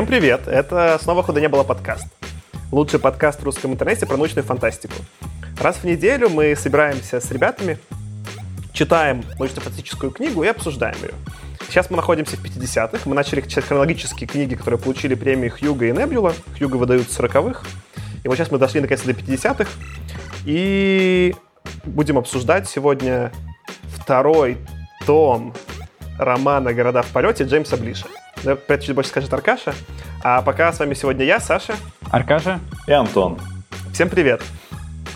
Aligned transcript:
Всем 0.00 0.08
привет! 0.08 0.48
Это 0.48 0.98
снова 1.02 1.22
«Худо 1.22 1.42
не 1.42 1.48
было» 1.50 1.62
подкаст. 1.62 2.06
Лучший 2.72 2.98
подкаст 2.98 3.42
в 3.42 3.44
русском 3.44 3.74
интернете 3.74 4.06
про 4.06 4.16
научную 4.16 4.46
фантастику. 4.46 4.94
Раз 5.60 5.76
в 5.76 5.84
неделю 5.84 6.30
мы 6.30 6.56
собираемся 6.56 7.20
с 7.20 7.30
ребятами, 7.30 7.76
читаем 8.72 9.22
научно-фантастическую 9.38 10.10
книгу 10.10 10.42
и 10.42 10.46
обсуждаем 10.46 10.96
ее. 11.02 11.12
Сейчас 11.68 11.90
мы 11.90 11.96
находимся 11.96 12.38
в 12.38 12.42
50-х. 12.42 13.00
Мы 13.04 13.14
начали 13.14 13.42
читать 13.42 13.66
хронологические 13.66 14.26
книги, 14.26 14.54
которые 14.54 14.80
получили 14.80 15.14
премии 15.14 15.50
Хьюга 15.50 15.88
и 15.88 15.92
Небюла. 15.92 16.32
Хьюга 16.56 16.76
выдают 16.76 17.06
в 17.06 17.20
40-х. 17.20 17.66
И 18.24 18.28
вот 18.28 18.38
сейчас 18.38 18.50
мы 18.50 18.56
дошли 18.56 18.80
наконец 18.80 19.02
до 19.02 19.12
50-х. 19.12 19.70
И 20.46 21.34
будем 21.84 22.16
обсуждать 22.16 22.66
сегодня 22.66 23.32
второй 23.98 24.56
том 25.04 25.52
романа 26.18 26.72
«Города 26.72 27.02
в 27.02 27.08
полете» 27.08 27.44
Джеймса 27.44 27.76
Блиша. 27.76 28.06
Про 28.42 28.52
это 28.52 28.78
чуть 28.78 28.94
больше 28.94 29.10
скажет 29.10 29.32
Аркаша. 29.32 29.74
А 30.22 30.42
пока 30.42 30.72
с 30.72 30.78
вами 30.78 30.94
сегодня 30.94 31.24
я, 31.24 31.40
Саша. 31.40 31.74
Аркаша. 32.10 32.60
И 32.86 32.92
Антон. 32.92 33.38
Всем 33.92 34.08
привет. 34.08 34.42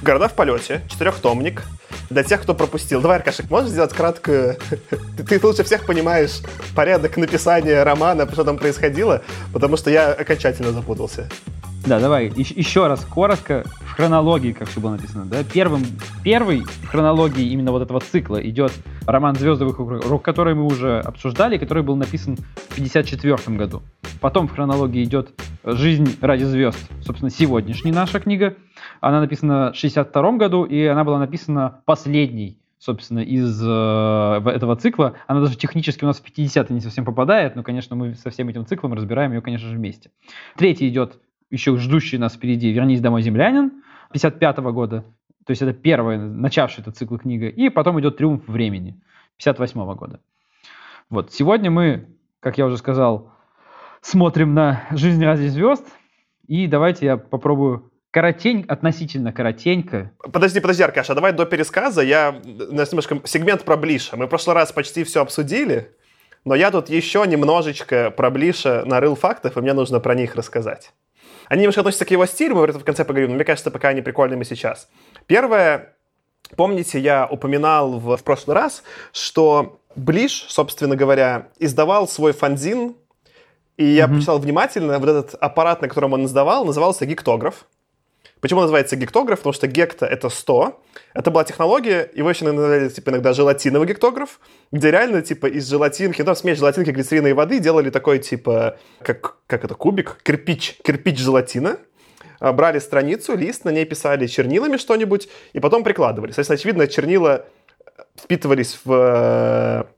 «Города 0.03 0.29
в 0.29 0.35
полете», 0.35 0.83
четырехтомник. 0.91 1.63
Для 2.11 2.23
тех, 2.23 2.43
кто 2.43 2.55
пропустил. 2.55 3.01
Давай, 3.01 3.17
Аркашек, 3.19 3.49
можешь 3.49 3.71
сделать 3.71 3.95
краткую... 3.95 4.59
ты, 5.17 5.25
ты 5.25 5.47
лучше 5.47 5.65
всех 5.65 5.87
понимаешь 5.87 6.43
порядок 6.75 7.17
написания 7.17 7.83
романа, 7.83 8.29
что 8.31 8.45
там 8.45 8.59
происходило, 8.59 9.23
потому 9.53 9.79
что 9.79 9.91
я 9.91 10.13
окончательно 10.13 10.73
запутался. 10.73 11.31
Да, 11.87 12.01
давай, 12.01 12.33
еще 12.35 12.87
раз 12.87 13.05
коротко 13.05 13.63
в 13.81 13.93
хронологии, 13.93 14.53
как 14.53 14.69
все 14.69 14.81
было 14.81 14.93
написано. 14.93 15.27
Да? 15.27 15.45
Первым, 15.45 15.83
первый 16.23 16.63
в 16.63 16.87
хронологии 16.87 17.47
именно 17.51 17.73
вот 17.73 17.83
этого 17.83 18.01
цикла 18.01 18.39
идет 18.43 18.73
роман 19.07 19.35
«Звезды 19.35 19.67
вокруг», 19.67 20.23
который 20.23 20.55
мы 20.55 20.65
уже 20.65 21.01
обсуждали, 21.01 21.59
который 21.59 21.83
был 21.83 21.97
написан 21.97 22.37
в 22.37 22.73
1954 22.73 23.55
году. 23.59 23.83
Потом 24.23 24.49
в 24.49 24.53
хронологии 24.53 25.05
идет 25.05 25.39
«Жизнь 25.63 26.17
ради 26.23 26.45
звезд», 26.45 26.79
собственно, 27.03 27.31
сегодняшняя 27.31 27.93
наша 27.93 28.19
книга. 28.19 28.57
Она 29.03 29.21
написана 29.21 29.73
в 29.75 29.77
1962 29.77 30.33
году, 30.39 30.65
и 30.65 30.87
она 30.87 31.05
была 31.05 31.19
написана 31.19 31.83
последней 31.85 32.59
собственно, 32.79 33.21
из 33.21 33.63
э, 33.63 34.43
этого 34.45 34.77
цикла. 34.77 35.15
Она 35.27 35.41
даже 35.41 35.57
технически 35.57 36.05
у 36.05 36.07
нас 36.07 36.19
в 36.19 36.23
50 36.23 36.69
не 36.69 36.81
совсем 36.81 37.07
попадает, 37.07 37.57
но, 37.57 37.63
конечно, 37.63 37.97
мы 37.97 38.15
со 38.15 38.29
всем 38.29 38.49
этим 38.51 38.67
циклом 38.67 38.93
разбираем 38.93 39.33
ее, 39.33 39.41
конечно 39.41 39.69
же, 39.71 39.77
вместе. 39.77 40.11
Третий 40.55 40.87
идет 40.91 41.19
еще 41.55 41.77
ждущий 41.77 42.19
нас 42.19 42.35
впереди 42.35 42.71
«Вернись 42.71 43.01
домой, 43.01 43.23
землянин» 43.23 43.83
55 44.13 44.59
-го 44.59 44.73
года. 44.73 45.05
То 45.47 45.51
есть 45.51 45.63
это 45.63 45.73
первая, 45.73 46.19
начавшая 46.19 46.83
этот 46.83 46.97
цикл 46.97 47.17
книга. 47.17 47.49
И 47.49 47.69
потом 47.69 48.01
идет 48.01 48.17
«Триумф 48.17 48.47
времени» 48.47 49.01
58 49.39 49.81
-го 49.81 49.95
года. 49.95 50.21
Вот. 51.11 51.33
Сегодня 51.33 51.71
мы, 51.71 52.09
как 52.41 52.59
я 52.59 52.67
уже 52.67 52.77
сказал, 52.77 53.33
смотрим 54.01 54.55
на 54.55 54.85
«Жизнь 54.91 55.25
ради 55.25 55.47
звезд». 55.47 55.87
И 56.47 56.67
давайте 56.67 57.07
я 57.07 57.17
попробую 57.17 57.91
коротень, 58.11 58.65
относительно 58.69 59.33
коротенько. 59.33 60.13
Подожди, 60.33 60.61
подожди, 60.61 60.83
Аркаша, 60.83 61.15
давай 61.15 61.33
до 61.33 61.47
пересказа. 61.47 62.03
Я 62.03 62.33
немножко 62.45 63.21
сегмент 63.25 63.65
про 63.65 63.77
Блиша. 63.77 64.17
Мы 64.17 64.27
в 64.27 64.29
прошлый 64.29 64.55
раз 64.55 64.73
почти 64.73 65.05
все 65.05 65.23
обсудили, 65.23 65.93
но 66.45 66.55
я 66.55 66.71
тут 66.71 66.91
еще 66.91 67.25
немножечко 67.27 68.11
про 68.11 68.31
Блиша 68.31 68.85
нарыл 68.87 69.15
фактов, 69.15 69.57
и 69.57 69.61
мне 69.61 69.73
нужно 69.73 70.01
про 70.01 70.15
них 70.15 70.37
рассказать. 70.37 70.93
Они 71.49 71.63
немножко 71.63 71.81
относятся 71.81 72.05
к 72.05 72.11
его 72.11 72.27
стилю, 72.27 72.55
мы 72.55 72.67
в 72.67 72.85
конце 72.85 73.05
поговорим, 73.05 73.31
но 73.31 73.37
мне 73.37 73.45
кажется, 73.45 73.71
пока 73.71 73.89
они 73.89 74.03
прикольными 74.03 74.45
сейчас. 74.45 74.89
Первое, 75.27 75.95
помните, 76.57 76.99
я 76.99 77.27
упоминал 77.27 77.99
в, 77.99 78.17
в 78.17 78.25
прошлый 78.25 78.55
раз, 78.55 78.83
что 79.13 79.81
Блиш, 79.97 80.47
собственно 80.49 80.97
говоря, 80.97 81.49
издавал 81.59 82.09
свой 82.09 82.33
фанзин, 82.33 82.97
и 83.77 83.85
я 83.85 84.05
mm-hmm. 84.05 84.15
почитал 84.15 84.39
внимательно, 84.39 84.99
вот 84.99 85.09
этот 85.09 85.35
аппарат, 85.35 85.83
на 85.83 85.89
котором 85.89 86.13
он 86.13 86.25
издавал, 86.25 86.65
назывался 86.65 87.07
гиктограф. 87.07 87.67
Почему 88.45 88.61
называется 88.61 88.95
гектограф? 88.97 89.39
Потому 89.39 89.55
что 89.55 89.67
гекта— 89.67 90.05
это 90.11 90.29
100. 90.29 90.79
Это 91.15 91.31
была 91.31 91.45
технология, 91.45 92.11
его 92.15 92.29
еще 92.29 92.45
называли 92.45 92.91
типа, 92.91 93.09
иногда 93.09 93.33
желатиновый 93.33 93.89
гектограф, 93.89 94.39
где 94.71 94.91
реально 94.91 95.23
типа 95.23 95.47
из 95.47 95.67
желатинки, 95.67 96.21
ну, 96.21 96.35
смесь 96.35 96.59
желатинки, 96.59 96.91
глицерина 96.91 97.29
и 97.29 97.33
воды 97.33 97.59
делали 97.59 97.89
такой 97.89 98.19
типа, 98.19 98.77
как, 99.01 99.39
как 99.47 99.65
это, 99.65 99.75
кубик, 99.75 100.19
кирпич, 100.23 100.77
кирпич 100.85 101.21
желатина, 101.21 101.79
а, 102.39 102.53
брали 102.53 102.81
страницу, 102.81 103.35
лист, 103.35 103.65
на 103.65 103.71
ней 103.71 103.87
писали 103.87 104.27
чернилами 104.27 104.77
что-нибудь, 104.77 105.27
и 105.55 105.61
потом 105.61 105.83
прикладывали. 105.83 106.33
Соответственно, 106.33 106.57
очевидно, 106.57 106.87
чернила 106.87 107.47
впитывались 108.15 108.79
в, 108.85 109.89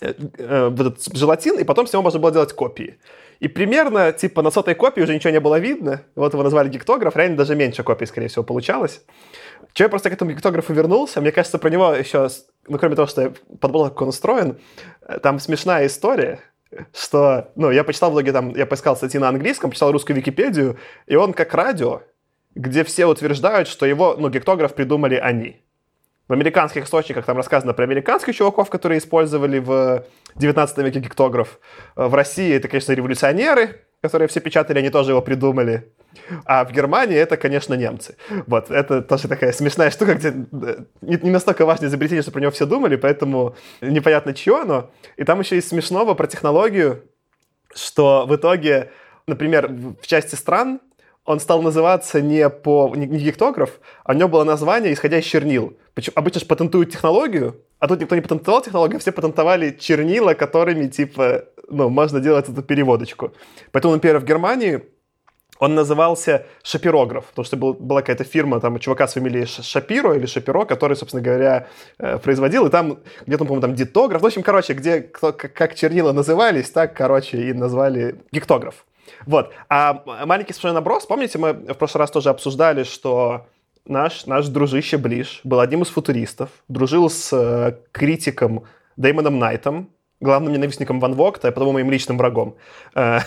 э, 0.00 0.14
э, 0.38 0.68
в 0.70 0.80
этот 0.80 1.14
желатин, 1.14 1.58
и 1.58 1.64
потом 1.64 1.86
с 1.86 1.92
него 1.92 2.02
можно 2.02 2.20
было 2.20 2.32
делать 2.32 2.54
копии. 2.54 2.98
И 3.40 3.48
примерно, 3.48 4.12
типа, 4.12 4.42
на 4.42 4.50
сотой 4.50 4.74
копии 4.74 5.02
уже 5.02 5.14
ничего 5.14 5.30
не 5.30 5.40
было 5.40 5.58
видно. 5.58 6.02
Вот 6.14 6.32
его 6.32 6.42
назвали 6.42 6.68
гиктограф, 6.68 7.16
реально 7.16 7.36
даже 7.36 7.54
меньше 7.54 7.82
копий, 7.82 8.06
скорее 8.06 8.28
всего, 8.28 8.44
получалось. 8.44 9.02
Че 9.72 9.84
я 9.84 9.88
просто 9.88 10.10
к 10.10 10.14
этому 10.14 10.30
гиктографу 10.30 10.72
вернулся, 10.72 11.20
мне 11.20 11.32
кажется, 11.32 11.58
про 11.58 11.68
него 11.68 11.92
еще, 11.92 12.28
ну, 12.68 12.78
кроме 12.78 12.96
того, 12.96 13.06
что 13.06 13.22
я 13.22 13.32
подумал, 13.60 13.90
как 13.90 14.02
он 14.02 14.08
устроен, 14.08 14.58
э, 15.02 15.18
там 15.18 15.38
смешная 15.38 15.86
история, 15.86 16.40
что, 16.94 17.52
ну, 17.56 17.70
я 17.70 17.84
почитал 17.84 18.10
в 18.10 18.12
блоге, 18.14 18.32
там, 18.32 18.54
я 18.54 18.66
поискал 18.66 18.96
статьи 18.96 19.20
на 19.20 19.28
английском, 19.28 19.70
почитал 19.70 19.92
русскую 19.92 20.16
Википедию, 20.16 20.78
и 21.06 21.16
он 21.16 21.32
как 21.32 21.54
радио, 21.54 22.02
где 22.54 22.84
все 22.84 23.06
утверждают, 23.06 23.68
что 23.68 23.86
его, 23.86 24.16
ну, 24.18 24.30
гиктограф 24.30 24.74
придумали 24.74 25.16
они. 25.16 25.62
В 26.28 26.32
американских 26.32 26.84
источниках 26.84 27.24
там 27.24 27.36
рассказано 27.36 27.72
про 27.72 27.84
американских 27.84 28.34
чуваков, 28.34 28.68
которые 28.68 28.98
использовали 28.98 29.58
в 29.58 30.04
19 30.34 30.78
веке 30.78 30.98
гиктограф. 30.98 31.60
В 31.94 32.12
России 32.14 32.52
это, 32.52 32.66
конечно, 32.66 32.92
революционеры, 32.92 33.82
которые 34.00 34.26
все 34.26 34.40
печатали, 34.40 34.78
они 34.78 34.90
тоже 34.90 35.12
его 35.12 35.22
придумали. 35.22 35.92
А 36.44 36.64
в 36.64 36.72
Германии 36.72 37.16
это, 37.16 37.36
конечно, 37.36 37.74
немцы. 37.74 38.16
Вот, 38.46 38.70
это 38.70 39.02
тоже 39.02 39.28
такая 39.28 39.52
смешная 39.52 39.90
штука, 39.90 40.14
где 40.14 40.28
э, 40.30 40.84
не, 41.02 41.18
не 41.22 41.30
настолько 41.30 41.64
важное 41.64 41.88
изобретение, 41.88 42.22
что 42.22 42.32
про 42.32 42.40
него 42.40 42.50
все 42.50 42.66
думали, 42.66 42.96
поэтому 42.96 43.54
непонятно, 43.80 44.32
чье 44.34 44.62
оно. 44.62 44.90
И 45.16 45.24
там 45.24 45.40
еще 45.40 45.56
есть 45.56 45.68
смешного 45.68 46.14
про 46.14 46.26
технологию, 46.26 47.04
что 47.74 48.26
в 48.26 48.34
итоге, 48.34 48.90
например, 49.26 49.68
в 49.68 50.06
части 50.06 50.34
стран 50.34 50.80
он 51.26 51.40
стал 51.40 51.60
называться 51.60 52.22
не 52.22 52.48
по 52.48 52.92
не, 52.96 53.06
не 53.06 53.18
гектограф, 53.18 53.80
а 54.04 54.12
у 54.12 54.14
него 54.14 54.28
было 54.28 54.44
название, 54.44 54.92
исходя 54.92 55.18
из 55.18 55.24
чернил. 55.24 55.76
Почему, 55.94 56.14
обычно 56.16 56.40
же 56.40 56.46
патентуют 56.46 56.92
технологию, 56.92 57.56
а 57.78 57.88
тут 57.88 58.00
никто 58.00 58.14
не 58.14 58.22
патентовал 58.22 58.62
технологию, 58.62 58.96
а 58.96 59.00
все 59.00 59.12
патентовали 59.12 59.76
чернила, 59.78 60.34
которыми, 60.34 60.86
типа, 60.88 61.44
ну, 61.68 61.88
можно 61.88 62.20
делать 62.20 62.48
эту 62.48 62.62
переводочку. 62.62 63.32
Поэтому, 63.72 63.94
например, 63.94 64.18
в 64.18 64.24
Германии 64.24 64.82
он 65.58 65.74
назывался 65.74 66.46
шапирограф, 66.62 67.24
потому 67.26 67.44
что 67.44 67.56
был, 67.56 67.74
была 67.74 68.02
какая-то 68.02 68.24
фирма, 68.24 68.60
там, 68.60 68.78
чувака 68.78 69.08
с 69.08 69.14
фамилией 69.14 69.46
Шапиро 69.46 70.14
или 70.14 70.26
Шапиро, 70.26 70.64
который, 70.64 70.96
собственно 70.96 71.22
говоря, 71.22 71.66
э, 71.98 72.18
производил, 72.18 72.66
и 72.66 72.70
там 72.70 72.98
где-то, 73.26 73.44
по-моему, 73.44 73.62
там 73.62 73.74
дитограф, 73.74 74.22
в 74.22 74.26
общем, 74.26 74.42
короче, 74.42 74.74
где 74.74 75.00
кто, 75.00 75.32
как 75.32 75.74
чернила 75.74 76.12
назывались, 76.12 76.70
так, 76.70 76.94
короче, 76.94 77.48
и 77.48 77.52
назвали 77.52 78.16
гектограф. 78.32 78.84
Вот. 79.26 79.52
А 79.68 80.02
маленький 80.26 80.52
совершенно 80.52 80.74
наброс, 80.74 81.06
помните, 81.06 81.38
мы 81.38 81.52
в 81.52 81.74
прошлый 81.74 82.00
раз 82.00 82.10
тоже 82.10 82.30
обсуждали, 82.30 82.84
что 82.84 83.46
наш, 83.84 84.26
наш 84.26 84.46
дружище 84.48 84.98
Блиш 84.98 85.40
был 85.44 85.60
одним 85.60 85.82
из 85.82 85.88
футуристов, 85.88 86.50
дружил 86.68 87.08
с 87.10 87.32
э, 87.32 87.76
критиком 87.92 88.64
Дэймоном 88.96 89.38
Найтом, 89.38 89.90
главным 90.20 90.52
ненавистником 90.52 91.00
Ван 91.00 91.14
Вогта, 91.14 91.48
а 91.48 91.52
потом 91.52 91.74
моим 91.74 91.90
личным 91.90 92.18
врагом. 92.18 92.56
Э, 92.94 93.20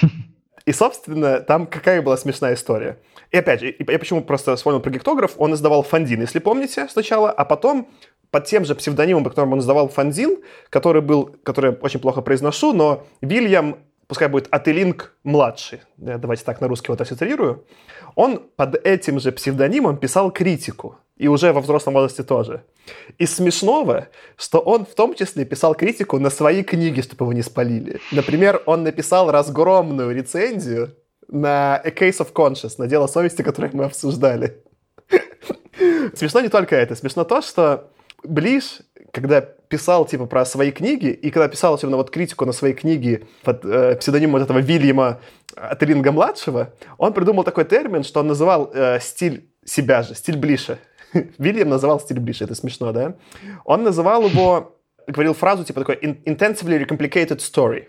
и, 0.66 0.72
собственно, 0.72 1.40
там 1.40 1.66
какая 1.66 2.02
была 2.02 2.16
смешная 2.16 2.54
история. 2.54 2.98
И 3.30 3.36
опять 3.38 3.60
же, 3.60 3.74
я 3.78 3.98
почему 3.98 4.22
просто 4.22 4.56
вспомнил 4.56 4.80
про 4.80 4.90
гектограф, 4.90 5.32
он 5.38 5.54
издавал 5.54 5.82
фандин, 5.82 6.20
если 6.20 6.38
помните, 6.38 6.86
сначала, 6.88 7.30
а 7.30 7.44
потом 7.44 7.88
под 8.30 8.46
тем 8.46 8.64
же 8.64 8.74
псевдонимом, 8.74 9.24
по 9.24 9.30
которому 9.30 9.54
он 9.54 9.60
издавал 9.60 9.88
фандин, 9.88 10.38
который 10.70 11.02
был, 11.02 11.36
который 11.42 11.72
очень 11.72 12.00
плохо 12.00 12.22
произношу, 12.22 12.72
но 12.72 13.06
Вильям 13.20 13.78
пускай 14.12 14.28
будет 14.28 14.48
Ателинг 14.50 15.14
младший, 15.24 15.80
давайте 15.96 16.44
так 16.44 16.60
на 16.60 16.68
русский 16.68 16.92
вот 16.92 17.00
ассоциирую, 17.00 17.64
он 18.14 18.42
под 18.56 18.74
этим 18.86 19.20
же 19.20 19.32
псевдонимом 19.32 19.96
писал 19.96 20.30
критику, 20.30 20.96
и 21.16 21.28
уже 21.28 21.54
во 21.54 21.62
взрослом 21.62 21.94
возрасте 21.94 22.22
тоже. 22.22 22.62
И 23.16 23.24
смешного, 23.24 24.08
что 24.36 24.58
он 24.58 24.84
в 24.84 24.94
том 24.94 25.14
числе 25.14 25.46
писал 25.46 25.74
критику 25.74 26.18
на 26.18 26.28
свои 26.28 26.62
книги, 26.62 27.00
чтобы 27.00 27.24
его 27.24 27.32
не 27.32 27.40
спалили. 27.40 28.00
Например, 28.12 28.62
он 28.66 28.82
написал 28.82 29.30
разгромную 29.30 30.14
рецензию 30.14 30.94
на 31.28 31.76
A 31.76 31.88
Case 31.88 32.18
of 32.18 32.34
Conscience, 32.34 32.74
на 32.76 32.88
дело 32.88 33.06
совести, 33.06 33.40
которое 33.40 33.70
мы 33.72 33.84
обсуждали. 33.84 34.62
Смешно 36.14 36.40
не 36.40 36.50
только 36.50 36.76
это. 36.76 36.94
Смешно 36.96 37.24
то, 37.24 37.40
что 37.40 37.88
Блиш, 38.24 38.80
когда 39.12 39.42
писал 39.42 40.06
типа 40.06 40.26
про 40.26 40.44
свои 40.44 40.72
книги, 40.72 41.06
и 41.06 41.30
когда 41.30 41.46
писал 41.48 41.74
особенно 41.74 41.98
вот 41.98 42.10
критику 42.10 42.44
на 42.46 42.52
свои 42.52 42.72
книги 42.72 43.24
под 43.44 43.64
э, 43.64 43.96
псевдонимом 43.96 44.40
вот 44.40 44.42
этого 44.42 44.58
Вильяма 44.58 45.20
Атеринга-младшего, 45.54 46.72
он 46.98 47.12
придумал 47.12 47.44
такой 47.44 47.64
термин, 47.64 48.04
что 48.04 48.20
он 48.20 48.26
называл 48.26 48.70
э, 48.74 48.98
стиль 49.00 49.48
себя 49.64 50.02
же, 50.02 50.14
стиль 50.14 50.36
Блиша. 50.36 50.78
Вильям 51.38 51.68
называл 51.68 52.00
стиль 52.00 52.20
Блиша, 52.20 52.44
это 52.44 52.54
смешно, 52.54 52.92
да? 52.92 53.14
Он 53.64 53.82
называл 53.82 54.26
его, 54.26 54.78
говорил 55.06 55.34
фразу 55.34 55.64
типа 55.64 55.80
такой 55.80 55.96
intensively 55.96 56.82
recomplicated 56.82 57.38
story, 57.38 57.88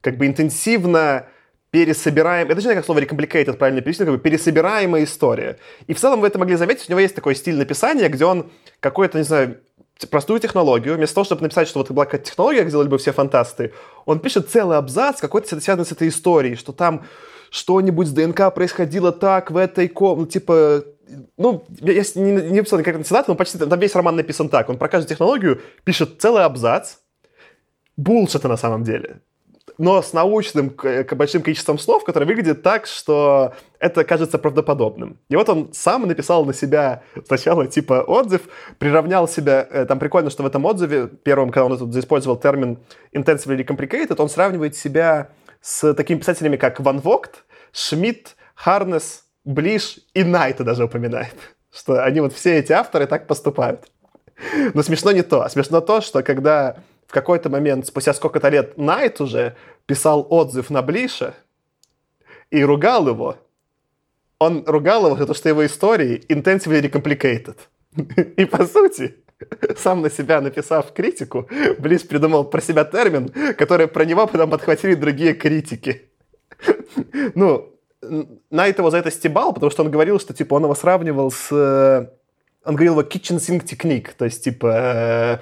как 0.00 0.16
бы 0.16 0.26
интенсивно 0.26 1.26
пересобираем, 1.70 2.48
это 2.48 2.60
же 2.60 2.68
не 2.68 2.74
как 2.74 2.84
слово 2.84 3.00
recomplicated 3.00 3.54
правильно 3.54 3.80
перевести, 3.80 4.04
как 4.04 4.14
бы 4.14 4.18
пересобираемая 4.18 5.04
история. 5.04 5.58
И 5.86 5.94
в 5.94 6.00
целом 6.00 6.20
вы 6.20 6.26
это 6.26 6.38
могли 6.38 6.56
заметить, 6.56 6.88
у 6.88 6.92
него 6.92 7.00
есть 7.00 7.14
такой 7.14 7.34
стиль 7.34 7.56
написания, 7.56 8.08
где 8.08 8.24
он 8.24 8.50
какой-то, 8.80 9.18
не 9.18 9.24
знаю, 9.24 9.60
простую 10.06 10.40
технологию, 10.40 10.96
вместо 10.96 11.14
того, 11.14 11.24
чтобы 11.24 11.42
написать, 11.42 11.68
что 11.68 11.80
вот 11.80 11.90
была 11.90 12.04
какая-то 12.04 12.26
технология, 12.26 12.60
как 12.60 12.70
делали 12.70 12.88
бы 12.88 12.98
все 12.98 13.12
фантасты, 13.12 13.72
он 14.06 14.20
пишет 14.20 14.48
целый 14.48 14.78
абзац, 14.78 15.20
какой-то 15.20 15.60
связанный 15.60 15.84
с 15.84 15.92
этой 15.92 16.08
историей, 16.08 16.56
что 16.56 16.72
там 16.72 17.04
что-нибудь 17.50 18.06
с 18.06 18.12
ДНК 18.12 18.54
происходило 18.54 19.12
так 19.12 19.50
в 19.50 19.56
этой 19.56 19.88
комнате, 19.88 20.20
ну, 20.20 20.26
типа, 20.26 20.84
ну, 21.36 21.64
я, 21.80 22.02
не, 22.14 22.50
не 22.50 22.62
писал 22.62 22.78
никакой 22.78 23.02
цитаты, 23.02 23.30
но 23.30 23.34
почти 23.34 23.58
там 23.58 23.78
весь 23.80 23.94
роман 23.94 24.16
написан 24.16 24.48
так. 24.48 24.68
Он 24.68 24.78
про 24.78 24.88
каждую 24.88 25.08
технологию 25.08 25.60
пишет 25.84 26.20
целый 26.20 26.44
абзац, 26.44 26.96
булшита 27.96 28.48
на 28.48 28.56
самом 28.56 28.84
деле 28.84 29.20
но 29.80 30.02
с 30.02 30.12
научным 30.12 30.76
большим 31.12 31.40
количеством 31.40 31.78
слов, 31.78 32.04
которое 32.04 32.26
выглядит 32.26 32.62
так, 32.62 32.84
что 32.84 33.54
это 33.78 34.04
кажется 34.04 34.36
правдоподобным. 34.36 35.18
И 35.30 35.36
вот 35.36 35.48
он 35.48 35.72
сам 35.72 36.06
написал 36.06 36.44
на 36.44 36.52
себя 36.52 37.02
сначала 37.26 37.66
типа 37.66 38.04
отзыв, 38.06 38.42
приравнял 38.78 39.26
себя, 39.26 39.66
э, 39.70 39.86
там 39.86 39.98
прикольно, 39.98 40.28
что 40.28 40.42
в 40.42 40.46
этом 40.46 40.66
отзыве, 40.66 41.06
первым, 41.06 41.48
когда 41.48 41.64
он 41.64 41.78
тут 41.78 41.96
использовал 41.96 42.36
термин 42.36 42.78
intensively 43.14 43.66
complicated, 43.66 44.20
он 44.20 44.28
сравнивает 44.28 44.76
себя 44.76 45.30
с 45.62 45.94
такими 45.94 46.18
писателями, 46.18 46.58
как 46.58 46.78
Ван 46.80 46.98
Вогт, 46.98 47.44
Шмидт, 47.72 48.36
Харнес, 48.54 49.24
Блиш 49.46 50.00
и 50.12 50.24
Найта 50.24 50.62
даже 50.62 50.84
упоминает, 50.84 51.34
что 51.74 52.04
они 52.04 52.20
вот 52.20 52.34
все 52.34 52.58
эти 52.58 52.72
авторы 52.72 53.06
так 53.06 53.26
поступают. 53.26 53.86
Но 54.74 54.82
смешно 54.82 55.10
не 55.12 55.22
то. 55.22 55.48
Смешно 55.48 55.80
то, 55.80 56.02
что 56.02 56.22
когда 56.22 56.76
в 57.10 57.12
какой-то 57.12 57.50
момент, 57.50 57.88
спустя 57.88 58.14
сколько-то 58.14 58.50
лет, 58.50 58.78
Найт 58.78 59.20
уже 59.20 59.56
писал 59.86 60.24
отзыв 60.30 60.70
на 60.70 60.80
Блиша 60.80 61.34
и 62.52 62.62
ругал 62.62 63.08
его. 63.08 63.36
Он 64.38 64.62
ругал 64.64 65.06
его 65.06 65.16
за 65.16 65.26
то, 65.26 65.34
что 65.34 65.48
его 65.48 65.66
истории 65.66 66.22
intensively 66.28 66.88
complicated. 66.88 67.56
И 68.36 68.44
по 68.44 68.64
сути, 68.64 69.16
сам 69.76 70.02
на 70.02 70.10
себя 70.10 70.40
написав 70.40 70.92
критику, 70.92 71.48
Блиш 71.80 72.06
придумал 72.06 72.44
про 72.44 72.60
себя 72.60 72.84
термин, 72.84 73.28
который 73.58 73.88
про 73.88 74.04
него 74.04 74.28
потом 74.28 74.50
подхватили 74.50 74.94
другие 74.94 75.34
критики. 75.34 76.02
Ну, 77.34 77.74
Найт 78.50 78.78
его 78.78 78.90
за 78.90 78.98
это 78.98 79.10
стебал, 79.10 79.52
потому 79.52 79.72
что 79.72 79.82
он 79.82 79.90
говорил, 79.90 80.20
что 80.20 80.32
типа 80.32 80.54
он 80.54 80.62
его 80.62 80.76
сравнивал 80.76 81.32
с... 81.32 81.48
Э, 81.50 82.06
он 82.64 82.76
говорил 82.76 82.92
его 82.92 83.02
kitchen 83.02 83.38
sink 83.38 83.64
technique, 83.64 84.10
то 84.16 84.24
есть 84.26 84.44
типа 84.44 84.66
э, 84.66 85.38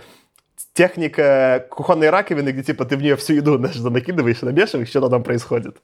техника 0.78 1.66
кухонной 1.70 2.08
раковины, 2.08 2.50
где 2.50 2.62
типа 2.62 2.84
ты 2.84 2.96
в 2.96 3.02
нее 3.02 3.16
всю 3.16 3.34
еду 3.34 3.58
знаешь, 3.58 3.76
накидываешь, 3.80 4.42
намешиваешь, 4.42 4.88
что 4.88 5.08
там 5.08 5.25
происходит. 5.25 5.76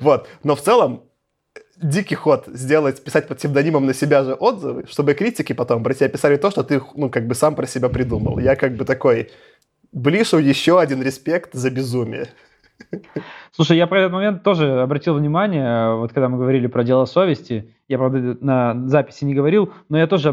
Вот. 0.00 0.28
Но 0.42 0.56
в 0.56 0.60
целом 0.60 1.04
дикий 1.76 2.16
ход 2.16 2.48
сделать, 2.48 3.04
писать 3.04 3.28
под 3.28 3.38
псевдонимом 3.38 3.86
на 3.86 3.94
себя 3.94 4.24
же 4.24 4.34
отзывы, 4.34 4.84
чтобы 4.88 5.14
критики 5.14 5.52
потом 5.52 5.84
про 5.84 5.94
тебя 5.94 6.08
писали 6.08 6.38
то, 6.38 6.50
что 6.50 6.64
ты, 6.64 6.82
ну, 6.96 7.08
как 7.08 7.28
бы 7.28 7.36
сам 7.36 7.54
про 7.54 7.66
себя 7.66 7.88
придумал. 7.88 8.40
Я 8.40 8.56
как 8.56 8.74
бы 8.74 8.84
такой, 8.84 9.30
Блишу 9.92 10.38
еще 10.38 10.80
один 10.80 11.02
респект 11.02 11.54
за 11.54 11.70
безумие. 11.70 12.26
Слушай, 13.52 13.76
я 13.76 13.86
про 13.86 14.00
этот 14.00 14.12
момент 14.12 14.42
тоже 14.42 14.82
обратил 14.82 15.14
внимание, 15.14 15.94
вот 15.94 16.12
когда 16.12 16.28
мы 16.28 16.38
говорили 16.38 16.66
про 16.66 16.82
дело 16.82 17.04
совести, 17.04 17.72
я, 17.86 17.98
правда, 17.98 18.36
на 18.40 18.88
записи 18.88 19.24
не 19.24 19.34
говорил, 19.34 19.72
но 19.88 19.98
я 19.98 20.08
тоже 20.08 20.32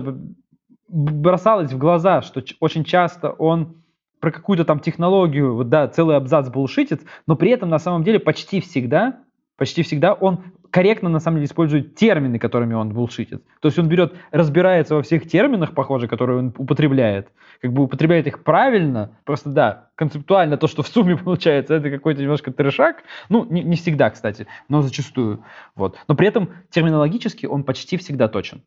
бросалось 0.89 1.72
в 1.72 1.78
глаза, 1.78 2.24
что 2.24 2.44
очень 2.60 2.84
часто 2.84 3.30
он 3.30 3.83
про 4.24 4.31
какую-то 4.31 4.64
там 4.64 4.80
технологию, 4.80 5.54
вот 5.54 5.68
да, 5.68 5.86
целый 5.90 6.16
абзац 6.16 6.48
булшитит, 6.48 7.02
но 7.28 7.36
при 7.36 7.52
этом 7.52 7.68
на 7.68 7.78
самом 7.78 8.06
деле 8.06 8.22
почти 8.22 8.62
всегда, 8.62 9.20
почти 9.58 9.84
всегда 9.84 10.14
он 10.14 10.46
корректно 10.72 11.10
на 11.10 11.20
самом 11.20 11.40
деле 11.40 11.48
использует 11.48 11.96
термины, 11.96 12.40
которыми 12.40 12.74
он 12.74 12.94
булшитит. 12.94 13.44
То 13.60 13.68
есть 13.68 13.78
он 13.78 13.90
берет, 13.90 14.14
разбирается 14.31 14.96
во 14.96 15.02
всех 15.02 15.28
терминах, 15.28 15.74
похоже, 15.74 16.08
которые 16.08 16.40
он 16.40 16.54
употребляет, 16.58 17.34
как 17.62 17.74
бы 17.74 17.84
употребляет 17.84 18.25
их 18.25 18.46
правильно, 18.46 19.12
просто 19.25 19.50
да, 19.50 19.90
концептуально 19.96 20.56
то, 20.56 20.68
что 20.68 20.84
в 20.84 20.88
сумме 20.88 21.18
получается, 21.25 21.74
это 21.74 21.92
какой-то 21.92 22.22
немножко 22.22 22.54
трешак, 22.54 23.04
ну, 23.28 23.46
не, 23.50 23.62
не 23.62 23.75
всегда, 23.75 24.10
кстати, 24.10 24.48
но 24.70 24.81
зачастую, 24.81 25.44
вот. 25.75 25.98
Но 26.08 26.16
при 26.16 26.30
этом 26.30 26.50
терминологически 26.70 27.46
он 27.46 27.66
почти 27.66 27.98
всегда 27.98 28.30
точен. 28.30 28.62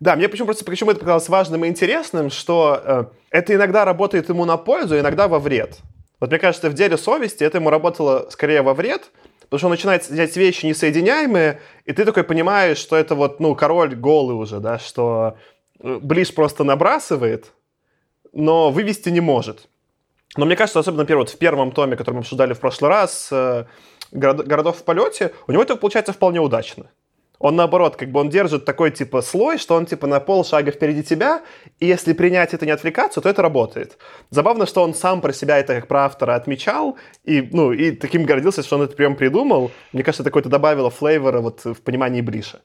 Да, 0.00 0.16
мне 0.16 0.28
почему 0.28 0.46
просто 0.46 0.64
почему 0.64 0.90
это 0.90 1.00
показалось 1.00 1.28
важным 1.28 1.64
и 1.64 1.68
интересным, 1.68 2.30
что 2.30 2.80
э, 2.84 3.04
это 3.30 3.54
иногда 3.54 3.84
работает 3.84 4.28
ему 4.28 4.44
на 4.44 4.56
пользу, 4.56 4.98
иногда 4.98 5.28
во 5.28 5.38
вред. 5.38 5.78
Вот 6.20 6.30
мне 6.30 6.38
кажется, 6.38 6.70
в 6.70 6.74
деле 6.74 6.96
совести 6.96 7.44
это 7.44 7.58
ему 7.58 7.70
работало 7.70 8.28
скорее 8.30 8.62
во 8.62 8.74
вред, 8.74 9.10
потому 9.42 9.58
что 9.58 9.66
он 9.66 9.72
начинает 9.72 10.10
делать 10.10 10.36
вещи 10.36 10.66
несоединяемые, 10.66 11.60
и 11.84 11.92
ты 11.92 12.04
такой 12.04 12.24
понимаешь, 12.24 12.78
что 12.78 12.96
это 12.96 13.14
вот, 13.14 13.40
ну, 13.40 13.54
король 13.54 13.94
голый 13.94 14.36
уже, 14.36 14.60
да, 14.60 14.78
что 14.78 15.36
э, 15.80 15.98
Блиш 16.00 16.34
просто 16.34 16.64
набрасывает, 16.64 17.52
но 18.32 18.70
вывести 18.70 19.10
не 19.10 19.20
может. 19.20 19.68
Но 20.36 20.44
мне 20.44 20.56
кажется, 20.56 20.78
особенно, 20.78 21.02
например, 21.02 21.20
вот 21.20 21.30
в 21.30 21.38
первом 21.38 21.72
томе, 21.72 21.96
который 21.96 22.16
мы 22.16 22.20
обсуждали 22.20 22.52
в 22.52 22.60
прошлый 22.60 22.90
раз, 22.90 23.28
э, 23.30 23.64
городов 24.12 24.78
в 24.78 24.84
полете, 24.84 25.32
у 25.46 25.52
него 25.52 25.62
это 25.62 25.76
получается 25.76 26.12
вполне 26.12 26.40
удачно. 26.40 26.90
Он 27.38 27.54
наоборот, 27.54 27.96
как 27.96 28.10
бы 28.10 28.20
он 28.20 28.30
держит 28.30 28.64
такой 28.64 28.90
типа 28.90 29.22
слой, 29.22 29.58
что 29.58 29.76
он 29.76 29.86
типа 29.86 30.06
на 30.06 30.18
полшага 30.18 30.72
впереди 30.72 31.02
тебя, 31.02 31.42
и 31.78 31.86
если 31.86 32.12
принять 32.12 32.52
это 32.52 32.66
не 32.66 32.72
отвлекаться, 32.72 33.20
то 33.20 33.28
это 33.28 33.42
работает. 33.42 33.96
Забавно, 34.30 34.66
что 34.66 34.82
он 34.82 34.94
сам 34.94 35.20
про 35.20 35.32
себя 35.32 35.58
это 35.58 35.76
как 35.76 35.86
про 35.86 36.04
автора 36.04 36.34
отмечал, 36.34 36.96
и, 37.24 37.48
ну, 37.52 37.72
и 37.72 37.92
таким 37.92 38.24
гордился, 38.24 38.62
что 38.62 38.76
он 38.76 38.82
это 38.82 38.96
прям 38.96 39.14
придумал. 39.14 39.70
Мне 39.92 40.02
кажется, 40.02 40.22
это 40.22 40.30
какое-то 40.30 40.48
добавило 40.48 40.90
флейвора 40.90 41.40
вот 41.40 41.64
в 41.64 41.80
понимании 41.82 42.22
Бриша. 42.22 42.60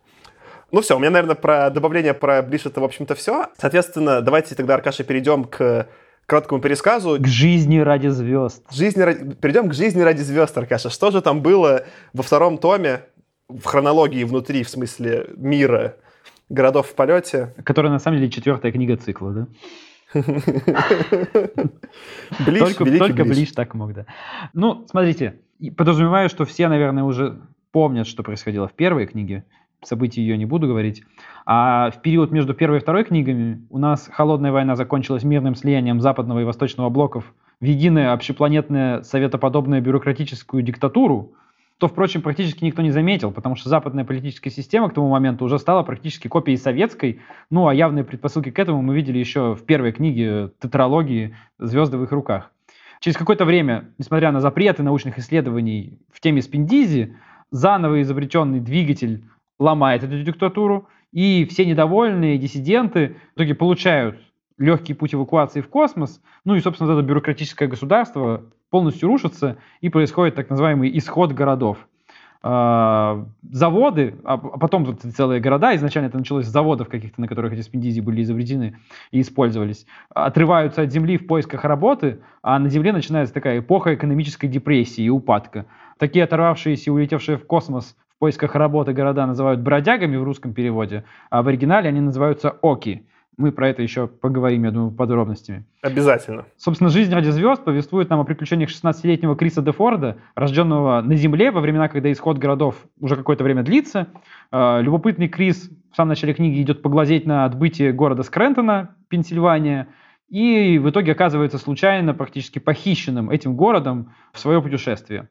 Ну 0.72 0.82
все, 0.82 0.96
у 0.96 1.00
меня, 1.00 1.12
наверное, 1.12 1.36
про 1.36 1.70
добавление 1.70 2.16
про 2.16 2.42
Бриш 2.42 2.66
это, 2.66 2.82
в 2.82 2.84
общем-то, 2.84 3.14
все. 3.14 3.50
Соответственно, 3.60 4.22
давайте 4.22 4.56
тогда, 4.56 4.74
Аркаша, 4.74 5.04
перейдем 5.04 5.44
к 5.44 5.88
короткому 6.26 6.62
пересказу. 6.62 7.18
К 7.20 7.28
жизни 7.28 7.78
ради 7.78 8.08
звезд. 8.08 8.64
Жизни 8.72 9.02
ради... 9.02 9.36
Перейдем 9.36 9.70
к 9.70 9.74
жизни 9.76 10.02
ради 10.02 10.22
звезд, 10.22 10.58
Аркаша. 10.58 10.90
Что 10.90 11.12
же 11.12 11.22
там 11.22 11.44
было 11.44 11.84
во 12.14 12.24
втором 12.24 12.58
томе? 12.58 13.02
В 13.50 13.64
хронологии 13.66 14.24
внутри, 14.24 14.64
в 14.64 14.70
смысле 14.70 15.30
мира 15.36 15.96
городов 16.50 16.88
в 16.88 16.96
полете. 16.96 17.54
Которая 17.64 17.92
на 17.92 18.00
самом 18.00 18.20
деле 18.20 18.32
четвертая 18.32 18.72
книга 18.72 18.98
цикла, 18.98 19.32
да? 19.32 19.48
Ближ, 22.46 22.60
только 22.60 22.86
только 22.98 23.26
Ближ 23.26 23.52
так 23.52 23.74
мог, 23.74 23.94
да. 23.94 24.06
Ну, 24.54 24.86
смотрите, 24.90 25.40
подразумеваю, 25.76 26.30
что 26.30 26.46
все, 26.46 26.68
наверное, 26.68 27.04
уже 27.04 27.42
помнят, 27.72 28.06
что 28.08 28.22
происходило 28.22 28.68
в 28.68 28.74
первой 28.74 29.08
книге. 29.08 29.44
Событий 29.84 30.22
ее 30.22 30.38
не 30.38 30.46
буду 30.46 30.68
говорить. 30.68 31.04
А 31.46 31.92
в 31.92 32.02
период 32.02 32.32
между 32.32 32.54
первой 32.54 32.78
и 32.78 32.80
второй 32.82 33.04
книгами 33.04 33.66
у 33.70 33.80
нас 33.80 34.10
холодная 34.14 34.52
война 34.52 34.76
закончилась 34.76 35.24
мирным 35.24 35.56
слиянием 35.56 36.00
западного 36.00 36.40
и 36.40 36.46
восточного 36.46 36.90
блоков 36.90 37.34
в 37.60 37.66
единое 37.66 38.14
общепланетное 38.14 39.02
советоподобное 39.02 39.82
бюрократическую 39.82 40.64
диктатуру, 40.64 41.34
что, 41.84 41.90
впрочем, 41.90 42.22
практически 42.22 42.64
никто 42.64 42.82
не 42.82 42.92
заметил, 42.92 43.30
потому 43.30 43.58
что 43.58 43.68
западная 43.68 44.06
политическая 44.06 44.50
система 44.50 44.90
к 44.90 44.94
тому 44.94 45.10
моменту 45.10 45.44
уже 45.44 45.60
стала 45.60 45.84
практически 45.84 46.30
копией 46.30 46.58
советской, 46.58 47.20
ну 47.50 47.68
а 47.68 47.74
явные 47.74 48.06
предпосылки 48.06 48.52
к 48.52 48.60
этому 48.60 48.82
мы 48.82 48.96
видели 48.96 49.18
еще 49.18 49.54
в 49.54 49.66
первой 49.66 49.92
книге 49.92 50.52
тетралогии. 50.62 51.36
«Звезды 51.60 51.98
в 51.98 52.04
их 52.06 52.14
руках». 52.14 52.52
Через 53.02 53.18
какое-то 53.18 53.44
время, 53.44 53.90
несмотря 53.98 54.32
на 54.32 54.40
запреты 54.40 54.82
научных 54.82 55.18
исследований 55.20 56.00
в 56.10 56.22
теме 56.22 56.42
спиндизи, 56.42 57.18
заново 57.52 58.02
изобретенный 58.02 58.62
двигатель 58.62 59.26
ломает 59.60 60.06
эту 60.06 60.24
диктатуру, 60.24 60.88
и 61.12 61.46
все 61.52 61.66
недовольные 61.66 62.38
диссиденты 62.38 63.18
в 63.34 63.40
итоге 63.40 63.56
получают 63.56 64.22
легкий 64.58 64.94
путь 64.94 65.14
эвакуации 65.14 65.60
в 65.60 65.68
космос, 65.68 66.22
ну 66.46 66.56
и, 66.56 66.62
собственно, 66.62 66.94
это 66.94 67.02
бюрократическое 67.02 67.68
государство 67.68 68.46
полностью 68.74 69.08
рушатся, 69.08 69.58
и 69.82 69.90
происходит 69.90 70.34
так 70.34 70.50
называемый 70.50 70.98
исход 70.98 71.32
городов. 71.32 71.78
А, 72.42 73.24
заводы, 73.52 74.16
а 74.24 74.38
потом 74.38 74.84
тут 74.84 75.02
целые 75.14 75.40
города, 75.40 75.76
изначально 75.76 76.08
это 76.08 76.18
началось 76.18 76.48
с 76.48 76.50
заводов 76.50 76.90
каких-то, 76.90 77.22
на 77.22 77.28
которых 77.28 77.54
эти 77.54 77.62
спиндизи 77.62 78.00
были 78.02 78.24
изобретены 78.24 78.80
и 79.12 79.22
использовались, 79.22 79.86
отрываются 80.10 80.82
от 80.82 80.92
земли 80.92 81.20
в 81.20 81.28
поисках 81.28 81.66
работы, 81.66 82.22
а 82.42 82.58
на 82.58 82.68
земле 82.68 82.94
начинается 82.94 83.32
такая 83.32 83.60
эпоха 83.60 83.94
экономической 83.94 84.48
депрессии 84.48 85.04
и 85.04 85.10
упадка. 85.10 85.68
Такие 86.00 86.24
оторвавшиеся 86.24 86.90
и 86.90 86.94
улетевшие 86.94 87.38
в 87.38 87.46
космос 87.46 87.96
в 88.16 88.20
поисках 88.22 88.56
работы 88.56 88.94
города 88.94 89.28
называют 89.28 89.62
бродягами 89.62 90.18
в 90.18 90.24
русском 90.24 90.56
переводе, 90.56 91.04
а 91.30 91.44
в 91.44 91.48
оригинале 91.48 91.90
они 91.90 92.02
называются 92.02 92.50
оки. 92.50 93.06
Мы 93.38 93.52
про 93.52 93.70
это 93.70 93.82
еще 93.82 94.08
поговорим, 94.08 94.64
я 94.66 94.72
думаю, 94.72 94.92
подробностями. 94.92 95.66
Обязательно. 95.82 96.46
Собственно, 96.58 96.90
«Жизнь 96.90 97.12
ради 97.14 97.30
звезд» 97.30 97.64
повествует 97.64 98.10
нам 98.10 98.20
о 98.20 98.24
приключениях 98.24 98.70
16-летнего 98.70 99.36
Криса 99.36 99.62
Дефорда, 99.62 100.18
рожденного 100.36 101.02
на 101.02 101.16
Земле 101.16 101.52
во 101.52 101.62
времена, 101.62 101.88
когда 101.88 102.12
исход 102.12 102.38
городов 102.38 102.76
уже 103.00 103.16
какое-то 103.16 103.44
время 103.44 103.64
длится. 103.64 104.08
А, 104.52 104.80
любопытный 104.82 105.28
Крис 105.28 105.72
в 105.92 105.96
самом 105.96 106.10
начале 106.10 106.34
книги 106.34 106.62
идет 106.62 106.82
поглазеть 106.82 107.26
на 107.26 107.46
отбытие 107.46 107.92
города 107.92 108.24
Скрентона, 108.24 108.96
Пенсильвания, 109.10 109.88
и 110.30 110.80
в 110.80 110.90
итоге 110.90 111.12
оказывается 111.12 111.58
случайно 111.58 112.14
практически 112.14 112.60
похищенным 112.60 113.30
этим 113.30 113.56
городом 113.56 114.14
в 114.32 114.40
свое 114.40 114.62
путешествие. 114.62 115.30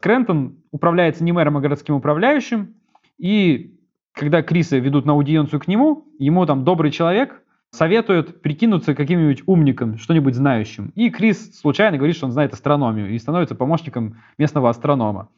Крентон 0.00 0.56
управляется 0.70 1.24
не 1.24 1.32
мэром, 1.32 1.56
а 1.56 1.60
городским 1.60 1.94
управляющим, 1.94 2.74
и 3.18 3.78
когда 4.14 4.42
Криса 4.42 4.78
ведут 4.78 5.04
на 5.04 5.12
аудиенцию 5.12 5.60
к 5.60 5.68
нему, 5.68 6.06
ему 6.18 6.46
там 6.46 6.64
добрый 6.64 6.90
человек 6.90 7.42
советует 7.70 8.40
прикинуться 8.40 8.94
каким-нибудь 8.94 9.42
умником, 9.46 9.98
что-нибудь 9.98 10.36
знающим. 10.36 10.92
И 10.94 11.10
Крис 11.10 11.58
случайно 11.58 11.96
говорит, 11.96 12.16
что 12.16 12.26
он 12.26 12.32
знает 12.32 12.52
астрономию 12.52 13.10
и 13.10 13.18
становится 13.18 13.56
помощником 13.56 14.18
местного 14.38 14.70
астронома. 14.70 15.28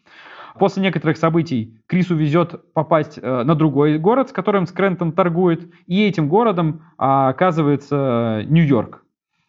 После 0.59 0.83
некоторых 0.83 1.17
событий 1.17 1.79
Крису 1.87 2.15
везет 2.15 2.73
попасть 2.73 3.19
э, 3.21 3.43
на 3.43 3.55
другой 3.55 3.99
город, 3.99 4.29
с 4.29 4.33
которым 4.33 4.67
Скрентон 4.67 5.13
торгует, 5.13 5.71
и 5.87 6.07
этим 6.07 6.29
городом 6.29 6.83
а, 6.97 7.29
оказывается 7.29 8.43
Нью-Йорк 8.47 9.03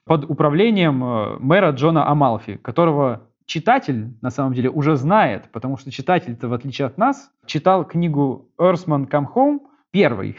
под 0.05 0.29
управлением 0.29 1.03
э, 1.03 1.37
мэра 1.39 1.71
Джона 1.71 2.09
Амалфи, 2.09 2.57
которого 2.57 3.27
читатель, 3.47 4.13
на 4.21 4.29
самом 4.29 4.53
деле, 4.53 4.69
уже 4.69 4.95
знает, 4.95 5.49
потому 5.51 5.77
что 5.77 5.89
читатель-то, 5.89 6.47
в 6.47 6.53
отличие 6.53 6.85
от 6.85 6.97
нас, 6.97 7.31
читал 7.45 7.85
книгу 7.85 8.49
«Earthman 8.59 9.09
Come 9.09 9.25
Home» 9.33 9.59
первый. 9.89 10.37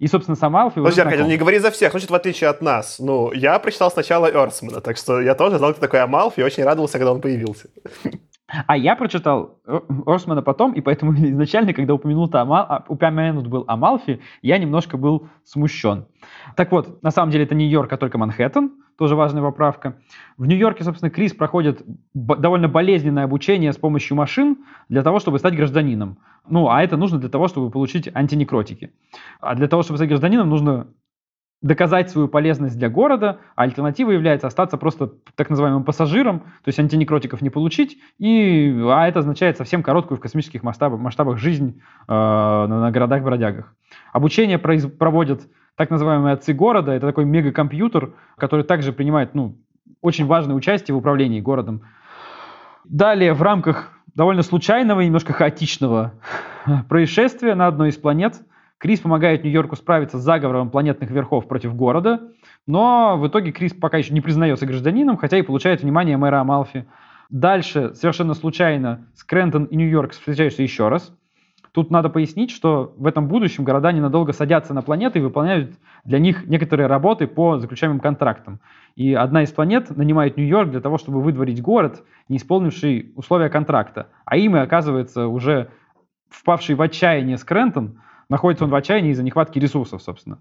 И, 0.00 0.08
собственно, 0.08 0.34
сам 0.34 0.56
Алфи 0.56 0.76
Подожди, 0.76 1.00
Аркадий, 1.00 1.22
ну 1.22 1.28
не 1.28 1.36
говори 1.36 1.58
за 1.58 1.70
всех, 1.70 1.92
значит, 1.92 2.10
в 2.10 2.14
отличие 2.14 2.50
от 2.50 2.60
нас. 2.60 2.98
Ну, 2.98 3.30
я 3.32 3.56
прочитал 3.60 3.88
сначала 3.90 4.26
Эрсмана, 4.26 4.80
так 4.80 4.96
что 4.96 5.20
я 5.20 5.36
тоже 5.36 5.58
знал, 5.58 5.72
кто 5.72 5.80
такой 5.80 6.00
Амалфи, 6.00 6.40
и 6.40 6.42
очень 6.42 6.64
радовался, 6.64 6.98
когда 6.98 7.12
он 7.12 7.20
появился. 7.20 7.68
А 8.66 8.76
я 8.76 8.96
прочитал 8.96 9.58
Орсмана 10.06 10.42
потом, 10.42 10.72
и 10.72 10.80
поэтому 10.80 11.12
изначально, 11.16 11.72
когда 11.72 11.94
упомянут, 11.94 12.34
Амал, 12.34 12.84
упомянут 12.88 13.46
был 13.46 13.64
Амалфи, 13.68 14.20
я 14.42 14.58
немножко 14.58 14.96
был 14.96 15.28
смущен. 15.44 16.06
Так 16.56 16.72
вот, 16.72 17.02
на 17.02 17.10
самом 17.10 17.30
деле 17.30 17.44
это 17.44 17.54
не 17.54 17.66
Нью-Йорк, 17.66 17.92
а 17.92 17.96
только 17.96 18.18
Манхэттен, 18.18 18.72
тоже 18.98 19.14
важная 19.14 19.42
поправка. 19.42 19.96
В 20.36 20.46
Нью-Йорке, 20.46 20.84
собственно, 20.84 21.10
Крис 21.10 21.32
проходит 21.32 21.82
довольно 22.14 22.68
болезненное 22.68 23.24
обучение 23.24 23.72
с 23.72 23.76
помощью 23.76 24.16
машин 24.16 24.58
для 24.88 25.02
того, 25.02 25.18
чтобы 25.18 25.38
стать 25.38 25.56
гражданином. 25.56 26.18
Ну, 26.48 26.68
а 26.68 26.82
это 26.82 26.96
нужно 26.96 27.18
для 27.18 27.28
того, 27.28 27.48
чтобы 27.48 27.70
получить 27.70 28.08
антинекротики. 28.14 28.92
А 29.40 29.54
для 29.54 29.68
того, 29.68 29.82
чтобы 29.82 29.98
стать 29.98 30.08
гражданином, 30.08 30.48
нужно 30.48 30.88
доказать 31.62 32.10
свою 32.10 32.28
полезность 32.28 32.78
для 32.78 32.88
города, 32.88 33.38
а 33.54 33.62
альтернатива 33.62 34.10
является 34.10 34.46
остаться 34.46 34.76
просто 34.76 35.12
так 35.34 35.50
называемым 35.50 35.84
пассажиром, 35.84 36.40
то 36.40 36.68
есть 36.68 36.78
антинекротиков 36.78 37.40
не 37.40 37.50
получить, 37.50 37.98
и, 38.18 38.78
а 38.84 39.08
это 39.08 39.20
означает 39.20 39.56
совсем 39.56 39.82
короткую 39.82 40.18
в 40.18 40.20
космических 40.20 40.62
масштабах, 40.62 41.00
масштабах 41.00 41.38
жизнь 41.38 41.80
э, 41.80 42.12
на, 42.12 42.66
на 42.66 42.90
городах-бродягах. 42.90 43.74
Обучение 44.12 44.58
произ, 44.58 44.86
проводят 44.86 45.48
так 45.76 45.90
называемые 45.90 46.34
отцы 46.34 46.52
города, 46.52 46.92
это 46.92 47.06
такой 47.06 47.24
мегакомпьютер, 47.24 48.12
который 48.36 48.64
также 48.64 48.92
принимает 48.92 49.34
ну, 49.34 49.56
очень 50.00 50.26
важное 50.26 50.56
участие 50.56 50.94
в 50.94 50.98
управлении 50.98 51.40
городом. 51.40 51.82
Далее, 52.84 53.34
в 53.34 53.42
рамках 53.42 53.92
довольно 54.14 54.42
случайного 54.42 55.00
и 55.00 55.06
немножко 55.06 55.32
хаотичного 55.32 56.14
происшествия 56.88 57.54
на 57.54 57.66
одной 57.66 57.90
из 57.90 57.96
планет– 57.96 58.40
Крис 58.78 59.00
помогает 59.00 59.42
Нью-Йорку 59.42 59.76
справиться 59.76 60.18
с 60.18 60.22
заговором 60.22 60.70
планетных 60.70 61.10
верхов 61.10 61.48
против 61.48 61.74
города, 61.74 62.28
но 62.66 63.16
в 63.16 63.26
итоге 63.26 63.50
Крис 63.52 63.72
пока 63.72 63.96
еще 63.96 64.12
не 64.12 64.20
признается 64.20 64.66
гражданином, 64.66 65.16
хотя 65.16 65.38
и 65.38 65.42
получает 65.42 65.82
внимание 65.82 66.16
мэра 66.16 66.40
Амалфи. 66.40 66.86
Дальше, 67.30 67.94
совершенно 67.94 68.34
случайно, 68.34 69.06
Скрентон 69.14 69.64
и 69.64 69.76
Нью-Йорк 69.76 70.12
встречаются 70.12 70.62
еще 70.62 70.88
раз. 70.88 71.12
Тут 71.76 71.90
надо 71.90 72.08
пояснить, 72.08 72.50
что 72.50 72.94
в 72.96 73.06
этом 73.06 73.28
будущем 73.28 73.62
города 73.62 73.92
ненадолго 73.92 74.32
садятся 74.32 74.72
на 74.72 74.80
планеты 74.80 75.18
и 75.18 75.22
выполняют 75.22 75.74
для 76.04 76.18
них 76.18 76.46
некоторые 76.46 76.86
работы 76.86 77.26
по 77.26 77.58
заключаемым 77.58 78.00
контрактам. 78.00 78.60
И 78.94 79.12
одна 79.12 79.42
из 79.42 79.52
планет 79.52 79.94
нанимает 79.94 80.38
Нью-Йорк 80.38 80.70
для 80.70 80.80
того, 80.80 80.96
чтобы 80.96 81.20
выдворить 81.20 81.60
город, 81.60 82.02
не 82.30 82.38
исполнивший 82.38 83.12
условия 83.14 83.50
контракта. 83.50 84.06
А 84.24 84.38
им 84.38 84.56
и 84.56 84.58
оказывается 84.58 85.26
уже 85.26 85.68
впавший 86.30 86.76
в 86.76 86.80
отчаяние 86.80 87.36
Скрентон, 87.36 88.00
находится 88.30 88.64
он 88.64 88.70
в 88.70 88.74
отчаянии 88.74 89.10
из-за 89.10 89.22
нехватки 89.22 89.58
ресурсов, 89.58 90.00
собственно. 90.00 90.38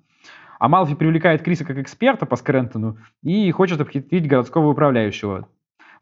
А 0.57 0.69
Малфи 0.69 0.95
привлекает 0.95 1.41
Криса 1.41 1.65
как 1.65 1.77
эксперта 1.77 2.25
по 2.25 2.37
Скрентону 2.37 2.97
и 3.23 3.51
хочет 3.51 3.81
обхитрить 3.81 4.25
городского 4.25 4.69
управляющего. 4.69 5.49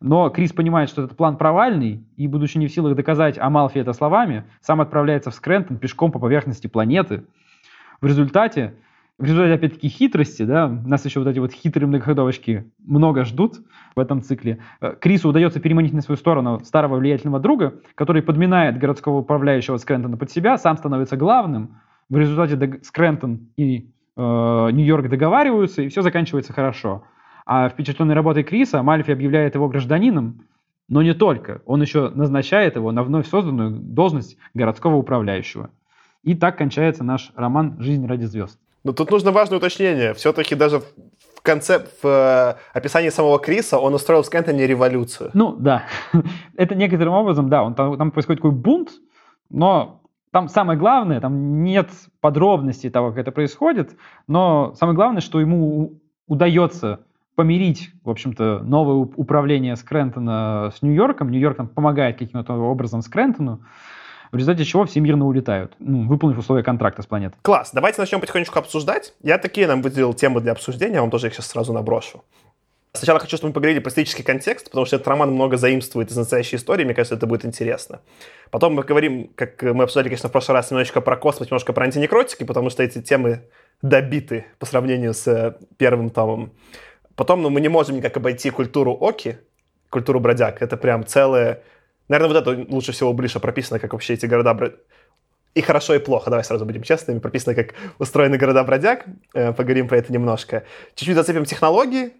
Но 0.04 0.30
Крис 0.30 0.52
понимает, 0.52 0.90
что 0.90 1.02
этот 1.02 1.16
план 1.16 1.38
провальный, 1.38 2.04
и, 2.18 2.28
будучи 2.28 2.58
не 2.58 2.68
в 2.68 2.72
силах 2.74 2.94
доказать 2.94 3.38
Амалфи 3.40 3.78
это 3.78 3.94
словами, 3.94 4.44
сам 4.60 4.82
отправляется 4.82 5.32
в 5.32 5.34
Скрентон 5.34 5.78
пешком 5.78 6.12
по 6.12 6.20
поверхности 6.20 6.68
планеты. 6.68 7.24
В 8.02 8.06
результате 8.06 8.74
в 9.18 9.24
результате, 9.24 9.54
опять-таки, 9.54 9.88
хитрости, 9.88 10.44
да, 10.44 10.68
нас 10.68 11.06
еще 11.06 11.20
вот 11.20 11.30
эти 11.30 11.40
вот 11.40 11.54
хитрые 11.54 11.88
многоходовочки 11.88 12.70
много 12.86 13.24
ждут 13.24 13.62
в 13.96 14.00
этом 14.00 14.22
цикле. 14.22 14.60
Э, 14.82 14.96
Крису 15.00 15.30
удается 15.30 15.62
переманить 15.62 15.94
на 15.94 16.02
свою 16.02 16.18
сторону 16.18 16.60
старого 16.66 16.98
влиятельного 16.98 17.40
друга, 17.40 17.76
который 17.96 18.24
подминает 18.24 18.80
городского 18.80 19.20
управляющего 19.20 19.78
Скрентона 19.78 20.18
под 20.18 20.32
себя, 20.32 20.58
сам 20.58 20.76
становится 20.76 21.16
главным. 21.16 21.78
В 22.10 22.18
результате 22.18 22.82
Скрентон 22.84 23.48
и 23.56 23.94
э, 24.18 24.20
Нью-Йорк 24.20 25.08
договариваются, 25.08 25.84
и 25.84 25.88
все 25.88 26.02
заканчивается 26.02 26.52
хорошо. 26.52 27.04
А 27.46 27.70
впечатленный 27.70 28.16
работой 28.16 28.44
Криса 28.44 28.84
Мальфи 28.84 29.12
объявляет 29.12 29.56
его 29.56 29.68
гражданином, 29.68 30.46
но 30.88 31.02
не 31.02 31.14
только. 31.14 31.62
Он 31.66 31.82
еще 31.82 32.10
назначает 32.10 32.76
его 32.76 32.92
на 32.92 33.04
вновь 33.04 33.28
созданную 33.28 33.72
должность 33.72 34.38
городского 34.54 34.96
управляющего. 34.96 35.70
И 36.24 36.36
так 36.36 36.58
кончается 36.58 37.04
наш 37.04 37.32
роман 37.36 37.76
«Жизнь 37.80 38.06
ради 38.08 38.26
звезд». 38.26 38.60
Но 38.84 38.92
тут 38.92 39.12
нужно 39.12 39.32
важное 39.32 39.58
уточнение. 39.58 40.14
Все-таки 40.14 40.56
даже 40.56 40.80
в 40.80 41.42
конце, 41.42 41.80
в 42.02 42.06
э, 42.06 42.56
описании 42.74 43.10
самого 43.10 43.40
Криса 43.40 43.78
он 43.78 43.94
устроил 43.94 44.24
в 44.24 44.26
Скэнтоне 44.26 44.68
революцию. 44.68 45.32
Ну, 45.34 45.56
да. 45.58 45.84
Это 46.58 46.76
некоторым 46.76 47.14
образом, 47.14 47.50
да, 47.50 47.64
он, 47.64 47.76
там, 47.76 47.98
там 47.98 48.12
происходит 48.12 48.42
такой 48.42 48.52
бунт, 48.52 48.92
но 49.50 50.02
там 50.32 50.50
самое 50.50 50.80
главное, 50.80 51.20
там 51.20 51.64
нет 51.64 51.90
подробностей 52.20 52.90
того, 52.90 53.10
как 53.10 53.20
это 53.20 53.32
происходит, 53.32 53.96
но 54.28 54.74
самое 54.76 54.96
главное, 54.96 55.22
что 55.22 55.40
ему 55.40 56.00
удается 56.28 57.02
помирить, 57.36 57.92
в 58.04 58.10
общем-то, 58.10 58.60
новое 58.60 58.96
управление 58.96 59.76
Скрентона 59.76 60.72
с 60.76 60.82
Нью-Йорком. 60.82 61.30
Нью-Йорк 61.30 61.74
помогает 61.74 62.18
каким-то 62.18 62.54
образом 62.54 63.02
Скрентону 63.02 63.62
в 64.34 64.36
результате 64.36 64.66
чего 64.66 64.84
все 64.86 65.00
мирно 65.00 65.28
улетают, 65.28 65.76
ну, 65.78 66.08
выполнив 66.08 66.40
условия 66.40 66.64
контракта 66.64 67.04
с 67.04 67.06
планеты. 67.06 67.38
Класс, 67.44 67.70
давайте 67.72 68.02
начнем 68.02 68.20
потихонечку 68.20 68.58
обсуждать. 68.58 69.14
Я 69.22 69.38
такие 69.38 69.68
нам 69.68 69.84
выделил 69.84 70.16
темы 70.16 70.42
для 70.42 70.54
обсуждения, 70.54 70.96
я 70.96 71.02
вам 71.02 71.12
тоже 71.12 71.28
их 71.28 71.36
сейчас 71.36 71.46
сразу 71.46 71.72
наброшу. 71.72 72.24
Сначала 72.94 73.20
хочу, 73.20 73.38
чтобы 73.38 73.50
мы 73.50 73.54
поговорили 73.54 73.80
про 73.80 73.90
исторический 73.90 74.24
контекст, 74.24 74.66
потому 74.66 74.88
что 74.88 74.96
этот 74.96 75.08
роман 75.08 75.32
много 75.32 75.58
заимствует 75.58 76.10
из 76.10 76.18
настоящей 76.18 76.56
истории, 76.56 76.84
мне 76.84 76.96
кажется, 76.96 77.14
это 77.14 77.28
будет 77.28 77.46
интересно. 77.46 78.02
Потом 78.50 78.74
мы 78.74 78.82
говорим, 78.82 79.30
как 79.36 79.62
мы 79.62 79.84
обсуждали, 79.84 80.10
конечно, 80.10 80.30
в 80.30 80.32
прошлый 80.32 80.56
раз, 80.56 80.72
немножечко 80.72 81.02
про 81.02 81.16
космос, 81.16 81.52
немножко 81.52 81.72
про 81.72 81.86
антинекротики, 81.86 82.44
потому 82.44 82.72
что 82.72 82.82
эти 82.82 83.02
темы 83.04 83.44
добиты 83.84 84.46
по 84.58 84.66
сравнению 84.66 85.14
с 85.14 85.28
э, 85.28 85.56
первым 85.78 86.10
томом. 86.10 86.54
Потом 87.16 87.42
ну, 87.42 87.50
мы 87.50 87.62
не 87.62 87.70
можем 87.70 87.98
никак 87.98 88.18
обойти 88.18 88.50
культуру 88.50 88.98
Оки, 89.00 89.38
культуру 89.90 90.20
бродяг. 90.20 90.62
Это 90.62 90.78
прям 90.78 91.06
целое 91.06 91.64
Наверное, 92.08 92.42
вот 92.42 92.48
это 92.48 92.74
лучше 92.74 92.92
всего 92.92 93.14
ближе 93.14 93.40
прописано, 93.40 93.80
как 93.80 93.94
вообще 93.94 94.14
эти 94.14 94.26
города... 94.26 94.58
И 95.56 95.62
хорошо, 95.62 95.94
и 95.94 96.00
плохо, 96.00 96.32
давай 96.32 96.44
сразу 96.44 96.66
будем 96.66 96.82
честными. 96.82 97.20
Прописано, 97.20 97.54
как 97.54 97.76
устроены 98.00 98.38
города-бродяг. 98.38 99.06
Э, 99.36 99.54
поговорим 99.54 99.88
про 99.88 99.98
это 99.98 100.12
немножко. 100.12 100.64
Чуть-чуть 100.96 101.16
зацепим 101.16 101.46
технологии. 101.46 102.14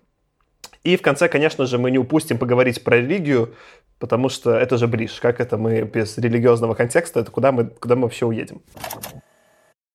И 0.84 0.96
в 0.98 1.02
конце, 1.02 1.28
конечно 1.28 1.66
же, 1.66 1.80
мы 1.80 1.90
не 1.90 1.98
упустим 1.98 2.38
поговорить 2.38 2.84
про 2.84 2.98
религию, 2.98 3.56
потому 3.98 4.30
что 4.30 4.56
это 4.56 4.78
же 4.78 4.88
ближе. 4.88 5.20
Как 5.20 5.40
это 5.40 5.58
мы 5.58 5.82
без 5.82 6.16
религиозного 6.18 6.76
контекста, 6.76 7.22
это 7.22 7.32
куда 7.32 7.52
мы, 7.52 7.66
куда 7.66 7.96
мы 7.96 8.04
вообще 8.04 8.28
уедем? 8.28 8.62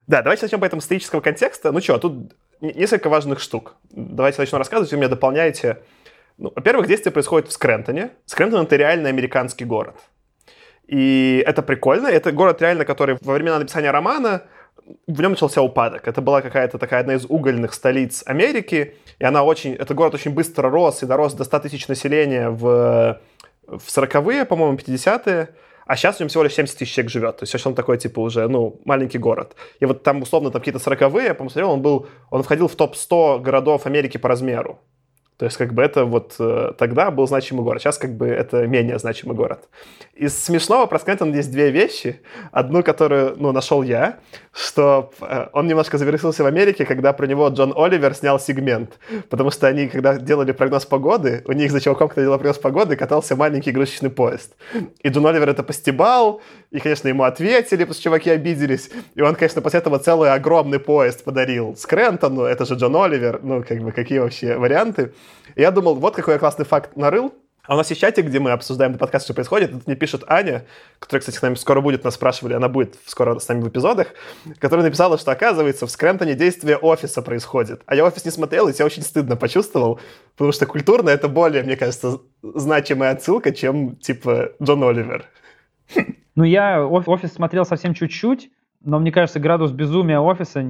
Да, 0.09 0.23
давайте 0.23 0.47
начнем 0.47 0.59
по 0.59 0.65
этому 0.65 0.81
исторического 0.81 1.21
контекста. 1.21 1.71
Ну 1.71 1.81
что, 1.81 1.99
тут 1.99 2.35
несколько 2.61 3.09
важных 3.09 3.41
штук. 3.41 3.77
Давайте 3.91 4.41
начну 4.41 4.59
рассказывать, 4.59 4.91
вы 4.93 4.99
меня 4.99 5.09
дополняете. 5.09 5.79
Ну, 6.39 6.53
во-первых, 6.55 6.87
действие 6.87 7.13
происходит 7.13 7.49
в 7.49 7.53
Скрентоне. 7.53 8.11
Скрентон— 8.27 8.65
это 8.67 8.77
реально 8.77 9.09
американский 9.09 9.65
город. 9.65 9.97
И 10.87 11.43
это 11.47 11.63
прикольно. 11.63 12.09
Это 12.09 12.33
город 12.33 12.63
реально, 12.63 12.85
который 12.85 13.19
во 13.21 13.35
времена 13.35 13.59
написания 13.59 13.91
романа 13.91 14.43
в 15.07 15.21
нем 15.21 15.33
начался 15.33 15.63
упадок. 15.63 16.09
Это 16.09 16.23
была 16.23 16.41
какая-то 16.41 16.79
такая 16.79 17.01
одна 17.01 17.15
из 17.15 17.27
угольных 17.27 17.75
столиц 17.75 18.23
Америки, 18.27 18.95
и 19.19 19.25
она 19.25 19.43
очень, 19.43 19.75
этот 19.75 19.95
город 19.95 20.15
очень 20.15 20.33
быстро 20.33 20.71
рос 20.71 21.03
и 21.03 21.07
дорос 21.07 21.35
до 21.35 21.45
100 21.45 21.59
тысяч 21.61 21.89
населения 21.89 22.49
в, 22.49 23.21
в 23.67 23.87
40-е, 23.87 24.45
по-моему, 24.45 24.79
50-е, 24.79 25.49
а 25.89 25.97
сейчас 25.97 26.17
в 26.17 26.21
нем 26.21 26.29
всего 26.29 26.45
лишь 26.45 26.53
70 26.53 26.79
тысяч 26.79 26.95
человек 26.95 27.11
живет. 27.11 27.37
То 27.39 27.45
есть 27.45 27.67
он 27.67 27.75
такой, 27.75 27.97
типа, 27.97 28.21
уже, 28.21 28.47
ну, 28.47 28.79
маленький 28.85 29.19
город. 29.19 29.57
И 29.81 29.87
вот 29.87 30.03
там, 30.03 30.21
условно, 30.21 30.51
там 30.51 30.61
какие-то 30.61 30.79
40-е, 30.79 31.25
я 31.29 31.35
посмотрел, 31.35 31.71
он 31.71 31.81
был, 31.81 32.07
он 32.31 32.43
входил 32.43 32.69
в 32.69 32.77
топ-100 32.77 33.41
городов 33.41 33.87
Америки 33.87 34.19
по 34.19 34.29
размеру. 34.29 34.79
То 35.39 35.45
есть, 35.45 35.57
как 35.57 35.73
бы 35.73 35.83
это 35.83 36.05
вот 36.05 36.35
э, 36.41 36.73
тогда 36.77 37.13
был 37.13 37.29
значимый 37.29 37.63
город, 37.63 37.81
сейчас 37.81 37.97
как 37.97 38.17
бы 38.17 38.27
это 38.27 38.67
менее 38.67 38.99
значимый 38.99 39.37
город. 39.37 39.69
Из 40.15 40.37
смешного 40.37 40.87
про 40.87 40.99
Скрентон 40.99 41.33
есть 41.33 41.53
две 41.53 41.71
вещи. 41.71 42.21
Одну, 42.51 42.83
которую, 42.83 43.37
ну, 43.37 43.53
нашел 43.53 43.85
я, 43.85 44.19
что 44.53 45.13
э, 45.21 45.47
он 45.53 45.69
немножко 45.69 45.97
завершился 45.97 46.43
в 46.43 46.47
Америке, 46.47 46.85
когда 46.85 47.13
про 47.13 47.27
него 47.29 47.47
Джон 47.51 47.73
Оливер 47.77 48.15
снял 48.15 48.41
сегмент. 48.41 48.99
Потому 49.29 49.53
что 49.53 49.69
они, 49.69 49.87
когда 49.87 50.19
делали 50.19 50.51
прогноз 50.51 50.87
погоды, 50.87 51.45
у 51.47 51.53
них 51.53 51.71
за 51.71 51.81
чуваком, 51.81 52.09
кто 52.09 52.21
делал 52.21 52.39
прогноз 52.39 52.59
погоды, 52.59 52.97
катался 52.97 53.37
маленький 53.37 53.71
игрушечный 53.71 54.11
поезд. 54.11 54.57
И 55.05 55.09
Джон 55.09 55.25
Оливер 55.25 55.51
это 55.51 55.63
постебал, 55.63 56.41
и, 56.73 56.81
конечно, 56.81 57.07
ему 57.07 57.23
ответили, 57.23 57.85
потому 57.85 57.95
что 57.95 58.03
чуваки 58.03 58.31
обиделись. 58.31 58.91
И 59.15 59.23
он, 59.23 59.37
конечно, 59.37 59.63
после 59.63 59.79
этого 59.79 60.01
целый 60.01 60.33
огромный 60.33 60.81
поезд 60.81 61.23
подарил 61.23 61.77
Скрентону, 61.77 62.43
это 62.43 62.65
же 62.65 62.75
Джон 62.75 62.97
Оливер, 62.97 63.39
ну, 63.45 63.63
как 63.63 63.79
бы, 63.79 63.93
какие 63.93 64.19
вообще 64.19 64.57
варианты. 64.57 65.13
Я 65.57 65.71
думал, 65.71 65.95
вот 65.95 66.15
какой 66.15 66.35
я 66.35 66.39
классный 66.39 66.65
факт 66.65 66.97
нарыл, 66.97 67.35
а 67.69 67.75
у 67.75 67.77
нас 67.77 67.91
есть 67.91 68.01
чатик, 68.01 68.25
где 68.25 68.41
мы 68.41 68.53
обсуждаем 68.53 68.93
этот 68.93 69.01
подкаст, 69.01 69.27
что 69.27 69.35
происходит. 69.35 69.73
Тут 69.73 69.87
мне 69.87 69.95
пишет 69.95 70.25
Аня, 70.27 70.65
которая, 70.99 71.21
кстати, 71.21 71.37
с 71.37 71.43
нами 71.43 71.55
скоро 71.55 71.83
будет, 71.83 72.03
нас 72.03 72.15
спрашивали, 72.15 72.55
она 72.55 72.71
будет 72.71 72.97
скоро 73.05 73.39
с 73.39 73.47
нами 73.47 73.61
в 73.61 73.69
эпизодах, 73.69 74.09
которая 74.59 74.87
написала, 74.87 75.19
что, 75.19 75.33
оказывается, 75.33 75.87
в 75.87 75.91
Скрентоне 75.91 76.35
действие 76.35 76.79
офиса 76.79 77.21
происходит. 77.21 77.83
А 77.85 77.95
я 77.95 78.07
офис 78.07 78.25
не 78.25 78.31
смотрел, 78.31 78.69
и 78.69 78.73
себя 78.73 78.87
очень 78.87 79.03
стыдно 79.03 79.37
почувствовал, 79.37 80.01
потому 80.35 80.53
что 80.53 80.65
культурно 80.65 81.11
это 81.11 81.29
более, 81.29 81.63
мне 81.63 81.77
кажется, 81.77 82.21
значимая 82.43 83.11
отсылка, 83.11 83.53
чем, 83.53 83.97
типа, 83.97 84.53
Джон 84.63 84.85
Оливер. 84.85 85.27
Ну, 86.37 86.45
я 86.45 86.87
офис 86.87 87.35
смотрел 87.35 87.67
совсем 87.67 87.93
чуть-чуть, 87.93 88.51
но 88.81 88.99
мне 88.99 89.13
кажется, 89.13 89.41
градус 89.41 89.73
безумия 89.73 90.21
офиса 90.21 90.65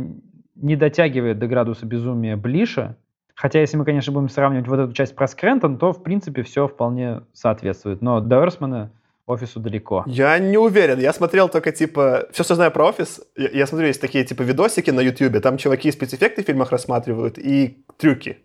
не 0.57 0.75
дотягивает 0.75 1.39
до 1.39 1.47
градуса 1.47 1.87
безумия 1.87 2.37
Блиша. 2.37 2.97
Хотя, 3.39 3.61
если 3.61 3.77
мы, 3.77 3.85
конечно, 3.85 4.13
будем 4.13 4.29
сравнивать 4.29 4.67
вот 4.67 4.81
эту 4.81 4.93
часть 4.93 5.15
про 5.15 5.29
Скрентон, 5.29 5.79
то, 5.79 5.93
в 5.93 6.03
принципе, 6.03 6.43
все 6.43 6.67
вполне 6.67 7.21
соответствует. 7.33 8.03
Но 8.03 8.19
до 8.21 8.43
Эрсмана 8.43 8.91
офису 9.27 9.61
далеко. 9.61 10.03
Я 10.07 10.37
не 10.41 10.59
уверен. 10.59 10.99
Я 10.99 11.13
смотрел 11.13 11.49
только, 11.49 11.71
типа, 11.71 12.27
все, 12.33 12.43
что 12.43 12.57
знаю 12.57 12.73
про 12.73 12.87
офис. 12.87 13.21
Я, 13.37 13.51
я 13.51 13.67
смотрю, 13.69 13.87
есть 13.87 14.01
такие, 14.01 14.25
типа, 14.25 14.43
видосики 14.43 14.91
на 14.91 14.99
Ютьюбе. 14.99 15.39
Там 15.39 15.57
чуваки 15.57 15.93
спецэффекты 15.93 16.43
в 16.43 16.47
фильмах 16.47 16.73
рассматривают 16.73 17.39
и 17.39 17.85
трюки. 17.97 18.39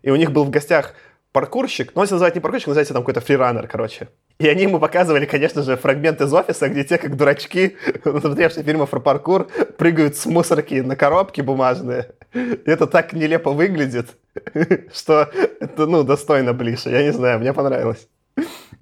И 0.00 0.10
у 0.10 0.16
них 0.16 0.32
был 0.32 0.44
в 0.44 0.50
гостях 0.50 0.94
паркурщик, 1.34 1.90
ну, 1.94 2.00
он 2.00 2.06
себя 2.06 2.14
называет 2.14 2.36
не 2.36 2.40
паркурщик, 2.40 2.68
называется 2.68 2.94
там 2.94 3.02
какой-то 3.02 3.20
фрираннер, 3.20 3.66
короче. 3.66 4.08
И 4.38 4.48
они 4.48 4.62
ему 4.62 4.78
показывали, 4.78 5.26
конечно 5.26 5.62
же, 5.62 5.76
фрагмент 5.76 6.20
из 6.20 6.32
офиса, 6.32 6.68
где 6.68 6.84
те, 6.84 6.96
как 6.96 7.16
дурачки, 7.16 7.76
смотревшие 8.04 8.62
фильмы 8.62 8.86
про 8.86 9.00
паркур, 9.00 9.48
прыгают 9.76 10.16
с 10.16 10.26
мусорки 10.26 10.74
на 10.74 10.94
коробки 10.94 11.40
бумажные. 11.40 12.12
И 12.32 12.62
это 12.70 12.86
так 12.86 13.12
нелепо 13.12 13.50
выглядит, 13.50 14.10
что 14.94 15.28
это, 15.60 15.86
ну, 15.86 16.04
достойно 16.04 16.52
ближе. 16.52 16.90
Я 16.90 17.02
не 17.02 17.12
знаю, 17.12 17.40
мне 17.40 17.52
понравилось. 17.52 18.08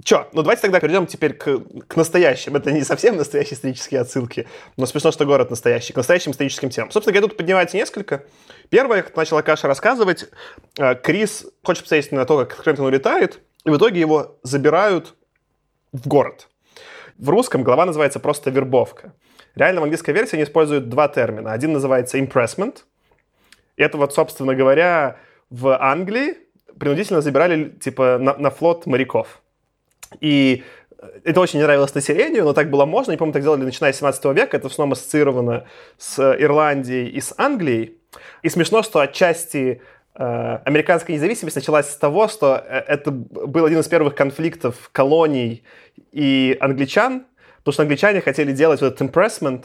Че, 0.05 0.29
ну 0.33 0.43
давайте 0.43 0.63
тогда 0.63 0.81
перейдем 0.81 1.07
теперь 1.07 1.35
к, 1.35 1.61
к 1.87 1.97
настоящим. 1.97 2.57
Это 2.57 2.73
не 2.73 2.83
совсем 2.83 3.17
настоящие 3.17 3.55
исторические 3.55 4.01
отсылки, 4.01 4.49
но 4.77 4.87
смешно, 4.87 5.13
что 5.13 5.25
город 5.25 5.51
настоящий, 5.51 5.93
к 5.93 5.97
настоящим 5.97 6.33
историческим 6.33 6.71
темам. 6.71 6.91
Собственно, 6.91 7.15
я 7.15 7.21
тут 7.21 7.37
поднимается 7.37 7.77
несколько. 7.77 8.25
Первое, 8.69 9.03
как 9.03 9.15
начала 9.15 9.43
Каша 9.43 9.69
рассказывать, 9.69 10.29
э, 10.79 10.97
Крис 10.97 11.47
хочет 11.63 11.85
посмотреть 11.85 12.11
на 12.11 12.25
то, 12.25 12.39
как 12.39 12.57
Крэмптон 12.57 12.87
улетает, 12.87 13.41
и 13.65 13.71
в 13.71 13.77
итоге 13.77 14.01
его 14.01 14.39
забирают 14.43 15.15
в 15.93 16.09
город. 16.09 16.49
В 17.19 17.29
русском 17.29 17.63
глава 17.63 17.87
называется 17.87 18.19
просто 18.19 18.51
«вербовка». 18.51 19.13
Реально 19.55 19.83
в 19.83 19.85
английской 19.85 20.13
версии 20.13 20.35
они 20.35 20.45
используют 20.45 20.89
два 20.89 21.09
термина. 21.09 21.53
Один 21.53 21.73
называется 21.73 22.19
impressment. 22.19 22.79
Это 23.77 23.99
вот, 23.99 24.15
собственно 24.15 24.55
говоря, 24.55 25.19
в 25.51 25.79
Англии 25.79 26.39
принудительно 26.79 27.21
забирали 27.21 27.69
типа 27.69 28.17
на, 28.19 28.35
на 28.37 28.51
флот 28.51 28.87
моряков. 28.87 29.42
И 30.21 30.65
это 31.25 31.41
очень 31.41 31.59
не 31.59 31.65
нравилось 31.65 31.95
населению, 31.95 32.45
но 32.45 32.53
так 32.53 32.71
было 32.71 32.85
можно. 32.85 33.11
Не 33.11 33.17
помню, 33.17 33.33
так 33.33 33.43
делали 33.43 33.65
начиная 33.65 33.93
с 33.93 33.97
17 33.97 34.25
века. 34.27 34.57
Это 34.57 34.69
в 34.69 34.73
основном 34.73 34.93
ассоциировано 34.93 35.65
с 35.99 36.19
Ирландией 36.39 37.09
и 37.09 37.21
с 37.21 37.35
Англией. 37.37 37.99
И 38.43 38.49
смешно, 38.49 38.83
что 38.83 39.01
отчасти 39.01 39.81
э, 40.15 40.59
американская 40.65 41.17
независимость 41.17 41.57
началась 41.57 41.91
с 41.91 41.97
того, 41.97 42.29
что 42.29 42.63
э, 42.65 42.85
это 42.87 43.11
был 43.11 43.65
один 43.65 43.81
из 43.81 43.89
первых 43.89 44.15
конфликтов 44.15 44.91
колоний 44.93 45.65
и 46.13 46.57
англичан, 46.61 47.25
потому 47.59 47.73
что 47.73 47.83
англичане 47.83 48.21
хотели 48.21 48.53
делать 48.53 48.81
вот 48.81 48.95
этот 48.95 49.09
impressment, 49.09 49.65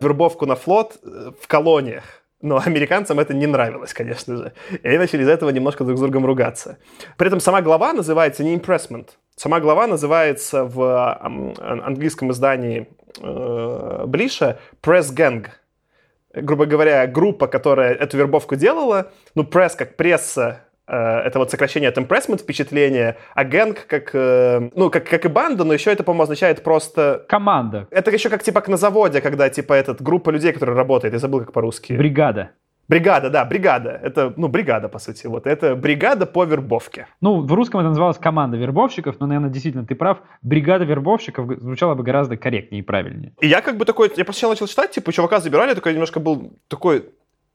вербовку 0.00 0.46
на 0.46 0.56
флот 0.56 0.98
э, 1.02 1.32
в 1.40 1.46
колониях. 1.46 2.04
Но 2.40 2.58
американцам 2.64 3.20
это 3.20 3.34
не 3.34 3.46
нравилось, 3.46 3.92
конечно 3.92 4.36
же. 4.36 4.52
И 4.82 4.88
они 4.88 4.98
начали 4.98 5.22
из-за 5.22 5.32
этого 5.32 5.50
немножко 5.50 5.84
друг 5.84 5.98
с 5.98 6.00
другом 6.00 6.24
ругаться. 6.24 6.78
При 7.18 7.26
этом 7.26 7.40
сама 7.40 7.60
глава 7.60 7.92
называется 7.92 8.44
не 8.44 8.56
impressment. 8.56 9.08
Сама 9.40 9.58
глава 9.58 9.86
называется 9.86 10.64
в 10.66 11.18
английском 11.58 12.30
издании 12.30 12.88
э, 13.22 14.04
Блиша 14.06 14.58
Press 14.82 15.14
Gang– 15.14 15.46
грубо 16.34 16.66
говоря, 16.66 17.06
группа, 17.06 17.46
которая 17.46 17.94
эту 17.94 18.18
вербовку 18.18 18.54
делала, 18.56 19.12
ну, 19.34 19.44
пресс 19.44 19.74
как 19.74 19.96
пресса, 19.96 20.66
э, 20.86 20.94
это 20.94 21.38
вот 21.38 21.50
сокращение 21.50 21.88
от 21.88 21.96
impressment, 21.96 22.42
впечатление, 22.42 23.16
а 23.34 23.44
гэнг 23.44 23.86
как, 23.86 24.10
э, 24.12 24.68
ну, 24.74 24.90
как, 24.90 25.08
как 25.08 25.24
и 25.24 25.28
банда, 25.28 25.64
но 25.64 25.72
еще 25.72 25.90
это, 25.90 26.02
по-моему, 26.02 26.24
означает 26.24 26.62
просто... 26.62 27.24
Команда. 27.26 27.88
Это 27.90 28.10
еще 28.10 28.28
как, 28.28 28.42
типа, 28.42 28.60
как 28.60 28.68
на 28.68 28.76
заводе, 28.76 29.22
когда, 29.22 29.48
типа, 29.48 29.72
этот, 29.72 30.02
группа 30.02 30.28
людей, 30.28 30.52
которые 30.52 30.76
работают, 30.76 31.14
я 31.14 31.18
забыл, 31.18 31.40
как 31.40 31.52
по-русски. 31.52 31.94
Бригада. 31.94 32.50
Бригада, 32.90 33.30
да, 33.30 33.44
бригада. 33.44 34.00
Это, 34.02 34.34
ну, 34.36 34.48
бригада, 34.48 34.88
по 34.88 34.98
сути. 34.98 35.28
Вот 35.28 35.46
это 35.46 35.76
бригада 35.76 36.26
по 36.26 36.44
вербовке. 36.44 37.06
Ну, 37.20 37.40
в 37.40 37.52
русском 37.52 37.78
это 37.78 37.90
называлось 37.90 38.18
команда 38.18 38.56
вербовщиков, 38.56 39.20
но, 39.20 39.26
наверное, 39.26 39.48
действительно, 39.48 39.86
ты 39.86 39.94
прав. 39.94 40.18
Бригада 40.42 40.84
вербовщиков 40.84 41.46
звучало 41.60 41.94
бы 41.94 42.02
гораздо 42.02 42.36
корректнее 42.36 42.80
и 42.80 42.84
правильнее. 42.84 43.32
И 43.40 43.46
я 43.46 43.60
как 43.60 43.76
бы 43.76 43.84
такой, 43.84 44.10
я 44.16 44.24
сначала 44.24 44.54
начал 44.54 44.66
читать, 44.66 44.90
типа, 44.90 45.12
чувака 45.12 45.38
забирали, 45.38 45.74
такой 45.74 45.92
немножко 45.92 46.18
был 46.18 46.52
такой... 46.66 47.04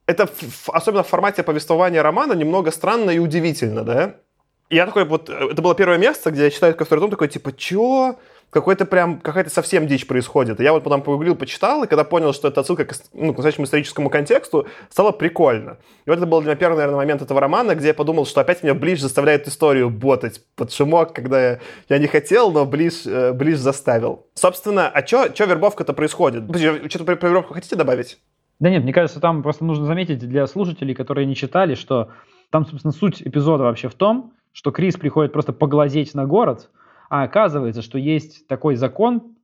Это, 0.07 0.25
в, 0.25 0.69
особенно 0.69 1.03
в 1.03 1.07
формате 1.09 1.43
повествования 1.43 2.01
романа, 2.01 2.31
немного 2.31 2.71
странно 2.71 3.09
и 3.11 3.19
удивительно, 3.19 3.83
да? 3.83 4.15
И 4.69 4.77
я 4.77 4.85
такой 4.85 5.03
вот, 5.03 5.29
это 5.29 5.61
было 5.61 5.75
первое 5.75 5.97
место, 5.97 6.31
где 6.31 6.45
я 6.45 6.49
читаю 6.49 6.75
второй 6.75 7.01
том, 7.01 7.11
такой, 7.11 7.27
типа, 7.27 7.51
чё? 7.51 8.15
Какой-то 8.55 8.85
прям, 8.85 9.19
какая-то 9.19 9.49
совсем 9.49 9.85
дичь 9.85 10.07
происходит. 10.07 10.61
Я 10.61 10.71
вот 10.71 10.81
потом 10.81 11.01
погуглил, 11.01 11.35
почитал, 11.35 11.83
и 11.83 11.87
когда 11.87 12.05
понял, 12.05 12.31
что 12.31 12.47
это 12.47 12.61
отсылка 12.61 12.85
к, 12.85 12.95
ну, 13.11 13.33
к 13.33 13.37
настоящему 13.37 13.65
историческому 13.65 14.09
контексту, 14.09 14.65
стало 14.89 15.11
прикольно. 15.11 15.77
И 16.05 16.09
вот 16.09 16.19
это 16.19 16.25
был 16.25 16.39
для 16.39 16.51
меня 16.51 16.55
первый, 16.55 16.77
наверное, 16.77 16.95
момент 16.95 17.21
этого 17.21 17.41
романа, 17.41 17.75
где 17.75 17.87
я 17.87 17.93
подумал, 17.93 18.25
что 18.25 18.39
опять 18.39 18.63
меня 18.63 18.73
Ближ 18.73 19.01
заставляет 19.01 19.45
историю 19.49 19.89
ботать 19.89 20.39
под 20.55 20.71
шумок, 20.71 21.11
когда 21.11 21.49
я, 21.49 21.59
я 21.89 21.97
не 21.97 22.07
хотел, 22.07 22.49
но 22.49 22.65
Ближ, 22.65 23.05
э, 23.05 23.33
Ближ 23.33 23.57
заставил. 23.57 24.27
Собственно, 24.35 24.87
а 24.87 25.05
что 25.05 25.27
вербовка-то 25.27 25.91
происходит? 25.91 26.45
Что-то 26.89 27.03
про, 27.03 27.17
про 27.17 27.27
вербовку 27.27 27.55
хотите 27.55 27.75
добавить? 27.75 28.19
Да 28.61 28.69
нет, 28.69 28.83
мне 28.83 28.93
кажется, 28.93 29.19
там 29.19 29.43
просто 29.43 29.65
нужно 29.65 29.85
заметить 29.85 30.19
для 30.19 30.47
слушателей, 30.47 30.95
которые 30.95 31.25
не 31.25 31.35
читали, 31.35 31.75
что 31.75 32.07
там, 32.51 32.65
собственно, 32.65 32.93
суть 32.93 33.21
эпизода 33.21 33.63
вообще 33.63 33.89
в 33.89 33.95
том, 33.95 34.31
что 34.53 34.71
Крис 34.71 34.95
приходит 34.95 35.33
просто 35.33 35.51
поглазеть 35.51 36.13
на 36.13 36.25
город, 36.25 36.69
а 37.09 37.23
оказывается, 37.23 37.81
что 37.81 37.97
есть 37.97 38.47
такой 38.47 38.75
закон, 38.75 39.35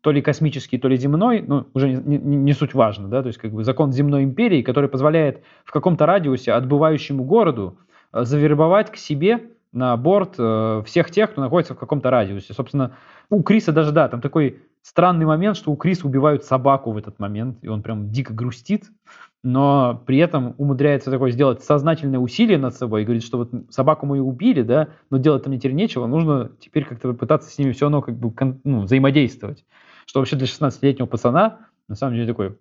то 0.00 0.10
ли 0.12 0.20
космический, 0.20 0.76
то 0.78 0.88
ли 0.88 0.96
земной, 0.96 1.42
ну, 1.42 1.66
уже 1.72 1.90
не, 1.90 2.18
не, 2.18 2.36
не 2.36 2.52
суть 2.52 2.74
важно, 2.74 3.08
да, 3.08 3.22
то 3.22 3.28
есть 3.28 3.38
как 3.38 3.52
бы 3.52 3.64
закон 3.64 3.90
земной 3.90 4.22
империи, 4.22 4.62
который 4.62 4.90
позволяет 4.90 5.42
в 5.64 5.72
каком-то 5.72 6.04
радиусе 6.04 6.52
отбывающему 6.52 7.24
городу 7.24 7.78
э, 8.12 8.24
завербовать 8.24 8.92
к 8.92 8.96
себе 8.96 9.50
на 9.72 9.96
борт 9.96 10.34
э, 10.38 10.82
всех 10.84 11.10
тех, 11.10 11.32
кто 11.32 11.40
находится 11.40 11.74
в 11.74 11.78
каком-то 11.78 12.10
радиусе. 12.10 12.52
Собственно, 12.52 12.96
у 13.30 13.42
Криса 13.42 13.72
даже, 13.72 13.92
да, 13.92 14.08
там 14.08 14.20
такой 14.20 14.62
странный 14.82 15.24
момент, 15.24 15.56
что 15.56 15.72
у 15.72 15.76
Криса 15.76 16.06
убивают 16.06 16.44
собаку 16.44 16.92
в 16.92 16.98
этот 16.98 17.18
момент, 17.18 17.58
и 17.62 17.68
он 17.68 17.82
прям 17.82 18.10
дико 18.10 18.34
грустит, 18.34 18.84
но 19.44 20.02
при 20.06 20.16
этом 20.18 20.54
умудряется 20.56 21.10
такое 21.10 21.30
сделать 21.30 21.62
сознательное 21.62 22.18
усилие 22.18 22.56
над 22.56 22.74
собой 22.74 23.02
и 23.02 23.04
говорит, 23.04 23.22
что 23.22 23.36
вот 23.36 23.50
собаку 23.68 24.06
мы 24.06 24.18
убили, 24.22 24.62
да, 24.62 24.88
но 25.10 25.18
делать 25.18 25.44
там 25.44 25.56
теперь 25.58 25.74
нечего, 25.74 26.06
нужно 26.06 26.50
теперь 26.58 26.86
как-то 26.86 27.12
пытаться 27.12 27.50
с 27.50 27.58
ними 27.58 27.72
все 27.72 27.84
равно 27.84 28.00
как 28.00 28.16
бы 28.16 28.32
ну, 28.64 28.80
взаимодействовать. 28.80 29.66
Что 30.06 30.20
вообще 30.20 30.36
для 30.36 30.46
16-летнего 30.46 31.04
пацана 31.04 31.58
на 31.88 31.94
самом 31.94 32.14
деле 32.14 32.26
такое 32.26 32.56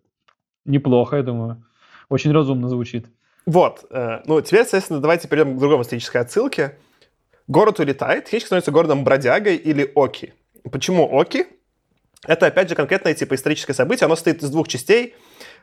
неплохо, 0.66 1.16
я 1.16 1.24
думаю. 1.24 1.64
Очень 2.10 2.34
разумно 2.34 2.68
звучит. 2.68 3.08
Вот. 3.46 3.86
Э, 3.90 4.20
ну, 4.26 4.42
теперь, 4.42 4.64
соответственно, 4.64 5.00
давайте 5.00 5.30
перейдем 5.30 5.56
к 5.56 5.60
другой 5.60 5.82
исторической 5.82 6.18
отсылке. 6.18 6.78
город 7.48 7.80
улетает, 7.80 8.28
хищник 8.28 8.48
становится 8.48 8.72
городом 8.72 9.06
бродягой 9.06 9.56
или 9.56 9.90
Оки. 9.96 10.34
Почему 10.70 11.18
Оки? 11.18 11.48
Это, 12.26 12.48
опять 12.48 12.70
же, 12.70 12.76
конкретное 12.76 13.14
типа 13.14 13.36
историческое 13.36 13.74
событие. 13.74 14.06
Оно 14.06 14.16
состоит 14.16 14.42
из 14.42 14.50
двух 14.50 14.68
частей. 14.68 15.16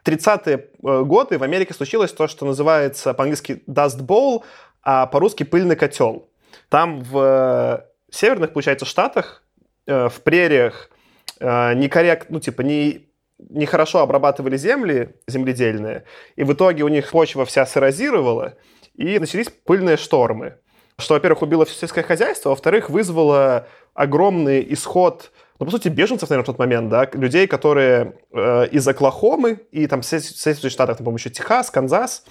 30-е 0.04 0.56
э, 0.56 1.02
годы 1.04 1.38
в 1.38 1.42
Америке 1.42 1.74
случилось 1.74 2.12
то, 2.12 2.26
что 2.26 2.46
называется 2.46 3.14
по-английски 3.14 3.62
Dust 3.66 4.00
Bowl, 4.00 4.44
а 4.82 5.06
по-русски 5.06 5.44
пыльный 5.44 5.76
котел. 5.76 6.28
Там 6.68 7.02
в 7.02 7.86
северных, 8.10 8.52
получается, 8.52 8.86
штатах, 8.86 9.42
э, 9.86 10.08
в 10.08 10.20
прериях 10.22 10.90
э, 11.38 11.74
некоррект, 11.74 12.30
ну, 12.30 12.40
типа, 12.40 12.62
не, 12.62 13.08
нехорошо 13.38 14.00
обрабатывали 14.00 14.56
земли 14.56 15.16
земледельные, 15.26 16.04
и 16.36 16.44
в 16.44 16.52
итоге 16.52 16.82
у 16.84 16.88
них 16.88 17.10
почва 17.10 17.44
вся 17.44 17.66
сырозировала, 17.66 18.54
и 18.94 19.18
начались 19.18 19.48
пыльные 19.48 19.96
штормы. 19.96 20.56
Что, 20.98 21.14
во-первых, 21.14 21.42
убило 21.42 21.64
все 21.64 21.78
сельское 21.78 22.02
хозяйство, 22.02 22.50
а 22.50 22.52
во-вторых, 22.52 22.90
вызвало 22.90 23.66
огромный 23.94 24.66
исход 24.72 25.30
ну, 25.60 25.66
по 25.66 25.72
сути, 25.72 25.88
беженцев, 25.88 26.30
наверное, 26.30 26.44
в 26.44 26.46
тот 26.46 26.58
момент, 26.58 26.88
да, 26.88 27.08
людей, 27.12 27.46
которые 27.46 28.14
э, 28.32 28.68
из 28.68 28.88
Оклахомы 28.88 29.60
и 29.70 29.86
там 29.86 30.02
соседних 30.02 30.72
штатах, 30.72 30.96
там, 30.96 31.04
по-моему, 31.04 31.18
еще 31.18 31.28
Техас, 31.28 31.70
Канзас, 31.70 32.24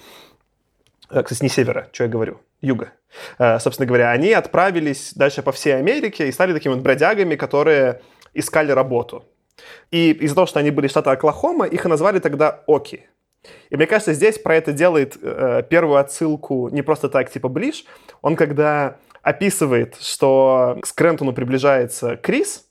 э, 1.10 1.22
кстати, 1.22 1.44
не 1.44 1.48
севера, 1.48 1.88
что 1.92 2.04
я 2.04 2.10
говорю, 2.10 2.40
юга, 2.60 2.92
э, 3.38 3.60
собственно 3.60 3.86
говоря, 3.86 4.10
они 4.10 4.32
отправились 4.32 5.14
дальше 5.14 5.42
по 5.42 5.52
всей 5.52 5.76
Америке 5.76 6.28
и 6.28 6.32
стали 6.32 6.52
такими 6.52 6.74
вот 6.74 6.82
бродягами, 6.82 7.36
которые 7.36 8.00
искали 8.34 8.72
работу. 8.72 9.24
И 9.92 10.10
из-за 10.10 10.34
того, 10.34 10.46
что 10.48 10.58
они 10.58 10.72
были 10.72 10.88
из 10.88 10.90
штата 10.90 11.12
Оклахома, 11.12 11.66
их 11.66 11.84
и 11.84 11.88
назвали 11.88 12.18
тогда 12.18 12.64
Оки. 12.66 13.06
И 13.70 13.76
мне 13.76 13.86
кажется, 13.86 14.12
здесь 14.12 14.38
про 14.38 14.56
это 14.56 14.72
делает 14.72 15.16
э, 15.22 15.62
первую 15.70 15.98
отсылку 15.98 16.68
не 16.70 16.82
просто 16.82 17.08
так, 17.08 17.30
типа 17.30 17.48
Блиш. 17.48 17.84
Он 18.22 18.34
когда 18.34 18.96
описывает, 19.22 19.96
что 20.00 20.78
к 20.82 20.86
Скрентону 20.86 21.32
приближается 21.32 22.16
Крис, 22.16 22.66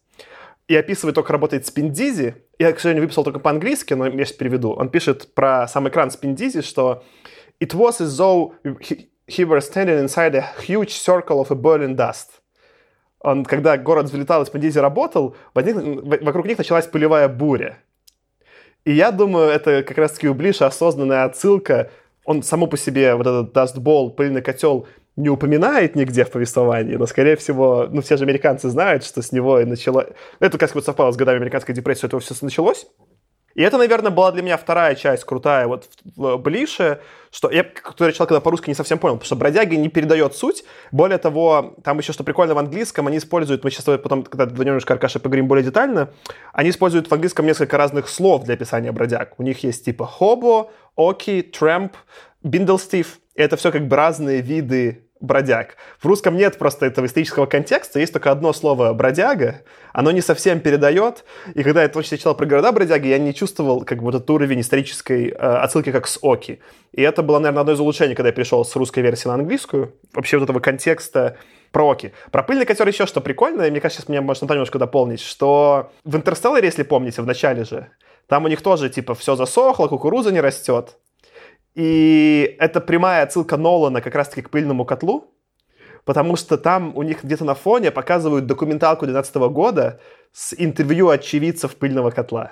и 0.69 0.75
описывает 0.75 1.15
только 1.15 1.34
работает 1.34 1.65
с 1.65 1.71
Пиндизи. 1.71 2.36
Я, 2.60 2.71
к 2.71 2.79
сожалению, 2.79 3.03
выписал 3.03 3.23
только 3.23 3.39
по-английски, 3.39 3.95
но 3.95 4.05
я 4.05 4.23
сейчас 4.23 4.38
переведу. 4.38 4.71
Он 4.73 4.89
пишет 4.89 5.34
про 5.34 5.67
сам 5.67 5.89
экран 5.89 6.12
с 6.12 6.15
Пиндизи, 6.15 6.62
что 6.62 7.03
«It 7.60 7.71
was 7.71 7.99
as 7.99 8.15
though 8.19 8.53
he 8.63 9.45
were 9.45 9.60
standing 9.60 9.99
inside 9.99 10.36
a 10.36 10.45
huge 10.62 10.89
circle 10.89 11.41
of 11.41 11.49
a 11.49 11.55
burning 11.55 11.95
dust». 11.95 12.27
Он, 13.19 13.45
когда 13.45 13.77
город 13.77 14.05
взлетал, 14.05 14.43
из 14.43 14.49
Пиндизи 14.49 14.77
работал, 14.77 15.36
вокруг 15.55 16.45
них 16.45 16.60
началась 16.60 16.86
пылевая 16.86 17.27
буря. 17.27 17.79
И 18.86 18.93
я 18.93 19.12
думаю, 19.12 19.49
это 19.49 19.82
как 19.82 19.97
раз-таки 19.97 20.29
у 20.29 20.36
Блиша 20.36 20.67
осознанная 20.67 21.23
отсылка. 21.23 21.89
Он 22.25 22.43
само 22.43 22.67
по 22.67 22.77
себе, 22.77 23.15
вот 23.15 23.25
этот 23.25 23.77
Bowl, 23.77 24.12
пыльный 24.12 24.43
котел, 24.43 24.88
не 25.19 25.29
упоминает 25.29 25.95
нигде 25.95 26.23
в 26.23 26.32
повествовании, 26.32 26.95
но, 26.95 27.05
скорее 27.05 27.36
всего, 27.36 27.88
ну, 27.89 28.01
все 28.01 28.17
же 28.17 28.23
американцы 28.23 28.69
знают, 28.69 29.03
что 29.03 29.21
с 29.21 29.32
него 29.32 29.60
и 29.60 29.65
начало... 29.65 30.08
Это 30.39 30.58
как 30.58 30.71
бы 30.71 30.82
совпало 30.82 31.12
с 31.12 31.17
годами 31.17 31.38
американской 31.38 31.75
депрессии, 31.75 32.05
этого 32.05 32.21
все 32.21 32.34
началось. 32.41 32.88
И 33.55 33.62
это, 33.62 33.77
наверное, 33.77 34.12
была 34.12 34.32
для 34.32 34.41
меня 34.41 34.55
вторая 34.55 34.95
часть 34.95 35.25
крутая 35.25 35.67
вот 35.67 35.89
в 36.15 36.38
Блише, 36.38 37.01
что 37.29 37.51
я, 37.51 37.63
который 37.63 38.13
человек 38.13 38.29
когда 38.29 38.39
по-русски 38.39 38.69
не 38.69 38.75
совсем 38.75 38.99
понял, 38.99 39.15
потому 39.15 39.25
что 39.25 39.36
бродяги 39.36 39.75
не 39.75 39.89
передает 39.89 40.36
суть. 40.36 40.63
Более 40.91 41.17
того, 41.17 41.75
там 41.84 41.97
еще 41.97 42.13
что 42.13 42.23
прикольно 42.23 42.53
в 42.53 42.58
английском, 42.58 43.08
они 43.08 43.17
используют, 43.17 43.65
мы 43.65 43.71
сейчас 43.71 43.84
потом, 43.84 44.23
когда 44.23 44.45
немножко 44.45 44.93
Аркаша 44.93 45.19
поговорим 45.19 45.47
более 45.47 45.65
детально, 45.65 46.13
они 46.53 46.69
используют 46.69 47.10
в 47.10 47.13
английском 47.13 47.45
несколько 47.45 47.75
разных 47.75 48.08
слов 48.08 48.45
для 48.45 48.53
описания 48.53 48.93
бродяг. 48.93 49.34
У 49.38 49.43
них 49.43 49.62
есть 49.63 49.84
типа 49.84 50.05
хобо, 50.05 50.71
оки, 50.95 51.41
трэмп, 51.41 51.97
биндлстив. 52.43 53.19
Это 53.36 53.58
все 53.58 53.71
как 53.71 53.88
бы 53.88 53.95
разные 53.95 54.41
виды 54.41 55.09
бродяг. 55.19 55.75
В 55.99 56.05
русском 56.05 56.38
нет 56.38 56.58
просто 56.58 56.86
этого 56.86 57.05
исторического 57.05 57.45
контекста, 57.45 57.99
есть 57.99 58.13
только 58.13 58.32
одно 58.32 58.53
слово 58.53 58.93
«бродяга», 58.93 59.62
оно 59.93 60.12
не 60.12 60.21
совсем 60.21 60.60
передает, 60.60 61.25
и 61.53 61.63
когда 61.63 61.84
я 61.84 61.89
точно 61.89 62.17
читал 62.17 62.36
про 62.36 62.45
города 62.45 62.71
бродяги, 62.71 63.08
я 63.08 63.17
не 63.17 63.34
чувствовал 63.34 63.84
как 63.84 64.01
бы 64.01 64.10
этот 64.10 64.29
уровень 64.29 64.62
исторической 64.62 65.29
э, 65.29 65.34
отсылки 65.34 65.91
как 65.91 66.08
с 66.08 66.19
Оки. 66.21 66.62
И 66.91 67.01
это 67.01 67.21
было, 67.21 67.39
наверное, 67.39 67.62
одно 67.62 67.73
из 67.73 67.79
улучшений, 67.79 68.15
когда 68.15 68.29
я 68.29 68.34
перешел 68.34 68.63
с 68.63 68.75
русской 68.75 69.01
версии 69.01 69.27
на 69.27 69.36
английскую, 69.36 69.95
вообще 70.13 70.38
вот 70.38 70.45
этого 70.45 70.60
контекста 70.60 71.38
про 71.71 71.89
Оки. 71.89 72.13
Про 72.32 72.43
пыльный 72.43 72.65
котер 72.65 72.88
еще 72.88 73.05
что 73.05 73.21
прикольно, 73.21 73.63
и 73.63 73.71
мне 73.71 73.82
кажется, 73.82 74.01
сейчас 74.01 74.10
меня 74.10 74.21
может 74.21 74.43
Антон 74.43 74.58
немножко 74.58 74.79
дополнить, 74.79 75.21
что 75.21 75.91
в 76.03 76.15
«Интерстелларе», 76.15 76.65
если 76.65 76.84
помните, 76.84 77.21
в 77.21 77.25
начале 77.25 77.63
же, 77.63 77.89
там 78.27 78.45
у 78.45 78.47
них 78.47 78.62
тоже, 78.62 78.89
типа, 78.89 79.15
все 79.15 79.36
засохло, 79.36 79.88
кукуруза 79.88 80.32
не 80.32 80.39
растет. 80.39 80.97
И 81.75 82.55
это 82.60 82.82
прямая 82.82 83.23
отсылка 83.23 83.58
Нолана 83.58 84.01
как 84.01 84.15
раз-таки 84.15 84.41
к 84.41 84.49
пыльному 84.49 84.86
котлу, 84.86 85.34
потому 86.05 86.36
что 86.36 86.58
там 86.58 86.95
у 86.95 87.03
них 87.03 87.23
где-то 87.23 87.45
на 87.45 87.55
фоне 87.55 87.91
показывают 87.91 88.45
документалку 88.45 89.05
2012 89.05 89.36
года 89.53 89.99
с 90.32 90.53
интервью 90.58 91.10
очевидцев 91.10 91.75
пыльного 91.75 92.12
котла. 92.12 92.51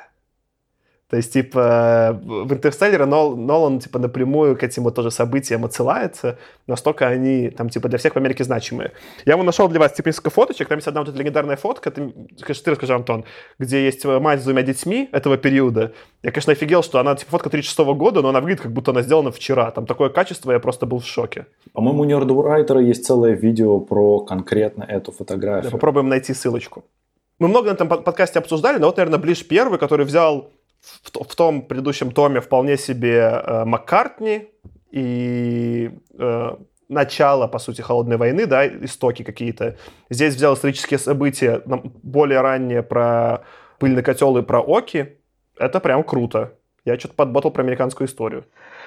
То 1.10 1.15
есть, 1.15 1.32
типа, 1.32 2.20
в 2.22 2.52
«Интерстеллере» 2.52 3.06
Нол, 3.06 3.38
Нолан, 3.38 3.80
типа, 3.80 3.98
напрямую 3.98 4.58
к 4.58 4.63
этим 4.63 4.84
вот 4.84 4.96
тоже 4.96 5.10
событиям 5.10 5.63
отсылается, 5.63 6.38
настолько 6.67 7.08
они, 7.08 7.50
там, 7.50 7.70
типа, 7.70 7.88
для 7.88 7.98
всех 7.98 8.13
в 8.13 8.17
Америке 8.17 8.43
значимые. 8.43 8.91
Я 9.26 9.34
ему 9.34 9.43
нашел 9.43 9.70
для 9.70 9.80
вас, 9.80 9.93
типа, 9.93 10.10
несколько 10.10 10.30
фоточек, 10.32 10.67
там 10.67 10.80
есть 10.80 10.88
одна 10.88 11.02
вот 11.02 11.10
эта 11.10 11.17
легендарная 11.17 11.56
фотка, 11.56 11.91
ты, 11.91 12.10
ты 12.38 12.72
расскажи, 12.72 12.93
Антон, 12.93 13.24
где 13.58 13.86
есть 13.86 14.04
мать 14.04 14.41
с 14.41 14.43
двумя 14.43 14.63
детьми 14.63 15.08
этого 15.13 15.38
периода. 15.38 15.93
Я, 16.24 16.32
конечно, 16.32 16.52
офигел, 16.52 16.84
что 16.84 17.00
она, 17.00 17.15
типа, 17.15 17.32
фотка 17.32 17.50
36 17.50 17.80
-го 17.80 17.96
года, 17.96 18.22
но 18.22 18.30
она 18.30 18.41
выглядит, 18.41 18.63
как 18.63 18.74
будто 18.74 18.91
она 18.91 19.02
сделана 19.02 19.32
вчера. 19.32 19.72
Там 19.72 19.86
такое 19.86 20.10
качество, 20.10 20.52
я 20.52 20.60
просто 20.60 20.86
был 20.86 21.00
в 21.00 21.06
шоке. 21.06 21.46
По-моему, 21.72 22.02
у 22.02 22.06
Нердврайтера 22.06 22.82
есть 22.82 23.06
целое 23.06 23.32
видео 23.32 23.80
про 23.80 24.20
конкретно 24.20 24.84
эту 24.84 25.13
фотографию. 25.13 25.72
Да, 25.72 25.78
попробуем 25.78 26.10
найти 26.10 26.34
ссылочку. 26.34 26.84
Мы 27.39 27.48
много 27.48 27.70
на 27.70 27.74
этом 27.74 27.88
подкасте 27.88 28.39
обсуждали, 28.39 28.80
но 28.80 28.88
вот, 28.88 28.98
наверное, 28.98 29.20
Ближ 29.20 29.48
первый, 29.48 29.78
который 29.80 30.06
взял 30.06 30.50
в, 31.04 31.23
в 31.23 31.36
том 31.36 31.62
предыдущем 31.62 32.12
томе 32.12 32.41
вполне 32.41 32.78
себе 32.78 33.19
э, 33.19 33.65
Маккартни 33.65 34.50
и 34.91 35.91
э, 36.17 36.56
начало, 36.89 37.47
по 37.47 37.60
сути, 37.60 37.82
холодной 37.82 38.17
войны, 38.17 38.45
да, 38.45 38.67
истоки 38.67 39.23
какие-то. 39.23 39.78
Здесь 40.10 40.36
взял 40.36 40.54
исторические 40.54 40.97
события 41.00 41.62
более 41.65 42.41
ранние 42.41 42.84
про 42.84 43.43
пыльный 43.80 44.04
котел 44.04 44.38
и 44.38 44.41
про 44.41 44.62
Оки. 44.62 45.17
Это 45.58 45.80
прям 45.80 46.04
круто. 46.04 46.54
Я 46.86 46.97
что-то 46.97 47.15
подботал 47.15 47.52
про 47.52 47.63
американскую 47.63 48.08
историю. 48.08 48.45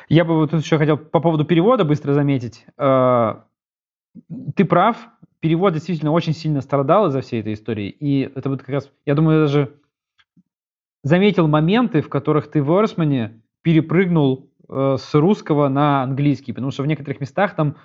Я 0.08 0.24
бы 0.24 0.36
вот 0.36 0.50
тут 0.50 0.62
еще 0.62 0.78
хотел 0.78 0.96
по 0.96 1.20
поводу 1.20 1.44
перевода 1.44 1.84
быстро 1.84 2.14
заметить. 2.14 2.64
Э, 2.78 3.34
ты 4.56 4.64
прав, 4.64 4.96
перевод 5.40 5.74
действительно 5.74 6.12
очень 6.12 6.32
сильно 6.32 6.62
страдал 6.62 7.08
из-за 7.08 7.20
всей 7.20 7.40
этой 7.40 7.54
истории. 7.54 7.88
И 7.88 8.30
это 8.34 8.48
вот 8.48 8.60
как 8.60 8.70
раз, 8.70 8.90
я 9.04 9.14
думаю, 9.14 9.42
даже 9.42 9.74
заметил 11.02 11.48
моменты, 11.48 12.02
в 12.02 12.08
которых 12.08 12.50
ты 12.50 12.62
в 12.62 12.70
Эрсмане 12.78 13.42
перепрыгнул 13.62 14.50
э, 14.68 14.96
с 14.98 15.14
русского 15.14 15.68
на 15.68 16.02
английский, 16.02 16.52
потому 16.52 16.70
что 16.70 16.82
в 16.82 16.86
некоторых 16.86 17.20
местах 17.20 17.54
там 17.54 17.76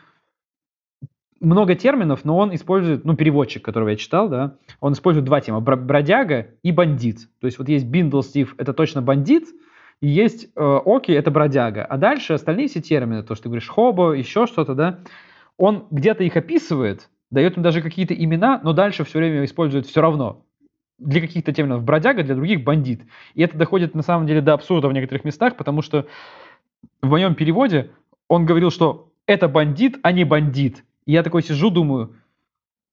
много 1.42 1.76
терминов, 1.76 2.26
но 2.26 2.38
он 2.38 2.56
использует, 2.56 3.06
ну, 3.06 3.16
переводчик, 3.16 3.64
которого 3.64 3.90
я 3.90 3.96
читал, 3.96 4.30
да, 4.30 4.58
он 4.80 4.94
использует 4.94 5.26
два 5.26 5.42
тема, 5.42 5.60
бродяга 5.60 6.48
и 6.64 6.72
бандит. 6.72 7.30
То 7.40 7.48
есть 7.48 7.60
вот 7.60 7.70
есть 7.70 7.86
Биндл 7.86 8.22
Стив, 8.22 8.56
это 8.58 8.74
точно 8.74 9.02
бандит, 9.02 9.48
и 10.02 10.08
есть 10.08 10.50
э, 10.56 10.80
Оки, 10.86 11.12
это 11.12 11.32
бродяга. 11.32 11.86
А 11.86 11.98
дальше 11.98 12.34
остальные 12.34 12.68
все 12.68 12.82
термины, 12.82 13.24
то, 13.24 13.36
что 13.36 13.44
ты 13.44 13.50
говоришь, 13.50 13.68
хобо, 13.68 14.14
еще 14.14 14.48
что-то, 14.48 14.76
да, 14.76 15.00
он 15.58 15.88
где-то 15.92 16.24
их 16.24 16.36
описывает, 16.36 17.10
дает 17.32 17.58
им 17.58 17.64
даже 17.64 17.82
какие-то 17.82 18.14
имена, 18.14 18.60
но 18.64 18.74
дальше 18.74 19.04
все 19.04 19.20
время 19.20 19.44
использует 19.46 19.86
все 19.86 20.02
равно 20.02 20.45
для 20.98 21.22
каких-то 21.22 21.52
терминов 21.52 21.84
бродяга, 21.84 22.24
для 22.24 22.36
других 22.36 22.64
бандит. 22.64 23.02
И 23.34 23.42
это 23.42 23.58
доходит 23.58 23.96
на 23.96 24.02
самом 24.02 24.28
деле 24.28 24.42
до 24.42 24.54
абсурда 24.54 24.88
в 24.88 24.94
некоторых 24.94 25.26
местах, 25.26 25.58
потому 25.58 25.82
что 25.82 26.08
в 27.02 27.10
моем 27.10 27.36
переводе 27.36 27.92
он 28.28 28.46
говорил, 28.46 28.72
что 28.72 29.12
это 29.26 29.48
бандит, 29.48 29.98
а 30.04 30.12
не 30.12 30.24
бандит. 30.24 30.84
И 31.06 31.12
я 31.12 31.24
такой 31.24 31.44
сижу, 31.44 31.70
думаю, 31.70 32.16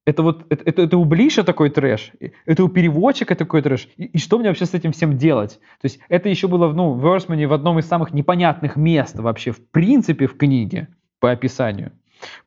это 0.05 0.23
вот 0.23 0.47
это, 0.51 0.65
это, 0.65 0.83
это 0.83 0.99
у 0.99 1.05
Блиша 1.05 1.45
такой 1.45 1.71
трэш, 1.71 2.13
это 2.45 2.65
у 2.65 2.69
переводчика 2.69 3.35
такой 3.37 3.63
трэш. 3.63 3.89
И, 3.97 4.05
и 4.07 4.19
что 4.19 4.39
мне 4.39 4.49
вообще 4.49 4.67
с 4.67 4.75
этим 4.75 4.93
всем 4.93 5.17
делать? 5.17 5.61
То 5.81 5.85
есть 5.85 6.01
это 6.09 6.29
еще 6.29 6.49
было 6.49 6.73
ну, 6.73 6.93
в 6.93 7.01
Версмане 7.01 7.47
в 7.47 7.53
одном 7.53 7.79
из 7.79 7.87
самых 7.87 8.13
непонятных 8.13 8.77
мест 8.77 9.17
вообще 9.17 9.53
в 9.53 9.65
принципе 9.71 10.27
в 10.27 10.37
книге 10.37 10.89
по 11.21 11.31
описанию. 11.31 11.93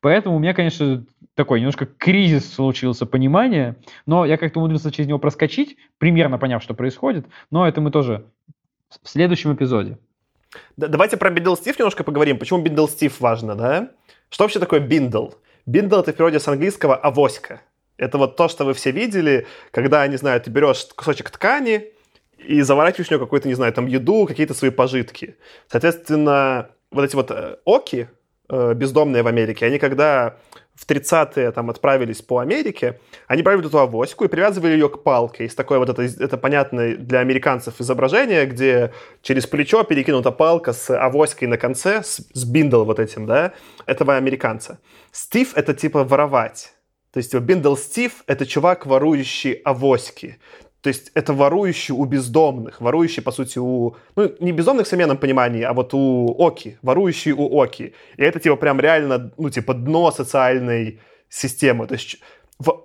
Поэтому 0.00 0.36
у 0.36 0.38
меня, 0.38 0.54
конечно, 0.54 1.04
такой 1.36 1.60
немножко 1.60 1.86
кризис 1.86 2.52
случился 2.52 3.06
понимания, 3.06 3.76
но 4.06 4.24
я 4.24 4.38
как-то 4.38 4.58
умудрился 4.58 4.90
через 4.90 5.06
него 5.06 5.18
проскочить, 5.18 5.76
примерно 5.98 6.38
поняв, 6.38 6.62
что 6.62 6.74
происходит, 6.74 7.26
но 7.50 7.68
это 7.68 7.80
мы 7.80 7.90
тоже 7.90 8.24
в 9.02 9.08
следующем 9.08 9.54
эпизоде. 9.54 9.98
Да, 10.76 10.88
давайте 10.88 11.18
про 11.18 11.30
Bindlestiff 11.30 11.78
немножко 11.78 12.04
поговорим. 12.04 12.38
Почему 12.38 12.62
Bindlestiff 12.62 13.20
важно, 13.20 13.54
да? 13.54 13.90
Что 14.30 14.44
вообще 14.44 14.58
такое 14.58 14.80
bindle? 14.80 15.28
Bindle 15.66 16.00
это 16.00 16.12
в 16.12 16.16
переводе 16.16 16.40
с 16.40 16.48
английского 16.48 16.96
авоська. 16.96 17.60
Это 17.98 18.16
вот 18.16 18.36
то, 18.36 18.48
что 18.48 18.64
вы 18.64 18.72
все 18.72 18.90
видели, 18.90 19.46
когда, 19.70 20.06
не 20.06 20.16
знаю, 20.16 20.40
ты 20.40 20.50
берешь 20.50 20.86
кусочек 20.96 21.30
ткани 21.30 21.92
и 22.38 22.62
заворачиваешь 22.62 23.08
в 23.08 23.10
него 23.10 23.24
какую-то, 23.24 23.48
не 23.48 23.54
знаю, 23.54 23.72
там 23.72 23.86
еду, 23.86 24.26
какие-то 24.26 24.54
свои 24.54 24.70
пожитки. 24.70 25.36
Соответственно, 25.68 26.70
вот 26.90 27.04
эти 27.04 27.14
вот 27.14 27.30
э, 27.30 27.56
Okies, 27.64 28.08
э, 28.48 28.74
бездомные 28.74 29.22
в 29.22 29.26
Америке, 29.26 29.66
они 29.66 29.78
когда 29.78 30.36
в 30.76 30.86
30-е 30.86 31.50
там 31.52 31.70
отправились 31.70 32.22
по 32.22 32.38
Америке, 32.38 33.00
они 33.26 33.42
брали 33.42 33.66
эту 33.66 33.78
авоську 33.78 34.24
и 34.24 34.28
привязывали 34.28 34.72
ее 34.72 34.88
к 34.88 35.02
палке. 35.02 35.44
Есть 35.44 35.56
такое 35.56 35.78
вот 35.78 35.88
это, 35.88 36.02
это 36.02 36.36
понятное 36.36 36.96
для 36.96 37.20
американцев 37.20 37.80
изображение, 37.80 38.46
где 38.46 38.92
через 39.22 39.46
плечо 39.46 39.84
перекинута 39.84 40.30
палка 40.32 40.72
с 40.72 40.90
авоськой 40.90 41.48
на 41.48 41.56
конце, 41.56 42.02
с, 42.02 42.20
с 42.32 42.44
bindle 42.44 42.84
вот 42.84 43.00
этим, 43.00 43.26
да, 43.26 43.52
этого 43.86 44.16
американца. 44.16 44.78
Stiff— 45.12 45.52
это 45.56 45.72
типа 45.72 46.04
воровать. 46.04 46.74
То 47.16 47.18
есть 47.18 47.34
Bindlestiff— 47.34 48.22
это 48.26 48.44
чувак, 48.44 48.84
ворующий 48.84 49.52
авоськи. 49.64 50.38
То 50.86 50.90
есть 50.90 51.10
это 51.14 51.32
ворующий 51.32 51.94
у 51.94 52.04
бездомных, 52.04 52.80
ворующий, 52.80 53.20
по 53.20 53.32
сути, 53.32 53.58
у... 53.58 53.96
Ну, 54.14 54.32
не 54.38 54.52
бездомных 54.52 54.86
в 54.86 54.88
современном 54.88 55.18
понимании, 55.18 55.64
а 55.64 55.72
вот 55.72 55.94
у 55.94 56.32
Оки, 56.38 56.78
ворующий 56.80 57.32
у 57.32 57.60
Оки. 57.60 57.92
И 58.16 58.22
это, 58.22 58.38
типа, 58.38 58.54
прям 58.54 58.78
реально, 58.78 59.32
ну, 59.36 59.50
типа, 59.50 59.74
дно 59.74 60.12
социальной 60.12 61.00
системы. 61.28 61.88
То 61.88 61.94
есть 61.94 62.20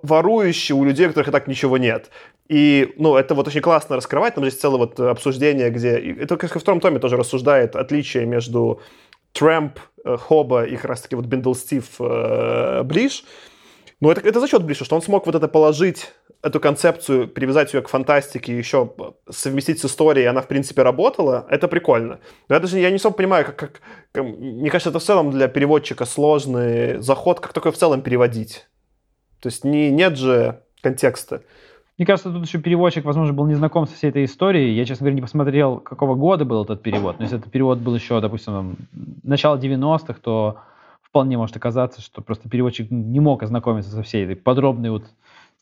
ворующий 0.02 0.74
у 0.74 0.82
людей, 0.82 1.06
у 1.06 1.10
которых 1.10 1.28
и 1.28 1.30
так 1.30 1.46
ничего 1.46 1.78
нет. 1.78 2.10
И, 2.48 2.92
ну, 2.98 3.14
это 3.14 3.36
вот 3.36 3.46
очень 3.46 3.60
классно 3.60 3.94
раскрывать. 3.94 4.34
Там 4.34 4.42
есть 4.42 4.60
целое 4.60 4.78
вот 4.78 4.98
обсуждение, 4.98 5.70
где... 5.70 5.90
Это 5.90 6.36
как 6.36 6.52
во 6.56 6.60
втором 6.60 6.80
томе 6.80 6.98
тоже 6.98 7.16
рассуждает 7.16 7.76
отличие 7.76 8.26
между 8.26 8.80
Трэмп, 9.32 9.78
э, 10.04 10.16
Хоба 10.16 10.64
и 10.64 10.74
как 10.74 10.86
раз-таки 10.86 11.14
вот 11.14 11.26
Биндл 11.26 11.54
Стив 11.54 11.84
э, 12.00 12.82
Блиш. 12.82 13.22
Но 14.02 14.10
это, 14.10 14.20
это 14.20 14.40
за 14.40 14.48
счет 14.48 14.64
Блиша, 14.64 14.84
что 14.84 14.96
он 14.96 15.02
смог 15.02 15.26
вот 15.26 15.36
это 15.36 15.46
положить 15.46 16.12
эту 16.42 16.58
концепцию, 16.58 17.28
привязать 17.28 17.72
ее 17.72 17.82
к 17.82 17.88
фантастике, 17.88 18.58
еще 18.58 18.92
совместить 19.30 19.78
с 19.78 19.84
историей, 19.84 20.26
она, 20.26 20.40
в 20.42 20.48
принципе, 20.48 20.82
работала, 20.82 21.46
это 21.48 21.68
прикольно. 21.68 22.18
Но 22.48 22.56
я 22.56 22.60
даже 22.60 22.80
я 22.80 22.90
не 22.90 22.96
особо 22.96 23.14
понимаю, 23.14 23.44
как, 23.44 23.54
как, 23.54 23.80
как... 24.10 24.24
Мне 24.24 24.70
кажется, 24.70 24.90
это 24.90 24.98
в 24.98 25.04
целом 25.04 25.30
для 25.30 25.46
переводчика 25.46 26.04
сложный 26.04 26.98
заход, 27.00 27.38
как 27.38 27.52
такое 27.52 27.70
в 27.70 27.76
целом 27.76 28.02
переводить. 28.02 28.66
То 29.40 29.48
есть 29.48 29.62
не, 29.62 29.88
нет 29.92 30.18
же 30.18 30.62
контекста. 30.80 31.42
Мне 31.96 32.04
кажется, 32.04 32.32
тут 32.32 32.44
еще 32.44 32.58
переводчик, 32.58 33.04
возможно, 33.04 33.32
был 33.32 33.46
не 33.46 33.54
знаком 33.54 33.86
со 33.86 33.94
всей 33.94 34.10
этой 34.10 34.24
историей. 34.24 34.74
Я, 34.74 34.84
честно 34.84 35.04
говоря, 35.04 35.14
не 35.14 35.22
посмотрел, 35.22 35.78
какого 35.78 36.16
года 36.16 36.44
был 36.44 36.64
этот 36.64 36.82
перевод. 36.82 37.20
Но 37.20 37.24
если 37.24 37.38
этот 37.38 37.52
перевод 37.52 37.78
был 37.78 37.94
еще, 37.94 38.20
допустим, 38.20 38.78
начало 39.22 39.58
90-х, 39.58 40.16
то 40.20 40.58
вполне 41.12 41.36
может 41.36 41.54
оказаться, 41.54 42.00
что 42.00 42.22
просто 42.22 42.48
переводчик 42.48 42.90
не 42.90 43.20
мог 43.20 43.42
ознакомиться 43.42 43.90
со 43.90 44.02
всей 44.02 44.24
этой 44.24 44.34
подробной 44.34 44.88
вот 44.88 45.04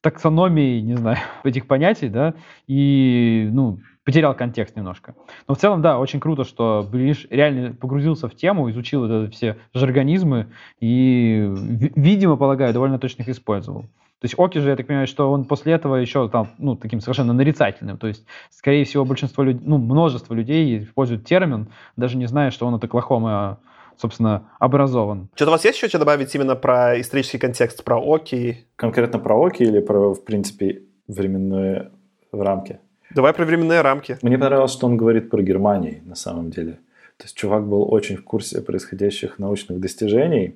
таксономией, 0.01 0.81
не 0.81 0.97
знаю, 0.97 1.19
этих 1.45 1.67
понятий, 1.67 2.09
да, 2.09 2.35
и, 2.69 3.49
ну, 3.51 3.81
потерял 4.05 4.33
контекст 4.35 4.77
немножко. 4.77 5.17
Но 5.49 5.57
в 5.57 5.59
целом, 5.59 5.83
да, 5.83 5.99
очень 5.99 6.21
круто, 6.21 6.45
что 6.45 6.87
Блиш 6.89 7.27
реально 7.31 7.75
погрузился 7.75 8.29
в 8.29 8.37
тему, 8.37 8.71
изучил 8.71 9.01
вот 9.01 9.11
это 9.11 9.33
все 9.33 9.57
жаргонизмы 9.75 10.53
и, 10.79 11.53
видимо, 11.97 12.37
полагаю, 12.37 12.73
довольно 12.73 13.01
точно 13.01 13.23
их 13.23 13.29
использовал. 13.31 13.83
То 13.83 14.27
есть 14.27 14.39
Оки 14.39 14.59
же, 14.59 14.69
я 14.69 14.77
так 14.77 14.87
понимаю, 14.87 15.09
что 15.09 15.33
он 15.33 15.47
после 15.47 15.73
этого 15.73 15.97
еще 15.97 16.29
там, 16.29 16.51
ну, 16.59 16.77
таким 16.77 17.01
совершенно 17.01 17.33
нарицательным. 17.33 17.99
То 17.99 18.07
есть, 18.07 18.25
скорее 18.51 18.85
всего, 18.85 19.05
большинство 19.05 19.43
людей, 19.43 19.63
ну, 19.67 19.79
множество 19.79 20.33
людей 20.33 20.85
используют 20.85 21.25
термин, 21.25 21.71
даже 21.97 22.17
не 22.17 22.27
зная, 22.27 22.53
что 22.53 22.67
он 22.67 22.75
от 22.75 22.85
Оклахомы 22.85 23.57
собственно, 24.01 24.49
образован. 24.59 25.29
Что-то 25.35 25.51
у 25.51 25.53
вас 25.53 25.65
есть 25.65 25.77
еще 25.77 25.89
что 25.89 25.99
добавить 25.99 26.35
именно 26.35 26.57
про 26.57 27.01
исторический 27.01 27.39
контекст, 27.39 27.85
про 27.85 28.01
Оки? 28.01 28.67
Конкретно 28.77 29.19
про 29.19 29.37
Оки 29.37 29.63
или 29.63 29.81
про, 29.81 30.15
в 30.15 30.25
принципе, 30.25 30.83
временные 31.07 31.91
рамки? 32.33 32.79
Давай 33.15 33.33
про 33.35 33.45
временные 33.45 33.83
рамки. 33.83 34.19
Мне 34.23 34.39
понравилось, 34.39 34.73
что 34.73 34.87
он 34.87 34.97
говорит 34.97 35.31
про 35.31 35.43
Германию 35.43 36.01
на 36.05 36.15
самом 36.15 36.51
деле. 36.51 36.79
То 37.17 37.25
есть 37.25 37.37
чувак 37.37 37.67
был 37.67 37.93
очень 37.93 38.17
в 38.17 38.25
курсе 38.25 38.63
происходящих 38.63 39.39
научных 39.39 39.79
достижений, 39.81 40.55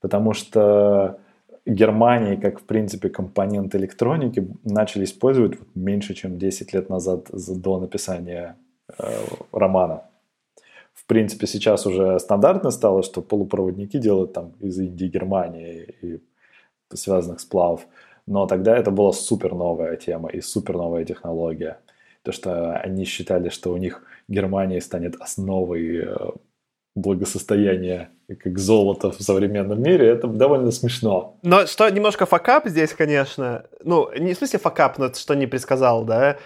потому 0.00 0.32
что 0.32 1.18
Германии, 1.66 2.36
как 2.36 2.60
в 2.60 2.62
принципе 2.62 3.08
компонент 3.08 3.74
электроники, 3.74 4.46
начали 4.64 5.04
использовать 5.04 5.58
меньше, 5.74 6.14
чем 6.14 6.38
10 6.38 6.72
лет 6.72 6.88
назад 6.88 7.26
до 7.32 7.80
написания 7.80 8.56
э, 8.98 9.10
романа 9.52 10.02
принципе, 11.08 11.46
сейчас 11.46 11.86
уже 11.86 12.18
стандартно 12.20 12.70
стало, 12.70 13.02
что 13.02 13.22
полупроводники 13.22 13.98
делают 13.98 14.32
там 14.32 14.52
из 14.60 14.78
Индии, 14.78 15.06
Германии 15.06 15.94
и 16.02 16.20
связанных 16.94 17.40
сплавов. 17.40 17.86
Но 18.26 18.46
тогда 18.46 18.76
это 18.76 18.90
была 18.90 19.12
супер 19.12 19.54
новая 19.54 19.96
тема 19.96 20.28
и 20.28 20.40
супер 20.40 20.76
новая 20.76 21.04
технология. 21.04 21.78
То, 22.22 22.32
что 22.32 22.76
они 22.76 23.04
считали, 23.04 23.48
что 23.48 23.72
у 23.72 23.78
них 23.78 24.02
Германия 24.28 24.80
станет 24.80 25.16
основой 25.20 26.04
э, 26.04 26.16
благосостояния 26.94 28.10
как 28.38 28.58
золото 28.58 29.10
в 29.10 29.22
современном 29.22 29.82
мире, 29.82 30.08
это 30.08 30.26
довольно 30.26 30.70
смешно. 30.70 31.38
Но 31.42 31.66
что 31.66 31.88
немножко 31.88 32.26
факап 32.26 32.66
здесь, 32.68 32.92
конечно, 32.92 33.64
ну, 33.82 34.10
не 34.18 34.34
в 34.34 34.36
смысле 34.36 34.58
факап, 34.58 34.98
но 34.98 35.12
что 35.14 35.34
не 35.34 35.46
предсказал, 35.46 36.04
да, 36.04 36.36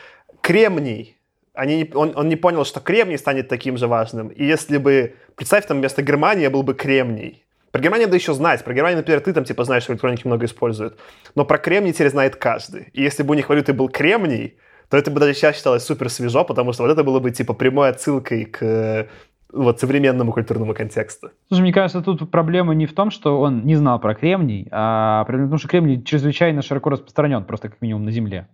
кремний 0.41 1.17
они, 1.55 1.91
он, 1.95 2.13
он 2.15 2.29
не 2.29 2.37
понял, 2.37 2.65
что 2.65 2.81
кремний 2.81 3.19
станет 3.19 3.49
таким 3.49 3.77
же 3.77 3.87
важным. 3.87 4.29
И 4.29 4.45
если 4.45 4.79
бы, 4.79 5.15
представь, 5.37 5.67
там 5.67 5.79
вместо 5.79 6.03
Германии 6.03 6.49
был 6.49 6.63
бы 6.63 6.75
кремний. 6.75 7.45
Про 7.71 7.81
Германию 7.81 8.09
надо 8.09 8.17
еще 8.17 8.35
знать. 8.35 8.65
Про 8.65 8.75
Германию, 8.75 8.99
например, 8.99 9.21
ты 9.21 9.33
там 9.33 9.45
типа 9.45 9.65
знаешь, 9.65 9.85
что 9.85 9.93
электроники 9.93 10.27
много 10.27 10.47
используют. 10.47 10.99
Но 11.35 11.45
про 11.45 11.59
кремний 11.59 11.93
теперь 11.93 12.11
знает 12.11 12.37
каждый. 12.37 12.89
И 12.93 13.03
если 13.03 13.23
бы 13.23 13.33
у 13.33 13.35
них 13.35 13.49
валютой 13.49 13.75
был 13.75 13.89
кремний, 13.89 14.57
то 14.91 14.97
это 14.97 15.11
бы 15.11 15.21
даже 15.21 15.35
сейчас 15.35 15.57
считалось 15.57 15.85
супер 15.85 16.11
свежо, 16.11 16.45
потому 16.45 16.73
что 16.75 16.83
вот 16.83 16.93
это 16.93 17.03
было 17.03 17.19
бы 17.19 17.31
типа 17.31 17.55
прямой 17.55 17.89
отсылкой 17.89 18.45
к 18.45 19.09
вот 19.53 19.81
современному 19.81 20.33
культурному 20.33 20.75
контексту. 20.75 21.31
Слушай, 21.49 21.63
мне 21.63 21.73
кажется, 21.73 22.01
тут 22.03 22.31
проблема 22.31 22.75
не 22.75 22.87
в 22.87 22.95
том, 22.95 23.11
что 23.11 23.41
он 23.41 23.65
не 23.65 23.77
знал 23.77 24.01
про 24.01 24.15
кремний, 24.15 24.69
а 24.71 25.25
проблема 25.25 25.49
в 25.49 25.51
том, 25.51 25.59
что 25.59 25.69
кремний 25.69 26.03
чрезвычайно 26.03 26.63
широко 26.63 26.91
распространен, 26.91 27.45
просто 27.45 27.69
как 27.69 27.81
минимум 27.81 28.05
на 28.05 28.11
Земле. 28.11 28.49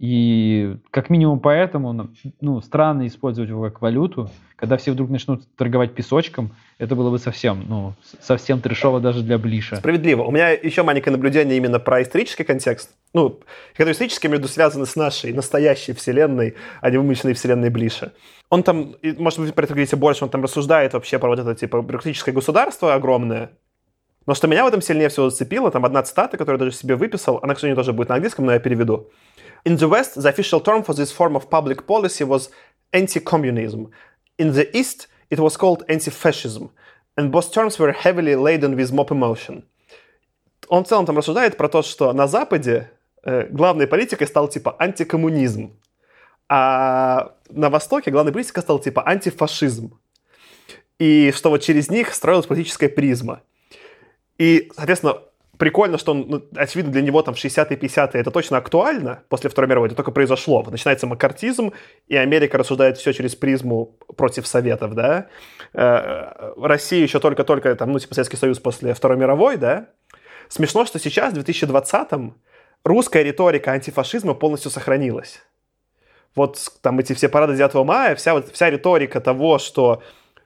И 0.00 0.76
как 0.90 1.10
минимум 1.10 1.40
поэтому 1.40 2.10
ну, 2.40 2.60
странно 2.62 3.06
использовать 3.06 3.50
его 3.50 3.62
как 3.64 3.82
валюту. 3.82 4.30
Когда 4.56 4.78
все 4.78 4.92
вдруг 4.92 5.10
начнут 5.10 5.42
торговать 5.56 5.94
песочком, 5.94 6.52
это 6.78 6.96
было 6.96 7.10
бы 7.10 7.18
совсем, 7.18 7.64
ну, 7.68 7.94
совсем 8.20 8.62
трешово 8.62 9.00
даже 9.00 9.22
для 9.22 9.36
Блиша. 9.36 9.76
Справедливо. 9.76 10.22
У 10.22 10.30
меня 10.30 10.50
еще 10.50 10.82
маленькое 10.84 11.14
наблюдение 11.14 11.58
именно 11.58 11.78
про 11.78 12.00
исторический 12.02 12.44
контекст. 12.44 12.90
Ну, 13.12 13.40
который 13.72 13.92
исторически 13.92 14.26
между 14.26 14.48
связаны 14.48 14.86
с 14.86 14.96
нашей 14.96 15.34
настоящей 15.34 15.92
вселенной, 15.92 16.54
а 16.80 16.90
не 16.90 16.96
вымышленной 16.96 17.34
вселенной 17.34 17.68
Блиша. 17.68 18.12
Он 18.48 18.62
там, 18.62 18.94
может 19.18 19.40
быть, 19.40 19.54
про 19.54 19.64
это 19.64 19.74
говорите 19.74 19.96
больше, 19.96 20.24
он 20.24 20.30
там 20.30 20.42
рассуждает 20.42 20.94
вообще 20.94 21.18
про 21.18 21.28
вот 21.28 21.38
это, 21.38 21.54
типа, 21.54 21.82
бюрократическое 21.82 22.32
государство 22.32 22.94
огромное, 22.94 23.50
но 24.26 24.34
что 24.34 24.46
меня 24.46 24.64
в 24.64 24.68
этом 24.68 24.82
сильнее 24.82 25.08
всего 25.08 25.30
зацепило, 25.30 25.70
там 25.70 25.84
одна 25.84 26.02
цитата, 26.02 26.36
которую 26.36 26.60
я 26.60 26.66
даже 26.66 26.76
себе 26.76 26.94
выписал, 26.94 27.40
она, 27.42 27.54
к 27.54 27.58
сожалению, 27.58 27.76
тоже 27.76 27.92
будет 27.92 28.10
на 28.10 28.16
английском, 28.16 28.44
но 28.44 28.52
я 28.52 28.58
переведу. 28.60 29.10
In 29.64 29.76
the 29.76 29.88
West, 29.88 30.20
the 30.20 30.28
official 30.28 30.60
term 30.60 30.82
for 30.82 30.94
this 30.94 31.12
form 31.12 31.36
of 31.36 31.50
public 31.50 31.86
policy 31.86 32.24
was 32.24 32.50
anti-communism. 32.92 33.90
In 34.38 34.52
the 34.52 34.74
East, 34.76 35.08
it 35.28 35.38
was 35.38 35.56
called 35.56 35.84
anti-fascism. 35.88 36.70
And 37.16 37.30
both 37.30 37.52
terms 37.52 37.78
were 37.78 37.92
heavily 37.92 38.34
laden 38.36 38.76
with 38.76 38.92
mob 38.92 39.10
emotion. 39.10 39.64
Он 40.68 40.84
в 40.84 40.88
целом 40.88 41.04
там 41.04 41.18
рассуждает 41.18 41.56
про 41.56 41.68
то, 41.68 41.82
что 41.82 42.12
на 42.12 42.28
Западе 42.28 42.90
э, 43.24 43.48
главной 43.48 43.86
политикой 43.86 44.26
стал 44.26 44.48
типа 44.48 44.76
антикоммунизм, 44.78 45.76
а 46.48 47.34
на 47.48 47.70
Востоке 47.70 48.10
главной 48.10 48.32
политикой 48.32 48.60
стал 48.60 48.78
типа 48.78 49.06
антифашизм. 49.06 49.98
И 50.98 51.32
что 51.32 51.50
вот 51.50 51.62
через 51.62 51.90
них 51.90 52.14
строилась 52.14 52.46
политическая 52.46 52.88
призма. 52.88 53.42
И, 54.38 54.70
соответственно, 54.74 55.22
прикольно, 55.60 55.98
что 55.98 56.12
он, 56.12 56.24
ну, 56.26 56.42
очевидно, 56.56 56.90
для 56.90 57.02
него 57.02 57.22
там 57.22 57.34
в 57.34 57.36
60-е, 57.36 57.76
50-е 57.76 58.20
это 58.20 58.30
точно 58.30 58.56
актуально 58.56 59.22
после 59.28 59.50
Второй 59.50 59.68
мировой, 59.68 59.88
это 59.88 59.96
только 59.96 60.10
произошло. 60.10 60.66
Начинается 60.68 61.06
макартизм, 61.06 61.72
и 62.08 62.16
Америка 62.16 62.56
рассуждает 62.56 62.96
все 62.96 63.12
через 63.12 63.36
призму 63.36 63.94
против 64.16 64.46
Советов, 64.46 64.94
да. 64.94 65.26
Э, 65.74 66.52
Россия 66.56 67.02
еще 67.02 67.20
только-только, 67.20 67.76
там, 67.76 67.92
ну, 67.92 67.98
типа 67.98 68.14
Советский 68.14 68.38
Союз 68.38 68.58
после 68.58 68.94
Второй 68.94 69.18
мировой, 69.18 69.58
да. 69.58 69.88
Смешно, 70.48 70.86
что 70.86 70.98
сейчас, 70.98 71.34
в 71.34 71.38
2020-м, 71.38 72.34
русская 72.82 73.22
риторика 73.22 73.72
антифашизма 73.72 74.32
полностью 74.32 74.70
сохранилась. 74.70 75.42
Вот 76.34 76.58
там 76.80 76.98
эти 77.00 77.12
все 77.12 77.28
парады 77.28 77.54
9 77.54 77.74
мая, 77.84 78.14
вся, 78.14 78.32
вот, 78.32 78.50
вся 78.50 78.70
риторика 78.70 79.20
того, 79.20 79.58
что 79.58 80.02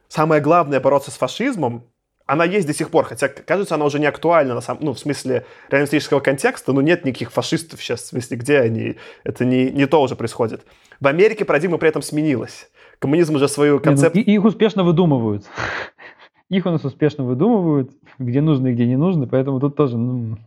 самое 0.09 0.43
главное 0.43 0.81
бороться 0.81 1.13
с 1.13 1.17
фашизмом, 1.17 1.85
она 2.27 2.45
есть 2.45 2.67
до 2.67 2.75
сих 2.75 2.91
пор, 2.91 3.05
хотя, 3.05 3.29
кажется, 3.29 3.75
она 3.75 3.85
уже 3.85 3.99
не 3.99 4.07
актуальна, 4.07 4.55
на 4.55 4.61
самом, 4.61 4.85
ну, 4.85 4.93
в 4.95 4.99
смысле 4.99 5.45
реалистического 5.71 6.21
контекста, 6.21 6.73
но 6.73 6.81
нет 6.81 7.05
никаких 7.05 7.31
фашистов 7.31 7.83
сейчас, 7.83 8.01
в 8.03 8.07
смысле, 8.07 8.37
где 8.39 8.59
они, 8.61 8.97
это 9.25 9.45
не, 9.45 9.71
не 9.71 9.87
то 9.87 10.01
уже 10.01 10.17
происходит. 10.17 10.65
В 11.01 11.07
Америке 11.07 11.45
парадигма 11.45 11.77
при 11.79 11.89
этом 11.89 12.03
сменилась. 12.03 12.71
Коммунизм 12.99 13.35
уже 13.35 13.49
свою 13.49 13.79
концепцию... 13.81 14.25
Ну, 14.27 14.33
их 14.33 14.45
успешно 14.45 14.85
выдумывают. 14.85 15.45
Их 16.51 16.67
у 16.67 16.71
нас 16.71 16.85
успешно 16.85 17.25
выдумывают, 17.25 17.91
где 18.19 18.41
нужно 18.41 18.69
и 18.69 18.75
где 18.75 18.87
не 18.87 18.97
нужно, 18.97 19.27
поэтому 19.27 19.61
тут 19.61 19.77
тоже... 19.77 19.97
Ну... 19.97 20.39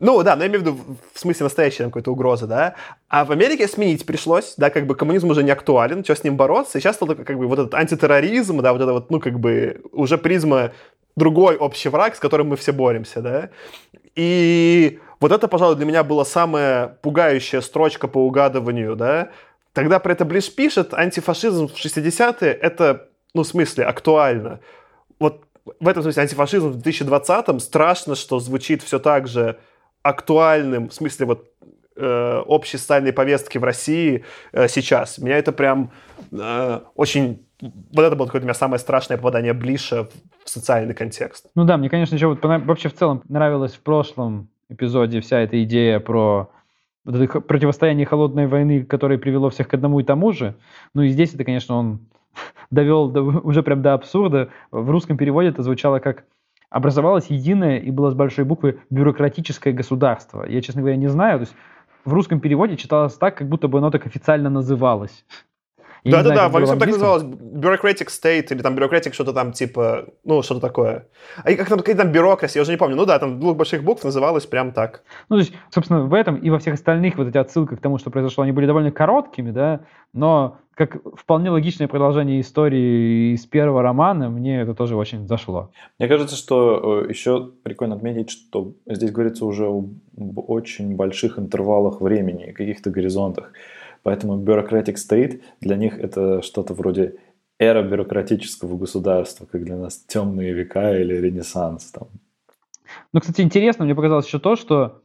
Ну, 0.00 0.22
да, 0.22 0.36
но 0.36 0.44
я 0.44 0.48
имею 0.48 0.60
в 0.60 0.66
виду 0.66 0.78
в 1.12 1.18
смысле 1.18 1.44
настоящей 1.44 1.82
какой-то 1.82 2.12
угрозы, 2.12 2.46
да. 2.46 2.76
А 3.08 3.24
в 3.24 3.32
Америке 3.32 3.66
сменить 3.66 4.06
пришлось, 4.06 4.54
да, 4.56 4.70
как 4.70 4.86
бы 4.86 4.94
коммунизм 4.94 5.28
уже 5.30 5.42
не 5.42 5.50
актуален, 5.50 6.04
что 6.04 6.14
с 6.14 6.22
ним 6.22 6.36
бороться. 6.36 6.78
И 6.78 6.80
сейчас 6.80 6.96
стал 6.96 7.08
как 7.08 7.36
бы 7.36 7.48
вот 7.48 7.58
этот 7.58 7.74
антитерроризм, 7.74 8.60
да, 8.60 8.72
вот 8.72 8.80
это 8.80 8.92
вот, 8.92 9.10
ну, 9.10 9.18
как 9.18 9.40
бы 9.40 9.82
уже 9.90 10.16
призма 10.16 10.70
другой 11.16 11.56
общий 11.56 11.88
враг, 11.88 12.14
с 12.14 12.20
которым 12.20 12.48
мы 12.48 12.56
все 12.56 12.72
боремся, 12.72 13.20
да. 13.20 13.50
И 14.14 15.00
вот 15.18 15.32
это, 15.32 15.48
пожалуй, 15.48 15.74
для 15.74 15.84
меня 15.84 16.04
была 16.04 16.24
самая 16.24 16.88
пугающая 17.02 17.60
строчка 17.60 18.06
по 18.06 18.18
угадыванию, 18.18 18.94
да. 18.94 19.30
Тогда 19.72 19.98
про 19.98 20.12
это 20.12 20.24
Блиш 20.24 20.54
пишет, 20.54 20.94
антифашизм 20.94 21.68
в 21.68 21.74
60-е, 21.74 22.52
это, 22.52 23.08
ну, 23.34 23.42
в 23.42 23.46
смысле, 23.46 23.84
актуально. 23.84 24.60
Вот 25.18 25.42
в 25.80 25.88
этом 25.88 26.04
смысле 26.04 26.22
антифашизм 26.22 26.70
в 26.70 26.78
2020-м 26.78 27.58
страшно, 27.58 28.14
что 28.14 28.38
звучит 28.38 28.82
все 28.82 29.00
так 29.00 29.26
же 29.26 29.58
актуальным, 30.02 30.88
в 30.88 30.94
смысле 30.94 31.26
вот 31.26 31.46
э, 31.96 32.42
общей 32.46 32.78
социальной 32.78 33.12
повестки 33.12 33.58
в 33.58 33.64
России 33.64 34.24
э, 34.52 34.68
сейчас. 34.68 35.18
Меня 35.18 35.38
это 35.38 35.52
прям 35.52 35.90
э, 36.32 36.80
очень... 36.94 37.44
Вот 37.60 38.02
это 38.02 38.14
было 38.14 38.26
какое-то 38.26 38.44
у 38.44 38.48
меня 38.48 38.54
самое 38.54 38.78
страшное 38.78 39.16
попадание 39.16 39.52
Блиша 39.52 40.08
в 40.44 40.48
социальный 40.48 40.94
контекст. 40.94 41.46
Ну 41.56 41.64
да, 41.64 41.76
мне, 41.76 41.90
конечно, 41.90 42.14
еще 42.14 42.28
вот 42.28 42.42
вообще 42.42 42.88
в 42.88 42.94
целом 42.94 43.22
нравилась 43.28 43.74
в 43.74 43.80
прошлом 43.80 44.48
эпизоде 44.68 45.20
вся 45.20 45.40
эта 45.40 45.62
идея 45.64 45.98
про 45.98 46.50
вот 47.04 47.16
это 47.16 47.40
противостояние 47.40 48.06
холодной 48.06 48.46
войны, 48.46 48.84
которое 48.84 49.18
привело 49.18 49.50
всех 49.50 49.68
к 49.68 49.74
одному 49.74 50.00
и 50.00 50.04
тому 50.04 50.32
же. 50.32 50.54
Ну 50.94 51.02
и 51.02 51.08
здесь 51.08 51.34
это, 51.34 51.44
конечно, 51.44 51.74
он 51.74 52.00
довел 52.70 53.08
до, 53.08 53.22
уже 53.22 53.62
прям 53.62 53.82
до 53.82 53.94
абсурда. 53.94 54.50
В 54.70 54.88
русском 54.90 55.16
переводе 55.16 55.48
это 55.48 55.62
звучало 55.62 55.98
как 55.98 56.24
образовалось 56.70 57.26
единое 57.26 57.78
и 57.78 57.90
было 57.90 58.10
с 58.10 58.14
большой 58.14 58.44
буквы 58.44 58.80
бюрократическое 58.90 59.72
государство. 59.72 60.44
Я, 60.44 60.60
честно 60.60 60.82
говоря, 60.82 60.96
не 60.96 61.08
знаю. 61.08 61.38
То 61.38 61.42
есть 61.42 61.54
в 62.04 62.12
русском 62.12 62.40
переводе 62.40 62.76
читалось 62.76 63.14
так, 63.14 63.36
как 63.36 63.48
будто 63.48 63.68
бы 63.68 63.78
оно 63.78 63.90
так 63.90 64.06
официально 64.06 64.50
называлось. 64.50 65.24
Да-да-да, 66.04 66.48
в 66.48 66.56
английском 66.56 66.78
так 66.78 66.88
называлось 66.88 67.22
bureaucratic 67.22 68.08
state 68.08 68.46
или 68.50 68.62
там 68.62 68.76
bureaucratic 68.76 69.12
что-то 69.12 69.32
там 69.32 69.52
типа, 69.52 70.06
ну, 70.24 70.42
что-то 70.42 70.60
такое. 70.60 71.08
А 71.42 71.52
как 71.54 71.68
там, 71.68 71.78
какие 71.78 71.94
там 71.94 72.12
бюрокраси, 72.12 72.58
я 72.58 72.62
уже 72.62 72.72
не 72.72 72.76
помню. 72.76 72.96
Ну 72.96 73.06
да, 73.06 73.18
там 73.18 73.40
двух 73.40 73.56
больших 73.56 73.82
букв 73.82 74.04
называлось 74.04 74.46
прям 74.46 74.72
так. 74.72 75.02
Ну, 75.28 75.36
то 75.36 75.40
есть, 75.40 75.52
собственно, 75.70 76.02
в 76.02 76.14
этом 76.14 76.36
и 76.36 76.50
во 76.50 76.58
всех 76.58 76.74
остальных 76.74 77.16
вот 77.18 77.28
эти 77.28 77.38
отсылки 77.38 77.74
к 77.74 77.80
тому, 77.80 77.98
что 77.98 78.10
произошло, 78.10 78.44
они 78.44 78.52
были 78.52 78.66
довольно 78.66 78.90
короткими, 78.90 79.50
да, 79.50 79.80
но 80.12 80.58
как 80.78 80.98
вполне 81.16 81.50
логичное 81.50 81.88
продолжение 81.88 82.40
истории 82.40 83.34
из 83.34 83.44
первого 83.46 83.82
романа, 83.82 84.30
мне 84.30 84.60
это 84.60 84.74
тоже 84.74 84.94
очень 84.94 85.26
зашло. 85.26 85.72
Мне 85.98 86.08
кажется, 86.08 86.36
что 86.36 87.02
э, 87.02 87.10
еще 87.10 87.50
прикольно 87.64 87.96
отметить, 87.96 88.30
что 88.30 88.74
здесь 88.86 89.10
говорится 89.10 89.44
уже 89.44 89.66
об 89.66 89.90
очень 90.16 90.94
больших 90.94 91.36
интервалах 91.36 92.00
времени, 92.00 92.52
каких-то 92.52 92.90
горизонтах. 92.90 93.52
Поэтому 94.02 94.42
bureaucratic 94.42 94.94
state 94.94 95.42
для 95.60 95.76
них 95.76 95.98
это 95.98 96.42
что-то 96.42 96.74
вроде 96.74 97.16
эра 97.58 97.82
бюрократического 97.82 98.76
государства, 98.76 99.46
как 99.46 99.64
для 99.64 99.76
нас 99.76 99.98
темные 99.98 100.52
века 100.52 100.98
или 100.98 101.14
ренессанс. 101.14 101.90
Там. 101.90 102.08
Ну, 103.12 103.20
кстати, 103.20 103.40
интересно, 103.40 103.84
мне 103.84 103.94
показалось 103.94 104.26
еще 104.26 104.38
то, 104.38 104.56
что 104.56 105.02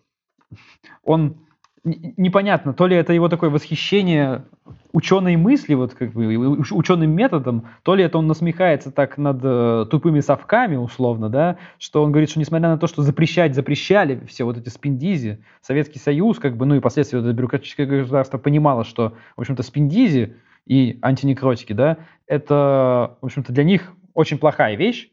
он 1.04 1.43
непонятно, 1.84 2.74
то 2.74 2.88
ли 2.88 2.96
это 2.96 3.14
его 3.14 3.28
такое 3.28 3.50
восхищение 3.50 4.46
ученой 4.94 5.36
мысли, 5.36 5.74
вот 5.74 5.94
как 5.96 6.14
бы 6.14 6.26
ученым 6.38 7.12
методом, 7.12 7.68
то 7.84 7.96
ли 7.96 8.04
это 8.04 8.18
он 8.18 8.28
насмехается 8.28 8.92
так 8.92 9.18
над 9.18 9.40
э, 9.44 9.86
тупыми 9.90 10.22
совками, 10.22 10.76
условно, 10.76 11.30
да, 11.30 11.58
что 11.80 12.04
он 12.04 12.12
говорит, 12.12 12.30
что 12.30 12.40
несмотря 12.40 12.70
на 12.70 12.78
то, 12.78 12.88
что 12.88 13.02
запрещать 13.02 13.56
запрещали 13.56 14.24
все 14.28 14.46
вот 14.46 14.58
эти 14.58 14.70
спиндизи, 14.70 15.44
Советский 15.62 16.00
Союз, 16.00 16.40
как 16.40 16.56
бы, 16.56 16.66
ну 16.66 16.76
и 16.76 16.80
последствия 16.80 17.20
это 17.20 17.34
бюрократическое 17.34 17.86
государство 17.86 18.38
понимало, 18.38 18.84
что, 18.84 19.16
в 19.36 19.42
общем-то, 19.42 19.64
спиндизи 19.64 20.36
и 20.66 21.00
антинекротики, 21.02 21.74
да, 21.74 21.98
это, 22.28 23.18
в 23.20 23.26
общем-то, 23.26 23.52
для 23.52 23.64
них 23.64 23.94
очень 24.14 24.38
плохая 24.38 24.76
вещь, 24.76 25.10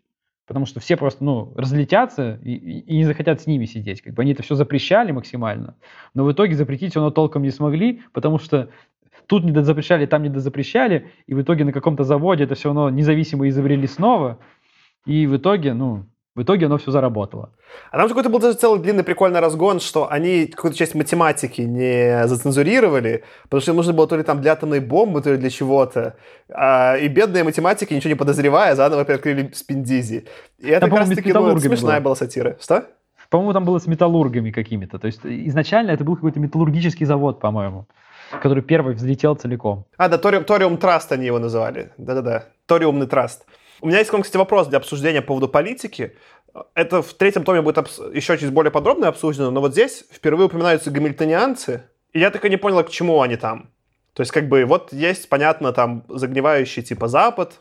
потому 0.51 0.67
что 0.67 0.81
все 0.81 0.97
просто, 0.97 1.23
ну, 1.23 1.53
разлетятся 1.55 2.41
и, 2.43 2.55
и 2.57 2.97
не 2.97 3.05
захотят 3.05 3.41
с 3.41 3.47
ними 3.47 3.67
сидеть. 3.67 4.03
Как 4.03 4.15
бы 4.15 4.23
они 4.23 4.33
это 4.33 4.43
все 4.43 4.57
запрещали 4.57 5.13
максимально, 5.13 5.77
но 6.13 6.25
в 6.25 6.33
итоге 6.33 6.57
запретить 6.57 6.97
оно 6.97 7.13
толком 7.13 7.45
не 7.45 7.53
смогли, 7.53 8.03
потому 8.13 8.41
что 8.41 8.69
тут 9.27 9.45
не 9.45 9.63
запрещали, 9.63 10.07
там 10.07 10.25
не 10.25 10.41
запрещали, 10.41 11.07
и 11.29 11.35
в 11.35 11.41
итоге 11.41 11.65
на 11.65 11.73
каком-то 11.73 12.03
заводе 12.03 12.43
это 12.43 12.57
все 12.57 12.71
равно 12.71 12.91
независимо 12.91 13.49
изобрели 13.49 13.87
снова, 13.87 14.41
и 15.07 15.29
в 15.29 15.37
итоге, 15.37 15.73
ну, 15.73 16.07
в 16.41 16.43
итоге 16.43 16.67
оно 16.67 16.79
все 16.79 16.91
заработало. 16.91 17.51
А 17.91 17.99
там 17.99 18.09
же 18.09 18.15
какой-то 18.15 18.31
был 18.31 18.41
даже 18.41 18.57
целый 18.57 18.81
длинный 18.81 19.05
прикольный 19.05 19.41
разгон, 19.41 19.79
что 19.79 20.11
они 20.11 20.47
какую-то 20.47 20.77
часть 20.77 20.95
математики 20.95 21.61
не 21.61 22.27
зацензурировали, 22.27 23.25
потому 23.43 23.61
что 23.61 23.73
им 23.73 23.77
нужно 23.77 23.93
было 23.93 24.09
то 24.09 24.17
ли 24.17 24.23
там 24.23 24.41
для 24.41 24.53
атомной 24.53 24.81
бомбы, 24.81 25.21
то 25.21 25.31
ли 25.33 25.37
для 25.37 25.51
чего-то. 25.51 26.17
А, 26.49 26.97
и 26.97 27.09
бедные 27.09 27.45
математики, 27.45 27.93
ничего 27.93 28.09
не 28.09 28.15
подозревая, 28.15 28.75
заново 28.75 29.03
открыли 29.03 29.51
спиндизи. 29.55 30.25
И 30.59 30.69
это 30.69 30.81
там, 30.81 30.91
как 30.91 30.99
раз-таки 31.01 31.33
ну, 31.33 31.59
смешная 31.59 31.97
была. 31.97 32.01
была 32.01 32.15
сатира. 32.17 32.57
Что? 32.59 32.87
По-моему, 33.29 33.53
там 33.53 33.65
было 33.65 33.79
с 33.79 33.87
металлургами 33.87 34.51
какими-то. 34.51 34.99
То 34.99 35.07
есть 35.07 35.21
изначально 35.25 35.91
это 35.91 36.05
был 36.05 36.15
какой-то 36.15 36.41
металлургический 36.41 37.05
завод, 37.07 37.39
по-моему, 37.39 37.87
который 38.43 38.63
первый 38.63 38.95
взлетел 38.95 39.35
целиком. 39.35 39.85
А, 39.99 40.09
да, 40.09 40.17
Ториум, 40.17 40.45
Ториум 40.45 40.79
Траст 40.79 41.13
они 41.13 41.27
его 41.27 41.39
называли. 41.39 41.91
Да-да-да. 41.99 42.45
Ториумный 42.67 43.07
Траст. 43.07 43.45
У 43.81 43.89
меня 43.89 43.99
есть 43.99 44.11
кстати, 44.11 44.37
вопрос 44.37 44.69
для 44.69 44.79
обсуждения 44.79 45.23
по 45.23 45.29
поводу 45.29 45.49
политики. 45.49 46.17
Это 46.75 47.03
в 47.03 47.15
третьем 47.15 47.45
томе 47.45 47.63
будет 47.63 47.79
обс- 47.79 48.15
еще 48.15 48.37
чуть 48.37 48.53
более 48.53 48.71
подробно 48.71 49.09
обсуждено, 49.09 49.51
но 49.51 49.61
вот 49.61 49.73
здесь 49.73 50.05
впервые 50.13 50.47
упоминаются 50.47 50.91
гамильтонианцы, 50.91 51.85
и 52.13 52.19
я 52.19 52.31
так 52.31 52.45
и 52.45 52.51
не 52.51 52.57
понял, 52.57 52.83
к 52.83 52.91
чему 52.91 53.23
они 53.23 53.37
там. 53.37 53.71
То 54.15 54.23
есть, 54.23 54.33
как 54.33 54.49
бы, 54.49 54.65
вот 54.65 54.93
есть, 54.93 55.29
понятно, 55.29 55.73
там 55.73 56.05
загнивающий 56.09 56.83
типа 56.83 57.09
Запад, 57.09 57.61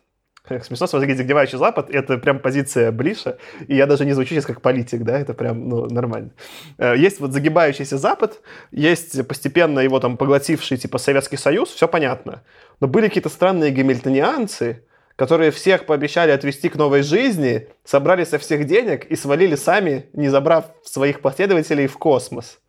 Смешно 0.64 0.88
смотреть 0.88 1.18
загнивающий 1.18 1.60
Запад, 1.60 1.90
это 1.92 2.18
прям 2.18 2.40
позиция 2.40 2.92
Блиша, 2.92 3.38
и 3.68 3.76
я 3.76 3.86
даже 3.86 4.06
не 4.06 4.14
звучу 4.14 4.34
сейчас 4.34 4.46
как 4.46 4.62
политик, 4.62 5.04
да, 5.04 5.20
это 5.20 5.34
прям, 5.34 5.70
ну, 5.70 5.86
нормально. 5.86 6.32
Э, 6.80 6.96
есть 6.98 7.20
вот 7.20 7.34
загибающийся 7.34 7.98
Запад, 7.98 8.42
есть 8.72 9.28
постепенно 9.28 9.80
его 9.80 10.00
там 10.00 10.18
поглотивший, 10.18 10.78
типа, 10.78 10.98
Советский 10.98 11.38
Союз, 11.38 11.70
все 11.70 11.88
понятно. 11.88 12.42
Но 12.80 12.88
были 12.88 13.08
какие-то 13.08 13.30
странные 13.30 13.72
гамильтонианцы, 13.72 14.84
которые 15.20 15.52
всех 15.52 15.86
пообещали 15.86 16.32
отвести 16.32 16.70
к 16.70 16.78
новой 16.78 17.02
жизни, 17.02 17.68
собрали 17.84 18.24
со 18.24 18.38
всех 18.38 18.66
денег 18.66 19.04
и 19.12 19.18
свалили 19.18 19.56
сами, 19.56 20.06
не 20.14 20.30
забрав 20.30 20.68
своих 20.86 21.20
последователей 21.20 21.88
в 21.88 21.98
космос. 21.98 22.60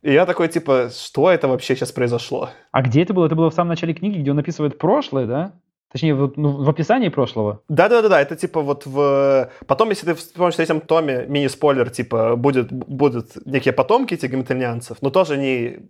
И 0.00 0.10
я 0.10 0.24
такой, 0.24 0.48
типа, 0.48 0.88
что 0.90 1.30
это 1.30 1.46
вообще 1.46 1.76
сейчас 1.76 1.92
произошло? 1.92 2.48
А 2.72 2.80
где 2.80 3.02
это 3.02 3.12
было? 3.12 3.26
Это 3.26 3.34
было 3.34 3.50
в 3.50 3.54
самом 3.54 3.68
начале 3.68 3.92
книги, 3.92 4.18
где 4.18 4.30
он 4.30 4.38
описывает 4.38 4.78
прошлое, 4.78 5.26
да? 5.26 5.52
Точнее, 5.92 6.14
в, 6.14 6.32
ну, 6.36 6.62
в 6.62 6.70
описании 6.70 7.10
прошлого. 7.10 7.60
Да-да-да, 7.68 8.22
это 8.22 8.34
типа 8.34 8.62
вот 8.62 8.86
в... 8.86 9.50
Потом, 9.66 9.90
если 9.90 10.06
ты 10.06 10.14
вспомнишь 10.14 10.54
в 10.54 10.56
третьем 10.56 10.80
томе, 10.80 11.26
мини-спойлер, 11.28 11.90
типа, 11.90 12.36
будет, 12.36 12.72
будут 12.72 13.44
некие 13.44 13.74
потомки 13.74 14.14
этих 14.14 14.30
гамильтонианцев, 14.30 15.02
но 15.02 15.10
тоже 15.10 15.36
не... 15.36 15.80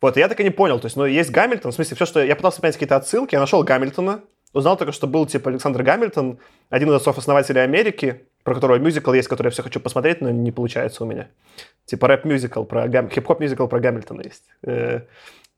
Вот, 0.00 0.16
я 0.16 0.28
так 0.28 0.38
и 0.38 0.44
не 0.44 0.50
понял, 0.50 0.78
то 0.78 0.86
есть, 0.86 0.96
ну, 0.96 1.06
есть 1.06 1.30
Гамильтон, 1.30 1.72
в 1.72 1.74
смысле, 1.74 1.96
все, 1.96 2.06
что... 2.06 2.22
Я 2.22 2.36
пытался 2.36 2.60
понять 2.60 2.76
какие-то 2.76 2.96
отсылки, 2.96 3.34
я 3.34 3.40
нашел 3.40 3.64
Гамильтона, 3.64 4.20
Узнал 4.56 4.78
только, 4.78 4.92
что 4.92 5.06
был 5.06 5.26
типа 5.26 5.50
Александр 5.50 5.82
Гамильтон, 5.82 6.38
один 6.70 6.88
из 6.88 6.94
отцов-основателей 6.94 7.60
Америки, 7.60 8.22
про 8.42 8.54
которого 8.54 8.78
мюзикл 8.78 9.12
есть, 9.12 9.28
который 9.28 9.48
я 9.48 9.50
все 9.50 9.62
хочу 9.62 9.80
посмотреть, 9.80 10.22
но 10.22 10.30
не 10.30 10.50
получается 10.50 11.04
у 11.04 11.06
меня. 11.06 11.28
Типа 11.84 12.08
рэп-мюзикл 12.08 12.64
про 12.64 12.88
Гам... 12.88 13.10
хип-хоп-мюзикл 13.10 13.66
про 13.66 13.80
Гамильтона 13.80 14.22
есть. 14.22 14.44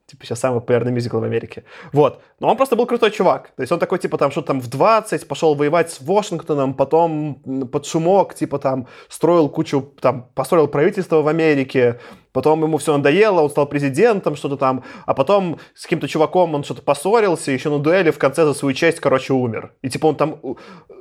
Типа 0.08 0.24
сейчас 0.24 0.40
самый 0.40 0.60
популярный 0.60 0.90
мюзикл 0.90 1.18
в 1.18 1.24
Америке. 1.24 1.64
Вот. 1.92 2.22
Но 2.40 2.48
он 2.48 2.56
просто 2.56 2.76
был 2.76 2.86
крутой 2.86 3.10
чувак. 3.10 3.50
То 3.54 3.62
есть 3.62 3.70
он 3.70 3.78
такой, 3.78 3.98
типа, 3.98 4.16
там, 4.16 4.30
что-то 4.30 4.46
там 4.46 4.60
в 4.62 4.66
20, 4.66 5.28
пошел 5.28 5.54
воевать 5.54 5.90
с 5.90 6.00
Вашингтоном, 6.00 6.72
потом 6.72 7.42
под 7.70 7.84
шумок, 7.84 8.32
типа, 8.32 8.58
там, 8.58 8.86
строил 9.10 9.50
кучу, 9.50 9.82
там, 10.00 10.30
построил 10.34 10.66
правительство 10.66 11.20
в 11.20 11.28
Америке, 11.28 12.00
потом 12.32 12.62
ему 12.62 12.78
все 12.78 12.96
надоело, 12.96 13.42
он 13.42 13.50
стал 13.50 13.66
президентом, 13.66 14.34
что-то 14.34 14.56
там, 14.56 14.82
а 15.04 15.12
потом 15.12 15.58
с 15.74 15.82
каким-то 15.82 16.08
чуваком 16.08 16.54
он 16.54 16.64
что-то 16.64 16.80
поссорился, 16.80 17.52
еще 17.52 17.68
на 17.68 17.78
дуэли 17.78 18.10
в 18.10 18.18
конце 18.18 18.46
за 18.46 18.54
свою 18.54 18.74
честь, 18.74 19.00
короче, 19.00 19.34
умер. 19.34 19.74
И, 19.82 19.90
типа, 19.90 20.06
он 20.06 20.16
там 20.16 20.40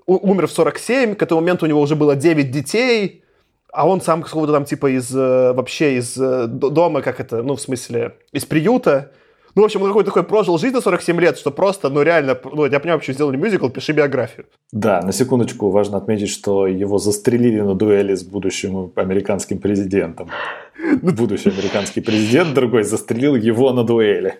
умер 0.06 0.48
в 0.48 0.52
47, 0.52 1.15
к 1.15 1.24
этому 1.24 1.39
моменту 1.39 1.65
у 1.65 1.70
него 1.70 1.80
уже 1.80 1.96
было 1.96 2.17
9 2.17 2.52
детей, 2.52 3.24
а 3.71 3.88
он 3.88 4.01
сам 4.01 4.23
какого-то 4.23 4.53
там 4.53 4.65
типа 4.65 4.95
из 4.95 5.15
э, 5.15 5.53
вообще 5.53 5.97
из 5.97 6.17
э, 6.17 6.47
дома, 6.47 7.01
как 7.01 7.19
это, 7.19 7.43
ну, 7.43 7.56
в 7.56 7.62
смысле, 7.62 8.15
из 8.32 8.45
приюта. 8.45 9.12
Ну, 9.56 9.63
в 9.63 9.65
общем, 9.65 9.82
он 9.82 9.88
какой-то 9.88 10.12
такой 10.12 10.23
прожил 10.23 10.58
жизнь 10.60 10.75
на 10.75 10.82
47 10.82 11.19
лет, 11.19 11.38
что 11.38 11.51
просто, 11.51 11.89
ну, 11.89 12.03
реально, 12.03 12.38
ну, 12.43 12.65
я 12.65 12.80
понимаю, 12.80 12.99
почему 12.99 13.15
сделали 13.15 13.38
мюзикл, 13.38 13.69
пиши 13.69 13.91
биографию. 13.91 14.45
Да, 14.71 15.01
на 15.01 15.11
секундочку 15.11 15.72
важно 15.72 15.97
отметить, 15.97 16.30
что 16.30 16.68
его 16.68 16.99
застрелили 16.99 17.61
на 17.61 17.74
дуэли 17.74 18.13
с 18.13 18.24
будущим 18.24 18.91
американским 18.95 19.57
президентом. 19.57 20.30
Будущий 21.01 21.49
американский 21.49 22.01
президент 22.01 22.53
другой 22.53 22.84
застрелил 22.84 23.36
его 23.36 23.74
на 23.74 23.84
дуэли. 23.84 24.36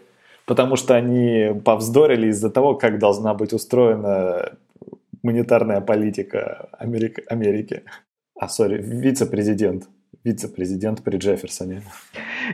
Потому 0.45 0.78
что 0.78 0.95
они 0.95 1.61
повздорили 1.65 2.28
из-за 2.28 2.49
того, 2.49 2.75
как 2.75 2.99
должна 2.99 3.34
быть 3.34 3.53
устроена 3.53 4.51
монетарная 5.23 5.82
политика 5.82 6.69
Америки. 6.78 7.84
А, 8.39 8.47
сори, 8.47 8.81
вице-президент. 8.81 9.88
Вице-президент 10.23 11.03
при 11.03 11.17
Джефферсоне. 11.17 11.81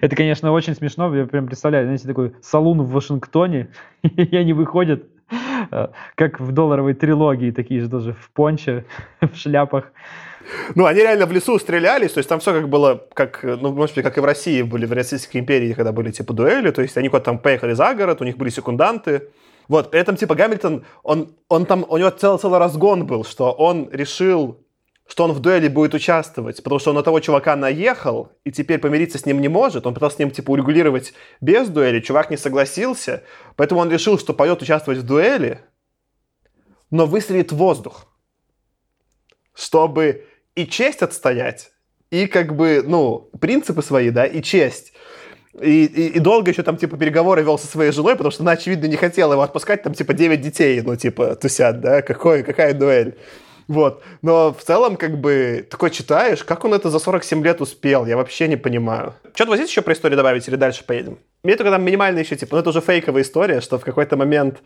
Это, 0.01 0.15
конечно, 0.15 0.51
очень 0.51 0.75
смешно. 0.75 1.13
Я 1.15 1.25
прям 1.25 1.47
представляю, 1.47 1.85
знаете, 1.85 2.07
такой 2.07 2.33
салун 2.41 2.81
в 2.81 2.91
Вашингтоне, 2.91 3.69
и 4.03 4.35
они 4.35 4.53
выходят 4.53 5.03
Как 6.15 6.39
в 6.39 6.51
долларовой 6.51 6.93
трилогии, 6.93 7.51
такие 7.51 7.81
же 7.81 7.89
тоже 7.89 8.13
в 8.13 8.29
понче, 8.31 8.85
в 9.21 9.35
шляпах. 9.35 9.91
Ну, 10.75 10.85
они 10.85 10.99
реально 10.99 11.25
в 11.25 11.31
лесу 11.31 11.57
стрелялись, 11.57 12.11
то 12.11 12.17
есть 12.17 12.29
там 12.29 12.39
все 12.39 12.51
как 12.51 12.67
было, 12.67 13.01
как, 13.13 13.43
ну, 13.43 13.71
может 13.71 13.95
быть, 13.95 14.03
как 14.03 14.17
и 14.17 14.21
в 14.21 14.25
России 14.25 14.61
были, 14.61 14.85
в 14.85 14.91
Российской 14.91 15.37
империи, 15.37 15.71
когда 15.71 15.93
были, 15.93 16.11
типа, 16.11 16.33
дуэли, 16.33 16.71
то 16.71 16.81
есть 16.81 16.97
они 16.97 17.07
куда-то 17.07 17.25
там 17.25 17.39
поехали 17.39 17.73
за 17.73 17.95
город, 17.95 18.19
у 18.19 18.25
них 18.25 18.35
были 18.35 18.49
секунданты, 18.49 19.29
вот, 19.69 19.89
при 19.89 20.01
этом, 20.01 20.17
типа, 20.17 20.35
Гамильтон, 20.35 20.83
он, 21.01 21.33
он 21.47 21.65
там, 21.65 21.85
у 21.87 21.97
него 21.97 22.09
целый, 22.09 22.39
целый 22.39 22.59
разгон 22.59 23.05
был, 23.07 23.23
что 23.23 23.53
он 23.53 23.89
решил, 23.89 24.59
что 25.07 25.25
он 25.25 25.33
в 25.33 25.39
дуэли 25.39 25.67
будет 25.67 25.93
участвовать, 25.93 26.63
потому 26.63 26.79
что 26.79 26.91
он 26.91 26.95
на 26.95 27.03
того 27.03 27.19
чувака 27.19 27.55
наехал, 27.55 28.31
и 28.45 28.51
теперь 28.51 28.79
помириться 28.79 29.17
с 29.17 29.25
ним 29.25 29.41
не 29.41 29.49
может, 29.49 29.85
он 29.85 29.93
пытался 29.93 30.15
с 30.15 30.19
ним, 30.19 30.31
типа, 30.31 30.51
урегулировать 30.51 31.13
без 31.41 31.67
дуэли, 31.67 31.99
чувак 31.99 32.29
не 32.29 32.37
согласился, 32.37 33.23
поэтому 33.55 33.81
он 33.81 33.91
решил, 33.91 34.17
что 34.17 34.33
пойдет 34.33 34.61
участвовать 34.61 35.01
в 35.01 35.05
дуэли, 35.05 35.59
но 36.89 37.05
выстрелит 37.05 37.51
в 37.51 37.57
воздух, 37.57 38.07
чтобы 39.53 40.25
и 40.55 40.65
честь 40.65 41.01
отстоять, 41.01 41.71
и 42.09 42.27
как 42.27 42.55
бы, 42.55 42.83
ну, 42.85 43.29
принципы 43.41 43.81
свои, 43.81 44.09
да, 44.09 44.25
и 44.25 44.41
честь. 44.41 44.93
И, 45.61 45.85
и, 45.85 46.07
и 46.09 46.19
долго 46.19 46.49
еще 46.49 46.63
там, 46.63 46.77
типа, 46.77 46.97
переговоры 46.97 47.43
вел 47.43 47.59
со 47.59 47.67
своей 47.67 47.91
женой, 47.91 48.15
потому 48.15 48.31
что 48.31 48.41
она, 48.41 48.53
очевидно, 48.53 48.87
не 48.87 48.95
хотела 48.95 49.33
его 49.33 49.41
отпускать, 49.43 49.83
там, 49.83 49.93
типа, 49.93 50.13
9 50.13 50.41
детей, 50.41 50.81
ну, 50.81 50.95
типа, 50.95 51.35
тусят, 51.35 51.81
да, 51.81 52.01
Какой, 52.01 52.43
какая 52.43 52.73
дуэль. 52.73 53.17
Вот. 53.67 54.03
Но 54.21 54.53
в 54.53 54.61
целом, 54.61 54.97
как 54.97 55.19
бы, 55.19 55.65
такой 55.69 55.89
читаешь, 55.89 56.43
как 56.43 56.65
он 56.65 56.73
это 56.73 56.89
за 56.89 56.99
47 56.99 57.43
лет 57.43 57.61
успел, 57.61 58.05
я 58.05 58.17
вообще 58.17 58.47
не 58.47 58.57
понимаю. 58.57 59.13
Что-то 59.33 59.51
вот 59.51 59.57
здесь 59.57 59.69
еще 59.69 59.81
про 59.81 59.93
историю 59.93 60.17
добавить 60.17 60.47
или 60.47 60.55
дальше 60.55 60.83
поедем? 60.85 61.19
Мне 61.43 61.55
только 61.55 61.71
там 61.71 61.83
минимально 61.83 62.19
еще, 62.19 62.35
типа, 62.35 62.55
ну, 62.55 62.61
это 62.61 62.69
уже 62.69 62.81
фейковая 62.81 63.21
история, 63.21 63.61
что 63.61 63.77
в 63.79 63.83
какой-то 63.83 64.17
момент, 64.17 64.61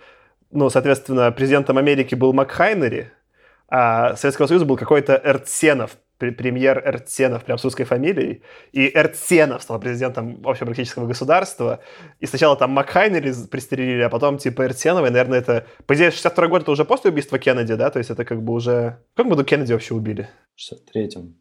ну, 0.52 0.70
соответственно, 0.70 1.32
президентом 1.32 1.78
Америки 1.78 2.16
был 2.16 2.34
МакХайнери, 2.34 3.12
а 3.70 4.16
Советского 4.16 4.48
Союза 4.48 4.66
был 4.66 4.78
какой-то 4.78 5.20
Эрценов, 5.24 5.98
премьер 6.18 6.82
Эрценов, 6.86 7.43
прям 7.43 7.57
с 7.57 7.63
русской 7.63 7.84
фамилией, 7.84 8.41
и 8.72 8.91
Эрценов 8.93 9.61
стал 9.61 9.80
президентом 9.80 10.41
общепрактического 10.43 11.07
государства, 11.07 11.80
и 12.20 12.26
сначала 12.26 12.55
там 12.55 12.72
Макхайнери 12.72 13.34
пристрелили, 13.49 14.01
а 14.01 14.09
потом 14.09 14.38
типа 14.38 14.63
Эрценова, 14.63 15.07
и, 15.07 15.09
наверное, 15.09 15.39
это... 15.39 15.65
По 15.86 15.95
идее, 15.95 16.11
62 16.11 16.47
год 16.47 16.61
это 16.63 16.72
уже 16.72 16.86
после 16.86 17.11
убийства 17.11 17.39
Кеннеди, 17.39 17.76
да? 17.76 17.89
То 17.89 17.99
есть 17.99 18.09
это 18.09 18.26
как 18.26 18.41
бы 18.41 18.53
уже... 18.53 18.97
В 19.13 19.18
каком 19.18 19.32
году 19.32 19.43
Кеннеди 19.43 19.74
вообще 19.74 19.93
убили? 19.93 20.30
В 20.55 20.95
63-м. 20.95 21.36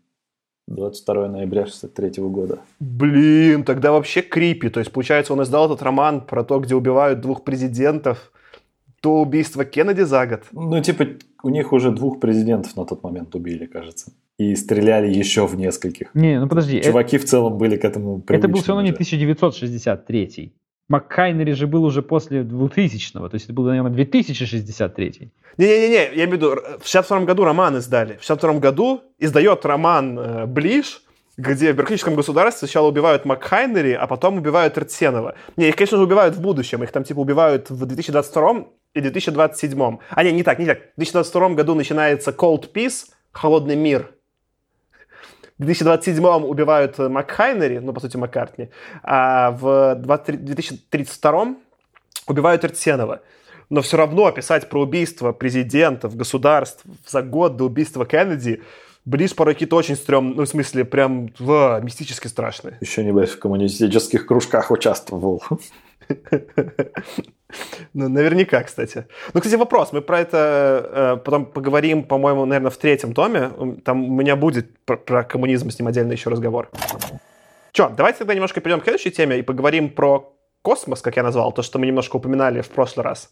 22 0.68 1.28
ноября 1.28 1.66
63 1.66 2.08
-го 2.08 2.28
года. 2.28 2.58
Блин, 2.80 3.62
тогда 3.62 3.92
вообще 3.92 4.20
крипи. 4.20 4.68
То 4.68 4.80
есть, 4.80 4.92
получается, 4.92 5.32
он 5.32 5.42
издал 5.42 5.66
этот 5.66 5.82
роман 5.82 6.26
про 6.26 6.42
то, 6.42 6.58
где 6.58 6.74
убивают 6.74 7.20
двух 7.20 7.44
президентов 7.44 8.32
до 9.00 9.20
убийства 9.20 9.64
Кеннеди 9.64 10.02
за 10.02 10.26
год. 10.26 10.42
Ну, 10.52 10.82
типа, 10.82 11.06
у 11.44 11.50
них 11.50 11.72
уже 11.72 11.92
двух 11.92 12.18
президентов 12.18 12.76
на 12.76 12.84
тот 12.84 13.04
момент 13.04 13.34
убили, 13.36 13.66
кажется 13.66 14.12
и 14.38 14.54
стреляли 14.54 15.12
еще 15.12 15.46
в 15.46 15.56
нескольких. 15.56 16.14
Не, 16.14 16.38
ну 16.40 16.48
подожди. 16.48 16.82
Чуваки 16.82 17.16
это... 17.16 17.26
в 17.26 17.28
целом 17.28 17.58
были 17.58 17.76
к 17.76 17.84
этому 17.84 18.22
Это 18.28 18.48
был 18.48 18.60
все 18.60 18.68
равно 18.68 18.82
не 18.82 18.90
1963. 18.90 20.52
МакКайнери 20.88 21.52
же 21.52 21.66
был 21.66 21.84
уже 21.84 22.02
после 22.02 22.42
2000-го, 22.42 23.28
то 23.28 23.34
есть 23.34 23.46
это 23.46 23.54
был, 23.54 23.64
наверное, 23.64 23.90
2063. 23.90 25.32
Не-не-не, 25.56 25.94
я 25.94 26.24
имею 26.24 26.30
в 26.30 26.32
виду, 26.34 26.56
в 26.80 26.86
62 26.86 27.24
году 27.24 27.44
роман 27.44 27.76
издали. 27.78 28.18
В 28.18 28.24
62 28.24 28.60
году 28.60 29.00
издает 29.18 29.64
роман 29.66 30.18
э, 30.18 30.46
Блиш, 30.46 31.02
где 31.36 31.72
в 31.72 31.76
бюрократическом 31.76 32.14
государстве 32.14 32.68
сначала 32.68 32.88
убивают 32.88 33.24
МакХайнери, 33.24 33.92
а 33.92 34.06
потом 34.06 34.38
убивают 34.38 34.78
Эрценова. 34.78 35.34
Не, 35.56 35.68
их, 35.70 35.76
конечно 35.76 35.96
же, 35.96 36.04
убивают 36.04 36.36
в 36.36 36.40
будущем. 36.40 36.84
Их 36.84 36.92
там, 36.92 37.02
типа, 37.02 37.18
убивают 37.18 37.68
в 37.68 37.84
2022 37.84 38.66
и 38.94 39.00
2027. 39.00 39.98
А, 40.10 40.24
не, 40.24 40.32
не 40.32 40.42
так, 40.44 40.58
не 40.58 40.66
так. 40.66 40.78
В 40.78 40.98
2022 40.98 41.48
году 41.50 41.74
начинается 41.74 42.30
Cold 42.30 42.72
Peace, 42.72 43.06
Холодный 43.32 43.76
мир, 43.76 44.12
в 45.58 45.62
2027-м 45.62 46.44
убивают 46.44 46.98
Макхайнери, 46.98 47.78
ну, 47.78 47.92
по 47.92 48.00
сути, 48.00 48.16
Маккартни, 48.16 48.68
а 49.02 49.50
в 49.52 49.98
2032-м 50.00 51.58
убивают 52.26 52.64
Эртсенова. 52.64 53.22
Но 53.68 53.82
все 53.82 53.96
равно 53.96 54.30
писать 54.30 54.68
про 54.68 54.82
убийство 54.82 55.32
президентов, 55.32 56.14
государств 56.14 56.84
за 57.06 57.22
год 57.22 57.56
до 57.56 57.64
убийства 57.64 58.06
Кеннеди 58.06 58.62
Близ 59.06 59.34
порой 59.34 59.54
какие-то 59.54 59.76
очень 59.76 59.94
стрёмные, 59.94 60.34
ну, 60.34 60.42
в 60.42 60.48
смысле, 60.48 60.84
прям 60.84 61.28
в, 61.38 61.80
мистически 61.80 62.26
страшные. 62.26 62.76
Еще, 62.80 63.04
небось, 63.04 63.30
в 63.30 63.38
коммунистических 63.38 64.26
кружках 64.26 64.72
участвовал. 64.72 65.44
Ну, 67.94 68.08
наверняка, 68.08 68.62
кстати. 68.62 69.06
Ну, 69.32 69.40
кстати, 69.40 69.56
вопрос. 69.56 69.92
Мы 69.92 70.02
про 70.02 70.20
это 70.20 70.90
э, 70.92 71.16
потом 71.24 71.46
поговорим, 71.46 72.02
по-моему, 72.02 72.44
наверное, 72.44 72.70
в 72.70 72.76
третьем 72.76 73.14
томе. 73.14 73.50
Там 73.84 74.04
у 74.04 74.20
меня 74.20 74.36
будет 74.36 74.78
про, 74.84 74.96
про 74.96 75.22
коммунизм 75.22 75.70
с 75.70 75.78
ним 75.78 75.88
отдельно 75.88 76.12
еще 76.12 76.28
разговор. 76.28 76.68
Че, 77.72 77.90
давайте 77.96 78.18
тогда 78.18 78.34
немножко 78.34 78.60
перейдем 78.60 78.80
к 78.80 78.84
следующей 78.84 79.10
теме 79.10 79.38
и 79.38 79.42
поговорим 79.42 79.90
про 79.90 80.32
космос, 80.62 81.02
как 81.02 81.16
я 81.16 81.22
назвал, 81.22 81.52
то, 81.52 81.62
что 81.62 81.78
мы 81.78 81.86
немножко 81.86 82.16
упоминали 82.16 82.60
в 82.60 82.68
прошлый 82.68 83.04
раз. 83.04 83.30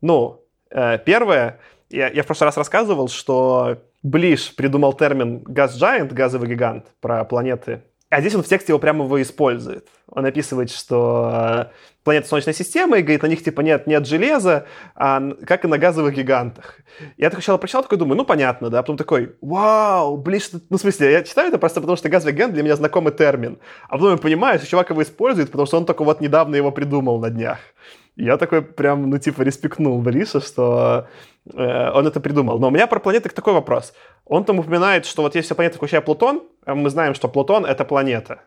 Ну, 0.00 0.44
э, 0.70 0.98
первое, 0.98 1.58
я, 1.90 2.08
я 2.08 2.22
в 2.22 2.26
прошлый 2.26 2.46
раз 2.46 2.56
рассказывал, 2.56 3.08
что 3.08 3.78
Блиш 4.02 4.54
придумал 4.54 4.92
термин 4.92 5.42
газ-giant, 5.42 6.14
газовый 6.14 6.48
гигант, 6.48 6.86
про 7.00 7.24
планеты 7.24 7.82
а 8.10 8.20
здесь 8.20 8.34
он 8.34 8.42
в 8.42 8.48
тексте 8.48 8.72
его 8.72 8.78
прямо 8.78 9.04
его 9.04 9.20
использует. 9.20 9.86
Он 10.06 10.24
описывает, 10.24 10.70
что 10.70 11.30
э, 11.32 11.66
планета 12.04 12.28
Солнечной 12.28 12.54
системы, 12.54 12.98
и 12.98 13.02
говорит, 13.02 13.22
на 13.22 13.26
них 13.26 13.44
типа 13.44 13.60
нет, 13.60 13.86
нет 13.86 14.06
железа, 14.06 14.66
а, 14.94 15.20
как 15.46 15.66
и 15.66 15.68
на 15.68 15.76
газовых 15.76 16.14
гигантах. 16.14 16.78
Я 17.18 17.28
так 17.28 17.40
сначала 17.40 17.58
прочитал, 17.58 17.82
такой 17.82 17.98
думаю, 17.98 18.16
ну 18.16 18.24
понятно, 18.24 18.70
да, 18.70 18.78
а 18.78 18.82
потом 18.82 18.96
такой, 18.96 19.36
вау, 19.42 20.16
блин, 20.16 20.40
что... 20.40 20.58
ну 20.70 20.78
в 20.78 20.80
смысле, 20.80 21.12
я 21.12 21.22
читаю 21.22 21.48
это 21.48 21.58
просто 21.58 21.82
потому, 21.82 21.98
что 21.98 22.08
газовый 22.08 22.32
гигант 22.32 22.54
для 22.54 22.62
меня 22.62 22.76
знакомый 22.76 23.12
термин. 23.12 23.58
А 23.88 23.98
потом 23.98 24.12
я 24.12 24.16
понимаю, 24.16 24.58
что 24.58 24.68
чувак 24.68 24.88
его 24.88 25.02
использует, 25.02 25.50
потому 25.50 25.66
что 25.66 25.76
он 25.76 25.84
только 25.84 26.02
вот 26.02 26.22
недавно 26.22 26.56
его 26.56 26.72
придумал 26.72 27.20
на 27.20 27.28
днях. 27.28 27.58
Я 28.18 28.36
такой 28.36 28.62
прям, 28.62 29.08
ну, 29.10 29.18
типа, 29.18 29.42
респектнул 29.42 30.02
Бриша, 30.02 30.40
что 30.40 31.06
э, 31.54 31.90
он 31.94 32.04
это 32.04 32.18
придумал. 32.20 32.58
Но 32.58 32.66
у 32.66 32.70
меня 32.70 32.88
про 32.88 32.98
планеты 32.98 33.28
такой 33.28 33.52
вопрос. 33.52 33.94
Он 34.24 34.44
там 34.44 34.58
упоминает, 34.58 35.06
что 35.06 35.22
вот 35.22 35.36
есть 35.36 35.46
вся 35.46 35.54
планета, 35.54 35.76
включая 35.76 36.00
Плутон, 36.00 36.42
а 36.66 36.74
мы 36.74 36.90
знаем, 36.90 37.14
что 37.14 37.28
Плутон— 37.28 37.64
это 37.66 37.84
планета. 37.84 38.40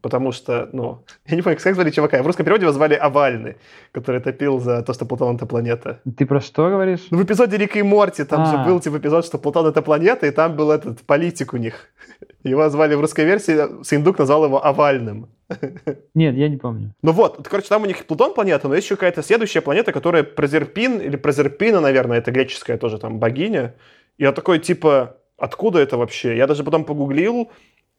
Потому 0.00 0.32
что, 0.32 0.68
ну, 0.72 1.04
я 1.26 1.36
не 1.36 1.42
помню, 1.42 1.58
как 1.58 1.74
звали 1.74 1.90
чувака. 1.90 2.22
В 2.22 2.26
русском 2.26 2.44
переводе 2.44 2.64
его 2.64 2.72
звали 2.72 2.94
Овальный, 2.94 3.56
который 3.92 4.20
топил 4.20 4.60
за 4.60 4.82
то, 4.82 4.92
что 4.92 5.04
Плутон— 5.04 5.36
это 5.36 5.46
планета. 5.46 6.00
Ты 6.16 6.26
про 6.26 6.40
что 6.40 6.68
говоришь? 6.68 7.06
Ну, 7.10 7.18
в 7.18 7.24
эпизоде 7.24 7.56
Рика 7.56 7.78
и 7.78 7.82
Морти 7.82 8.24
там 8.24 8.42
а. 8.42 8.46
же 8.46 8.70
был, 8.70 8.80
типа, 8.80 8.98
эпизод, 8.98 9.24
что 9.24 9.38
Плутон— 9.38 9.66
это 9.68 9.82
планета, 9.82 10.26
и 10.26 10.30
там 10.30 10.56
был 10.56 10.70
этот 10.70 11.00
политик 11.00 11.54
у 11.54 11.56
них. 11.56 11.88
Его 12.44 12.68
звали 12.68 12.94
в 12.94 13.00
русской 13.00 13.24
версии, 13.24 13.84
Синдук 13.84 14.18
назвал 14.18 14.44
его 14.44 14.64
Овальным. 14.64 15.28
Нет, 16.14 16.34
я 16.34 16.48
не 16.48 16.56
помню. 16.56 16.94
Ну 17.02 17.12
вот, 17.12 17.46
короче, 17.48 17.68
там 17.68 17.82
у 17.82 17.86
них 17.86 18.04
Плутон 18.04 18.34
планета, 18.34 18.68
но 18.68 18.74
есть 18.74 18.86
еще 18.86 18.96
какая-то 18.96 19.22
следующая 19.22 19.60
планета, 19.60 19.92
которая 19.92 20.22
Прозерпин, 20.22 21.00
или 21.00 21.16
Прозерпина, 21.16 21.80
наверное, 21.80 22.18
это 22.18 22.30
греческая 22.30 22.78
тоже 22.78 22.98
там 22.98 23.18
богиня. 23.18 23.74
Я 24.18 24.32
такой, 24.32 24.58
типа, 24.58 25.16
откуда 25.38 25.78
это 25.78 25.96
вообще? 25.96 26.36
Я 26.36 26.46
даже 26.46 26.64
потом 26.64 26.84
погуглил, 26.84 27.50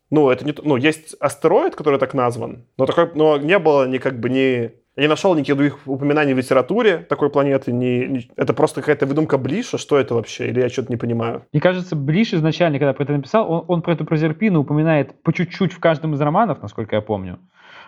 ну, 0.10 0.30
это 0.30 0.46
не... 0.46 0.54
Ну, 0.64 0.78
есть 0.78 1.16
астероид, 1.20 1.76
который 1.76 2.00
так 2.00 2.14
назван, 2.14 2.66
но, 2.78 2.86
такой, 2.86 3.12
но 3.16 3.38
не 3.38 3.60
было 3.60 3.88
ни 3.88 3.98
как 3.98 4.20
бы 4.20 4.30
ни... 4.30 4.72
Я 4.96 5.04
не 5.04 5.08
нашел 5.08 5.36
никаких 5.36 5.58
других 5.58 5.78
упоминаний 5.86 6.34
в 6.34 6.38
литературе 6.38 6.98
такой 6.98 7.30
планеты. 7.30 7.72
Не, 7.72 8.08
не, 8.08 8.32
это 8.36 8.56
просто 8.56 8.82
какая-то 8.82 9.06
выдумка 9.06 9.38
Блиша? 9.38 9.78
Что 9.78 9.98
это 10.00 10.16
вообще? 10.16 10.48
Или 10.48 10.62
я 10.62 10.70
что-то 10.70 10.92
не 10.92 10.98
понимаю? 10.98 11.44
Мне 11.54 11.62
кажется, 11.62 11.96
Блиш 11.96 12.34
изначально, 12.34 12.80
когда 12.80 12.94
про 12.94 13.04
это 13.04 13.14
написал, 13.14 13.52
он, 13.52 13.66
он 13.68 13.82
про 13.84 13.94
эту 13.94 14.06
Прозерпину 14.06 14.62
упоминает 14.62 15.22
по 15.22 15.32
чуть-чуть 15.32 15.72
в 15.72 15.80
каждом 15.80 16.16
из 16.16 16.22
романов, 16.22 16.64
насколько 16.64 16.96
я 16.96 17.02
помню. 17.02 17.38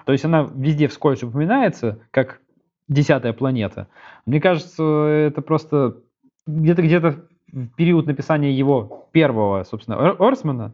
То 0.06 0.12
есть 0.12 0.24
она 0.24 0.48
везде 0.54 0.88
вскользь 0.88 1.24
упоминается, 1.24 2.00
как 2.12 2.42
десятая 2.88 3.34
планета. 3.34 3.88
Мне 4.28 4.40
кажется, 4.40 4.84
это 4.84 5.42
просто 5.42 5.98
где-то 6.46 6.82
где-то 6.84 7.16
в 7.52 7.68
период 7.76 8.06
написания 8.06 8.52
его 8.52 9.08
первого, 9.12 9.64
собственно, 9.64 10.12
Орсмана, 10.12 10.74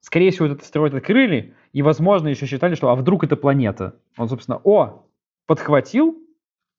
скорее 0.00 0.30
всего, 0.30 0.46
этот 0.46 0.62
астероид 0.62 0.94
открыли, 0.94 1.54
и, 1.72 1.82
возможно, 1.82 2.28
еще 2.28 2.46
считали, 2.46 2.74
что 2.74 2.88
а 2.88 2.94
вдруг 2.94 3.24
это 3.24 3.36
планета. 3.36 3.96
Он, 4.16 4.28
собственно, 4.28 4.60
о, 4.64 5.04
подхватил, 5.46 6.16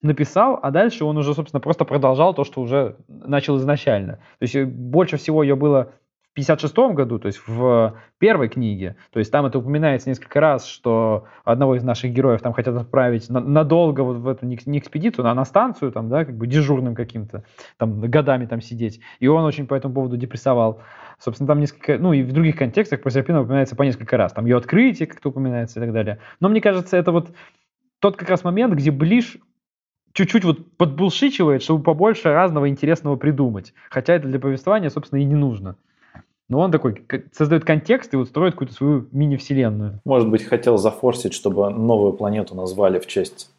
написал, 0.01 0.59
а 0.61 0.71
дальше 0.71 1.05
он 1.05 1.17
уже, 1.17 1.33
собственно, 1.33 1.59
просто 1.59 1.85
продолжал 1.85 2.33
то, 2.33 2.43
что 2.43 2.61
уже 2.61 2.97
начал 3.07 3.57
изначально. 3.57 4.13
То 4.13 4.43
есть 4.43 4.55
э, 4.55 4.65
больше 4.65 5.17
всего 5.17 5.43
ее 5.43 5.55
было 5.55 5.93
в 6.37 6.39
56 6.39 6.77
году, 6.93 7.17
то 7.17 7.25
есть 7.25 7.41
в 7.47 7.95
первой 8.19 8.47
книге. 8.47 8.95
То 9.11 9.17
есть 9.17 9.31
там 9.31 9.47
это 9.47 9.57
упоминается 9.57 10.07
несколько 10.07 10.39
раз, 10.39 10.67
что 10.67 11.25
одного 11.43 11.75
из 11.75 11.83
наших 11.83 12.11
героев 12.11 12.41
там 12.41 12.53
хотят 12.53 12.75
отправить 12.75 13.27
на, 13.29 13.39
надолго 13.39 14.01
вот 14.01 14.17
в 14.17 14.27
эту 14.27 14.45
не, 14.45 14.55
экспедицию, 14.77 15.25
а 15.27 15.33
на 15.33 15.45
станцию, 15.45 15.91
там, 15.91 16.09
да, 16.09 16.25
как 16.25 16.37
бы 16.37 16.45
дежурным 16.45 16.93
каким-то, 16.93 17.43
там, 17.77 17.99
годами 18.01 18.45
там 18.45 18.61
сидеть. 18.61 18.99
И 19.19 19.27
он 19.27 19.45
очень 19.45 19.65
по 19.65 19.73
этому 19.73 19.95
поводу 19.95 20.15
депрессовал. 20.15 20.81
Собственно, 21.17 21.47
там 21.47 21.59
несколько, 21.59 21.97
ну 21.97 22.13
и 22.13 22.21
в 22.21 22.31
других 22.31 22.55
контекстах 22.55 23.01
Прозерпина 23.01 23.41
упоминается 23.41 23.75
по 23.75 23.81
несколько 23.81 24.15
раз. 24.15 24.31
Там 24.33 24.45
ее 24.45 24.57
открытие 24.57 25.07
как-то 25.07 25.29
упоминается 25.29 25.79
и 25.79 25.83
так 25.83 25.91
далее. 25.91 26.19
Но 26.39 26.49
мне 26.49 26.61
кажется, 26.61 26.97
это 26.97 27.11
вот 27.11 27.31
тот 27.99 28.15
как 28.15 28.29
раз 28.29 28.43
момент, 28.43 28.75
где 28.75 28.91
Блиш 28.91 29.37
чуть-чуть 30.13 30.43
вот 30.45 30.77
подбулшичивает, 30.77 31.63
чтобы 31.63 31.83
побольше 31.83 32.31
разного 32.31 32.69
интересного 32.69 33.15
придумать. 33.15 33.73
Хотя 33.89 34.13
это 34.13 34.27
для 34.27 34.39
повествования, 34.39 34.89
собственно, 34.89 35.19
и 35.19 35.25
не 35.25 35.35
нужно. 35.35 35.77
Но 36.49 36.59
он 36.59 36.71
такой 36.71 37.05
создает 37.33 37.65
контекст 37.65 38.13
и 38.13 38.17
вот 38.17 38.29
строит 38.29 38.53
какую-то 38.53 38.73
свою 38.73 39.07
мини-вселенную. 39.11 39.99
Может 40.05 40.29
быть, 40.29 40.43
хотел 40.43 40.77
зафорсить, 40.77 41.33
чтобы 41.33 41.69
новую 41.69 42.13
планету 42.13 42.55
назвали 42.55 42.99
в 42.99 43.07
честь 43.07 43.51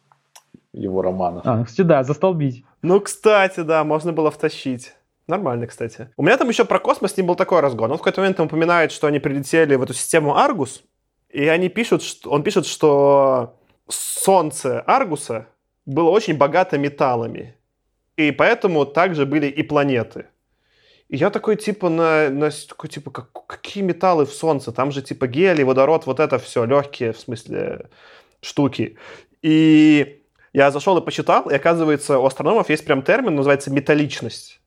его 0.73 1.01
романа. 1.01 1.41
А, 1.43 1.63
кстати, 1.63 1.85
да, 1.85 2.03
застолбить. 2.03 2.63
Ну, 2.81 2.99
кстати, 2.99 3.61
да, 3.61 3.83
можно 3.83 4.11
было 4.11 4.31
втащить. 4.31 4.93
Нормально, 5.27 5.67
кстати. 5.67 6.09
У 6.17 6.23
меня 6.23 6.37
там 6.37 6.49
еще 6.49 6.65
про 6.65 6.79
космос 6.79 7.15
не 7.15 7.23
был 7.23 7.35
такой 7.35 7.59
разгон. 7.59 7.91
Он 7.91 7.97
в 7.97 8.01
какой-то 8.01 8.21
момент 8.21 8.37
там 8.37 8.47
упоминает, 8.47 8.91
что 8.91 9.05
они 9.05 9.19
прилетели 9.19 9.75
в 9.75 9.83
эту 9.83 9.93
систему 9.93 10.35
Аргус, 10.35 10.83
и 11.29 11.47
они 11.47 11.69
пишут, 11.69 12.01
что, 12.01 12.31
он 12.31 12.41
пишет, 12.41 12.65
что 12.65 13.55
Солнце 13.87 14.81
Аргуса 14.81 15.47
было 15.85 16.09
очень 16.09 16.35
богато 16.35 16.79
металлами, 16.79 17.55
и 18.17 18.31
поэтому 18.31 18.85
также 18.85 19.27
были 19.27 19.45
и 19.45 19.61
планеты. 19.61 20.25
Я 21.09 21.29
такой, 21.31 21.55
типа, 21.55 21.89
на, 21.89 22.29
на 22.29 22.51
такой, 22.51 22.89
типа, 22.89 23.11
как, 23.11 23.31
какие 23.47 23.83
металлы 23.83 24.25
в 24.25 24.33
Солнце? 24.33 24.71
Там 24.71 24.91
же, 24.91 25.01
типа, 25.01 25.27
гелий, 25.27 25.63
водород, 25.63 26.05
вот 26.05 26.19
это 26.19 26.37
все, 26.37 26.65
легкие, 26.65 27.13
в 27.13 27.19
смысле, 27.19 27.87
штуки. 28.41 28.97
И 29.41 30.21
я 30.53 30.71
зашел 30.71 30.97
и 30.97 31.03
почитал, 31.03 31.49
и 31.49 31.55
оказывается, 31.55 32.19
у 32.19 32.25
астрономов 32.25 32.69
есть 32.69 32.85
прям 32.85 33.01
термин, 33.01 33.35
называется 33.35 33.71
металличность 33.71 34.59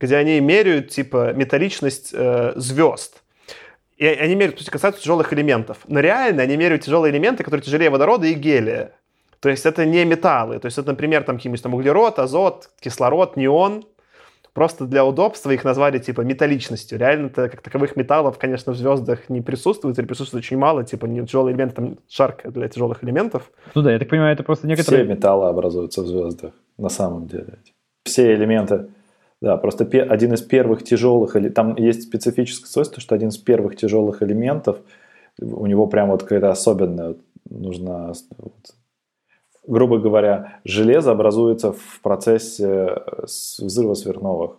где 0.00 0.16
они 0.16 0.40
меряют, 0.40 0.90
типа, 0.90 1.32
металличность 1.32 2.10
э, 2.12 2.52
звезд. 2.56 3.22
И 3.96 4.06
они 4.06 4.36
меряют, 4.36 4.56
то 4.56 4.60
есть 4.60 4.70
касаются 4.70 5.02
тяжелых 5.02 5.32
элементов. 5.32 5.78
Но 5.88 6.00
реально 6.00 6.42
они 6.42 6.56
меряют 6.56 6.84
тяжелые 6.84 7.12
элементы, 7.12 7.42
которые 7.42 7.64
тяжелее 7.64 7.90
водорода 7.90 8.26
и 8.26 8.34
гелия. 8.34 8.92
То 9.40 9.48
есть 9.48 9.66
это 9.66 9.84
не 9.84 10.04
металлы. 10.04 10.58
То 10.60 10.66
есть 10.66 10.78
это, 10.78 10.88
например, 10.88 11.24
там 11.24 11.36
какие-нибудь 11.36 11.62
там 11.62 11.74
углерод, 11.74 12.18
азот, 12.18 12.70
кислород, 12.80 13.36
неон. 13.36 13.84
Просто 14.52 14.86
для 14.86 15.04
удобства 15.04 15.50
их 15.50 15.64
назвали 15.64 15.98
типа 15.98 16.22
металличностью. 16.22 16.98
Реально-то 16.98 17.48
как 17.48 17.62
таковых 17.62 17.96
металлов, 17.96 18.38
конечно, 18.38 18.72
в 18.72 18.76
звездах 18.76 19.28
не 19.28 19.40
присутствует 19.40 19.98
или 19.98 20.06
присутствует 20.06 20.44
очень 20.44 20.58
мало. 20.58 20.84
Типа 20.84 21.06
не 21.06 21.24
тяжелые 21.24 21.54
элементы, 21.54 21.74
там 21.74 21.98
шарка 22.08 22.50
для 22.50 22.68
тяжелых 22.68 23.04
элементов. 23.04 23.50
Ну 23.74 23.82
да, 23.82 23.92
я 23.92 23.98
так 23.98 24.08
понимаю, 24.08 24.32
это 24.32 24.42
просто 24.42 24.66
некоторые... 24.66 25.04
Все 25.04 25.14
металлы 25.14 25.48
образуются 25.48 26.02
в 26.02 26.06
звездах, 26.06 26.52
на 26.76 26.88
самом 26.88 27.26
деле. 27.26 27.58
Все 28.04 28.34
элементы 28.34 28.88
да, 29.40 29.56
просто 29.56 29.84
один 29.84 30.34
из 30.34 30.42
первых 30.42 30.82
тяжелых, 30.82 31.36
там 31.54 31.76
есть 31.76 32.02
специфическое 32.02 32.68
свойство, 32.68 33.00
что 33.00 33.14
один 33.14 33.28
из 33.28 33.38
первых 33.38 33.76
тяжелых 33.76 34.22
элементов, 34.22 34.78
у 35.40 35.66
него 35.66 35.86
прям 35.86 36.10
вот 36.10 36.24
какая-то 36.24 36.50
особенная, 36.50 37.14
нужно, 37.48 38.12
вот, 38.36 38.52
грубо 39.68 39.98
говоря, 39.98 40.60
железо 40.64 41.12
образуется 41.12 41.72
в 41.72 42.00
процессе 42.02 43.02
взрыва 43.22 43.94
сверхновых. 43.94 44.56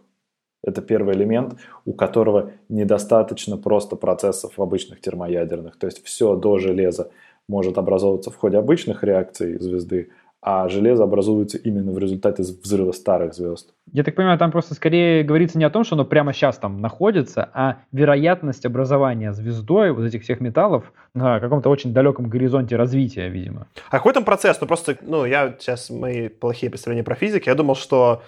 Это 0.63 0.81
первый 0.81 1.15
элемент, 1.15 1.55
у 1.85 1.93
которого 1.93 2.51
недостаточно 2.69 3.57
просто 3.57 3.95
процессов 3.95 4.57
в 4.57 4.61
обычных 4.61 5.01
термоядерных. 5.01 5.77
То 5.77 5.87
есть 5.87 6.03
все 6.05 6.35
до 6.35 6.59
железа 6.59 7.11
может 7.47 7.77
образовываться 7.77 8.29
в 8.29 8.35
ходе 8.35 8.57
обычных 8.57 9.03
реакций 9.03 9.57
звезды, 9.59 10.09
а 10.41 10.69
железо 10.69 11.03
образуется 11.03 11.57
именно 11.57 11.91
в 11.91 11.99
результате 11.99 12.43
взрыва 12.43 12.93
старых 12.93 13.33
звезд. 13.33 13.73
Я 13.91 14.03
так 14.03 14.15
понимаю, 14.15 14.37
там 14.37 14.51
просто 14.51 14.73
скорее 14.73 15.23
говорится 15.23 15.57
не 15.57 15.65
о 15.65 15.69
том, 15.69 15.83
что 15.83 15.95
оно 15.95 16.05
прямо 16.05 16.33
сейчас 16.33 16.57
там 16.57 16.79
находится, 16.79 17.49
а 17.53 17.79
вероятность 17.91 18.65
образования 18.65 19.33
звездой 19.33 19.91
вот 19.91 20.05
этих 20.05 20.23
всех 20.23 20.39
металлов 20.39 20.93
на 21.13 21.39
каком-то 21.39 21.69
очень 21.69 21.93
далеком 21.93 22.29
горизонте 22.29 22.77
развития, 22.77 23.27
видимо. 23.27 23.67
А 23.89 23.97
какой 23.97 24.13
там 24.13 24.23
процесс? 24.23 24.61
Ну 24.61 24.67
просто, 24.67 24.97
ну 25.01 25.25
я 25.25 25.55
сейчас 25.59 25.89
мои 25.89 26.29
плохие 26.29 26.69
представления 26.69 27.03
про 27.03 27.15
физику, 27.15 27.49
я 27.49 27.55
думал, 27.55 27.75
что 27.75 28.23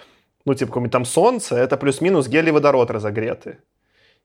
ну 0.46 0.54
типа 0.54 0.70
какое-нибудь 0.70 0.92
там 0.92 1.06
солнце, 1.06 1.56
это 1.56 1.78
плюс-минус 1.78 2.28
гелий 2.28 2.52
водород 2.52 2.92
разогреты. 2.92 3.60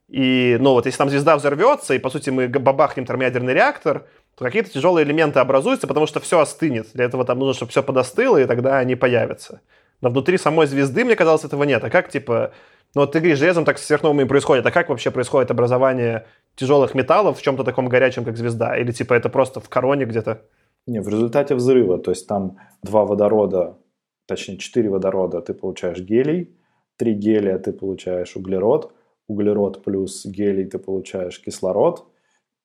И, 0.09 0.57
ну 0.61 0.71
вот, 0.71 0.87
если 0.87 0.99
там 0.99 1.11
звезда 1.11 1.37
взорвется, 1.37 1.95
и, 1.95 1.99
по 1.99 2.11
сути, 2.11 2.31
мы 2.31 2.49
бабахнем 2.49 3.05
термоядерный 3.05 3.55
реактор, 3.55 4.07
то 4.37 4.45
какие-то 4.45 4.71
тяжелые 4.71 5.05
элементы 5.05 5.41
образуются, 5.41 5.87
потому 5.87 6.07
что 6.07 6.21
все 6.21 6.39
остынет. 6.41 6.89
Для 6.93 7.07
этого 7.07 7.25
там 7.25 7.39
нужно, 7.39 7.55
чтобы 7.55 7.71
все 7.71 7.83
подостыло, 7.83 8.37
и 8.37 8.45
тогда 8.45 8.79
они 8.79 8.95
появятся. 8.95 9.63
Но 10.03 10.11
внутри 10.11 10.37
самой 10.37 10.67
звезды, 10.67 11.05
мне 11.05 11.17
казалось, 11.17 11.45
этого 11.45 11.65
нет. 11.65 11.83
А 11.83 11.89
как, 11.89 12.11
типа, 12.11 12.53
ну 12.95 13.01
вот 13.01 13.13
ты 13.13 13.21
говоришь, 13.21 13.39
железом 13.39 13.65
так 13.65 13.79
сверхновыми 13.79 14.29
происходит. 14.29 14.67
А 14.67 14.71
как 14.71 14.91
вообще 14.91 15.11
происходит 15.11 15.51
образование 15.51 16.27
тяжелых 16.55 16.95
металлов 16.95 17.39
в 17.39 17.43
чем-то 17.43 17.65
таком 17.65 17.89
горячем, 17.89 18.25
как 18.25 18.37
звезда? 18.37 18.77
Или, 18.77 18.93
типа, 18.93 19.15
это 19.15 19.31
просто 19.31 19.61
в 19.61 19.71
короне 19.71 20.05
где-то? 20.05 20.43
Не, 20.87 21.01
в 21.01 21.09
результате 21.09 21.55
взрыва. 21.55 21.99
То 21.99 22.11
есть 22.11 22.27
там 22.27 22.59
два 22.83 23.07
водорода, 23.07 23.79
точнее, 24.27 24.59
четыре 24.59 24.91
водорода 24.91 25.41
ты 25.41 25.55
получаешь 25.55 25.99
гелий, 25.99 26.55
три 26.99 27.15
гелия 27.15 27.59
ты 27.59 27.73
получаешь 27.73 28.37
углерод, 28.37 28.93
углерод 29.29 29.83
плюс 29.83 30.27
гелий 30.27 30.67
ты 30.67 30.79
получаешь 30.79 31.41
кислород– 31.41 32.07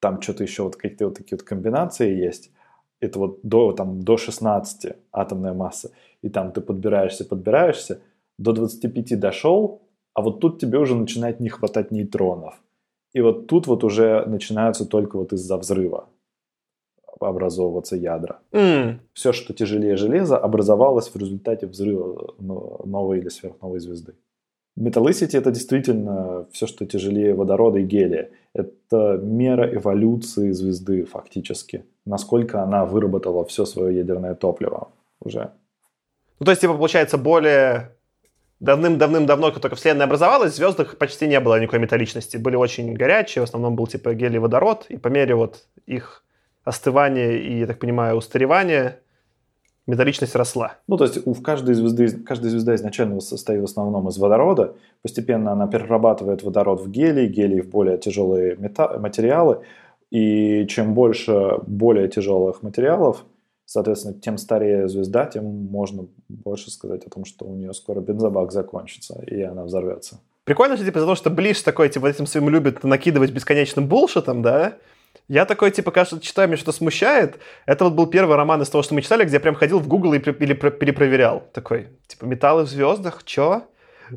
там 0.01 0.21
что-то 0.21 0.43
еще 0.43 0.63
вот 0.63 0.75
какие-то 0.75 1.05
вот 1.05 1.17
такие 1.17 1.37
вот 1.37 1.43
комбинации 1.43 2.13
есть, 2.13 2.51
это 2.99 3.19
вот 3.19 3.39
до, 3.43 3.71
там, 3.71 4.01
до 4.01 4.17
16 4.17 4.93
атомная 5.11 5.53
масса, 5.53 5.91
и 6.21 6.29
там 6.29 6.51
ты 6.51 6.61
подбираешься, 6.61 7.23
подбираешься, 7.23 8.01
до 8.37 8.51
25 8.51 9.19
дошел, 9.19 9.81
а 10.13 10.21
вот 10.21 10.39
тут 10.39 10.59
тебе 10.59 10.77
уже 10.79 10.95
начинает 10.95 11.39
не 11.39 11.49
хватать 11.49 11.91
нейтронов. 11.91 12.61
И 13.13 13.21
вот 13.21 13.47
тут 13.47 13.67
вот 13.67 13.83
уже 13.83 14.25
начинаются 14.25 14.85
только 14.85 15.17
вот 15.17 15.33
из-за 15.33 15.57
взрыва 15.57 16.07
образовываться 17.19 17.95
ядра. 17.95 18.39
Mm. 18.51 18.99
Все, 19.13 19.31
что 19.31 19.53
тяжелее 19.53 19.95
железа, 19.95 20.37
образовалось 20.37 21.09
в 21.09 21.15
результате 21.15 21.67
взрыва 21.67 22.33
новой 22.39 23.19
или 23.19 23.29
сверхновой 23.29 23.79
звезды. 23.79 24.15
Металлисити 24.75 25.35
это 25.37 25.51
действительно 25.51 26.47
все, 26.51 26.65
что 26.65 26.85
тяжелее 26.85 27.35
водорода 27.35 27.79
и 27.79 27.83
гелия. 27.83 28.31
Это 28.53 29.17
мера 29.21 29.73
эволюции 29.73 30.51
звезды 30.51 31.05
фактически. 31.05 31.85
Насколько 32.05 32.61
она 32.63 32.85
выработала 32.85 33.45
все 33.45 33.65
свое 33.65 33.97
ядерное 33.97 34.35
топливо 34.35 34.91
уже. 35.21 35.51
Ну, 36.39 36.45
то 36.45 36.51
есть, 36.51 36.61
типа, 36.61 36.73
получается, 36.73 37.17
более 37.17 37.95
давным-давным-давно, 38.59 39.51
как 39.51 39.61
только 39.61 39.75
Вселенная 39.75 40.05
образовалась, 40.05 40.53
в 40.53 40.55
звездах 40.55 40.97
почти 40.97 41.27
не 41.27 41.39
было 41.39 41.59
никакой 41.59 41.79
металличности. 41.79 42.37
Были 42.37 42.55
очень 42.55 42.93
горячие, 42.93 43.41
в 43.41 43.47
основном 43.47 43.75
был 43.75 43.87
типа 43.87 44.13
гелий 44.13 44.39
водород, 44.39 44.85
и 44.89 44.97
по 44.97 45.07
мере 45.07 45.35
вот 45.35 45.65
их 45.85 46.23
остывания 46.63 47.31
и, 47.31 47.59
я 47.59 47.67
так 47.67 47.79
понимаю, 47.79 48.15
устаревания 48.17 48.99
металличность 49.87 50.35
росла. 50.35 50.77
Ну, 50.87 50.97
то 50.97 51.05
есть 51.05 51.25
у 51.25 51.33
каждой 51.33 51.75
звезды, 51.75 52.09
каждая 52.11 52.51
звезда 52.51 52.75
изначально 52.75 53.19
состоит 53.19 53.61
в 53.61 53.65
основном 53.65 54.07
из 54.07 54.17
водорода. 54.17 54.75
Постепенно 55.01 55.51
она 55.51 55.67
перерабатывает 55.67 56.43
водород 56.43 56.81
в 56.81 56.89
гелий, 56.89 57.27
гелий 57.27 57.61
в 57.61 57.69
более 57.69 57.97
тяжелые 57.97 58.55
мета- 58.55 58.99
материалы. 58.99 59.61
И 60.11 60.65
чем 60.67 60.93
больше 60.93 61.59
более 61.65 62.07
тяжелых 62.09 62.63
материалов, 62.63 63.23
соответственно, 63.65 64.13
тем 64.13 64.37
старее 64.37 64.87
звезда, 64.89 65.25
тем 65.25 65.45
можно 65.45 66.07
больше 66.27 66.69
сказать 66.69 67.05
о 67.05 67.09
том, 67.09 67.25
что 67.25 67.45
у 67.45 67.55
нее 67.55 67.73
скоро 67.73 68.01
бензобак 68.01 68.51
закончится, 68.51 69.23
и 69.25 69.41
она 69.41 69.63
взорвется. 69.63 70.19
Прикольно, 70.43 70.75
что 70.75 70.85
типа 70.85 70.99
за 70.99 71.05
то, 71.05 71.15
что 71.15 71.29
Блиш 71.29 71.61
такой, 71.61 71.87
типа, 71.89 72.07
этим 72.07 72.25
своим 72.25 72.49
любит 72.49 72.83
накидывать 72.83 73.31
бесконечным 73.31 73.87
булшитом, 73.87 74.41
да? 74.41 74.73
Я 75.27 75.45
такой, 75.45 75.71
типа, 75.71 75.91
кажется, 75.91 76.19
читаю, 76.19 76.47
меня 76.47 76.57
что-то 76.57 76.73
смущает. 76.73 77.39
Это 77.65 77.85
вот 77.85 77.93
был 77.93 78.07
первый 78.07 78.35
роман 78.35 78.61
из 78.61 78.69
того, 78.69 78.83
что 78.83 78.93
мы 78.93 79.01
читали, 79.01 79.23
где 79.23 79.35
я 79.35 79.39
прям 79.39 79.55
ходил 79.55 79.79
в 79.79 79.87
Google 79.87 80.13
и 80.13 80.19
перепроверял. 80.19 81.43
Такой, 81.53 81.87
типа, 82.07 82.25
металлы 82.25 82.63
в 82.63 82.67
звездах, 82.69 83.23
чё? 83.23 83.63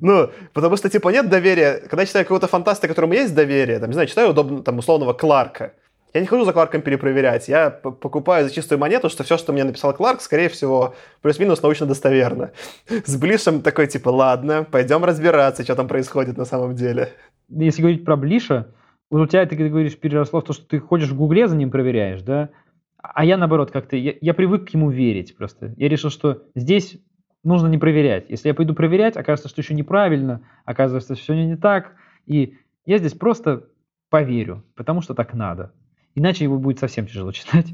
Ну, 0.01 0.31
потому 0.53 0.77
что, 0.77 0.91
типа, 0.91 1.11
нет 1.11 1.29
доверия. 1.29 1.83
Когда 1.89 2.03
я 2.03 2.07
читаю 2.07 2.25
какого-то 2.25 2.49
фантаста, 2.49 2.89
которому 2.89 3.15
есть 3.15 3.35
доверие, 3.35 3.79
там, 3.79 3.91
не 3.91 3.95
знаю, 3.95 4.09
читаю 4.09 4.31
удобно, 4.31 4.63
там, 4.63 4.79
условного 4.79 5.13
Кларка, 5.13 5.73
я 6.15 6.21
не 6.21 6.27
хожу 6.27 6.45
за 6.45 6.53
Кларком 6.53 6.81
перепроверять. 6.81 7.49
Я 7.49 7.71
покупаю 7.71 8.49
за 8.49 8.55
чистую 8.55 8.79
монету, 8.79 9.11
что 9.11 9.25
все, 9.25 9.37
что 9.37 9.53
мне 9.53 9.65
написал 9.65 9.93
Кларк, 9.93 10.21
скорее 10.21 10.49
всего, 10.49 10.95
плюс-минус 11.23 11.61
научно 11.61 11.87
достоверно. 11.87 12.53
С 13.05 13.17
Блишем 13.17 13.63
такой, 13.63 13.89
типа, 13.89 14.11
ладно, 14.11 14.65
пойдем 14.71 15.05
разбираться, 15.05 15.65
что 15.65 15.75
там 15.75 15.89
происходит 15.89 16.37
на 16.37 16.45
самом 16.45 16.77
деле. 16.77 17.13
Если 17.49 17.83
говорить 17.83 18.05
про 18.05 18.15
Блиша, 18.17 18.69
вот 19.11 19.21
у 19.21 19.27
тебя, 19.27 19.47
ты 19.47 19.57
говоришь, 19.57 19.99
переросло 19.99 20.41
в 20.41 20.45
то, 20.45 20.53
что 20.53 20.67
ты 20.67 20.81
ходишь 20.81 21.11
в 21.11 21.17
Гугле 21.17 21.47
за 21.47 21.57
ним 21.57 21.71
проверяешь, 21.71 22.23
да? 22.23 22.51
А 22.97 23.25
я 23.25 23.37
наоборот 23.37 23.71
как-то, 23.71 23.97
я, 23.97 24.15
я 24.21 24.35
привык 24.35 24.71
к 24.71 24.71
ему 24.71 24.91
верить 24.91 25.37
просто. 25.37 25.75
Я 25.77 25.89
решил, 25.89 26.11
что 26.11 26.45
здесь 26.55 26.97
нужно 27.43 27.67
не 27.67 27.77
проверять. 27.77 28.31
Если 28.31 28.49
я 28.49 28.55
пойду 28.55 28.75
проверять, 28.75 29.17
окажется, 29.17 29.49
что 29.49 29.61
еще 29.61 29.75
неправильно, 29.75 30.41
оказывается, 30.65 31.15
что 31.15 31.23
все 31.23 31.35
не 31.35 31.57
так. 31.57 31.93
И 32.27 32.57
я 32.87 32.99
здесь 32.99 33.13
просто 33.13 33.69
поверю, 34.09 34.65
потому 34.75 35.03
что 35.03 35.13
так 35.15 35.35
надо. 35.35 35.73
Иначе 36.15 36.45
его 36.45 36.59
будет 36.59 36.79
совсем 36.79 37.07
тяжело 37.07 37.31
читать. 37.33 37.67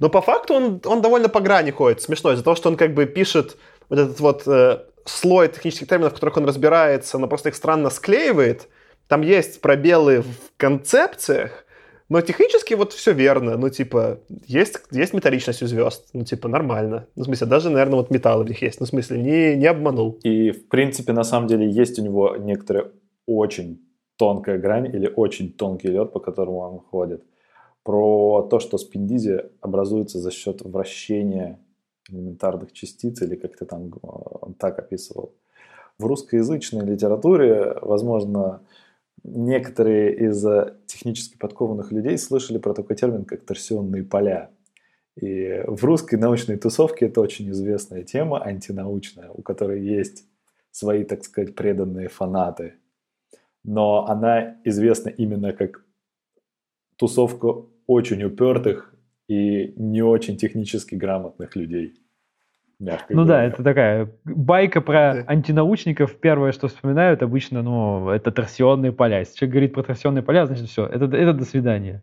Но 0.00 0.08
по 0.08 0.20
факту 0.20 0.54
он, 0.54 0.80
он 0.84 1.00
довольно 1.00 1.28
по 1.28 1.40
грани 1.40 1.70
ходит. 1.70 2.02
Смешно 2.02 2.32
из-за 2.32 2.42
того, 2.42 2.56
что 2.56 2.68
он 2.68 2.76
как 2.76 2.94
бы 2.94 3.06
пишет 3.06 3.56
вот 3.88 3.98
этот 3.98 4.18
вот 4.18 4.48
э, 4.48 4.80
слой 5.04 5.48
технических 5.48 5.86
терминов, 5.86 6.12
в 6.12 6.14
которых 6.14 6.38
он 6.38 6.44
разбирается, 6.44 7.18
но 7.18 7.28
просто 7.28 7.50
их 7.50 7.54
странно 7.54 7.88
склеивает– 7.88 8.68
там 9.12 9.20
есть 9.20 9.60
пробелы 9.60 10.22
в 10.22 10.56
концепциях, 10.56 11.66
Но 12.08 12.22
технически 12.22 12.72
вот 12.72 12.94
все 12.94 13.12
верно. 13.12 13.58
Ну, 13.58 13.68
типа, 13.68 14.20
есть, 14.46 14.78
есть 14.90 15.12
металличность 15.12 15.62
у 15.62 15.66
звезд. 15.66 16.08
Ну, 16.14 16.24
типа, 16.24 16.48
нормально. 16.48 17.06
Ну, 17.14 17.22
в 17.22 17.26
смысле, 17.26 17.46
даже, 17.46 17.68
наверное, 17.68 17.96
вот 17.96 18.10
металл 18.10 18.42
в 18.42 18.48
них 18.48 18.62
есть. 18.62 18.80
Ну, 18.80 18.86
в 18.86 18.88
смысле, 18.88 19.20
не, 19.22 19.56
не 19.56 19.66
обманул. 19.66 20.18
И, 20.22 20.50
в 20.50 20.66
принципе, 20.68 21.12
на 21.12 21.24
самом 21.24 21.46
деле, 21.46 21.70
есть 21.70 21.98
у 21.98 22.02
него 22.02 22.36
некоторые 22.36 22.92
очень 23.26 23.82
тонкая 24.16 24.56
грань 24.56 24.86
или 24.86 25.12
очень 25.14 25.52
тонкий 25.52 25.88
лед, 25.88 26.10
по 26.14 26.20
которому 26.20 26.60
он 26.60 26.78
ходит. 26.78 27.22
Про 27.82 28.48
то, 28.50 28.60
что 28.60 28.78
спиндизи 28.78 29.42
образуется 29.60 30.20
за 30.20 30.30
счет 30.30 30.62
вращения 30.62 31.58
элементарных 32.08 32.72
частиц, 32.72 33.20
или 33.20 33.36
как 33.36 33.58
ты 33.58 33.66
там 33.66 33.88
э, 33.88 33.98
он 34.40 34.54
так 34.54 34.78
описывал. 34.78 35.34
В 35.98 36.06
русскоязычной 36.06 36.86
литературе, 36.86 37.76
возможно, 37.82 38.62
некоторые 39.24 40.16
из 40.28 40.44
технически 40.86 41.36
подкованных 41.36 41.92
людей 41.92 42.18
слышали 42.18 42.58
про 42.58 42.74
такой 42.74 42.96
термин, 42.96 43.24
как 43.24 43.44
торсионные 43.44 44.04
поля. 44.04 44.50
И 45.20 45.62
в 45.66 45.84
русской 45.84 46.16
научной 46.16 46.56
тусовке 46.56 47.06
это 47.06 47.20
очень 47.20 47.50
известная 47.50 48.02
тема, 48.02 48.42
антинаучная, 48.44 49.30
у 49.30 49.42
которой 49.42 49.82
есть 49.82 50.24
свои, 50.70 51.04
так 51.04 51.24
сказать, 51.24 51.54
преданные 51.54 52.08
фанаты. 52.08 52.74
Но 53.62 54.06
она 54.06 54.56
известна 54.64 55.10
именно 55.10 55.52
как 55.52 55.84
тусовка 56.96 57.66
очень 57.86 58.24
упертых 58.24 58.94
и 59.28 59.74
не 59.76 60.02
очень 60.02 60.36
технически 60.36 60.94
грамотных 60.94 61.56
людей 61.56 62.01
мягко 62.82 63.14
Ну 63.14 63.24
говоря. 63.24 63.40
да, 63.40 63.44
это 63.44 63.62
такая 63.62 64.10
байка 64.24 64.80
про 64.80 65.14
да. 65.14 65.24
антинаучников. 65.26 66.16
Первое, 66.20 66.52
что 66.52 66.68
вспоминают 66.68 67.22
обычно, 67.22 67.62
ну, 67.62 68.10
это 68.10 68.30
торсионные 68.30 68.92
поля. 68.92 69.20
Если 69.20 69.36
человек 69.36 69.52
говорит 69.52 69.74
про 69.74 69.82
торсионные 69.82 70.22
поля, 70.22 70.46
значит 70.46 70.68
все, 70.68 70.86
это, 70.86 71.04
это 71.04 71.32
до 71.32 71.44
свидания. 71.44 72.02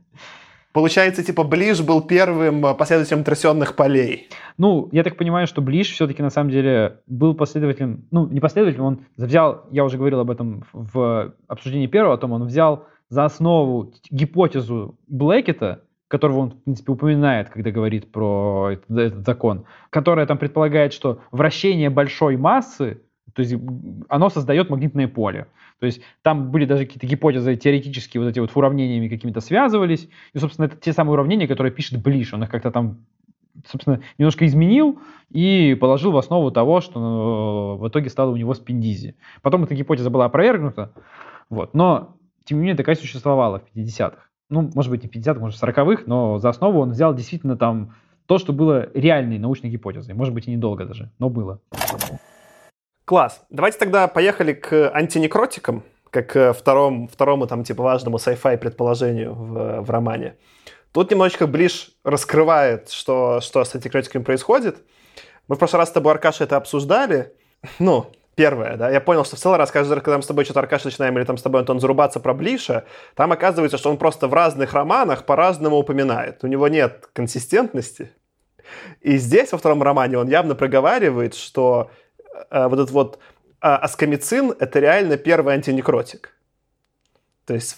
Получается, 0.71 1.23
типа, 1.23 1.43
Ближ 1.43 1.81
был 1.81 2.01
первым 2.01 2.63
э, 2.63 2.75
последователем 2.75 3.23
торсионных 3.23 3.75
полей. 3.75 4.29
Ну, 4.57 4.87
я 4.91 5.03
так 5.03 5.17
понимаю, 5.17 5.47
что 5.47 5.61
Ближ 5.61 5.91
все-таки 5.91 6.21
на 6.21 6.29
самом 6.29 6.51
деле 6.51 6.99
был 7.07 7.33
последователем, 7.33 8.05
ну, 8.11 8.27
не 8.27 8.39
последователем, 8.39 8.85
он 8.85 8.99
взял, 9.17 9.65
я 9.71 9.83
уже 9.83 9.97
говорил 9.97 10.19
об 10.19 10.29
этом 10.29 10.63
в 10.71 11.33
обсуждении 11.47 11.87
первого, 11.87 12.13
о 12.13 12.17
том, 12.17 12.33
он 12.33 12.45
взял 12.45 12.85
за 13.09 13.25
основу 13.25 13.91
гипотезу 14.11 14.95
Блэкета, 15.07 15.81
которого 16.09 16.39
он, 16.39 16.51
в 16.51 16.63
принципе, 16.63 16.91
упоминает, 16.91 17.49
когда 17.49 17.71
говорит 17.71 18.11
про 18.11 18.71
этот, 18.71 18.91
этот 18.91 19.25
закон, 19.25 19.65
которая 19.91 20.25
там 20.25 20.37
предполагает, 20.37 20.91
что 20.91 21.21
вращение 21.31 21.89
большой 21.89 22.35
массы, 22.35 23.01
то 23.33 23.41
есть 23.43 23.55
оно 24.09 24.29
создает 24.29 24.69
магнитное 24.69 25.07
поле. 25.07 25.47
То 25.79 25.85
есть 25.85 26.01
там 26.23 26.51
были 26.51 26.65
даже 26.65 26.85
какие-то 26.85 27.05
гипотезы 27.05 27.55
теоретические, 27.55 28.21
вот 28.21 28.29
эти 28.29 28.39
вот 28.39 28.51
уравнениями 28.55 29.07
какими-то 29.07 29.39
связывались. 29.39 30.09
И, 30.33 30.39
собственно, 30.39 30.65
это 30.65 30.75
те 30.75 30.93
самые 30.93 31.13
уравнения, 31.13 31.47
которые 31.47 31.71
пишет 31.71 32.01
Блиш. 32.01 32.33
Он 32.33 32.43
их 32.43 32.49
как-то 32.49 32.71
там, 32.71 33.05
собственно, 33.67 34.01
немножко 34.17 34.47
изменил 34.47 34.99
и 35.29 35.77
положил 35.79 36.11
в 36.11 36.17
основу 36.17 36.49
того, 36.49 36.81
что 36.81 37.77
э, 37.77 37.81
в 37.83 37.87
итоге 37.87 38.09
стало 38.09 38.31
у 38.31 38.35
него 38.35 38.55
спиндизи. 38.55 39.15
Потом 39.43 39.63
эта 39.63 39.75
гипотеза 39.75 40.09
была 40.09 40.25
опровергнута. 40.25 40.91
Вот. 41.49 41.75
Но, 41.75 42.17
тем 42.45 42.57
не 42.57 42.63
менее, 42.63 42.77
такая 42.77 42.95
существовала 42.95 43.59
в 43.59 43.77
50-х 43.77 44.28
ну, 44.49 44.69
может 44.73 44.91
быть, 44.91 45.03
не 45.03 45.09
в 45.09 45.11
50-х, 45.11 45.39
может, 45.39 45.59
в 45.59 45.63
40-х, 45.63 46.03
но 46.05 46.39
за 46.39 46.49
основу 46.49 46.79
он 46.79 46.91
взял 46.91 47.13
действительно 47.13 47.55
там 47.55 47.95
то, 48.25 48.37
что 48.37 48.53
было 48.53 48.89
реальной 48.93 49.39
научной 49.39 49.69
гипотезой. 49.69 50.13
Может 50.13 50.33
быть, 50.33 50.47
и 50.47 50.51
недолго 50.51 50.85
даже, 50.85 51.11
но 51.19 51.29
было. 51.29 51.59
Класс. 53.05 53.43
Давайте 53.49 53.79
тогда 53.79 54.07
поехали 54.07 54.53
к 54.53 54.91
антинекротикам, 54.93 55.83
как 56.11 56.31
к 56.31 56.53
второму, 56.53 57.07
второму 57.07 57.47
там, 57.47 57.63
типа, 57.63 57.81
важному 57.81 58.17
sci-fi 58.17 58.57
предположению 58.57 59.33
в, 59.33 59.81
в 59.81 59.89
романе. 59.89 60.35
Тут 60.91 61.11
немножечко 61.11 61.47
Блиш 61.47 61.91
раскрывает, 62.03 62.89
что, 62.89 63.41
что 63.41 63.63
с 63.63 63.75
антикротиками 63.75 64.23
происходит. 64.23 64.83
Мы 65.47 65.55
в 65.55 65.59
прошлый 65.59 65.79
раз 65.79 65.89
с 65.89 65.91
тобой, 65.91 66.13
Аркаша, 66.13 66.43
это 66.43 66.57
обсуждали. 66.57 67.33
Ну, 67.79 68.11
первое, 68.39 68.77
да, 68.77 68.89
я 68.89 69.01
понял, 69.01 69.25
что 69.25 69.35
в 69.35 69.39
целый 69.39 69.57
раз, 69.57 69.69
каждый 69.69 69.95
раз, 69.95 70.01
когда 70.01 70.15
мы 70.15 70.23
с 70.23 70.27
тобой 70.27 70.45
что-то, 70.45 70.61
Аркаш, 70.61 70.85
начинаем, 70.85 71.17
или 71.17 71.25
там 71.25 71.37
с 71.37 71.41
тобой, 71.41 71.59
Антон, 71.59 71.81
зарубаться 71.81 72.21
про 72.21 72.33
Блиша, 72.33 72.85
там 73.13 73.33
оказывается, 73.33 73.77
что 73.77 73.89
он 73.89 73.97
просто 73.97 74.29
в 74.29 74.33
разных 74.33 74.71
романах 74.71 75.25
по-разному 75.25 75.75
упоминает. 75.75 76.41
У 76.45 76.47
него 76.47 76.69
нет 76.69 77.09
консистентности. 77.11 78.13
И 79.01 79.17
здесь, 79.17 79.51
во 79.51 79.57
втором 79.57 79.83
романе, 79.83 80.17
он 80.19 80.29
явно 80.29 80.55
проговаривает, 80.55 81.35
что 81.35 81.91
э, 82.49 82.67
вот 82.69 82.79
этот 82.79 82.91
вот 82.91 83.19
э, 83.61 83.67
аскомицин— 83.67 84.55
это 84.59 84.79
реально 84.79 85.17
первый 85.17 85.55
антинекротик. 85.55 86.33
То 87.45 87.55
есть, 87.55 87.75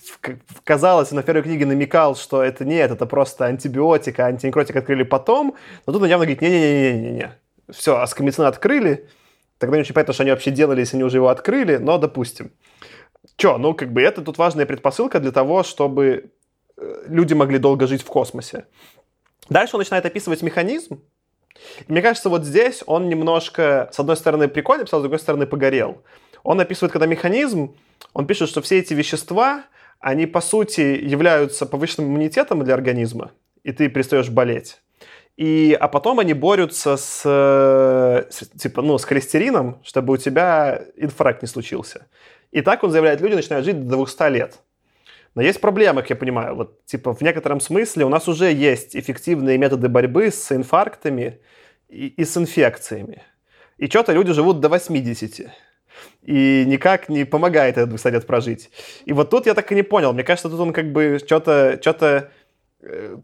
казалось, 0.63 1.09
на 1.11 1.23
первой 1.23 1.41
книге 1.41 1.65
намекал, 1.65 2.15
что 2.15 2.43
это 2.43 2.65
нет, 2.65 2.91
это 2.91 3.07
просто 3.07 3.45
антибиотик, 3.45 4.19
а 4.19 4.27
антинекротик 4.27 4.75
открыли 4.75 5.01
потом, 5.01 5.55
но 5.87 5.93
тут 5.93 6.03
он 6.03 6.07
явно 6.07 6.25
говорит, 6.25 6.41
не-не-не-не-не, 6.43 7.31
все, 7.71 7.97
аскомицин 7.97 8.43
открыли, 8.43 9.07
Тогда 9.61 9.77
не 9.77 9.81
очень 9.81 9.93
понятно, 9.93 10.15
что 10.15 10.23
они 10.23 10.31
вообще 10.31 10.49
делали, 10.49 10.79
если 10.79 10.95
они 10.97 11.03
уже 11.03 11.17
его 11.17 11.27
открыли, 11.27 11.77
но 11.77 11.99
допустим. 11.99 12.51
Че, 13.35 13.59
ну 13.59 13.75
как 13.75 13.93
бы 13.93 14.01
это 14.01 14.23
тут 14.23 14.39
важная 14.39 14.65
предпосылка 14.65 15.19
для 15.19 15.31
того, 15.31 15.61
чтобы 15.61 16.31
э, 16.77 17.03
люди 17.05 17.35
могли 17.35 17.59
долго 17.59 17.85
жить 17.85 18.01
в 18.01 18.07
космосе. 18.07 18.65
Дальше 19.49 19.75
он 19.75 19.81
начинает 19.81 20.03
описывать 20.07 20.41
механизм. 20.41 21.03
И 21.87 21.91
мне 21.91 22.01
кажется, 22.01 22.29
вот 22.29 22.43
здесь 22.43 22.81
он 22.87 23.07
немножко, 23.07 23.87
с 23.93 23.99
одной 23.99 24.17
стороны, 24.17 24.47
прикольно 24.47 24.83
писал, 24.83 24.99
с 24.99 25.03
другой 25.03 25.19
стороны, 25.19 25.45
погорел. 25.45 26.01
Он 26.41 26.59
описывает, 26.59 26.91
когда 26.91 27.05
механизм, 27.05 27.75
он 28.13 28.25
пишет, 28.25 28.49
что 28.49 28.63
все 28.63 28.79
эти 28.79 28.95
вещества, 28.95 29.65
они, 29.99 30.25
по 30.25 30.41
сути, 30.41 30.81
являются 30.81 31.67
повышенным 31.67 32.09
иммунитетом 32.09 32.63
для 32.63 32.73
организма, 32.73 33.29
и 33.61 33.71
ты 33.73 33.89
перестаешь 33.89 34.29
болеть. 34.29 34.81
И, 35.37 35.75
а 35.79 35.87
потом 35.87 36.19
они 36.19 36.33
борются 36.33 36.97
с, 36.97 37.21
с, 37.23 38.49
типа, 38.57 38.81
ну, 38.81 38.97
с 38.97 39.05
холестерином, 39.05 39.81
чтобы 39.83 40.13
у 40.13 40.17
тебя 40.17 40.83
инфаркт 40.97 41.41
не 41.41 41.47
случился. 41.47 42.07
И 42.51 42.61
так 42.61 42.83
он 42.83 42.91
заявляет, 42.91 43.21
люди 43.21 43.35
начинают 43.35 43.65
жить 43.65 43.87
до 43.87 43.95
200 43.95 44.29
лет. 44.29 44.59
Но 45.33 45.41
есть 45.41 45.61
проблема, 45.61 46.01
как 46.01 46.09
я 46.09 46.15
понимаю. 46.17 46.55
Вот, 46.55 46.85
типа, 46.85 47.13
в 47.15 47.21
некотором 47.21 47.61
смысле 47.61 48.05
у 48.05 48.09
нас 48.09 48.27
уже 48.27 48.51
есть 48.51 48.95
эффективные 48.95 49.57
методы 49.57 49.87
борьбы 49.87 50.29
с 50.29 50.51
инфарктами 50.51 51.39
и, 51.87 52.07
и 52.07 52.25
с 52.25 52.35
инфекциями. 52.35 53.23
И 53.77 53.87
что-то 53.87 54.11
люди 54.11 54.33
живут 54.33 54.59
до 54.59 54.67
80. 54.67 55.49
И 56.23 56.63
никак 56.67 57.07
не 57.07 57.23
помогает 57.23 57.77
этот 57.77 57.89
200 57.89 58.07
лет 58.09 58.27
прожить. 58.27 58.69
И 59.05 59.13
вот 59.13 59.29
тут 59.29 59.45
я 59.45 59.53
так 59.53 59.71
и 59.71 59.75
не 59.75 59.83
понял. 59.83 60.11
Мне 60.11 60.23
кажется, 60.23 60.49
тут 60.49 60.59
он 60.59 60.73
как 60.73 60.91
бы 60.91 61.19
что-то 61.25 61.79
что 61.81 61.93
Э, 61.93 62.29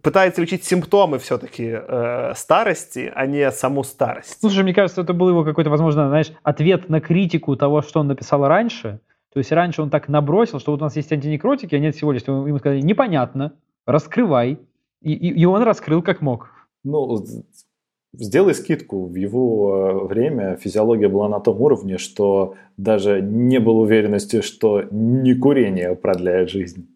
пытается 0.02 0.42
лечить 0.42 0.64
симптомы 0.64 1.18
все-таки 1.18 1.74
э, 1.76 2.34
старости, 2.36 3.12
а 3.14 3.26
не 3.26 3.52
саму 3.52 3.84
старость. 3.84 4.40
Слушай, 4.40 4.64
мне 4.64 4.74
кажется, 4.74 5.02
это 5.02 5.14
был 5.14 5.30
его 5.30 5.44
какой-то, 5.44 5.70
возможно, 5.70 6.08
знаешь, 6.10 6.32
ответ 6.44 6.90
на 6.90 7.02
критику 7.02 7.56
того, 7.56 7.82
что 7.82 8.00
он 8.00 8.08
написал 8.08 8.48
раньше. 8.48 9.00
То 9.34 9.40
есть 9.40 9.52
раньше 9.52 9.82
он 9.82 9.90
так 9.90 10.08
набросил, 10.08 10.60
что 10.60 10.72
вот 10.72 10.82
у 10.82 10.84
нас 10.84 10.96
есть 10.96 11.12
антинекротики, 11.12 11.76
а 11.76 11.80
нет 11.80 11.96
всего 11.96 12.12
лишь. 12.12 12.24
Ему 12.24 12.58
сказали, 12.60 12.82
непонятно, 12.82 13.54
раскрывай. 13.86 14.60
И, 15.02 15.14
и, 15.14 15.42
и 15.42 15.46
он 15.46 15.64
раскрыл 15.64 16.02
как 16.02 16.22
мог. 16.22 16.50
Ну, 16.84 17.24
сделай 18.14 18.54
скидку. 18.54 19.06
В 19.06 19.16
его 19.16 19.76
э, 19.76 20.08
время 20.08 20.56
физиология 20.58 21.08
была 21.08 21.30
на 21.30 21.40
том 21.40 21.62
уровне, 21.62 21.98
что 21.98 22.56
даже 22.78 23.22
не 23.22 23.60
было 23.60 23.80
уверенности, 23.80 24.42
что 24.42 24.84
не 24.92 25.34
курение 25.36 25.96
продляет 25.96 26.50
жизнь. 26.50 26.88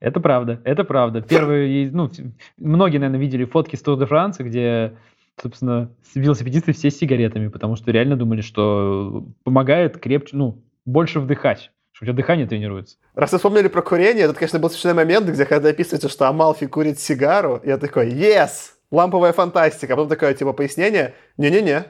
Это 0.00 0.20
правда, 0.20 0.60
это 0.64 0.84
правда. 0.84 1.22
Первые, 1.22 1.90
ну, 1.90 2.10
многие, 2.56 2.98
наверное, 2.98 3.20
видели 3.20 3.44
фотки 3.44 3.76
с 3.76 3.82
Тур 3.82 3.98
де 3.98 4.06
Франции, 4.06 4.44
где, 4.44 4.94
собственно, 5.40 5.90
велосипедисты 6.14 6.72
все 6.72 6.90
с 6.90 6.98
сигаретами, 6.98 7.48
потому 7.48 7.76
что 7.76 7.90
реально 7.90 8.16
думали, 8.16 8.40
что 8.40 9.26
помогает 9.44 9.98
крепче, 9.98 10.36
ну, 10.36 10.62
больше 10.84 11.20
вдыхать 11.20 11.70
что 11.98 12.04
у 12.04 12.06
тебя 12.06 12.16
дыхание 12.16 12.46
тренируется. 12.46 12.96
Раз 13.16 13.32
вы 13.32 13.38
вспомнили 13.38 13.66
про 13.66 13.82
курение, 13.82 14.28
тут, 14.28 14.36
конечно, 14.36 14.60
был 14.60 14.70
смешной 14.70 14.94
момент, 14.94 15.28
где 15.28 15.44
когда 15.44 15.70
описывается, 15.70 16.08
что 16.08 16.28
Амалфи 16.28 16.68
курит 16.68 17.00
сигару, 17.00 17.60
я 17.64 17.76
такой, 17.76 18.12
yes, 18.12 18.50
ламповая 18.92 19.32
фантастика. 19.32 19.94
А 19.94 19.96
потом 19.96 20.08
такое, 20.08 20.32
типа, 20.34 20.52
пояснение, 20.52 21.14
не-не-не, 21.38 21.86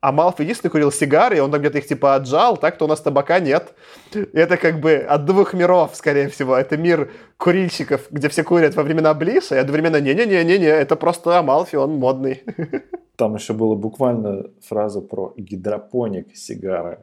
а 0.00 0.12
Малфой 0.12 0.44
единственный 0.44 0.70
курил 0.70 0.92
сигары, 0.92 1.38
и 1.38 1.40
он 1.40 1.50
там 1.50 1.60
где-то 1.60 1.78
их 1.78 1.86
типа 1.86 2.14
отжал, 2.14 2.56
так-то 2.56 2.84
у 2.84 2.88
нас 2.88 3.00
табака 3.00 3.40
нет. 3.40 3.74
это 4.12 4.56
как 4.56 4.80
бы 4.80 4.96
от 4.96 5.24
двух 5.24 5.54
миров, 5.54 5.92
скорее 5.94 6.28
всего. 6.28 6.54
Это 6.56 6.76
мир 6.76 7.10
курильщиков, 7.38 8.02
где 8.10 8.28
все 8.28 8.44
курят 8.44 8.74
во 8.74 8.82
времена 8.82 9.14
Блиша, 9.14 9.56
и 9.56 9.58
одновременно 9.58 10.00
не-не-не-не-не, 10.00 10.66
это 10.66 10.96
просто 10.96 11.38
Амалфи, 11.38 11.76
он 11.76 11.94
модный. 11.94 12.42
Там 13.16 13.34
еще 13.34 13.54
была 13.54 13.74
буквально 13.74 14.50
фраза 14.62 15.00
про 15.00 15.32
гидропоник 15.36 16.36
сигары. 16.36 16.98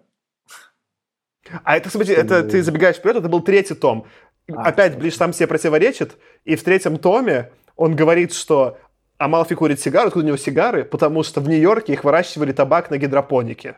А 1.63 1.75
это, 1.75 1.89
смотри, 1.89 2.13
это 2.13 2.43
ты 2.43 2.61
забегаешь 2.61 2.97
вперед, 2.97 3.17
это 3.17 3.29
был 3.29 3.41
третий 3.41 3.73
том. 3.73 4.05
А, 4.51 4.69
Опять 4.69 4.97
Блиш 4.97 5.15
сам 5.15 5.33
себе 5.33 5.47
противоречит, 5.47 6.17
и 6.45 6.55
в 6.55 6.63
третьем 6.63 6.97
томе 6.97 7.51
он 7.75 7.95
говорит, 7.95 8.33
что 8.33 8.77
Амалфи 9.23 9.55
курит 9.55 9.79
сигары, 9.79 10.07
откуда 10.07 10.25
у 10.25 10.27
него 10.27 10.37
сигары? 10.37 10.83
Потому 10.83 11.23
что 11.23 11.39
в 11.39 11.47
Нью-Йорке 11.47 11.93
их 11.93 12.03
выращивали 12.03 12.51
табак 12.51 12.89
на 12.89 12.97
гидропонике. 12.97 13.77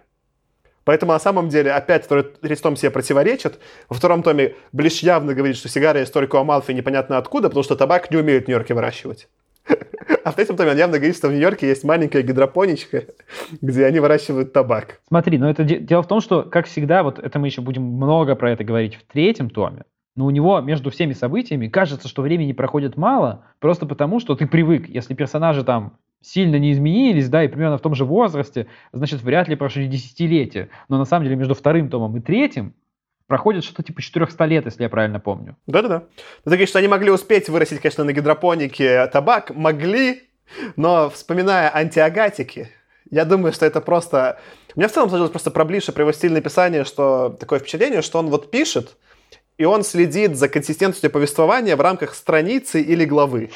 Поэтому 0.85 1.11
на 1.11 1.19
самом 1.19 1.49
деле 1.49 1.71
опять 1.71 2.05
второй 2.05 2.23
третий 2.23 2.61
том 2.61 2.75
себе 2.75 2.91
противоречит. 2.91 3.59
Во 3.89 3.95
втором 3.95 4.23
томе 4.23 4.55
Блиш 4.71 4.99
явно 4.99 5.33
говорит, 5.33 5.57
что 5.57 5.67
сигара 5.67 5.99
есть 5.99 6.13
только 6.13 6.35
у 6.37 6.39
Амалфи 6.39 6.71
непонятно 6.71 7.17
откуда, 7.17 7.49
потому 7.49 7.63
что 7.63 7.75
табак 7.75 8.09
не 8.11 8.17
умеют 8.17 8.45
в 8.45 8.47
Нью-Йорке 8.47 8.73
выращивать. 8.73 9.27
А 10.23 10.31
в 10.31 10.35
третьем 10.35 10.55
томе 10.55 10.71
он 10.71 10.77
явно 10.77 10.97
говорит, 10.97 11.15
что 11.15 11.27
в 11.27 11.31
Нью-Йорке 11.31 11.67
есть 11.67 11.83
маленькая 11.83 12.23
гидропоничка, 12.23 13.03
где 13.61 13.85
они 13.85 13.99
выращивают 13.99 14.53
табак. 14.53 14.99
Смотри, 15.07 15.37
но 15.37 15.49
это 15.49 15.63
дело 15.63 16.01
в 16.01 16.07
том, 16.07 16.21
что, 16.21 16.43
как 16.43 16.65
всегда, 16.65 17.03
вот 17.03 17.19
это 17.19 17.37
мы 17.37 17.47
еще 17.47 17.61
будем 17.61 17.83
много 17.83 18.35
про 18.35 18.51
это 18.51 18.63
говорить 18.63 18.95
в 18.95 19.03
третьем 19.11 19.49
томе, 19.49 19.83
но 20.15 20.25
у 20.25 20.29
него 20.29 20.61
между 20.61 20.89
всеми 20.89 21.13
событиями 21.13 21.67
кажется, 21.67 22.07
что 22.07 22.21
времени 22.21 22.53
проходит 22.53 22.97
мало, 22.97 23.45
просто 23.59 23.85
потому, 23.85 24.19
что 24.19 24.35
ты 24.35 24.47
привык. 24.47 24.87
Если 24.87 25.13
персонажи 25.13 25.63
там 25.63 25.97
сильно 26.21 26.55
не 26.55 26.71
изменились, 26.71 27.29
да, 27.29 27.43
и 27.43 27.47
примерно 27.47 27.77
в 27.77 27.81
том 27.81 27.95
же 27.95 28.05
возрасте, 28.05 28.67
значит, 28.93 29.21
вряд 29.21 29.47
ли 29.47 29.55
прошли 29.55 29.87
десятилетия. 29.87 30.69
Но 30.89 30.97
на 30.97 31.05
самом 31.05 31.25
деле 31.25 31.35
между 31.35 31.53
вторым 31.53 31.89
томом 31.89 32.17
и 32.17 32.21
третьим 32.21 32.73
проходит 33.27 33.63
что-то 33.63 33.83
типа 33.83 34.01
400 34.01 34.45
лет, 34.45 34.65
если 34.65 34.83
я 34.83 34.89
правильно 34.89 35.19
помню. 35.19 35.57
Да-да-да. 35.67 35.99
Ну, 35.99 36.05
ты 36.43 36.49
говоришь, 36.51 36.69
что 36.69 36.79
они 36.79 36.87
могли 36.87 37.11
успеть 37.11 37.49
вырастить, 37.49 37.81
конечно, 37.81 38.03
на 38.03 38.13
гидропонике 38.13 39.07
табак. 39.07 39.53
Могли, 39.53 40.23
но 40.75 41.09
вспоминая 41.09 41.75
антиагатики, 41.75 42.69
я 43.11 43.25
думаю, 43.25 43.53
что 43.53 43.65
это 43.65 43.81
просто... 43.81 44.39
У 44.75 44.79
меня 44.79 44.87
в 44.87 44.91
целом 44.91 45.09
сложилось 45.09 45.31
просто 45.31 45.51
про 45.51 45.63
Блиша, 45.63 45.91
про 45.91 46.03
его 46.03 46.11
стиль 46.11 46.33
написания, 46.33 46.83
что 46.83 47.29
такое 47.29 47.59
впечатление, 47.59 48.01
что 48.01 48.19
он 48.19 48.27
вот 48.27 48.51
пишет, 48.51 48.97
и 49.57 49.65
он 49.65 49.83
следит 49.83 50.37
за 50.37 50.49
консистентностью 50.49 51.09
повествования 51.09 51.75
в 51.75 51.81
рамках 51.81 52.15
страницы 52.15 52.81
или 52.81 53.05
главы. 53.05 53.51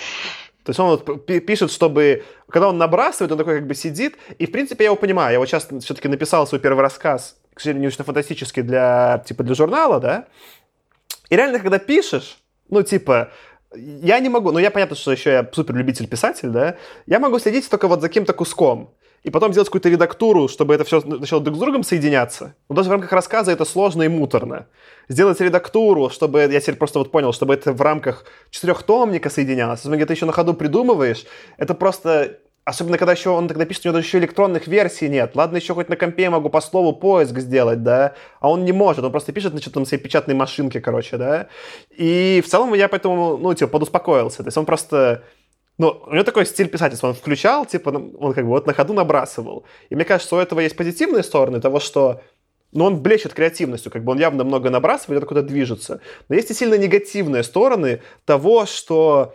То 0.64 0.72
есть 0.72 0.80
он 0.80 0.90
вот 0.90 1.26
пишет, 1.26 1.72
чтобы... 1.72 2.24
Когда 2.50 2.70
он 2.70 2.78
набрасывает, 2.78 3.32
он 3.32 3.38
такой 3.38 3.58
как 3.58 3.68
бы 3.68 3.76
сидит. 3.76 4.18
И, 4.38 4.46
в 4.46 4.52
принципе, 4.52 4.84
я 4.84 4.90
его 4.90 4.96
понимаю. 4.96 5.34
Я 5.34 5.40
вот 5.40 5.48
сейчас 5.48 5.68
все-таки 5.84 6.08
написал 6.08 6.46
свой 6.48 6.60
первый 6.60 6.82
рассказ, 6.82 7.38
к 7.54 7.60
сожалению, 7.60 7.92
не 7.98 8.04
фантастический 8.04 8.62
для, 8.62 9.24
типа, 9.26 9.44
для 9.44 9.56
журнала, 9.56 10.00
да? 10.00 10.28
И 11.30 11.36
реально, 11.36 11.60
когда 11.60 11.80
пишешь, 11.80 12.40
ну, 12.70 12.84
типа, 12.84 13.32
я 13.76 14.20
не 14.20 14.30
могу, 14.30 14.52
ну, 14.52 14.60
я 14.60 14.72
понятно, 14.72 14.96
что 14.96 15.12
еще 15.12 15.32
я 15.32 15.50
супер 15.52 15.76
любитель 15.76 16.08
писатель, 16.08 16.50
да? 16.50 16.76
Я 17.06 17.20
могу 17.20 17.40
следить 17.40 17.70
только 17.70 17.88
вот 17.88 18.02
за 18.02 18.08
каким-то 18.08 18.34
куском 18.34 18.94
и 19.24 19.30
потом 19.30 19.52
сделать 19.52 19.68
какую-то 19.68 19.90
редактуру, 19.90 20.48
чтобы 20.48 20.74
это 20.74 20.84
все 20.84 21.02
начало 21.02 21.42
друг 21.42 21.58
с 21.58 21.60
другом 21.60 21.84
соединяться. 21.84 22.56
Но 22.70 22.76
даже 22.76 22.90
в 22.90 22.92
рамках 22.92 23.12
рассказа 23.12 23.52
это 23.52 23.66
сложно 23.66 24.04
и 24.04 24.08
муторно. 24.08 24.68
Сделать 25.08 25.42
редактуру, 25.42 26.10
чтобы, 26.10 26.40
я 26.40 26.60
теперь 26.60 26.76
просто 26.76 27.00
вот 27.00 27.12
понял, 27.12 27.34
чтобы 27.34 27.54
это 27.54 27.74
в 27.74 27.82
рамках 27.82 28.26
четырехтомника 28.50 29.30
соединялось, 29.30 29.82
если 29.84 29.96
где-то 29.96 30.14
еще 30.14 30.26
на 30.26 30.32
ходу 30.32 30.54
придумываешь, 30.54 31.26
это 31.58 31.74
просто 31.74 32.40
Особенно, 32.70 33.00
когда 33.00 33.14
еще 33.14 33.32
он 33.32 33.48
тогда 33.48 33.66
пишет, 33.66 33.86
у 33.86 33.88
него 33.88 33.96
даже 33.98 34.06
еще 34.06 34.20
электронных 34.20 34.68
версий 34.68 35.10
нет. 35.10 35.32
Ладно, 35.34 35.58
еще 35.58 35.74
хоть 35.74 35.90
на 35.90 35.96
компе 35.96 36.24
я 36.24 36.30
могу 36.30 36.50
по 36.50 36.62
слову 36.62 36.94
поиск 36.94 37.40
сделать, 37.40 37.82
да, 37.82 38.14
а 38.40 38.52
он 38.52 38.64
не 38.64 38.72
может, 38.72 39.04
он 39.04 39.10
просто 39.10 39.32
пишет 39.32 39.56
на 39.56 39.60
что-то 39.60 39.80
на 39.80 39.88
своей 39.88 40.04
печатной 40.04 40.36
машинке, 40.36 40.80
короче, 40.80 41.18
да. 41.18 41.48
И 41.90 42.44
в 42.46 42.48
целом 42.48 42.76
я 42.76 42.88
поэтому, 42.88 43.38
ну, 43.38 43.56
типа, 43.56 43.72
подуспокоился. 43.72 44.44
То 44.44 44.50
есть 44.50 44.58
он 44.58 44.68
просто 44.68 45.24
но 45.80 46.04
у 46.06 46.14
него 46.14 46.24
такой 46.24 46.46
стиль 46.46 46.68
писательства. 46.68 47.08
Он 47.08 47.14
включал, 47.14 47.66
типа, 47.66 47.92
ну, 47.92 48.14
он 48.20 48.34
как 48.34 48.44
бы 48.44 48.50
вот 48.52 48.68
на 48.68 48.74
ходу 48.74 48.94
набрасывал. 48.94 49.64
И 49.90 49.96
мне 49.96 50.04
кажется, 50.04 50.36
у 50.36 50.40
этого 50.40 50.60
есть 50.60 50.76
позитивные 50.76 51.24
стороны 51.24 51.62
того, 51.62 51.80
что 51.80 52.22
ну, 52.74 52.84
он 52.84 53.02
блещет 53.02 53.34
креативностью, 53.34 53.92
как 53.92 54.04
бы 54.04 54.12
он 54.12 54.20
явно 54.20 54.44
много 54.44 54.70
набрасывает, 54.70 55.26
куда-то 55.26 55.48
движется. 55.48 56.02
Но 56.28 56.36
есть 56.36 56.52
и 56.52 56.54
сильно 56.54 56.76
негативные 56.76 57.44
стороны 57.44 58.02
того, 58.26 58.66
что 58.66 59.34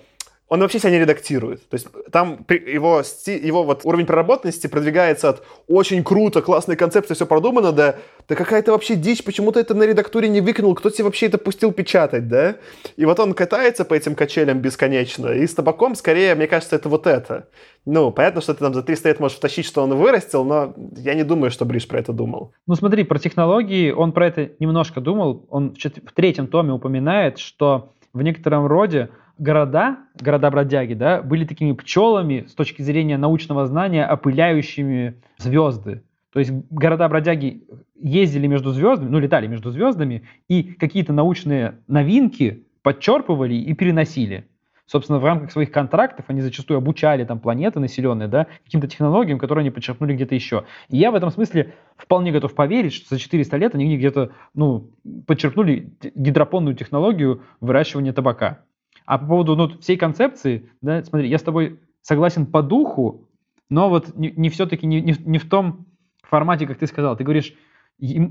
он 0.49 0.61
вообще 0.61 0.79
себя 0.79 0.91
не 0.91 0.99
редактирует. 0.99 1.69
То 1.69 1.75
есть 1.75 1.89
там 2.13 2.45
его, 2.49 3.03
его 3.27 3.65
вот 3.65 3.81
уровень 3.85 4.07
проработанности 4.07 4.67
продвигается 4.67 5.31
от 5.31 5.43
очень 5.69 6.05
круто, 6.05 6.43
классная 6.43 6.77
концепция, 6.77 7.15
все 7.15 7.27
продумано, 7.27 7.73
да, 7.73 7.97
да 8.29 8.35
какая-то 8.35 8.73
вообще 8.73 8.95
дичь, 8.95 9.25
почему-то 9.25 9.59
это 9.59 9.75
на 9.75 9.85
редактуре 9.85 10.29
не 10.29 10.41
выкинул, 10.41 10.75
кто 10.75 10.91
тебе 10.91 11.05
вообще 11.05 11.27
это 11.27 11.39
пустил 11.39 11.73
печатать, 11.73 12.29
да? 12.29 12.57
И 12.97 13.05
вот 13.07 13.19
он 13.21 13.33
катается 13.33 13.85
по 13.85 13.95
этим 13.95 14.15
качелям 14.15 14.61
бесконечно, 14.61 15.29
и 15.29 15.47
с 15.47 15.55
табаком 15.55 15.95
скорее, 15.95 16.35
мне 16.35 16.47
кажется, 16.47 16.77
это 16.77 16.89
вот 16.89 17.07
это. 17.07 17.49
Ну, 17.87 18.11
понятно, 18.11 18.41
что 18.41 18.55
ты 18.55 18.61
там 18.61 18.73
за 18.73 18.83
300 18.83 19.09
лет 19.09 19.21
можешь 19.21 19.37
втащить, 19.37 19.67
что 19.67 19.83
он 19.83 19.95
вырастил, 19.95 20.45
но 20.45 20.75
я 20.97 21.15
не 21.15 21.23
думаю, 21.23 21.51
что 21.51 21.65
Бриш 21.65 21.87
про 21.87 21.99
это 21.99 22.13
думал. 22.13 22.53
Ну, 22.67 22.75
смотри, 22.75 23.05
про 23.05 23.19
технологии 23.19 23.91
он 23.91 24.13
про 24.13 24.27
это 24.27 24.51
немножко 24.59 25.01
думал. 25.01 25.47
Он 25.51 25.75
в 25.75 26.13
третьем 26.15 26.47
томе 26.47 26.73
упоминает, 26.73 27.39
что 27.39 27.93
в 28.15 28.23
некотором 28.23 28.67
роде 28.67 29.11
города, 29.39 29.99
города-бродяги, 30.21 30.95
да, 30.95 31.23
были 31.23 31.45
такими 31.45 31.73
пчелами 31.73 32.47
с 32.49 32.55
точки 32.55 32.83
зрения 32.83 33.17
научного 33.17 33.67
знания, 33.67 34.07
опыляющими 34.07 35.15
звезды. 35.39 36.03
То 36.33 36.41
есть 36.41 36.51
города-бродяги 36.71 37.65
ездили 38.01 38.47
между 38.47 38.73
звездами, 38.73 39.09
ну, 39.09 39.19
летали 39.19 39.47
между 39.47 39.71
звездами, 39.71 40.25
и 40.49 40.63
какие-то 40.65 41.13
научные 41.13 41.77
новинки 41.87 42.65
подчерпывали 42.83 43.55
и 43.55 43.73
переносили. 43.75 44.47
Собственно, 44.87 45.19
в 45.19 45.25
рамках 45.25 45.51
своих 45.51 45.71
контрактов 45.71 46.27
они 46.29 46.43
зачастую 46.43 46.77
обучали 46.77 47.25
там 47.25 47.41
планеты 47.41 47.81
населенные, 47.81 48.29
да, 48.29 48.49
каким-то 48.65 48.87
технологиям, 48.87 49.39
которые 49.39 49.63
они 49.63 49.71
подчеркнули 49.71 50.15
где-то 50.15 50.35
еще. 50.35 50.65
И 50.91 50.99
я 50.99 51.11
в 51.11 51.15
этом 51.15 51.31
смысле 51.31 51.75
вполне 51.97 52.33
готов 52.33 52.55
поверить, 52.55 52.93
что 52.93 53.15
за 53.15 53.19
400 53.19 53.57
лет 53.57 53.75
они 53.75 53.97
где-то, 53.97 54.33
ну, 54.55 54.91
подчеркнули 55.27 55.95
гидропонную 56.15 56.77
технологию 56.77 57.43
выращивания 57.61 58.13
табака. 58.13 58.61
А 59.05 59.19
по 59.19 59.27
поводу 59.27 59.57
ну, 59.57 59.69
всей 59.79 59.97
концепции, 59.97 60.71
да, 60.81 61.03
смотри, 61.05 61.29
я 61.29 61.39
с 61.39 61.43
тобой 61.43 61.81
согласен 62.03 62.47
по 62.47 62.63
духу, 62.63 63.29
но 63.69 63.89
вот 63.89 64.17
не, 64.17 64.33
не 64.37 64.49
все-таки 64.49 64.87
не, 64.87 65.01
не, 65.01 65.15
не 65.19 65.39
в 65.39 65.49
том 65.49 65.87
формате, 66.23 66.67
как 66.67 66.79
ты 66.79 66.87
сказал. 66.87 67.17
Ты 67.17 67.25
говоришь, 67.25 67.55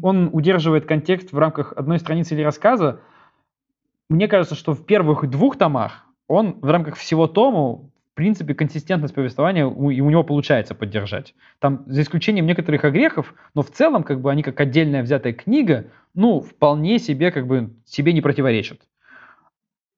он 0.01 0.30
удерживает 0.32 0.86
контекст 0.86 1.32
в 1.32 1.38
рамках 1.38 1.74
одной 1.74 1.99
страницы 1.99 2.34
или 2.34 2.41
рассказа. 2.41 3.01
Мне 4.09 4.28
кажется, 4.28 4.55
что 4.55 4.74
в 4.74 4.86
первых 4.86 5.30
двух 5.30 5.57
томах 5.57 6.05
он 6.28 6.59
в 6.61 6.69
рамках 6.69 6.95
всего 6.95 7.28
тому, 7.28 7.91
в 8.11 8.15
принципе, 8.15 8.53
консистентность 8.53 9.15
повествования 9.15 9.65
у, 9.65 9.89
и 9.89 10.01
у 10.01 10.09
него 10.09 10.24
получается 10.24 10.76
поддержать. 10.76 11.34
Там, 11.59 11.84
за 11.88 12.01
исключением 12.01 12.45
некоторых 12.45 12.84
огрехов, 12.84 13.34
но 13.55 13.63
в 13.63 13.71
целом, 13.71 14.03
как 14.03 14.21
бы, 14.21 14.32
они 14.32 14.43
как 14.43 14.59
отдельная 14.59 15.01
взятая 15.01 15.34
книга, 15.34 15.88
ну, 16.13 16.41
вполне 16.41 16.99
себе, 16.99 17.32
как 17.32 17.47
бы, 17.47 17.74
себе 17.86 18.13
не 18.13 18.21
противоречат. 18.21 18.80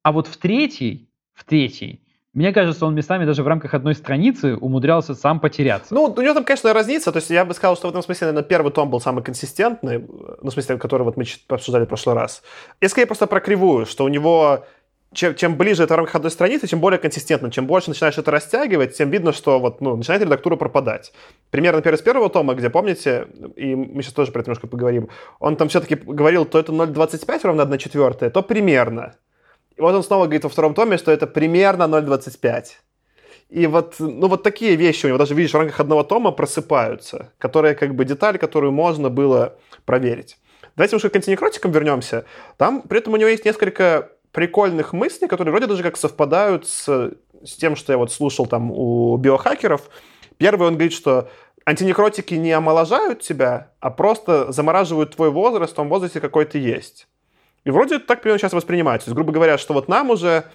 А 0.06 0.12
вот 0.12 0.28
в 0.28 0.38
третьей, 0.38 1.10
в 1.34 1.43
третьей, 1.45 1.99
мне 2.32 2.53
кажется, 2.53 2.86
он 2.86 2.93
местами 2.93 3.26
даже 3.26 3.41
в 3.41 3.47
рамках 3.47 3.74
одной 3.74 3.95
страницы 3.95 4.56
умудрялся 4.56 5.16
сам 5.16 5.39
потеряться. 5.39 5.95
Ну, 5.95 6.03
у 6.03 6.22
него 6.22 6.36
там, 6.36 6.43
конечно, 6.43 6.72
разница. 6.74 7.12
То 7.12 7.18
есть 7.18 7.32
я 7.32 7.43
бы 7.43 7.56
сказал, 7.56 7.76
что 7.76 7.88
в 7.88 7.89
этом 7.89 8.03
смысле, 8.03 8.28
наверное, 8.28 8.47
первый 8.47 8.72
том 8.72 8.91
был 8.91 9.01
самый 9.01 9.24
консистентный, 9.24 10.06
ну, 10.43 10.51
в 10.51 10.53
смысле, 10.53 10.78
который 10.78 11.01
вот 11.01 11.18
мы 11.18 11.26
обсуждали 11.47 11.86
в 11.86 11.88
прошлый 11.88 12.14
раз. 12.14 12.43
Я 12.82 12.89
скорее 12.89 13.08
просто 13.08 13.26
про 13.26 13.39
кривую, 13.39 13.88
что 13.88 14.03
у 14.03 14.08
него 14.08 14.66
чем, 15.12 15.34
чем 15.34 15.58
ближе 15.58 15.82
это 15.82 15.95
в 15.95 15.97
рамках 15.97 16.14
одной 16.14 16.30
страницы, 16.30 16.68
тем 16.68 16.82
более 16.82 16.99
консистентно. 16.99 17.49
Чем 17.49 17.66
больше 17.66 17.89
начинаешь 17.89 18.20
это 18.20 18.30
растягивать, 18.30 18.95
тем 18.95 19.10
видно, 19.10 19.34
что 19.34 19.60
вот, 19.60 19.82
ну, 19.82 19.95
начинает 19.95 20.22
редактура 20.22 20.56
пропадать. 20.56 21.14
Примерно, 21.49 21.78
например, 21.78 21.97
с 21.97 22.03
первого 22.03 22.30
тома, 22.30 22.53
где, 22.53 22.70
помните, 22.70 23.26
и 23.56 23.74
мы 23.74 24.03
сейчас 24.03 24.14
тоже 24.14 24.32
про 24.32 24.41
это 24.41 24.51
немножко 24.51 24.68
поговорим, 24.68 25.10
он 25.39 25.56
там 25.56 25.68
все-таки 25.68 25.95
говорил, 25.95 26.45
то 26.45 26.60
это 26.60 26.72
0,25 26.72 27.39
ровно 27.41 27.64
1 27.64 27.78
четвертая, 27.80 28.30
то 28.30 28.43
примерно. 28.43 29.16
И 29.78 29.82
вот 29.82 29.93
он 29.93 30.03
снова 30.03 30.23
говорит 30.23 30.43
во 30.43 30.49
втором 30.49 30.73
томе, 30.73 30.97
что 30.97 31.11
это 31.11 31.28
примерно 31.28 31.84
0,25. 31.84 32.65
И 33.49 33.67
вот, 33.67 33.95
ну, 33.99 34.28
вот 34.28 34.43
такие 34.43 34.76
вещи 34.76 35.05
у 35.05 35.09
него 35.09 35.17
даже, 35.17 35.36
видишь, 35.36 35.51
в 35.53 35.57
рамках 35.57 35.80
одного 35.80 36.03
тома 36.03 36.32
просыпаются, 36.32 37.32
которые 37.38 37.76
как 37.76 37.93
бы 37.95 38.05
деталь, 38.05 38.38
которую 38.38 38.71
можно 38.71 39.09
было 39.09 39.57
проверить. 39.86 40.38
Давайте 40.76 40.95
уже 40.95 41.09
к 41.09 41.15
антинекротикам 41.15 41.71
вернемся. 41.71 42.26
Там 42.57 42.82
при 42.82 42.99
этом 42.99 43.13
у 43.13 43.17
него 43.17 43.30
есть 43.30 43.45
несколько 43.45 44.09
прикольных 44.32 44.93
мыслей, 44.93 45.28
которые 45.28 45.51
вроде 45.51 45.67
даже 45.67 45.84
как 45.84 45.95
совпадают 45.95 46.67
с, 46.67 47.13
с 47.45 47.55
тем, 47.55 47.76
что 47.76 47.93
я 47.93 47.97
вот 47.97 48.11
слушал 48.11 48.45
там 48.45 48.71
у 48.71 49.15
биохакеров. 49.17 49.89
Первый 50.38 50.67
он 50.67 50.73
говорит, 50.73 50.91
что 50.91 51.30
антинекротики 51.65 52.34
не 52.34 52.51
омоложают 52.51 53.21
тебя, 53.21 53.71
а 53.80 53.89
просто 53.91 54.51
замораживают 54.51 55.15
твой 55.15 55.30
возраст 55.30 55.73
в 55.73 55.76
том 55.76 55.88
возрасте, 55.88 56.19
какой 56.19 56.45
ты 56.45 56.57
есть. 56.57 57.07
И 57.66 57.72
вроде 57.72 57.99
так 57.99 58.22
примерно 58.22 58.39
сейчас 58.39 58.53
воспринимается. 58.53 59.05
То 59.05 59.09
есть, 59.09 59.16
грубо 59.16 59.34
говоря, 59.34 59.57
что 59.57 59.74
вот 59.74 59.88
нам 59.88 60.11
уже, 60.11 60.45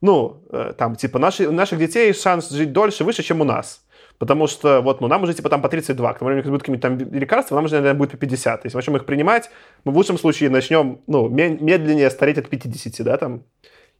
ну, 0.00 0.42
э, 0.50 0.74
там, 0.76 0.96
типа, 0.96 1.18
наши, 1.18 1.50
наших 1.50 1.78
детей 1.78 2.12
шанс 2.12 2.50
жить 2.50 2.72
дольше 2.72 3.04
выше, 3.04 3.22
чем 3.22 3.40
у 3.40 3.44
нас. 3.44 3.86
Потому 4.18 4.46
что 4.46 4.80
вот, 4.82 5.00
ну, 5.00 5.08
нам 5.08 5.22
уже 5.22 5.34
типа 5.34 5.48
там 5.48 5.62
по 5.62 5.68
32, 5.68 6.12
к 6.12 6.18
тому 6.18 6.26
времени, 6.26 6.42
как 6.42 6.50
будут 6.50 6.62
какие-то 6.62 6.88
там 6.88 6.98
лекарства, 6.98 7.54
нам 7.54 7.64
уже, 7.64 7.76
наверное, 7.76 7.98
будет 7.98 8.10
по 8.10 8.16
50. 8.16 8.64
Если 8.64 8.76
мы 8.76 8.78
начнем 8.78 8.96
их 8.96 9.06
принимать, 9.06 9.50
мы 9.84 9.92
в 9.92 9.96
лучшем 9.96 10.18
случае 10.18 10.50
начнем, 10.50 11.00
ну, 11.06 11.28
медленнее 11.28 12.10
стареть 12.10 12.38
от 12.38 12.48
50, 12.48 13.04
да, 13.04 13.16
там. 13.16 13.44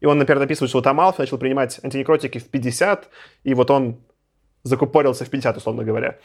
И 0.00 0.06
он, 0.06 0.18
например, 0.18 0.40
написывает, 0.40 0.68
что 0.68 0.78
вот 0.78 0.86
Амалф 0.86 1.18
начал 1.18 1.38
принимать 1.38 1.78
антинекротики 1.82 2.38
в 2.38 2.48
50, 2.48 3.08
и 3.44 3.54
вот 3.54 3.70
он 3.70 4.00
закупорился 4.64 5.24
в 5.24 5.30
50, 5.30 5.56
условно 5.56 5.84
говоря. 5.84 6.18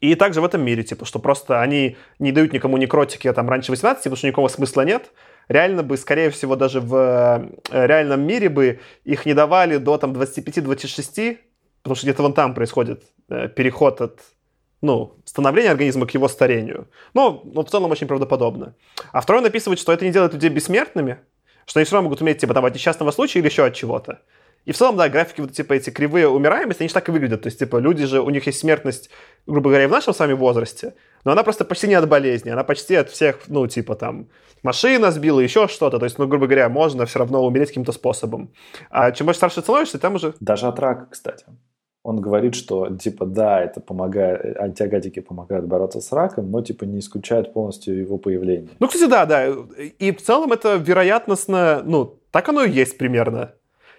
И 0.00 0.14
также 0.14 0.40
в 0.40 0.44
этом 0.44 0.62
мире, 0.62 0.82
типа, 0.82 1.04
что 1.04 1.18
просто 1.18 1.60
они 1.60 1.96
не 2.18 2.32
дают 2.32 2.52
никому 2.52 2.76
некротики 2.76 3.32
там 3.32 3.48
раньше 3.48 3.72
18, 3.72 4.02
потому 4.02 4.16
что 4.16 4.26
никакого 4.26 4.48
смысла 4.48 4.82
нет. 4.82 5.10
Реально 5.48 5.82
бы, 5.82 5.96
скорее 5.96 6.30
всего, 6.30 6.56
даже 6.56 6.80
в 6.80 6.94
э, 7.70 7.86
реальном 7.86 8.26
мире 8.26 8.48
бы 8.48 8.80
их 9.04 9.26
не 9.26 9.34
давали 9.34 9.78
до 9.78 9.96
там 9.96 10.12
25-26, 10.12 11.38
потому 11.82 11.96
что 11.96 12.06
где-то 12.06 12.22
вон 12.22 12.34
там 12.34 12.54
происходит 12.54 13.04
э, 13.30 13.48
переход 13.48 14.00
от 14.00 14.20
ну, 14.82 15.16
становления 15.24 15.70
организма 15.70 16.06
к 16.06 16.10
его 16.12 16.28
старению. 16.28 16.88
Но, 17.14 17.42
но 17.44 17.64
в 17.64 17.70
целом 17.70 17.90
очень 17.90 18.06
правдоподобно. 18.06 18.74
А 19.12 19.20
второй 19.20 19.42
он 19.42 19.78
что 19.78 19.92
это 19.92 20.04
не 20.04 20.12
делает 20.12 20.34
людей 20.34 20.50
бессмертными, 20.50 21.18
что 21.64 21.80
они 21.80 21.84
все 21.84 21.94
равно 21.94 22.08
могут 22.08 22.20
уметь, 22.20 22.38
типа, 22.38 22.54
там, 22.54 22.64
от 22.64 22.74
несчастного 22.74 23.10
случая 23.10 23.40
или 23.40 23.46
еще 23.46 23.64
от 23.64 23.74
чего-то. 23.74 24.20
И 24.66 24.72
в 24.72 24.76
целом, 24.76 24.96
да, 24.96 25.08
графики, 25.08 25.40
вот, 25.40 25.52
типа, 25.52 25.74
эти 25.74 25.90
кривые 25.90 26.28
умираемости, 26.28 26.82
они 26.82 26.88
же 26.88 26.94
так 26.94 27.08
и 27.08 27.12
выглядят. 27.12 27.42
То 27.42 27.46
есть, 27.46 27.58
типа, 27.60 27.76
люди 27.76 28.04
же, 28.04 28.20
у 28.20 28.30
них 28.30 28.46
есть 28.46 28.58
смертность, 28.58 29.10
грубо 29.46 29.70
говоря, 29.70 29.86
в 29.86 29.92
нашем 29.92 30.12
с 30.12 30.18
вами 30.18 30.32
возрасте, 30.32 30.94
но 31.24 31.32
она 31.32 31.44
просто 31.44 31.64
почти 31.64 31.86
не 31.86 31.94
от 31.94 32.08
болезни, 32.08 32.50
она 32.50 32.64
почти 32.64 32.96
от 32.96 33.08
всех, 33.08 33.42
ну, 33.46 33.66
типа, 33.68 33.94
там, 33.94 34.26
машина 34.64 35.12
сбила, 35.12 35.38
еще 35.38 35.68
что-то. 35.68 35.98
То 35.98 36.04
есть, 36.04 36.18
ну, 36.18 36.26
грубо 36.26 36.46
говоря, 36.46 36.68
можно 36.68 37.06
все 37.06 37.20
равно 37.20 37.46
умереть 37.46 37.68
каким-то 37.68 37.92
способом. 37.92 38.50
А 38.90 39.12
чем 39.12 39.26
больше 39.26 39.38
старше 39.38 39.60
становишься, 39.60 39.98
там 39.98 40.16
уже... 40.16 40.34
Даже 40.40 40.66
от 40.66 40.78
рака, 40.80 41.06
кстати. 41.10 41.44
Он 42.02 42.20
говорит, 42.20 42.54
что, 42.56 42.88
типа, 42.96 43.24
да, 43.24 43.60
это 43.60 43.80
помогает, 43.80 44.56
антиагатики 44.56 45.20
помогают 45.20 45.66
бороться 45.66 46.00
с 46.00 46.12
раком, 46.12 46.50
но, 46.50 46.60
типа, 46.60 46.84
не 46.84 46.98
исключают 46.98 47.52
полностью 47.52 47.98
его 47.98 48.18
появление. 48.18 48.70
Ну, 48.80 48.88
кстати, 48.88 49.08
да, 49.08 49.26
да. 49.26 49.46
И 49.98 50.12
в 50.12 50.22
целом 50.22 50.52
это 50.52 50.74
вероятностно, 50.74 51.82
ну, 51.84 52.18
так 52.32 52.48
оно 52.48 52.64
и 52.64 52.70
есть 52.70 52.98
примерно. 52.98 53.52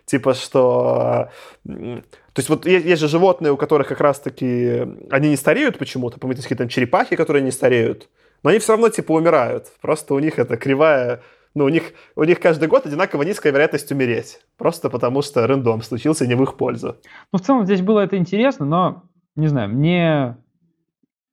Типа, 0.08 0.34
что... 0.34 1.30
То 1.66 2.02
есть 2.38 2.50
вот 2.50 2.66
есть, 2.66 2.86
есть 2.86 3.02
же 3.02 3.08
животные, 3.10 3.52
у 3.52 3.58
которых 3.58 3.90
как 3.90 4.00
раз-таки 4.00 4.88
они 5.12 5.30
не 5.30 5.36
стареют 5.36 5.78
почему-то, 5.78 6.18
помните, 6.18 6.42
какие-то 6.42 6.64
там 6.64 6.70
черепахи, 6.70 7.18
которые 7.18 7.44
не 7.44 7.52
стареют, 7.52 8.10
но 8.42 8.50
они 8.50 8.60
все 8.60 8.72
равно 8.74 8.90
типа 8.90 9.12
умирают. 9.12 9.68
Просто 9.82 10.14
у 10.14 10.20
них 10.20 10.40
это 10.40 10.56
кривая 10.56 11.22
ну, 11.58 11.66
у 11.66 11.70
них, 11.70 11.94
у 12.16 12.24
них 12.24 12.40
каждый 12.40 12.70
год 12.70 12.86
одинаково 12.86 13.24
низкая 13.24 13.52
вероятность 13.52 13.92
умереть. 13.92 14.40
Просто 14.58 14.92
потому 14.92 15.24
что 15.24 15.48
рандом 15.48 15.82
случился 15.82 16.28
не 16.28 16.36
в 16.36 16.44
их 16.44 16.56
пользу. 16.56 16.98
Ну, 17.34 17.40
в 17.40 17.42
целом 17.42 17.66
здесь 17.66 17.82
было 17.82 18.02
это 18.02 18.16
интересно, 18.16 18.64
но, 18.64 19.04
не 19.36 19.48
знаю, 19.48 19.70
мне 19.70 20.38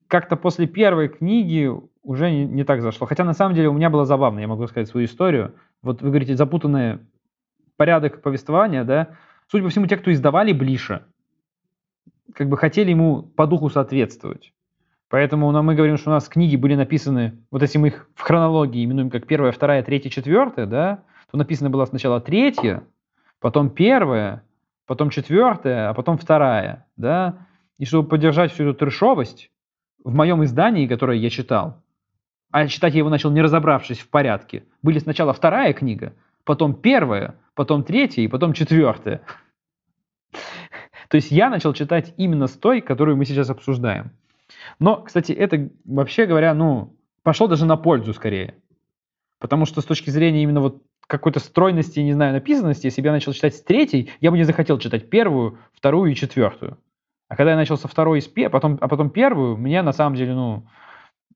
как-то 0.08 0.36
после 0.36 0.66
первой 0.66 1.08
книги 1.08 1.70
уже 2.02 2.30
не, 2.30 2.46
не 2.46 2.64
так 2.64 2.80
зашло. 2.80 3.06
Хотя, 3.06 3.24
на 3.24 3.34
самом 3.34 3.54
деле, 3.54 3.68
у 3.68 3.74
меня 3.74 3.90
было 3.90 4.06
забавно, 4.06 4.40
я 4.40 4.48
могу 4.48 4.66
сказать 4.66 4.88
свою 4.88 5.04
историю. 5.06 5.56
Вот 5.82 6.00
вы 6.00 6.08
говорите, 6.08 6.36
запутанные 6.36 7.00
порядок 7.76 8.22
повествования, 8.22 8.84
да, 8.84 9.08
судя 9.48 9.64
по 9.64 9.70
всему, 9.70 9.86
те, 9.86 9.96
кто 9.96 10.12
издавали 10.12 10.52
Блиша, 10.52 11.06
как 12.34 12.48
бы 12.48 12.56
хотели 12.56 12.90
ему 12.90 13.22
по 13.22 13.46
духу 13.46 13.70
соответствовать. 13.70 14.52
Поэтому 15.08 15.50
ну, 15.52 15.62
мы 15.62 15.74
говорим, 15.74 15.96
что 15.96 16.10
у 16.10 16.12
нас 16.12 16.28
книги 16.28 16.56
были 16.56 16.74
написаны, 16.74 17.38
вот 17.50 17.62
если 17.62 17.78
мы 17.78 17.88
их 17.88 18.08
в 18.14 18.22
хронологии 18.22 18.84
именуем 18.84 19.10
как 19.10 19.26
первая, 19.26 19.52
вторая, 19.52 19.82
третья, 19.82 20.10
четвертая, 20.10 20.66
да, 20.66 21.04
то 21.30 21.36
написано 21.36 21.70
было 21.70 21.84
сначала 21.84 22.20
третья, 22.20 22.82
потом 23.38 23.70
первая, 23.70 24.42
потом 24.86 25.10
четвертая, 25.10 25.90
а 25.90 25.94
потом 25.94 26.18
вторая, 26.18 26.86
да. 26.96 27.46
И 27.78 27.84
чтобы 27.84 28.08
поддержать 28.08 28.52
всю 28.52 28.64
эту 28.64 28.74
трешовость, 28.74 29.50
в 30.04 30.14
моем 30.14 30.44
издании, 30.44 30.86
которое 30.86 31.18
я 31.18 31.30
читал, 31.30 31.82
а 32.50 32.66
читать 32.68 32.94
я 32.94 32.98
его 32.98 33.08
начал 33.08 33.30
не 33.30 33.42
разобравшись 33.42 33.98
в 33.98 34.08
порядке, 34.08 34.64
были 34.82 34.98
сначала 34.98 35.32
вторая 35.32 35.72
книга, 35.72 36.14
потом 36.44 36.74
первая, 36.74 37.36
потом 37.54 37.84
третья 37.84 38.22
и 38.22 38.28
потом 38.28 38.52
четвертая. 38.52 39.22
То 41.08 41.16
есть 41.16 41.30
я 41.30 41.50
начал 41.50 41.72
читать 41.74 42.14
именно 42.16 42.46
с 42.46 42.52
той, 42.52 42.80
которую 42.80 43.16
мы 43.16 43.24
сейчас 43.24 43.50
обсуждаем. 43.50 44.12
Но, 44.78 45.02
кстати, 45.02 45.32
это, 45.32 45.70
вообще 45.84 46.26
говоря, 46.26 46.54
ну, 46.54 46.96
пошло 47.22 47.46
даже 47.46 47.66
на 47.66 47.76
пользу 47.76 48.12
скорее. 48.14 48.54
Потому 49.38 49.66
что 49.66 49.80
с 49.80 49.84
точки 49.84 50.10
зрения 50.10 50.42
именно 50.42 50.60
вот 50.60 50.82
какой-то 51.06 51.38
стройности, 51.38 52.00
не 52.00 52.12
знаю, 52.12 52.32
написанности, 52.32 52.86
если 52.86 53.02
бы 53.02 53.06
я 53.06 53.12
начал 53.12 53.32
читать 53.32 53.54
с 53.54 53.62
третьей, 53.62 54.10
я 54.20 54.30
бы 54.30 54.38
не 54.38 54.44
захотел 54.44 54.78
читать 54.78 55.10
первую, 55.10 55.58
вторую 55.74 56.10
и 56.10 56.14
четвертую. 56.14 56.78
А 57.28 57.36
когда 57.36 57.52
я 57.52 57.56
начал 57.56 57.76
со 57.76 57.88
второй, 57.88 58.22
а 58.22 58.50
потом, 58.50 58.78
а 58.80 58.88
потом 58.88 59.10
первую, 59.10 59.56
мне 59.56 59.82
на 59.82 59.92
самом 59.92 60.16
деле, 60.16 60.34
ну, 60.34 60.66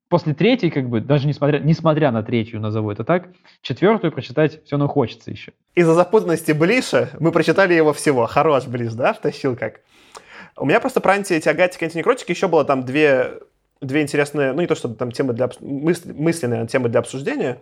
после 0.09 0.35
третьей, 0.35 0.71
как 0.71 0.89
бы, 0.89 1.01
даже 1.01 1.27
несмотря, 1.27 1.59
несмотря 1.59 2.11
на 2.11 2.23
третью, 2.23 2.61
назову 2.61 2.91
это 2.91 3.05
так, 3.05 3.29
четвертую 3.63 4.13
прочитать 4.13 4.65
все 4.65 4.77
равно 4.77 4.89
хочется 4.89 5.31
еще. 5.31 5.53
Из-за 5.75 5.95
запутанности 5.95 6.53
Блиша 6.53 7.11
мы 7.21 7.33
прочитали 7.33 7.75
его 7.75 7.93
всего. 7.93 8.27
Хорош 8.27 8.67
Блиш, 8.67 8.93
да, 8.95 9.13
втащил 9.13 9.57
как? 9.57 9.81
У 10.57 10.67
меня 10.67 10.81
просто 10.81 11.01
про 11.01 11.13
антиагатики, 11.13 11.85
антинекротики 11.85 12.33
еще 12.33 12.49
было 12.49 12.65
там 12.65 12.85
две, 12.85 13.35
две 13.81 14.03
интересные, 14.03 14.53
ну 14.53 14.61
не 14.61 14.67
то 14.67 14.75
чтобы 14.75 14.97
там 14.97 15.13
темы 15.13 15.35
для, 15.35 15.51
мысли, 15.61 16.13
мысленные 16.13 16.67
темы 16.67 16.89
для 16.89 17.01
обсуждения. 17.01 17.61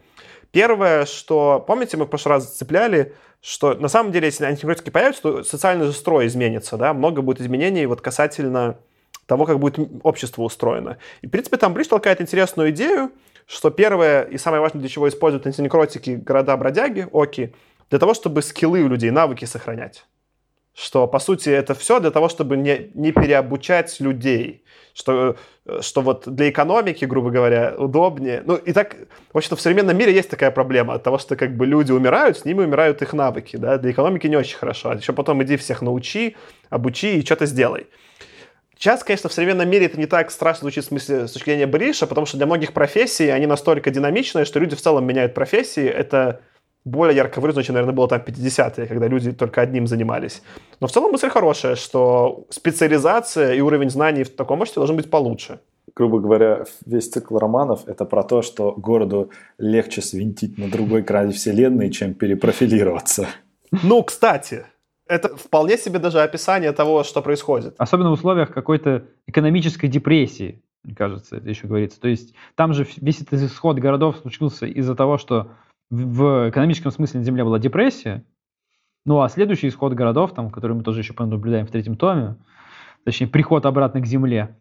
Первое, 0.52 1.04
что, 1.04 1.62
помните, 1.66 1.96
мы 1.96 2.06
в 2.06 2.08
прошлый 2.08 2.36
раз 2.36 2.44
зацепляли, 2.44 3.14
что 3.42 3.74
на 3.74 3.88
самом 3.88 4.12
деле, 4.12 4.26
если 4.26 4.44
антинекротики 4.44 4.90
появятся, 4.90 5.22
то 5.22 5.42
социальный 5.42 5.86
же 5.86 5.92
строй 5.92 6.26
изменится, 6.26 6.76
да, 6.76 6.94
много 6.94 7.20
будет 7.20 7.40
изменений 7.40 7.84
вот 7.86 8.00
касательно 8.00 8.78
того, 9.26 9.44
как 9.44 9.58
будет 9.58 9.78
общество 10.02 10.42
устроено. 10.42 10.98
И, 11.20 11.26
в 11.26 11.30
принципе, 11.30 11.56
там 11.56 11.74
Бридж 11.74 11.88
толкает 11.88 12.20
интересную 12.20 12.70
идею, 12.70 13.10
что 13.46 13.70
первое 13.70 14.22
и 14.22 14.38
самое 14.38 14.60
важное, 14.60 14.80
для 14.80 14.88
чего 14.88 15.08
используют 15.08 15.46
антинекротики 15.46 16.10
города-бродяги, 16.10 17.08
оки, 17.12 17.54
для 17.90 17.98
того, 17.98 18.14
чтобы 18.14 18.42
скиллы 18.42 18.82
у 18.82 18.88
людей, 18.88 19.10
навыки 19.10 19.44
сохранять. 19.44 20.04
Что, 20.74 21.06
по 21.06 21.18
сути, 21.18 21.48
это 21.48 21.74
все 21.74 22.00
для 22.00 22.10
того, 22.10 22.28
чтобы 22.28 22.56
не, 22.56 22.90
не 22.94 23.10
переобучать 23.10 23.98
людей. 24.00 24.62
Что, 24.92 25.36
что 25.80 26.02
вот 26.02 26.24
для 26.26 26.50
экономики, 26.50 27.04
грубо 27.04 27.30
говоря, 27.30 27.74
удобнее. 27.78 28.42
Ну, 28.44 28.56
и 28.56 28.72
так, 28.72 28.96
в 29.32 29.36
общем-то, 29.36 29.56
в 29.56 29.60
современном 29.60 29.96
мире 29.96 30.12
есть 30.12 30.28
такая 30.28 30.50
проблема 30.50 30.94
от 30.94 31.02
того, 31.02 31.18
что 31.18 31.36
как 31.36 31.56
бы 31.56 31.66
люди 31.66 31.92
умирают, 31.92 32.38
с 32.38 32.44
ними 32.44 32.62
умирают 32.62 33.00
их 33.02 33.12
навыки, 33.14 33.56
да, 33.56 33.78
для 33.78 33.90
экономики 33.90 34.26
не 34.26 34.36
очень 34.36 34.58
хорошо. 34.58 34.90
А 34.90 34.94
еще 34.94 35.12
потом 35.12 35.42
иди 35.42 35.56
всех 35.56 35.82
научи, 35.82 36.36
обучи 36.68 37.18
и 37.18 37.24
что-то 37.24 37.46
сделай. 37.46 37.86
Сейчас, 38.78 39.02
конечно, 39.02 39.30
в 39.30 39.32
современном 39.32 39.68
мире 39.70 39.86
это 39.86 39.98
не 39.98 40.06
так 40.06 40.30
страшно 40.30 40.62
звучит 40.62 40.84
в 40.84 40.88
смысле 40.88 41.28
с 41.28 41.32
точки 41.32 41.50
зрения 41.50 41.66
Бриша, 41.66 42.06
потому 42.06 42.26
что 42.26 42.36
для 42.36 42.46
многих 42.46 42.72
профессий 42.72 43.28
они 43.28 43.46
настолько 43.46 43.90
динамичные, 43.90 44.44
что 44.44 44.60
люди 44.60 44.76
в 44.76 44.80
целом 44.82 45.06
меняют 45.06 45.32
профессии. 45.32 45.84
Это 45.84 46.40
более 46.84 47.16
ярко 47.16 47.40
выражено, 47.40 47.64
чем, 47.64 47.74
наверное, 47.74 47.94
было 47.94 48.06
там 48.06 48.20
50-е, 48.20 48.86
когда 48.86 49.08
люди 49.08 49.32
только 49.32 49.62
одним 49.62 49.86
занимались. 49.86 50.42
Но 50.80 50.86
в 50.86 50.92
целом 50.92 51.10
мысль 51.10 51.30
хорошая, 51.30 51.74
что 51.74 52.46
специализация 52.50 53.54
и 53.54 53.60
уровень 53.60 53.90
знаний 53.90 54.24
в 54.24 54.36
таком 54.36 54.60
обществе 54.60 54.80
должен 54.80 54.96
быть 54.96 55.10
получше. 55.10 55.58
Грубо 55.96 56.20
говоря, 56.20 56.64
весь 56.84 57.08
цикл 57.08 57.38
романов— 57.38 57.84
это 57.86 58.04
про 58.04 58.22
то, 58.22 58.42
что 58.42 58.72
городу 58.72 59.30
легче 59.58 60.02
свинтить 60.02 60.58
на 60.58 60.68
другой 60.68 61.02
край 61.02 61.32
вселенной, 61.32 61.90
чем 61.90 62.12
перепрофилироваться. 62.12 63.26
Ну, 63.82 64.02
кстати, 64.02 64.66
это 65.08 65.36
вполне 65.36 65.78
себе 65.78 65.98
даже 65.98 66.20
описание 66.20 66.72
того, 66.72 67.04
что 67.04 67.22
происходит. 67.22 67.74
Особенно 67.78 68.10
в 68.10 68.14
условиях 68.14 68.52
какой-то 68.52 69.04
экономической 69.26 69.88
депрессии, 69.88 70.62
мне 70.82 70.94
кажется, 70.94 71.36
это 71.36 71.48
еще 71.48 71.66
говорится. 71.66 72.00
То 72.00 72.08
есть 72.08 72.34
там 72.54 72.72
же 72.72 72.86
весь 72.98 73.20
этот 73.20 73.40
исход 73.42 73.78
городов 73.78 74.18
случился 74.18 74.66
из-за 74.66 74.94
того, 74.94 75.18
что 75.18 75.50
в 75.90 76.50
экономическом 76.50 76.92
смысле 76.92 77.20
на 77.20 77.24
Земле 77.24 77.44
была 77.44 77.58
депрессия, 77.58 78.24
ну 79.04 79.20
а 79.20 79.28
следующий 79.28 79.68
исход 79.68 79.92
городов, 79.94 80.34
там, 80.34 80.50
который 80.50 80.76
мы 80.76 80.82
тоже 80.82 81.00
еще 81.00 81.14
наблюдаем 81.18 81.66
в 81.66 81.70
третьем 81.70 81.96
томе, 81.96 82.36
точнее 83.04 83.28
приход 83.28 83.66
обратно 83.66 84.00
к 84.00 84.06
Земле, 84.06 84.56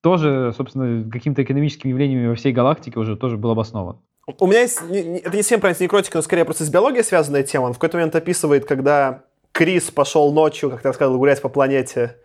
тоже, 0.00 0.54
собственно, 0.56 1.08
какими-то 1.10 1.42
экономическими 1.42 1.90
явлениями 1.90 2.28
во 2.28 2.34
всей 2.34 2.52
галактике 2.52 2.98
уже 2.98 3.16
тоже 3.16 3.36
был 3.36 3.50
обоснован. 3.50 3.98
У 4.38 4.46
меня 4.46 4.60
есть, 4.60 4.80
это 4.80 5.36
не 5.36 5.42
совсем 5.42 5.60
про 5.60 5.70
антинекротика, 5.70 6.18
но 6.18 6.22
скорее 6.22 6.44
просто 6.44 6.64
с 6.64 6.70
биологией 6.70 7.02
связанная 7.02 7.42
тема. 7.42 7.64
Он 7.64 7.72
в 7.72 7.78
какой-то 7.78 7.96
момент 7.96 8.14
описывает, 8.14 8.64
когда 8.64 9.24
Крис 9.52 9.90
пошел 9.90 10.32
ночью, 10.32 10.70
как 10.70 10.82
ты 10.82 10.88
рассказывал, 10.88 11.18
гулять 11.18 11.42
по 11.42 11.48
планете 11.48 12.16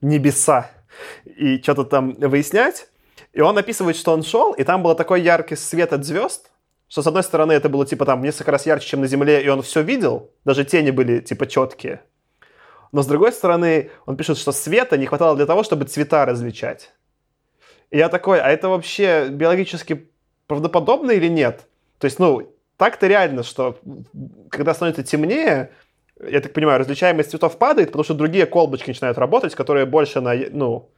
небеса 0.00 0.70
и 1.24 1.60
что-то 1.60 1.84
там 1.84 2.14
выяснять. 2.14 2.88
И 3.32 3.40
он 3.40 3.58
описывает, 3.58 3.96
что 3.96 4.12
он 4.12 4.22
шел, 4.22 4.52
и 4.52 4.62
там 4.62 4.82
был 4.82 4.94
такой 4.94 5.20
яркий 5.22 5.56
свет 5.56 5.92
от 5.92 6.04
звезд, 6.04 6.50
что, 6.88 7.02
с 7.02 7.06
одной 7.06 7.24
стороны, 7.24 7.52
это 7.52 7.68
было, 7.68 7.84
типа, 7.84 8.04
там, 8.04 8.22
несколько 8.22 8.52
раз 8.52 8.66
ярче, 8.66 8.88
чем 8.88 9.00
на 9.00 9.08
Земле, 9.08 9.42
и 9.42 9.48
он 9.48 9.62
все 9.62 9.82
видел, 9.82 10.30
даже 10.44 10.64
тени 10.64 10.90
были, 10.90 11.20
типа, 11.20 11.46
четкие. 11.46 12.02
Но, 12.92 13.02
с 13.02 13.06
другой 13.06 13.32
стороны, 13.32 13.90
он 14.06 14.16
пишет, 14.16 14.38
что 14.38 14.52
света 14.52 14.96
не 14.96 15.06
хватало 15.06 15.34
для 15.34 15.46
того, 15.46 15.64
чтобы 15.64 15.86
цвета 15.86 16.24
различать. 16.24 16.92
И 17.90 17.98
я 17.98 18.08
такой, 18.08 18.40
а 18.40 18.48
это 18.48 18.68
вообще 18.68 19.28
биологически 19.30 20.08
правдоподобно 20.46 21.10
или 21.10 21.26
нет? 21.26 21.66
То 21.98 22.04
есть, 22.04 22.20
ну, 22.20 22.54
так-то 22.76 23.08
реально, 23.08 23.42
что 23.42 23.78
когда 24.50 24.74
становится 24.74 25.02
темнее, 25.02 25.72
я 26.20 26.40
так 26.40 26.52
понимаю, 26.52 26.78
различаемость 26.78 27.30
цветов 27.30 27.58
падает, 27.58 27.88
потому 27.88 28.04
что 28.04 28.14
другие 28.14 28.46
колбочки 28.46 28.88
начинают 28.88 29.18
работать, 29.18 29.54
которые 29.54 29.86
больше 29.86 30.20
на, 30.20 30.34
ну, 30.34 30.90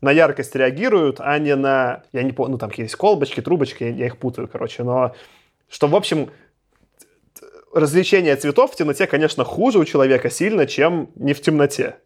на 0.00 0.10
яркость 0.10 0.54
реагируют, 0.54 1.16
а 1.20 1.38
не 1.38 1.54
на... 1.54 2.02
Я 2.12 2.22
не 2.22 2.32
помню, 2.32 2.52
ну, 2.52 2.58
там 2.58 2.70
есть 2.76 2.96
колбочки, 2.96 3.40
трубочки, 3.40 3.84
я 3.84 4.06
их 4.06 4.18
путаю, 4.18 4.48
короче, 4.48 4.82
но 4.82 5.14
что, 5.68 5.86
в 5.86 5.94
общем, 5.94 6.30
развлечение 7.72 8.36
цветов 8.36 8.72
в 8.72 8.76
темноте, 8.76 9.06
конечно, 9.06 9.44
хуже 9.44 9.78
у 9.78 9.84
человека 9.84 10.30
сильно, 10.30 10.66
чем 10.66 11.10
не 11.14 11.34
в 11.34 11.40
темноте. 11.40 11.96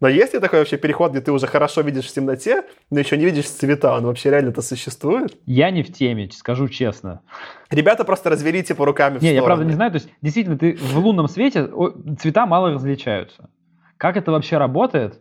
Но 0.00 0.08
есть 0.08 0.32
ли 0.32 0.40
такой 0.40 0.60
вообще 0.60 0.76
переход, 0.76 1.10
где 1.10 1.20
ты 1.20 1.32
уже 1.32 1.46
хорошо 1.46 1.80
видишь 1.80 2.06
в 2.06 2.12
темноте, 2.12 2.64
но 2.90 3.00
еще 3.00 3.16
не 3.16 3.24
видишь 3.24 3.46
цвета? 3.46 3.96
Он 3.96 4.04
вообще 4.04 4.30
реально-то 4.30 4.62
существует? 4.62 5.36
Я 5.44 5.70
не 5.70 5.82
в 5.82 5.92
теме, 5.92 6.30
скажу 6.30 6.68
честно. 6.68 7.22
Ребята 7.70 8.04
просто 8.04 8.30
развели 8.30 8.62
типа 8.62 8.84
руками 8.84 9.18
в 9.18 9.22
Не, 9.22 9.34
я 9.34 9.42
правда 9.42 9.64
не 9.64 9.72
знаю. 9.72 9.90
То 9.90 9.96
есть, 9.96 10.08
действительно, 10.22 10.56
ты 10.56 10.76
в 10.76 10.98
лунном 10.98 11.28
свете 11.28 11.68
цвета 12.20 12.46
мало 12.46 12.72
различаются. 12.72 13.50
Как 13.96 14.16
это 14.16 14.30
вообще 14.30 14.58
работает? 14.58 15.20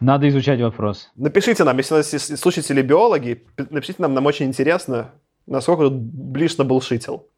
Надо 0.00 0.28
изучать 0.28 0.60
вопрос. 0.60 1.10
Напишите 1.16 1.64
нам, 1.64 1.76
если 1.78 1.94
у 1.94 1.96
нас 1.98 2.10
слушатели 2.10 2.82
биологи, 2.82 3.46
напишите 3.70 4.02
нам, 4.02 4.14
нам 4.14 4.26
очень 4.26 4.46
интересно, 4.46 5.12
насколько 5.46 5.84
тут 5.84 5.94
ближе 5.94 6.56
набулшитил. 6.58 7.28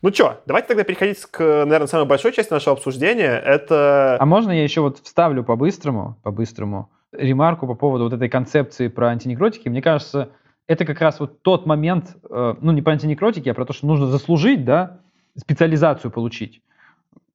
Ну 0.00 0.12
что, 0.12 0.40
давайте 0.46 0.68
тогда 0.68 0.84
переходить 0.84 1.20
к, 1.24 1.40
наверное, 1.40 1.88
самой 1.88 2.06
большой 2.06 2.32
части 2.32 2.52
нашего 2.52 2.76
обсуждения. 2.76 3.32
Это... 3.32 4.16
А 4.20 4.26
можно 4.26 4.52
я 4.52 4.62
еще 4.62 4.80
вот 4.80 4.98
вставлю 4.98 5.42
по-быстрому, 5.42 6.16
по-быстрому 6.22 6.90
ремарку 7.10 7.66
по 7.66 7.74
поводу 7.74 8.04
вот 8.04 8.12
этой 8.12 8.28
концепции 8.28 8.86
про 8.86 9.08
антинекротики? 9.08 9.68
Мне 9.68 9.82
кажется, 9.82 10.30
это 10.68 10.84
как 10.84 11.00
раз 11.00 11.18
вот 11.18 11.42
тот 11.42 11.66
момент, 11.66 12.16
э, 12.30 12.54
ну 12.60 12.70
не 12.70 12.80
про 12.80 12.92
антинекротики, 12.92 13.48
а 13.48 13.54
про 13.54 13.64
то, 13.64 13.72
что 13.72 13.86
нужно 13.86 14.06
заслужить, 14.06 14.64
да, 14.64 15.00
специализацию 15.36 16.12
получить. 16.12 16.62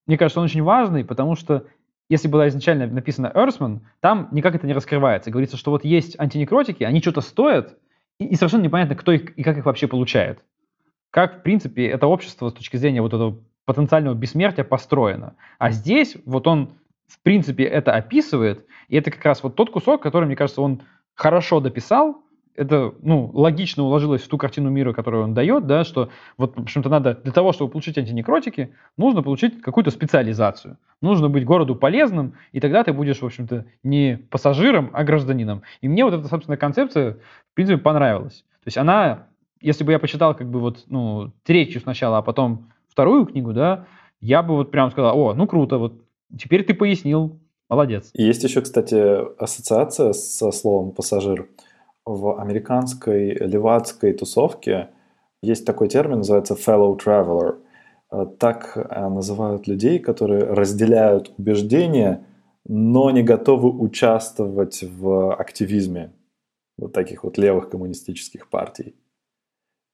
Мне 0.07 0.17
кажется, 0.17 0.39
он 0.39 0.45
очень 0.45 0.63
важный, 0.63 1.03
потому 1.03 1.35
что 1.35 1.65
если 2.07 2.29
была 2.29 2.47
изначально 2.47 2.87
написана 2.87 3.31
Earthman, 3.33 3.79
там 3.99 4.29
никак 4.31 4.55
это 4.55 4.67
не 4.67 4.73
раскрывается. 4.73 5.31
Говорится, 5.31 5.57
что 5.57 5.71
вот 5.71 5.83
есть 5.83 6.17
антинекротики, 6.17 6.83
они 6.83 7.01
что-то 7.01 7.19
стоят, 7.19 7.77
и, 8.19 8.25
и 8.25 8.35
совершенно 8.35 8.61
непонятно, 8.61 8.95
кто 8.95 9.11
их 9.11 9.37
и 9.37 9.43
как 9.43 9.57
их 9.57 9.65
вообще 9.65 9.87
получает. 9.87 10.39
Как, 11.13 11.41
в 11.41 11.41
принципе, 11.43 11.85
это 11.85 12.07
общество 12.07 12.49
с 12.49 12.53
точки 12.53 12.75
зрения 12.75 13.03
вот 13.03 13.13
этого 13.13 13.37
потенциального 13.65 14.15
бессмертия 14.15 14.63
построено. 14.63 15.35
А 15.59 15.69
здесь 15.69 16.17
вот 16.25 16.47
он, 16.47 16.71
в 17.05 17.21
принципе, 17.21 17.65
это 17.65 17.93
описывает, 17.93 18.65
и 18.87 18.97
это 18.97 19.11
как 19.11 19.23
раз 19.23 19.43
вот 19.43 19.53
тот 19.53 19.69
кусок, 19.69 20.01
который, 20.01 20.25
мне 20.25 20.35
кажется, 20.35 20.63
он 20.63 20.81
хорошо 21.13 21.59
дописал, 21.59 22.23
это, 22.55 22.95
ну, 23.03 23.29
логично 23.31 23.83
уложилось 23.83 24.23
в 24.23 24.27
ту 24.27 24.39
картину 24.39 24.71
мира, 24.71 24.91
которую 24.91 25.23
он 25.23 25.35
дает, 25.35 25.67
да, 25.67 25.83
что 25.83 26.09
вот, 26.39 26.57
в 26.57 26.61
общем-то, 26.63 26.89
надо 26.89 27.13
для 27.13 27.31
того, 27.31 27.51
чтобы 27.51 27.69
получить 27.69 27.99
антинекротики, 27.99 28.73
нужно 28.97 29.21
получить 29.21 29.61
какую-то 29.61 29.91
специализацию. 29.91 30.77
Нужно 30.99 31.29
быть 31.29 31.45
городу 31.45 31.75
полезным, 31.75 32.33
и 32.53 32.59
тогда 32.59 32.83
ты 32.83 32.91
будешь, 32.91 33.21
в 33.21 33.25
общем-то, 33.25 33.65
не 33.83 34.17
пассажиром, 34.31 34.89
а 34.93 35.03
гражданином. 35.03 35.61
И 35.81 35.87
мне 35.87 36.05
вот 36.05 36.15
эта, 36.15 36.27
собственно, 36.27 36.57
концепция, 36.57 37.17
в 37.51 37.53
принципе, 37.53 37.79
понравилась. 37.79 38.43
То 38.63 38.67
есть 38.67 38.77
она, 38.79 39.27
если 39.63 39.83
бы 39.83 39.91
я 39.91 39.99
почитал, 39.99 40.35
как 40.35 40.49
бы 40.49 40.59
вот, 40.59 40.83
ну, 40.87 41.31
третью 41.43 41.81
сначала, 41.81 42.19
а 42.19 42.21
потом 42.21 42.71
вторую 42.87 43.25
книгу, 43.25 43.53
да, 43.53 43.85
я 44.21 44.43
бы 44.43 44.55
вот 44.55 44.71
прям 44.71 44.91
сказал, 44.91 45.17
о, 45.17 45.33
ну 45.33 45.47
круто, 45.47 45.77
вот 45.77 45.93
теперь 46.37 46.63
ты 46.63 46.73
пояснил, 46.73 47.39
молодец. 47.69 48.11
Есть 48.13 48.43
еще, 48.43 48.61
кстати, 48.61 48.95
ассоциация 49.41 50.13
со 50.13 50.51
словом 50.51 50.91
пассажир 50.91 51.47
в 52.05 52.39
американской 52.39 53.33
левацкой 53.33 54.13
тусовке 54.13 54.89
есть 55.41 55.65
такой 55.65 55.89
термин, 55.89 56.17
называется 56.17 56.53
fellow 56.53 56.97
traveler. 56.97 57.57
Э, 58.11 58.25
так 58.39 58.73
э, 58.75 59.09
называют 59.09 59.67
людей, 59.67 59.99
которые 59.99 60.43
разделяют 60.43 61.33
убеждения, 61.37 62.25
но 62.65 63.11
не 63.11 63.23
готовы 63.23 63.69
участвовать 63.69 64.83
в 64.83 65.33
активизме 65.35 66.13
вот 66.77 66.93
таких 66.93 67.23
вот 67.23 67.37
левых 67.37 67.69
коммунистических 67.69 68.49
партий. 68.49 68.95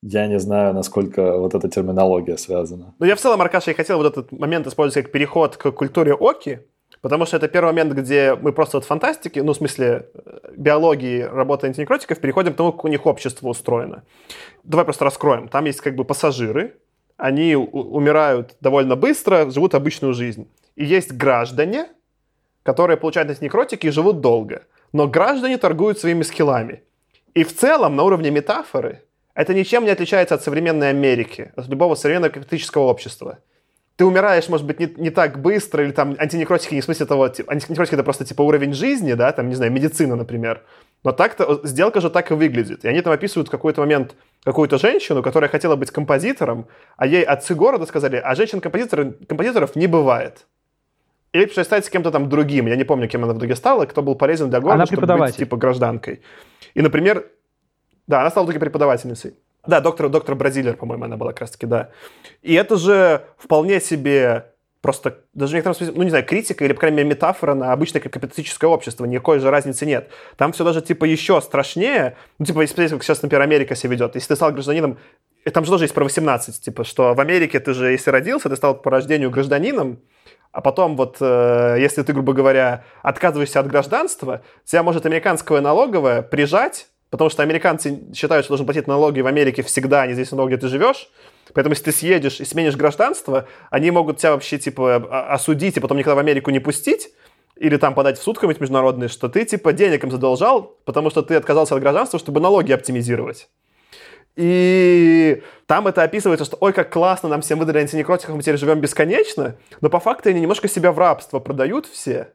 Я 0.02 0.28
не 0.28 0.40
знаю, 0.40 0.74
насколько 0.74 1.38
вот 1.38 1.56
эта 1.56 1.70
терминология 1.70 2.38
связана. 2.38 2.94
Ну, 3.00 3.06
я 3.06 3.16
в 3.16 3.20
целом, 3.20 3.42
Аркаша, 3.42 3.72
я 3.72 3.76
хотел 3.76 3.98
вот 3.98 4.08
этот 4.08 4.32
момент 4.32 4.66
использовать 4.68 5.06
как 5.06 5.12
переход 5.12 5.58
к 5.58 5.72
культуре 5.72 6.14
Оки, 6.14 6.60
Потому 7.02 7.26
что 7.26 7.38
это 7.38 7.48
первый 7.48 7.68
момент, 7.68 7.94
где 7.94 8.36
мы 8.36 8.52
просто 8.52 8.78
от 8.78 8.84
фантастики, 8.86 9.40
ну, 9.40 9.54
в 9.54 9.56
смысле 9.56 10.10
э, 10.14 10.52
биологии, 10.58 11.22
работы 11.22 11.68
антинекротиков, 11.68 12.20
переходим 12.20 12.54
к 12.54 12.58
тому, 12.58 12.74
как 12.74 12.84
у 12.84 12.88
них 12.90 13.06
общество 13.06 13.48
устроено. 13.48 14.04
Давай 14.64 14.84
просто 14.84 15.06
раскроем. 15.06 15.48
Там 15.48 15.66
есть 15.66 15.80
как 15.80 15.96
бы 15.96 16.04
пассажиры, 16.04 16.76
они 17.16 17.56
умирают 17.56 18.56
довольно 18.60 18.96
быстро, 18.96 19.50
живут 19.50 19.76
обычную 19.76 20.14
жизнь. 20.14 20.50
И 20.76 20.86
есть 20.86 21.14
граждане, 21.14 21.88
которые 22.64 22.98
получают 22.98 23.30
антинекротики 23.30 23.88
и 23.88 23.92
живут 23.92 24.20
долго. 24.20 24.64
Но 24.92 25.08
граждане 25.08 25.58
торгуют 25.58 26.00
своими 26.00 26.24
скиллами. 26.24 26.84
И 27.34 27.44
в 27.44 27.56
целом, 27.56 27.96
на 27.96 28.04
уровне 28.04 28.32
метафоры, 28.32 29.04
это 29.42 29.54
ничем 29.54 29.86
не 29.86 29.92
отличается 29.92 30.36
от 30.36 30.44
современной 30.44 30.90
Америки, 30.90 31.52
от 31.56 31.68
любого 31.68 31.96
современного 31.96 32.32
капиталистического 32.32 32.84
общества 32.84 33.40
ты 34.00 34.06
умираешь, 34.06 34.48
может 34.48 34.66
быть, 34.66 34.80
не, 34.80 34.86
не 34.96 35.10
так 35.10 35.42
быстро, 35.42 35.84
или 35.84 35.92
там 35.92 36.16
антинекротики 36.18 36.74
не 36.74 36.80
в 36.80 36.86
смысле 36.86 37.06
того, 37.06 37.28
типа, 37.28 37.52
антинекротики 37.52 37.96
это 37.96 38.04
просто 38.06 38.24
типа 38.24 38.44
уровень 38.44 38.72
жизни, 38.72 39.12
да, 39.12 39.30
там, 39.34 39.50
не 39.50 39.56
знаю, 39.56 39.74
медицина, 39.74 40.16
например. 40.16 40.64
Но 41.04 41.12
так-то, 41.12 41.60
сделка 41.66 42.00
же 42.00 42.10
так 42.10 42.32
и 42.32 42.34
выглядит. 42.34 42.86
И 42.86 42.88
они 42.88 43.02
там 43.02 43.12
описывают 43.12 43.50
в 43.50 43.52
какой-то 43.52 43.82
момент 43.82 44.16
какую-то 44.46 44.78
женщину, 44.78 45.22
которая 45.22 45.50
хотела 45.50 45.76
быть 45.76 45.92
композитором, 45.92 46.68
а 46.96 47.08
ей 47.08 47.24
отцы 47.24 47.56
города 47.56 47.86
сказали, 47.86 48.16
а 48.16 48.36
женщин-композиторов 48.36 49.16
композиторов 49.28 49.76
не 49.76 49.88
бывает. 49.88 50.48
Или 51.34 51.64
стать 51.64 51.86
с 51.86 51.90
кем-то 51.90 52.10
там 52.10 52.30
другим. 52.30 52.68
Я 52.68 52.78
не 52.78 52.86
помню, 52.86 53.10
кем 53.10 53.26
она 53.26 53.34
в 53.34 53.38
итоге 53.38 53.58
стала, 53.58 53.86
кто 53.86 54.02
был 54.02 54.16
полезен 54.16 54.50
для 54.50 54.62
города, 54.62 54.76
она 54.76 54.86
чтобы 54.86 55.18
быть 55.18 55.36
типа 55.36 55.58
гражданкой. 55.58 56.22
И, 56.74 56.82
например, 56.82 57.26
да, 58.10 58.22
она 58.22 58.32
стала 58.32 58.48
только 58.48 58.60
преподавательницей. 58.60 59.36
Да, 59.68 59.82
доктор, 59.82 60.10
доктор 60.10 60.34
Бразилер, 60.34 60.76
по-моему, 60.76 61.06
она 61.06 61.16
была 61.16 61.32
как 61.32 61.42
раз-таки, 61.42 61.68
да. 61.68 61.92
И 62.42 62.56
это 62.56 62.76
же 62.76 63.24
вполне 63.38 63.80
себе 63.80 64.48
просто, 64.82 65.20
даже 65.36 65.52
в 65.52 65.54
некотором 65.54 65.76
смысле, 65.76 65.94
ну, 65.96 66.02
не 66.02 66.10
знаю, 66.10 66.26
критика 66.26 66.66
или, 66.66 66.74
по 66.74 66.80
крайней 66.80 66.98
мере, 66.98 67.10
метафора 67.10 67.54
на 67.54 67.72
обычное 67.72 68.02
капиталистическое 68.02 68.68
общество. 68.68 69.06
Никакой 69.06 69.38
же 69.38 69.52
разницы 69.52 69.86
нет. 69.86 70.10
Там 70.38 70.54
все 70.54 70.64
даже, 70.64 70.82
типа, 70.82 71.06
еще 71.06 71.40
страшнее. 71.40 72.18
Ну, 72.40 72.48
типа, 72.48 72.62
если 72.62 72.74
посмотреть, 72.74 72.94
как 72.94 73.04
сейчас, 73.04 73.22
например, 73.22 73.44
Америка 73.44 73.76
себя 73.76 73.94
ведет. 73.94 74.16
Если 74.16 74.30
ты 74.30 74.36
стал 74.36 74.54
гражданином, 74.54 74.98
там 75.54 75.66
же 75.66 75.70
тоже 75.70 75.84
есть 75.84 75.94
про 75.94 76.04
18, 76.04 76.62
типа, 76.62 76.84
что 76.84 77.14
в 77.14 77.20
Америке 77.20 77.60
ты 77.60 77.76
же, 77.76 77.92
если 77.92 78.10
родился, 78.10 78.50
ты 78.50 78.56
стал 78.56 78.74
по 78.74 78.90
рождению 78.90 79.30
гражданином, 79.30 80.00
а 80.52 80.62
потом 80.62 80.96
вот, 80.98 81.18
э, 81.20 81.76
если 81.80 82.02
ты, 82.02 82.12
грубо 82.14 82.34
говоря, 82.34 82.86
отказываешься 83.04 83.60
от 83.60 83.68
гражданства, 83.68 84.42
тебя 84.66 84.82
может 84.82 85.06
американское 85.06 85.62
налоговое 85.62 86.24
прижать, 86.24 86.88
Потому 87.10 87.30
что 87.30 87.42
американцы 87.42 88.02
считают, 88.14 88.46
что 88.46 88.52
должен 88.52 88.66
платить 88.66 88.88
налоги 88.88 89.22
в 89.22 89.28
Америке 89.28 89.64
всегда, 89.64 90.04
а 90.04 90.08
не 90.08 90.14
здесь 90.14 90.32
налоги, 90.32 90.54
где 90.54 90.62
ты 90.62 90.68
живешь. 90.68 91.10
Поэтому, 91.54 91.74
если 91.74 91.86
ты 91.86 91.92
съедешь 91.92 92.40
и 92.40 92.46
сменишь 92.46 92.76
гражданство, 92.76 93.48
они 93.72 93.90
могут 93.90 94.18
тебя 94.18 94.34
вообще, 94.34 94.60
типа, 94.60 94.96
осудить 95.34 95.78
и 95.78 95.80
потом 95.80 95.98
никогда 95.98 96.16
в 96.16 96.20
Америку 96.20 96.52
не 96.52 96.60
пустить. 96.60 97.10
Или 97.56 97.78
там 97.78 97.94
подать 97.94 98.18
в 98.18 98.24
суд 98.24 98.38
какой-нибудь 98.38 98.62
международный, 98.62 99.08
что 99.10 99.28
ты, 99.28 99.44
типа, 99.44 99.74
денег 99.74 100.04
им 100.04 100.12
задолжал, 100.12 100.78
потому 100.86 101.10
что 101.10 101.24
ты 101.24 101.36
отказался 101.36 101.76
от 101.76 101.82
гражданства, 101.82 102.20
чтобы 102.20 102.40
налоги 102.40 102.72
оптимизировать. 102.72 103.50
И 104.36 105.44
там 105.66 105.88
это 105.88 106.04
описывается, 106.04 106.46
что 106.46 106.58
ой, 106.62 106.72
как 106.72 106.94
классно, 106.94 107.28
нам 107.28 107.42
всем 107.42 107.60
выдали 107.60 107.80
антинекротиков, 107.80 108.36
мы 108.36 108.42
теперь 108.42 108.58
живем 108.58 108.80
бесконечно. 108.80 109.58
Но 109.82 109.90
по 109.90 110.00
факту 110.00 110.30
они 110.30 110.40
немножко 110.40 110.70
себя 110.70 110.94
в 110.94 111.00
рабство 111.00 111.40
продают 111.40 111.86
все. 111.88 112.32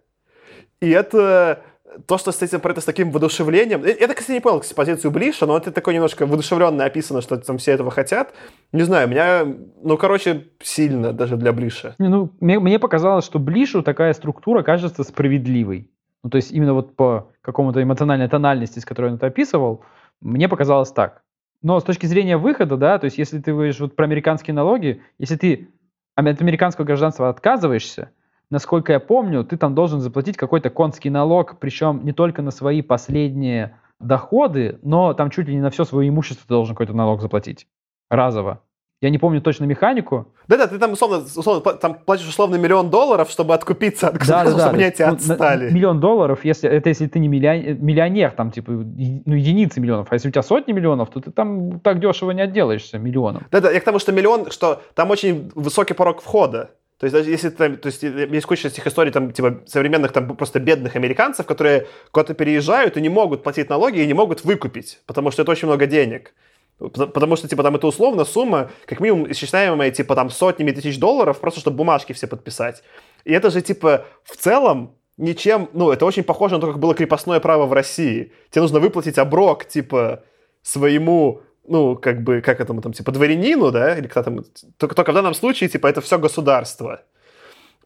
И 0.80 0.90
это 0.90 1.62
то, 2.06 2.18
что 2.18 2.32
с 2.32 2.42
этим 2.42 2.60
про 2.60 2.72
это 2.72 2.80
с 2.80 2.84
таким 2.84 3.10
воодушевлением... 3.10 3.82
Так, 3.82 4.16
кстати, 4.16 4.32
не 4.32 4.40
понял 4.40 4.62
позицию 4.74 5.10
Блиша, 5.10 5.46
но 5.46 5.56
это 5.56 5.72
такое 5.72 5.94
немножко 5.94 6.26
воодушевленно 6.26 6.84
описано, 6.84 7.20
что 7.20 7.36
там 7.36 7.58
все 7.58 7.72
этого 7.72 7.90
хотят. 7.90 8.32
Не 8.72 8.82
знаю, 8.82 9.08
меня, 9.08 9.46
ну, 9.82 9.96
короче, 9.96 10.48
сильно 10.62 11.12
даже 11.12 11.36
для 11.36 11.52
Блиша. 11.52 11.94
Ну, 11.98 12.30
мне, 12.40 12.58
мне 12.58 12.78
показалось, 12.78 13.24
что 13.24 13.38
Блишу 13.38 13.82
такая 13.82 14.12
структура 14.12 14.62
кажется 14.62 15.04
справедливой. 15.04 15.90
Ну, 16.22 16.30
то 16.30 16.36
есть 16.36 16.52
именно 16.52 16.74
вот 16.74 16.96
по 16.96 17.30
какому-то 17.42 17.82
эмоциональной 17.82 18.28
тональности, 18.28 18.78
с 18.78 18.84
которой 18.84 19.10
он 19.10 19.16
это 19.16 19.26
описывал, 19.26 19.84
мне 20.20 20.48
показалось 20.48 20.90
так. 20.90 21.22
Но 21.62 21.78
с 21.80 21.84
точки 21.84 22.06
зрения 22.06 22.36
выхода, 22.36 22.76
да, 22.76 22.98
то 22.98 23.06
есть 23.06 23.18
если 23.18 23.38
ты 23.38 23.52
говоришь 23.52 23.80
вот 23.80 23.96
про 23.96 24.04
американские 24.04 24.54
налоги, 24.54 25.02
если 25.18 25.36
ты 25.36 25.68
от 26.14 26.40
американского 26.40 26.84
гражданства 26.84 27.28
отказываешься, 27.28 28.10
насколько 28.54 28.92
я 28.92 29.00
помню, 29.00 29.44
ты 29.44 29.56
там 29.58 29.74
должен 29.74 30.00
заплатить 30.00 30.36
какой-то 30.36 30.70
конский 30.70 31.10
налог, 31.10 31.58
причем 31.58 32.04
не 32.04 32.12
только 32.12 32.40
на 32.40 32.50
свои 32.50 32.80
последние 32.80 33.76
доходы, 34.00 34.78
но 34.82 35.12
там 35.12 35.30
чуть 35.30 35.48
ли 35.48 35.54
не 35.54 35.60
на 35.60 35.70
все 35.70 35.84
свое 35.84 36.08
имущество 36.08 36.44
ты 36.46 36.54
должен 36.54 36.74
какой-то 36.74 36.94
налог 36.94 37.20
заплатить 37.20 37.66
разово. 38.10 38.60
Я 39.00 39.10
не 39.10 39.18
помню 39.18 39.42
точно 39.42 39.64
механику. 39.64 40.32
Да-да, 40.48 40.66
ты 40.66 40.78
там 40.78 40.92
условно, 40.92 41.18
условно 41.18 41.72
там 41.74 41.94
платишь 41.94 42.28
условно 42.28 42.54
миллион 42.54 42.88
долларов, 42.88 43.28
чтобы 43.28 43.52
откупиться 43.52 44.08
от 44.08 44.16
государства, 44.16 44.52
да, 44.52 44.56
да, 44.56 44.64
чтобы 44.64 44.78
да, 44.78 44.84
они 44.84 44.94
тебя 44.94 45.08
ну, 45.08 45.14
отстали. 45.16 45.70
Миллион 45.70 46.00
долларов, 46.00 46.44
если 46.44 46.70
это 46.70 46.88
если 46.88 47.06
ты 47.06 47.18
не 47.18 47.28
миллионер, 47.28 47.74
миллионер, 47.74 48.30
там 48.30 48.50
типа 48.50 48.72
ну, 48.72 49.34
единицы 49.34 49.80
миллионов, 49.80 50.06
а 50.10 50.14
если 50.14 50.28
у 50.28 50.30
тебя 50.30 50.42
сотни 50.42 50.72
миллионов, 50.72 51.10
то 51.10 51.20
ты 51.20 51.32
там 51.32 51.80
так 51.80 52.00
дешево 52.00 52.30
не 52.30 52.40
отделаешься 52.40 52.98
миллионом. 52.98 53.42
Да-да, 53.50 53.70
я 53.70 53.80
к 53.80 53.84
тому, 53.84 53.98
что 53.98 54.12
миллион, 54.12 54.50
что 54.50 54.80
там 54.94 55.10
очень 55.10 55.50
высокий 55.54 55.92
порог 55.92 56.22
входа. 56.22 56.70
То 57.04 57.06
есть 57.06 57.12
даже 57.12 57.30
если 57.30 57.50
там, 57.50 57.76
то 57.76 57.88
есть 57.88 58.02
есть 58.02 58.46
куча 58.46 58.68
этих 58.68 58.86
историй 58.86 59.12
там 59.12 59.30
типа 59.30 59.60
современных 59.66 60.12
там 60.12 60.34
просто 60.36 60.58
бедных 60.58 60.96
американцев, 60.96 61.44
которые 61.44 61.86
куда-то 62.12 62.32
переезжают 62.32 62.96
и 62.96 63.02
не 63.02 63.10
могут 63.10 63.42
платить 63.42 63.68
налоги 63.68 64.00
и 64.00 64.06
не 64.06 64.14
могут 64.14 64.42
выкупить, 64.42 65.00
потому 65.04 65.30
что 65.30 65.42
это 65.42 65.50
очень 65.50 65.68
много 65.68 65.84
денег. 65.84 66.32
Потому 66.78 67.36
что, 67.36 67.46
типа, 67.46 67.62
там 67.62 67.76
это 67.76 67.86
условно 67.86 68.24
сумма, 68.24 68.70
как 68.86 69.00
минимум, 69.00 69.30
исчисляемая, 69.30 69.90
типа, 69.90 70.14
там, 70.14 70.30
сотнями 70.30 70.70
тысяч 70.70 70.98
долларов, 70.98 71.38
просто 71.40 71.60
чтобы 71.60 71.76
бумажки 71.76 72.14
все 72.14 72.26
подписать. 72.26 72.82
И 73.24 73.32
это 73.32 73.50
же, 73.50 73.60
типа, 73.60 74.06
в 74.24 74.36
целом 74.36 74.96
ничем, 75.18 75.68
ну, 75.74 75.90
это 75.90 76.06
очень 76.06 76.24
похоже 76.24 76.54
на 76.54 76.62
то, 76.62 76.68
как 76.68 76.80
было 76.80 76.94
крепостное 76.94 77.38
право 77.38 77.66
в 77.66 77.72
России. 77.74 78.32
Тебе 78.50 78.62
нужно 78.62 78.80
выплатить 78.80 79.18
оброк, 79.18 79.66
типа, 79.66 80.24
своему 80.62 81.42
ну, 81.66 81.96
как 81.96 82.22
бы, 82.22 82.40
как 82.40 82.60
этому 82.60 82.82
там, 82.82 82.92
типа, 82.92 83.12
дворянину, 83.12 83.70
да, 83.70 83.98
или 83.98 84.06
кто 84.06 84.22
там, 84.22 84.44
только, 84.76 84.94
только 84.94 85.12
в 85.12 85.14
данном 85.14 85.34
случае, 85.34 85.68
типа, 85.68 85.86
это 85.86 86.00
все 86.00 86.18
государство. 86.18 87.02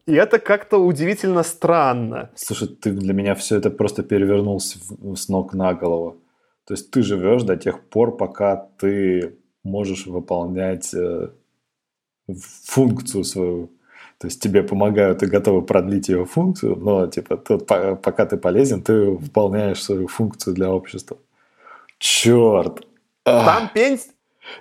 И 0.06 0.14
это 0.14 0.38
как-то 0.38 0.78
удивительно 0.78 1.42
странно. 1.42 2.30
Слушай, 2.34 2.68
ты 2.68 2.92
для 2.92 3.12
меня 3.12 3.34
все 3.34 3.58
это 3.58 3.70
просто 3.70 4.02
перевернул 4.02 4.58
с, 4.58 4.76
с 5.16 5.28
ног 5.28 5.52
на 5.54 5.74
голову. 5.74 6.16
То 6.66 6.74
есть 6.74 6.90
ты 6.90 7.02
живешь 7.02 7.42
до 7.42 7.56
тех 7.56 7.84
пор, 7.88 8.16
пока 8.16 8.56
ты 8.78 9.36
можешь 9.64 10.06
выполнять 10.06 10.94
э, 10.94 11.28
функцию 12.64 13.24
свою. 13.24 13.70
То 14.18 14.26
есть 14.26 14.42
тебе 14.42 14.62
помогают 14.62 15.22
и 15.22 15.26
готовы 15.26 15.62
продлить 15.62 16.08
ее 16.08 16.24
функцию, 16.24 16.76
но 16.76 17.06
типа 17.06 17.36
ты, 17.36 17.58
пока 17.58 18.26
ты 18.26 18.36
полезен, 18.36 18.82
ты 18.82 19.10
выполняешь 19.10 19.82
свою 19.82 20.08
функцию 20.08 20.54
для 20.54 20.72
общества. 20.72 21.18
Черт! 21.98 22.87
Там 23.44 23.70
пенсия... 23.74 24.10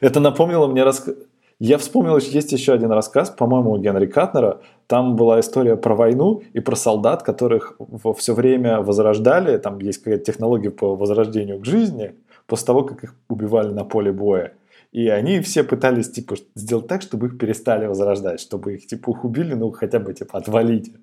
Это 0.01 0.19
напомнило 0.19 0.67
мне 0.67 0.83
рассказ... 0.83 1.15
Я 1.59 1.79
вспомнил, 1.79 2.17
есть 2.17 2.51
еще 2.51 2.73
один 2.73 2.91
рассказ, 2.91 3.31
по-моему, 3.31 3.71
у 3.71 3.77
Генри 3.79 4.05
Катнера. 4.05 4.61
Там 4.85 5.15
была 5.15 5.39
история 5.39 5.75
про 5.75 5.95
войну 5.95 6.43
и 6.53 6.59
про 6.59 6.75
солдат, 6.75 7.23
которых 7.23 7.79
все 8.17 8.35
время 8.35 8.81
возрождали. 8.81 9.57
Там 9.57 9.79
есть 9.79 10.03
какая-то 10.03 10.23
технология 10.23 10.69
по 10.69 10.95
возрождению 10.95 11.59
к 11.59 11.65
жизни 11.65 12.13
после 12.45 12.67
того, 12.67 12.83
как 12.83 13.03
их 13.03 13.15
убивали 13.27 13.69
на 13.69 13.85
поле 13.85 14.11
боя. 14.11 14.53
И 14.91 15.09
они 15.09 15.41
все 15.41 15.63
пытались, 15.63 16.11
типа, 16.11 16.35
сделать 16.55 16.87
так, 16.87 17.01
чтобы 17.01 17.27
их 17.27 17.39
перестали 17.39 17.87
возрождать, 17.87 18.39
чтобы 18.39 18.75
их, 18.75 18.87
типа, 18.87 19.11
их 19.11 19.25
убили, 19.25 19.53
ну, 19.53 19.71
хотя 19.71 19.99
бы, 19.99 20.13
типа, 20.13 20.37
отвалить. 20.37 20.93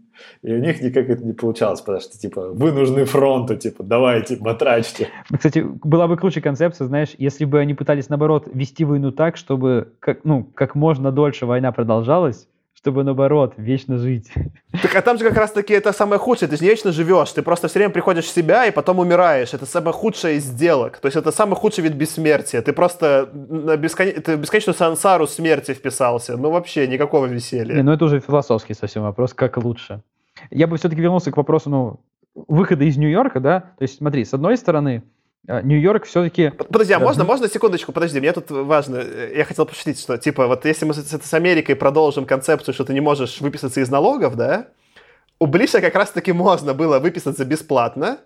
И 0.42 0.52
у 0.52 0.58
них 0.58 0.80
никак 0.80 1.08
это 1.08 1.24
не 1.24 1.32
получалось, 1.32 1.80
потому 1.80 2.00
что, 2.00 2.18
типа, 2.18 2.48
вы 2.48 2.72
нужны 2.72 3.04
фронту, 3.04 3.56
типа, 3.56 3.82
давайте, 3.82 4.36
матрачьте. 4.40 5.08
Кстати, 5.32 5.64
была 5.82 6.08
бы 6.08 6.16
круче 6.16 6.40
концепция, 6.40 6.86
знаешь, 6.86 7.14
если 7.18 7.44
бы 7.44 7.60
они 7.60 7.74
пытались, 7.74 8.08
наоборот, 8.08 8.48
вести 8.52 8.84
войну 8.84 9.12
так, 9.12 9.36
чтобы, 9.36 9.92
как, 10.00 10.24
ну, 10.24 10.44
как 10.54 10.74
можно 10.74 11.12
дольше 11.12 11.46
война 11.46 11.72
продолжалась, 11.72 12.48
чтобы 12.84 13.02
наоборот, 13.02 13.54
вечно 13.56 13.96
жить. 13.96 14.30
Так 14.82 14.94
а 14.96 15.02
там 15.02 15.16
же 15.16 15.24
как 15.24 15.38
раз 15.38 15.52
таки 15.52 15.72
это 15.72 15.92
самое 15.92 16.18
худшее, 16.18 16.48
ты 16.48 16.56
же 16.56 16.64
не 16.64 16.68
вечно 16.68 16.92
живешь, 16.92 17.30
ты 17.30 17.42
просто 17.42 17.68
все 17.68 17.78
время 17.78 17.92
приходишь 17.92 18.24
в 18.24 18.30
себя 18.30 18.66
и 18.66 18.72
потом 18.72 18.98
умираешь. 18.98 19.54
Это 19.54 19.66
самое 19.66 19.92
худшее 19.92 20.36
из 20.36 20.44
сделок. 20.44 20.98
То 20.98 21.06
есть 21.06 21.16
это 21.16 21.30
самый 21.30 21.54
худший 21.54 21.84
вид 21.84 21.94
бессмертия. 21.94 22.60
Ты 22.60 22.72
просто 22.72 23.30
на 23.32 23.76
бескон... 23.76 24.10
ты 24.10 24.36
бесконечную 24.36 24.74
сансару 24.74 25.26
смерти 25.26 25.72
вписался. 25.74 26.36
Ну 26.36 26.50
вообще 26.50 26.86
никакого 26.88 27.26
веселья. 27.26 27.74
Не, 27.74 27.82
ну 27.82 27.92
это 27.92 28.04
уже 28.04 28.20
философский 28.20 28.74
совсем 28.74 29.04
вопрос, 29.04 29.32
как 29.32 29.56
лучше. 29.56 30.02
Я 30.50 30.66
бы 30.66 30.76
все-таки 30.76 31.00
вернулся 31.00 31.30
к 31.30 31.36
вопросу, 31.36 31.70
ну, 31.70 32.00
выхода 32.34 32.84
из 32.84 32.96
Нью-Йорка, 32.96 33.40
да? 33.40 33.60
То 33.60 33.82
есть 33.82 33.96
смотри, 33.96 34.24
с 34.24 34.34
одной 34.34 34.56
стороны, 34.56 35.04
Нью-Йорк 35.46 36.06
все-таки... 36.06 36.50
Подожди, 36.50 36.94
а 36.94 36.98
можно, 36.98 37.24
можно 37.24 37.48
секундочку? 37.48 37.92
Подожди, 37.92 38.18
мне 38.18 38.32
тут 38.32 38.50
важно. 38.50 38.96
Э, 38.96 39.32
я 39.36 39.44
хотел 39.44 39.66
пошутить, 39.66 40.00
что, 40.00 40.16
типа, 40.16 40.46
вот 40.46 40.64
если 40.64 40.86
мы 40.86 40.94
с, 40.94 41.00
с 41.00 41.34
Америкой 41.34 41.76
продолжим 41.76 42.24
концепцию, 42.24 42.74
что 42.74 42.84
ты 42.84 42.94
не 42.94 43.00
можешь 43.00 43.40
выписаться 43.40 43.80
из 43.80 43.90
налогов, 43.90 44.36
да, 44.36 44.68
у 45.38 45.46
Блиша 45.46 45.80
как 45.82 45.94
раз-таки 45.94 46.32
можно 46.32 46.72
было 46.72 46.98
выписаться 46.98 47.44
бесплатно, 47.44 48.18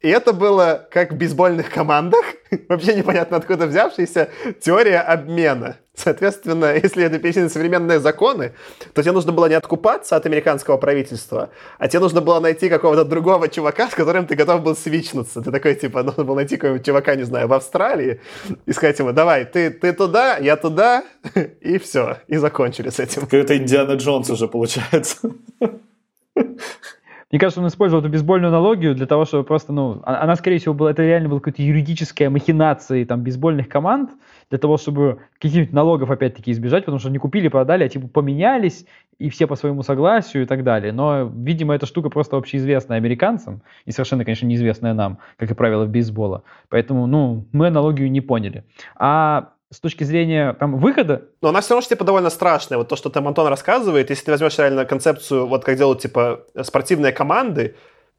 и 0.00 0.08
это 0.08 0.32
было 0.32 0.86
как 0.90 1.12
в 1.12 1.16
бейсбольных 1.16 1.70
командах, 1.70 2.24
вообще 2.68 2.94
непонятно 2.94 3.38
откуда 3.38 3.66
взявшаяся 3.66 4.28
теория 4.60 5.00
обмена. 5.00 5.78
Соответственно, 5.94 6.74
если 6.74 7.04
это 7.04 7.18
перенести 7.18 7.40
на 7.40 7.48
современные 7.48 7.98
законы, 7.98 8.52
то 8.92 9.02
тебе 9.02 9.12
нужно 9.12 9.32
было 9.32 9.46
не 9.46 9.54
откупаться 9.54 10.14
от 10.14 10.26
американского 10.26 10.76
правительства, 10.76 11.48
а 11.78 11.88
тебе 11.88 12.00
нужно 12.00 12.20
было 12.20 12.38
найти 12.38 12.68
какого-то 12.68 13.06
другого 13.06 13.48
чувака, 13.48 13.88
с 13.88 13.94
которым 13.94 14.26
ты 14.26 14.34
готов 14.34 14.62
был 14.62 14.76
свичнуться. 14.76 15.40
Ты 15.40 15.50
такой, 15.50 15.74
типа, 15.74 16.02
нужно 16.02 16.24
было 16.24 16.34
найти 16.36 16.56
какого-нибудь 16.56 16.84
чувака, 16.84 17.14
не 17.14 17.22
знаю, 17.22 17.48
в 17.48 17.54
Австралии, 17.54 18.20
и 18.66 18.72
сказать 18.72 18.98
ему, 18.98 19.12
давай, 19.12 19.46
ты, 19.46 19.70
ты 19.70 19.94
туда, 19.94 20.36
я 20.36 20.56
туда, 20.56 21.04
и 21.62 21.78
все, 21.78 22.18
и 22.28 22.36
закончили 22.36 22.90
с 22.90 23.00
этим. 23.00 23.22
Какой-то 23.22 23.56
Индиана 23.56 23.94
Джонс 23.94 24.28
уже 24.28 24.48
получается. 24.48 25.30
Мне 27.30 27.40
кажется, 27.40 27.60
он 27.60 27.66
использовал 27.66 28.02
эту 28.02 28.10
бейсбольную 28.10 28.50
аналогию 28.50 28.94
для 28.94 29.06
того, 29.06 29.24
чтобы 29.24 29.42
просто, 29.42 29.72
ну, 29.72 30.00
а, 30.04 30.22
она, 30.22 30.36
скорее 30.36 30.58
всего, 30.58 30.74
была, 30.74 30.92
это 30.92 31.02
реально 31.02 31.28
была 31.28 31.40
какая-то 31.40 31.62
юридическая 31.62 32.30
махинация 32.30 33.04
там 33.04 33.22
бейсбольных 33.22 33.68
команд, 33.68 34.10
для 34.48 34.58
того, 34.58 34.76
чтобы 34.76 35.18
каких-нибудь 35.34 35.72
налогов 35.72 36.10
опять-таки 36.10 36.52
избежать, 36.52 36.84
потому 36.84 37.00
что 37.00 37.10
не 37.10 37.18
купили, 37.18 37.48
продали, 37.48 37.82
а 37.82 37.88
типа 37.88 38.06
поменялись, 38.06 38.86
и 39.18 39.28
все 39.28 39.48
по 39.48 39.56
своему 39.56 39.82
согласию 39.82 40.44
и 40.44 40.46
так 40.46 40.62
далее. 40.62 40.92
Но, 40.92 41.24
видимо, 41.34 41.74
эта 41.74 41.86
штука 41.86 42.10
просто 42.10 42.36
общеизвестная 42.36 42.98
американцам, 42.98 43.62
и 43.86 43.90
совершенно, 43.90 44.24
конечно, 44.24 44.46
неизвестная 44.46 44.94
нам, 44.94 45.18
как 45.36 45.50
и 45.50 45.54
правило, 45.54 45.84
бейсбола. 45.86 46.44
Поэтому, 46.68 47.06
ну, 47.06 47.46
мы 47.50 47.68
аналогию 47.68 48.10
не 48.10 48.20
поняли. 48.20 48.64
А 48.94 49.50
с 49.70 49.80
точки 49.80 50.04
зрения 50.04 50.52
там 50.54 50.78
выхода. 50.78 51.28
Но 51.42 51.48
она 51.48 51.60
все 51.60 51.74
равно 51.74 51.88
типа 51.88 52.04
довольно 52.04 52.30
страшная. 52.30 52.78
Вот 52.78 52.88
то, 52.88 52.96
что 52.96 53.10
там 53.10 53.26
Антон 53.26 53.48
рассказывает, 53.48 54.10
если 54.10 54.26
ты 54.26 54.30
возьмешь 54.30 54.58
реально 54.58 54.84
концепцию, 54.84 55.46
вот 55.46 55.64
как 55.64 55.76
делают 55.76 56.00
типа 56.00 56.44
спортивные 56.62 57.12
команды, 57.12 57.74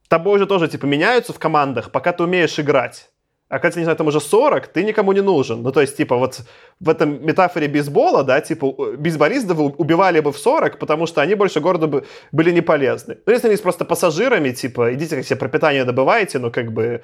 тобой 0.09 0.35
уже 0.35 0.45
тоже 0.45 0.67
типа 0.67 0.85
меняются 0.85 1.33
в 1.33 1.39
командах, 1.39 1.91
пока 1.91 2.11
ты 2.11 2.23
умеешь 2.23 2.59
играть. 2.59 3.09
А 3.49 3.59
когда, 3.59 3.79
не 3.79 3.85
знаю, 3.85 3.97
там 3.97 4.07
уже 4.07 4.19
40, 4.19 4.67
ты 4.67 4.83
никому 4.83 5.13
не 5.13 5.21
нужен. 5.21 5.61
Ну, 5.61 5.71
то 5.71 5.79
есть, 5.79 5.95
типа, 5.95 6.17
вот 6.17 6.41
в 6.81 6.89
этом 6.89 7.25
метафоре 7.25 7.69
бейсбола, 7.69 8.25
да, 8.25 8.41
типа, 8.41 8.97
бейсболистов 8.97 9.57
убивали 9.57 10.19
бы 10.19 10.33
в 10.33 10.37
40, 10.37 10.77
потому 10.79 11.07
что 11.07 11.21
они 11.21 11.35
больше 11.35 11.61
города 11.61 11.87
бы 11.87 12.05
были 12.33 12.51
не 12.51 12.59
полезны. 12.59 13.19
Ну, 13.25 13.31
если 13.31 13.47
они 13.47 13.55
просто 13.55 13.85
пассажирами, 13.85 14.51
типа, 14.51 14.93
идите 14.93 15.15
как 15.15 15.25
себе 15.25 15.39
пропитание 15.39 15.85
добываете, 15.85 16.39
ну, 16.39 16.51
как 16.51 16.73
бы, 16.73 17.03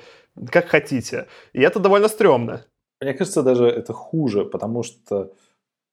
как 0.51 0.67
хотите. 0.67 1.27
И 1.53 1.61
это 1.61 1.79
довольно 1.79 2.09
стрёмно. 2.09 2.65
Мне 3.03 3.13
кажется, 3.13 3.43
даже 3.43 3.65
это 3.65 3.93
хуже, 3.93 4.45
потому 4.45 4.83
что 4.83 5.31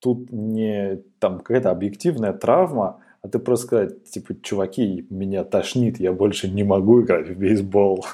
тут 0.01 0.31
не 0.31 1.03
там 1.19 1.39
какая-то 1.39 1.71
объективная 1.71 2.33
травма, 2.33 3.01
а 3.23 3.29
ты 3.29 3.39
просто 3.39 3.67
сказать, 3.67 4.11
типа, 4.11 4.35
чуваки, 4.43 5.07
меня 5.11 5.45
тошнит, 5.45 6.01
я 6.01 6.13
больше 6.13 6.49
не 6.49 6.65
могу 6.65 7.03
играть 7.03 7.29
в 7.29 7.39
бейсбол. 7.39 8.07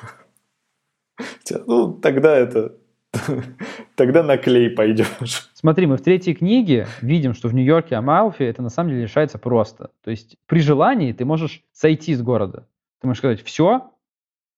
Ну, 1.66 1.92
тогда 1.92 2.36
это... 2.36 2.74
Тогда 3.94 4.22
на 4.22 4.36
клей 4.36 4.68
пойдешь. 4.68 5.50
Смотри, 5.54 5.86
мы 5.86 5.96
в 5.96 6.02
третьей 6.02 6.34
книге 6.34 6.86
видим, 7.00 7.32
что 7.32 7.48
в 7.48 7.54
Нью-Йорке 7.54 7.94
Амалфи 7.94 8.42
это 8.42 8.60
на 8.60 8.68
самом 8.68 8.90
деле 8.90 9.04
решается 9.04 9.38
просто. 9.38 9.90
То 10.02 10.10
есть 10.10 10.36
при 10.46 10.60
желании 10.60 11.12
ты 11.12 11.24
можешь 11.24 11.62
сойти 11.72 12.14
с 12.14 12.20
города. 12.20 12.68
Ты 13.00 13.06
можешь 13.06 13.20
сказать, 13.20 13.42
все, 13.42 13.90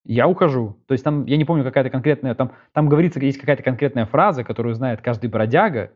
я 0.05 0.26
ухожу. 0.28 0.76
То 0.86 0.92
есть 0.92 1.05
там, 1.05 1.24
я 1.26 1.36
не 1.36 1.44
помню, 1.44 1.64
какая-то 1.64 1.90
конкретная, 1.90 2.34
там, 2.34 2.53
там 2.72 2.88
говорится, 2.88 3.20
есть 3.20 3.38
какая-то 3.38 3.62
конкретная 3.62 4.07
фраза, 4.07 4.44
которую 4.44 4.74
знает 4.74 5.01
каждый 5.01 5.28
бродяга, 5.28 5.90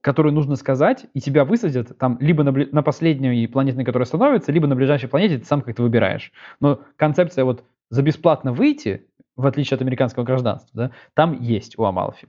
которую 0.00 0.32
нужно 0.32 0.54
сказать, 0.54 1.06
и 1.14 1.20
тебя 1.20 1.44
высадят 1.44 1.98
там 1.98 2.18
либо 2.20 2.44
на, 2.44 2.52
на 2.52 2.82
последней 2.82 3.46
планете, 3.48 3.78
на 3.78 3.84
которой 3.84 4.04
становится, 4.04 4.52
либо 4.52 4.68
на 4.68 4.76
ближайшей 4.76 5.08
планете, 5.08 5.38
ты 5.38 5.44
сам 5.44 5.62
как-то 5.62 5.82
выбираешь. 5.82 6.32
Но 6.60 6.80
концепция 6.96 7.44
вот 7.44 7.64
за 7.90 8.02
бесплатно 8.02 8.52
выйти, 8.52 9.06
в 9.36 9.46
отличие 9.46 9.76
от 9.76 9.82
американского 9.82 10.22
гражданства, 10.22 10.70
да, 10.74 10.90
там 11.14 11.40
есть 11.40 11.78
у 11.78 11.84
Амалфи. 11.84 12.28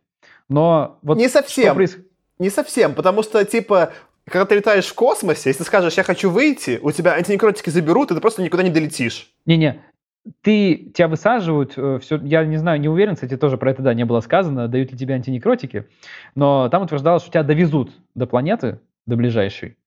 Но 0.50 0.98
вот 1.04 1.18
не 1.18 1.30
совсем. 1.30 1.76
Проис... 1.76 1.98
Не 2.40 2.50
совсем, 2.50 2.94
потому 2.94 3.24
что, 3.24 3.44
типа, 3.46 3.94
когда 4.26 4.46
ты 4.46 4.56
летаешь 4.56 4.86
в 4.86 4.94
космосе, 4.94 5.50
если 5.50 5.64
скажешь, 5.64 5.94
я 5.94 6.04
хочу 6.04 6.30
выйти, 6.30 6.80
у 6.82 6.92
тебя 6.92 7.14
антинекротики 7.14 7.70
заберут, 7.70 8.12
и 8.12 8.16
ты 8.16 8.22
просто 8.22 8.42
никуда 8.42 8.64
не 8.64 8.70
долетишь. 8.70 9.32
Не-не, 9.46 9.82
ты, 10.42 10.92
тебя 10.94 11.08
высаживают, 11.08 11.74
э, 11.78 12.00
все, 12.02 12.18
я 12.24 12.46
не 12.46 12.58
знаю, 12.58 12.80
не 12.80 12.90
уверен, 12.90 13.16
кстати, 13.16 13.38
тоже 13.38 13.58
про 13.58 13.72
это, 13.72 13.82
да, 13.82 13.94
не 13.94 14.06
было 14.06 14.20
сказано, 14.22 14.68
дают 14.68 14.92
ли 14.92 14.98
тебе 14.98 15.16
антинекротики, 15.16 15.88
но 16.36 16.70
там 16.70 16.84
утверждалось, 16.84 17.24
что 17.24 17.32
тебя 17.32 17.44
довезут 17.44 17.92
до 18.16 18.28
планеты, 18.28 18.80
до 19.06 19.16
ближайшей, 19.16 19.78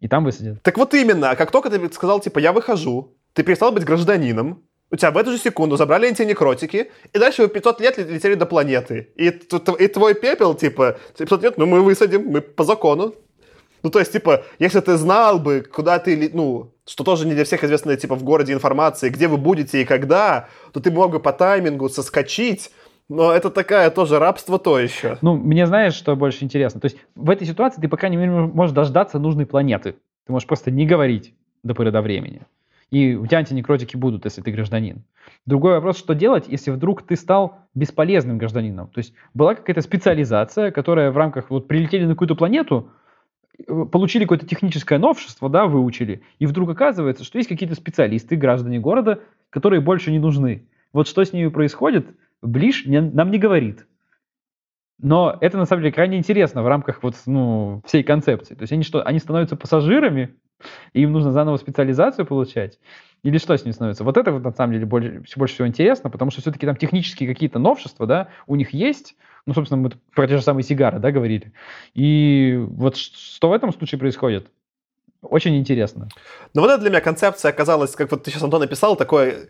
и 0.00 0.08
там 0.08 0.24
высадят. 0.24 0.62
Так 0.62 0.76
вот 0.76 0.94
именно, 0.94 1.30
а 1.30 1.36
как 1.36 1.50
только 1.50 1.70
ты 1.70 1.92
сказал, 1.92 2.20
типа, 2.20 2.38
я 2.38 2.52
выхожу, 2.52 3.16
ты 3.32 3.42
перестал 3.42 3.72
быть 3.72 3.84
гражданином, 3.84 4.62
у 4.90 4.96
тебя 4.96 5.10
в 5.10 5.16
эту 5.16 5.32
же 5.32 5.38
секунду 5.38 5.76
забрали 5.76 6.06
антинекротики, 6.06 6.90
и 7.12 7.18
дальше 7.18 7.42
вы 7.42 7.48
500 7.48 7.80
лет 7.80 7.98
летели 7.98 8.34
до 8.34 8.46
планеты. 8.46 9.08
И, 9.16 9.28
и 9.28 9.88
твой 9.88 10.14
пепел, 10.14 10.54
типа, 10.54 10.98
500 11.18 11.42
лет, 11.42 11.58
ну 11.58 11.66
мы 11.66 11.82
высадим, 11.82 12.26
мы 12.26 12.40
по 12.40 12.64
закону. 12.64 13.14
Ну, 13.82 13.90
то 13.90 13.98
есть, 13.98 14.12
типа, 14.12 14.44
если 14.58 14.80
ты 14.80 14.96
знал 14.96 15.38
бы, 15.38 15.62
куда 15.62 15.98
ты, 15.98 16.30
ну, 16.32 16.73
что 16.86 17.04
тоже 17.04 17.26
не 17.26 17.34
для 17.34 17.44
всех 17.44 17.64
известная, 17.64 17.96
типа, 17.96 18.14
в 18.14 18.22
городе 18.22 18.52
информация, 18.52 19.10
где 19.10 19.28
вы 19.28 19.36
будете 19.36 19.82
и 19.82 19.84
когда, 19.84 20.48
то 20.72 20.80
ты 20.80 20.90
бы 20.90 21.20
по 21.20 21.32
таймингу 21.32 21.88
соскочить, 21.88 22.70
но 23.08 23.32
это 23.32 23.50
такая 23.50 23.90
тоже 23.90 24.18
рабство 24.18 24.58
то 24.58 24.78
еще. 24.78 25.18
Ну, 25.20 25.36
мне 25.36 25.66
знаешь, 25.66 25.94
что 25.94 26.16
больше 26.16 26.44
интересно? 26.44 26.80
То 26.80 26.86
есть 26.86 26.96
в 27.14 27.30
этой 27.30 27.46
ситуации 27.46 27.80
ты, 27.80 27.88
по 27.88 27.96
крайней 27.96 28.16
мере, 28.16 28.30
можешь 28.30 28.74
дождаться 28.74 29.18
нужной 29.18 29.46
планеты. 29.46 29.96
Ты 30.26 30.32
можешь 30.32 30.48
просто 30.48 30.70
не 30.70 30.86
говорить 30.86 31.34
до 31.62 31.74
поры 31.74 31.90
до 31.90 32.00
времени. 32.00 32.42
И 32.90 33.14
у 33.14 33.26
тебя 33.26 33.38
антинекротики 33.38 33.96
будут, 33.96 34.24
если 34.24 34.40
ты 34.40 34.52
гражданин. 34.52 35.02
Другой 35.46 35.72
вопрос, 35.72 35.98
что 35.98 36.14
делать, 36.14 36.44
если 36.48 36.70
вдруг 36.70 37.02
ты 37.02 37.16
стал 37.16 37.58
бесполезным 37.74 38.38
гражданином. 38.38 38.88
То 38.88 38.98
есть 38.98 39.14
была 39.34 39.54
какая-то 39.54 39.80
специализация, 39.80 40.70
которая 40.70 41.10
в 41.10 41.16
рамках, 41.16 41.50
вот 41.50 41.66
прилетели 41.66 42.04
на 42.04 42.12
какую-то 42.12 42.36
планету, 42.36 42.90
получили 43.66 44.24
какое-то 44.24 44.46
техническое 44.46 44.98
новшество, 44.98 45.48
да, 45.48 45.66
выучили, 45.66 46.22
и 46.38 46.46
вдруг 46.46 46.70
оказывается, 46.70 47.24
что 47.24 47.38
есть 47.38 47.48
какие-то 47.48 47.74
специалисты, 47.74 48.36
граждане 48.36 48.80
города, 48.80 49.20
которые 49.50 49.80
больше 49.80 50.10
не 50.10 50.18
нужны. 50.18 50.66
Вот 50.92 51.08
что 51.08 51.24
с 51.24 51.32
ними 51.32 51.48
происходит, 51.48 52.06
Ближ 52.42 52.84
нам 52.86 53.30
не 53.30 53.38
говорит. 53.38 53.86
Но 55.00 55.36
это 55.40 55.58
на 55.58 55.66
самом 55.66 55.82
деле 55.82 55.92
крайне 55.92 56.18
интересно 56.18 56.62
в 56.62 56.68
рамках 56.68 57.02
вот, 57.02 57.14
ну, 57.26 57.82
всей 57.84 58.02
концепции. 58.02 58.54
То 58.54 58.62
есть 58.62 58.72
они 58.72 58.84
что, 58.84 59.02
они 59.02 59.18
становятся 59.18 59.56
пассажирами 59.56 60.34
и 60.92 61.02
им 61.02 61.12
нужно 61.12 61.32
заново 61.32 61.56
специализацию 61.56 62.26
получать, 62.26 62.78
или 63.22 63.38
что 63.38 63.56
с 63.56 63.64
ним 63.64 63.72
становится? 63.72 64.04
Вот 64.04 64.16
это 64.16 64.32
вот 64.32 64.44
на 64.44 64.52
самом 64.52 64.74
деле 64.74 64.86
больше, 64.86 65.22
больше 65.36 65.54
всего 65.54 65.68
интересно, 65.68 66.10
потому 66.10 66.30
что 66.30 66.40
все-таки 66.40 66.66
там 66.66 66.76
технические 66.76 67.28
какие-то 67.28 67.58
новшества, 67.58 68.06
да, 68.06 68.28
у 68.46 68.56
них 68.56 68.72
есть, 68.72 69.16
ну, 69.46 69.54
собственно, 69.54 69.82
мы 69.82 69.90
про 70.14 70.26
те 70.26 70.36
же 70.36 70.42
самые 70.42 70.64
сигары, 70.64 70.98
да, 70.98 71.10
говорили. 71.10 71.52
И 71.94 72.56
вот 72.58 72.96
что 72.96 73.50
в 73.50 73.52
этом 73.52 73.72
случае 73.72 73.98
происходит? 73.98 74.46
Очень 75.22 75.56
интересно. 75.56 76.08
Ну, 76.54 76.62
вот 76.62 76.70
это 76.70 76.80
для 76.80 76.90
меня 76.90 77.00
концепция 77.00 77.50
оказалась, 77.50 77.94
как 77.94 78.10
вот 78.10 78.24
ты 78.24 78.30
сейчас, 78.30 78.42
Антон, 78.42 78.60
написал, 78.60 78.96
такой 78.96 79.48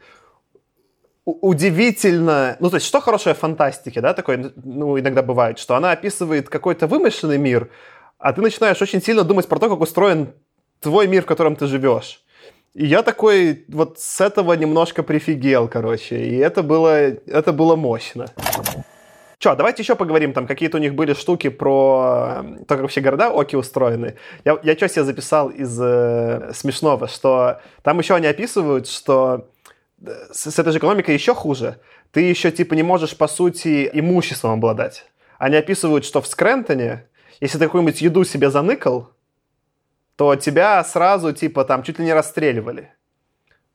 удивительно... 1.24 2.56
Ну, 2.60 2.70
то 2.70 2.76
есть, 2.76 2.86
что 2.86 3.00
хорошее 3.00 3.34
в 3.34 3.38
фантастике, 3.38 4.00
да, 4.00 4.14
такое, 4.14 4.52
ну, 4.56 4.98
иногда 4.98 5.22
бывает, 5.22 5.58
что 5.58 5.74
она 5.74 5.92
описывает 5.92 6.48
какой-то 6.48 6.86
вымышленный 6.86 7.38
мир, 7.38 7.70
а 8.18 8.32
ты 8.32 8.42
начинаешь 8.42 8.80
очень 8.82 9.02
сильно 9.02 9.24
думать 9.24 9.48
про 9.48 9.58
то, 9.58 9.68
как 9.68 9.80
устроен 9.80 10.32
твой 10.80 11.06
мир, 11.06 11.22
в 11.22 11.26
котором 11.26 11.56
ты 11.56 11.66
живешь. 11.66 12.20
И 12.74 12.84
я 12.86 13.02
такой 13.02 13.64
вот 13.68 13.98
с 14.00 14.20
этого 14.20 14.52
немножко 14.54 15.02
прифигел, 15.02 15.68
короче. 15.68 16.26
И 16.26 16.36
это 16.36 16.62
было, 16.62 16.88
это 16.88 17.52
было 17.52 17.76
мощно. 17.76 18.26
Че, 19.44 19.56
давайте 19.56 19.82
еще 19.82 19.94
поговорим, 19.94 20.32
там 20.32 20.46
какие-то 20.46 20.78
у 20.78 20.80
них 20.80 20.94
были 20.94 21.12
штуки 21.12 21.50
про 21.50 22.42
то, 22.66 22.76
как 22.76 22.80
вообще 22.80 23.02
города 23.02 23.28
Оки 23.28 23.56
устроены. 23.56 24.14
Я, 24.42 24.58
я 24.62 24.74
что 24.74 24.88
себе 24.88 25.04
записал 25.04 25.50
из 25.50 25.78
э, 25.78 26.52
смешного, 26.54 27.08
что 27.08 27.60
там 27.82 27.98
еще 27.98 28.14
они 28.14 28.26
описывают, 28.26 28.88
что 28.88 29.50
э, 30.00 30.10
с, 30.32 30.50
с 30.50 30.58
этой 30.58 30.72
же 30.72 30.78
экономикой 30.78 31.12
еще 31.12 31.34
хуже. 31.34 31.78
Ты 32.10 32.22
еще 32.22 32.50
типа 32.52 32.72
не 32.72 32.82
можешь, 32.82 33.18
по 33.18 33.28
сути, 33.28 33.90
имуществом 33.92 34.52
обладать. 34.52 35.04
Они 35.36 35.56
описывают, 35.56 36.06
что 36.06 36.22
в 36.22 36.26
Скрентоне, 36.26 37.04
если 37.42 37.58
ты 37.58 37.66
какую-нибудь 37.66 38.00
еду 38.00 38.24
себе 38.24 38.48
заныкал, 38.48 39.10
то 40.16 40.36
тебя 40.36 40.82
сразу, 40.84 41.34
типа, 41.34 41.66
там, 41.66 41.82
чуть 41.82 41.98
ли 41.98 42.06
не 42.06 42.14
расстреливали. 42.14 42.94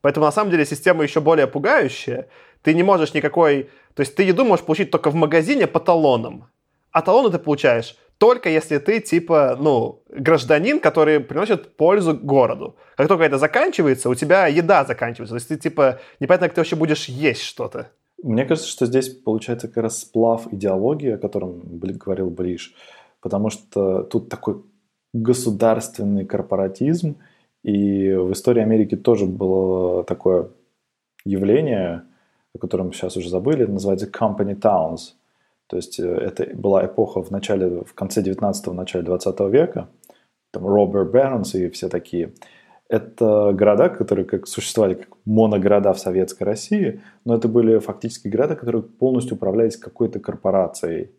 Поэтому, 0.02 0.26
на 0.26 0.32
самом 0.32 0.50
деле, 0.50 0.66
система 0.66 1.04
еще 1.04 1.22
более 1.22 1.46
пугающая. 1.46 2.28
Ты 2.64 2.74
не 2.74 2.82
можешь 2.82 3.14
никакой... 3.14 3.70
То 4.00 4.04
есть 4.04 4.16
ты 4.16 4.24
еду 4.24 4.46
можешь 4.46 4.66
получить 4.66 4.92
только 4.92 5.12
в 5.12 5.16
магазине 5.16 5.68
по 5.68 5.82
талонам. 5.82 6.46
А 6.92 7.02
талоны 7.02 7.32
ты 7.32 7.38
получаешь 7.38 7.98
только 8.18 8.48
если 8.48 8.78
ты, 8.78 9.02
типа, 9.02 9.58
ну, 9.60 10.04
гражданин, 10.08 10.80
который 10.80 11.20
приносит 11.20 11.76
пользу 11.76 12.14
городу. 12.14 12.78
Как 12.96 13.10
только 13.10 13.26
это 13.26 13.38
заканчивается, 13.38 14.10
у 14.10 14.16
тебя 14.16 14.48
еда 14.48 14.86
заканчивается. 14.86 15.34
То 15.34 15.36
есть 15.36 15.50
ты, 15.50 15.58
типа, 15.58 16.00
непонятно, 16.22 16.48
как 16.48 16.56
ты 16.56 16.62
вообще 16.62 16.78
будешь 16.78 17.10
есть 17.10 17.42
что-то. 17.42 17.92
Мне 18.24 18.46
кажется, 18.46 18.70
что 18.70 18.86
здесь 18.86 19.10
получается 19.10 19.68
как 19.68 19.84
раз 19.84 20.00
сплав 20.00 20.48
идеологии, 20.54 21.12
о 21.12 21.18
котором 21.18 21.62
говорил 21.78 22.30
Бриш. 22.30 22.74
Потому 23.20 23.50
что 23.50 24.04
тут 24.04 24.30
такой 24.30 24.64
государственный 25.14 26.26
корпоратизм, 26.26 27.18
и 27.64 28.14
в 28.14 28.32
истории 28.32 28.64
Америки 28.64 28.96
тоже 28.96 29.26
было 29.26 30.06
такое 30.06 30.52
явление, 31.26 32.04
о 32.56 32.58
котором 32.58 32.94
сейчас 32.94 33.18
уже 33.18 33.30
забыли, 33.30 33.66
называется 33.66 34.08
company 34.08 34.60
towns. 34.60 35.14
То 35.68 35.76
есть 35.76 36.00
э, 36.00 36.04
это 36.04 36.48
была 36.56 36.86
эпоха 36.86 37.22
в 37.22 37.32
начале, 37.32 37.84
в 37.84 37.94
конце 37.94 38.22
19-го, 38.22 38.74
начале 38.74 39.06
20 39.06 39.40
века, 39.52 39.88
там 40.52 40.66
Роберт 40.66 41.12
Бернс 41.12 41.56
и 41.56 41.70
все 41.70 41.90
такие. 41.90 42.34
Это 42.88 43.54
города, 43.54 43.90
которые 43.90 44.26
как 44.26 44.48
существовали 44.48 44.96
как 44.96 45.10
моногорода 45.26 45.94
в 45.94 46.00
Советской 46.00 46.44
России, 46.44 47.02
но 47.24 47.36
это 47.36 47.48
были 47.48 47.78
фактически 47.78 48.28
города, 48.28 48.56
которые 48.56 48.82
полностью 48.82 49.36
управлялись 49.38 49.78
какой-то 49.78 50.20
корпорацией. 50.20 51.12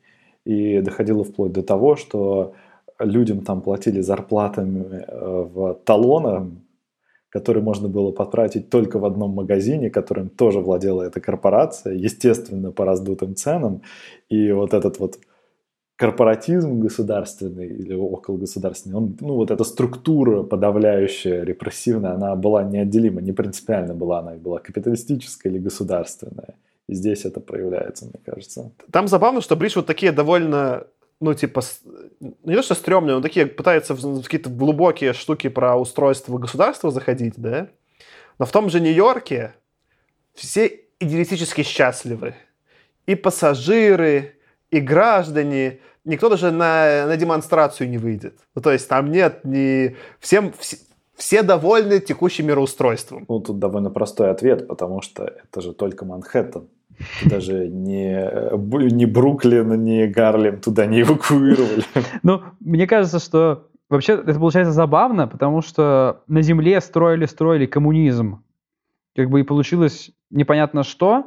И 0.45 0.81
доходило 0.81 1.23
вплоть 1.23 1.53
до 1.53 1.63
того, 1.63 1.95
что 1.95 2.55
людям 2.99 3.43
там 3.43 3.61
платили 3.61 4.01
зарплатами 4.01 5.05
э, 5.07 5.47
в 5.53 5.75
талонах, 5.85 6.49
которые 7.31 7.63
можно 7.63 7.89
было 7.89 8.11
потратить 8.11 8.71
только 8.71 8.99
в 8.99 9.05
одном 9.05 9.31
магазине, 9.31 9.89
которым 9.89 10.29
тоже 10.29 10.61
владела 10.61 11.03
эта 11.03 11.21
корпорация, 11.21 11.95
естественно, 11.95 12.73
по 12.73 12.85
раздутым 12.85 13.37
ценам. 13.37 13.83
И 14.29 14.51
вот 14.53 14.75
этот 14.75 14.99
вот 14.99 15.19
корпоратизм 15.97 16.81
государственный 16.81 17.69
или 17.69 17.95
около 17.95 18.37
государственный, 18.39 18.97
он, 18.97 19.17
ну 19.21 19.35
вот 19.35 19.51
эта 19.51 19.65
структура 19.65 20.43
подавляющая, 20.43 21.45
репрессивная, 21.45 22.13
она 22.13 22.35
была 22.35 22.65
неотделима, 22.65 23.21
не 23.21 23.33
принципиально 23.33 23.95
была, 23.95 24.19
она 24.21 24.33
была 24.33 24.59
капиталистическая 24.59 25.51
или 25.51 25.59
государственная. 25.59 26.55
И 26.89 26.95
здесь 26.95 27.25
это 27.25 27.39
проявляется, 27.39 28.07
мне 28.07 28.21
кажется. 28.25 28.73
Там 28.91 29.07
забавно, 29.07 29.41
что 29.41 29.55
Бридж 29.55 29.75
вот 29.77 29.87
такие 29.87 30.11
довольно 30.11 30.87
ну, 31.21 31.35
типа, 31.35 31.63
не 32.21 32.55
то, 32.55 32.63
что 32.63 32.75
стрёмные, 32.75 33.17
но 33.17 33.21
такие 33.21 33.47
пытаются 33.47 33.95
в 33.95 34.23
какие-то 34.23 34.49
глубокие 34.49 35.13
штуки 35.13 35.49
про 35.49 35.77
устройство 35.77 36.39
государства 36.39 36.91
заходить, 36.91 37.35
да? 37.37 37.69
Но 38.39 38.47
в 38.47 38.51
том 38.51 38.71
же 38.71 38.81
Нью-Йорке 38.81 39.55
все 40.35 40.81
идеалистически 40.99 41.63
счастливы. 41.63 42.35
И 43.07 43.15
пассажиры, 43.15 44.37
и 44.71 44.81
граждане. 44.81 45.81
Никто 46.05 46.31
даже 46.31 46.51
на, 46.51 47.07
на 47.07 47.17
демонстрацию 47.17 47.89
не 47.91 47.99
выйдет. 47.99 48.39
Ну, 48.55 48.63
то 48.63 48.73
есть 48.73 48.89
там 48.89 49.11
нет 49.11 49.45
ни... 49.45 49.97
Всем, 50.21 50.53
все, 50.59 50.79
все 51.15 51.43
довольны 51.43 52.01
текущим 52.01 52.47
мироустройством. 52.47 53.27
Ну, 53.29 53.41
тут 53.41 53.59
довольно 53.59 53.91
простой 53.91 54.31
ответ, 54.31 54.67
потому 54.69 55.03
что 55.03 55.25
это 55.25 55.61
же 55.61 55.75
только 55.75 56.07
Манхэттен. 56.07 56.69
Даже 57.25 57.69
не, 57.69 58.91
не 58.93 59.07
Бруклин, 59.07 59.83
не 59.83 60.07
Гарлем 60.07 60.61
туда 60.61 60.87
не 60.87 61.03
эвакуировали. 61.03 61.83
Ну, 62.23 62.43
мне 62.61 62.87
кажется, 62.87 63.19
что 63.19 63.69
вообще 63.89 64.15
это 64.15 64.35
получается 64.35 64.73
забавно, 64.73 65.27
потому 65.27 65.63
что 65.63 66.23
на 66.29 66.43
Земле 66.43 66.81
строили-строили 66.81 67.67
коммунизм. 67.67 68.43
Как 69.17 69.29
бы 69.31 69.41
и 69.41 69.45
получилось 69.45 70.13
непонятно 70.31 70.83
что, 70.83 71.25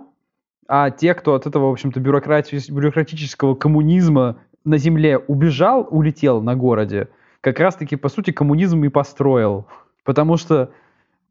а 0.67 0.89
те, 0.91 1.13
кто 1.13 1.35
от 1.35 1.45
этого, 1.45 1.67
в 1.67 1.71
общем-то, 1.71 1.99
бюрократического 1.99 3.55
коммунизма 3.55 4.37
на 4.63 4.77
Земле 4.77 5.17
убежал, 5.17 5.87
улетел 5.89 6.41
на 6.41 6.55
городе, 6.55 7.09
как 7.41 7.59
раз-таки, 7.59 7.97
по 7.97 8.07
сути, 8.07 8.31
коммунизм 8.31 8.83
и 8.85 8.89
построил. 8.89 9.67
Потому 10.05 10.37
что 10.37 10.71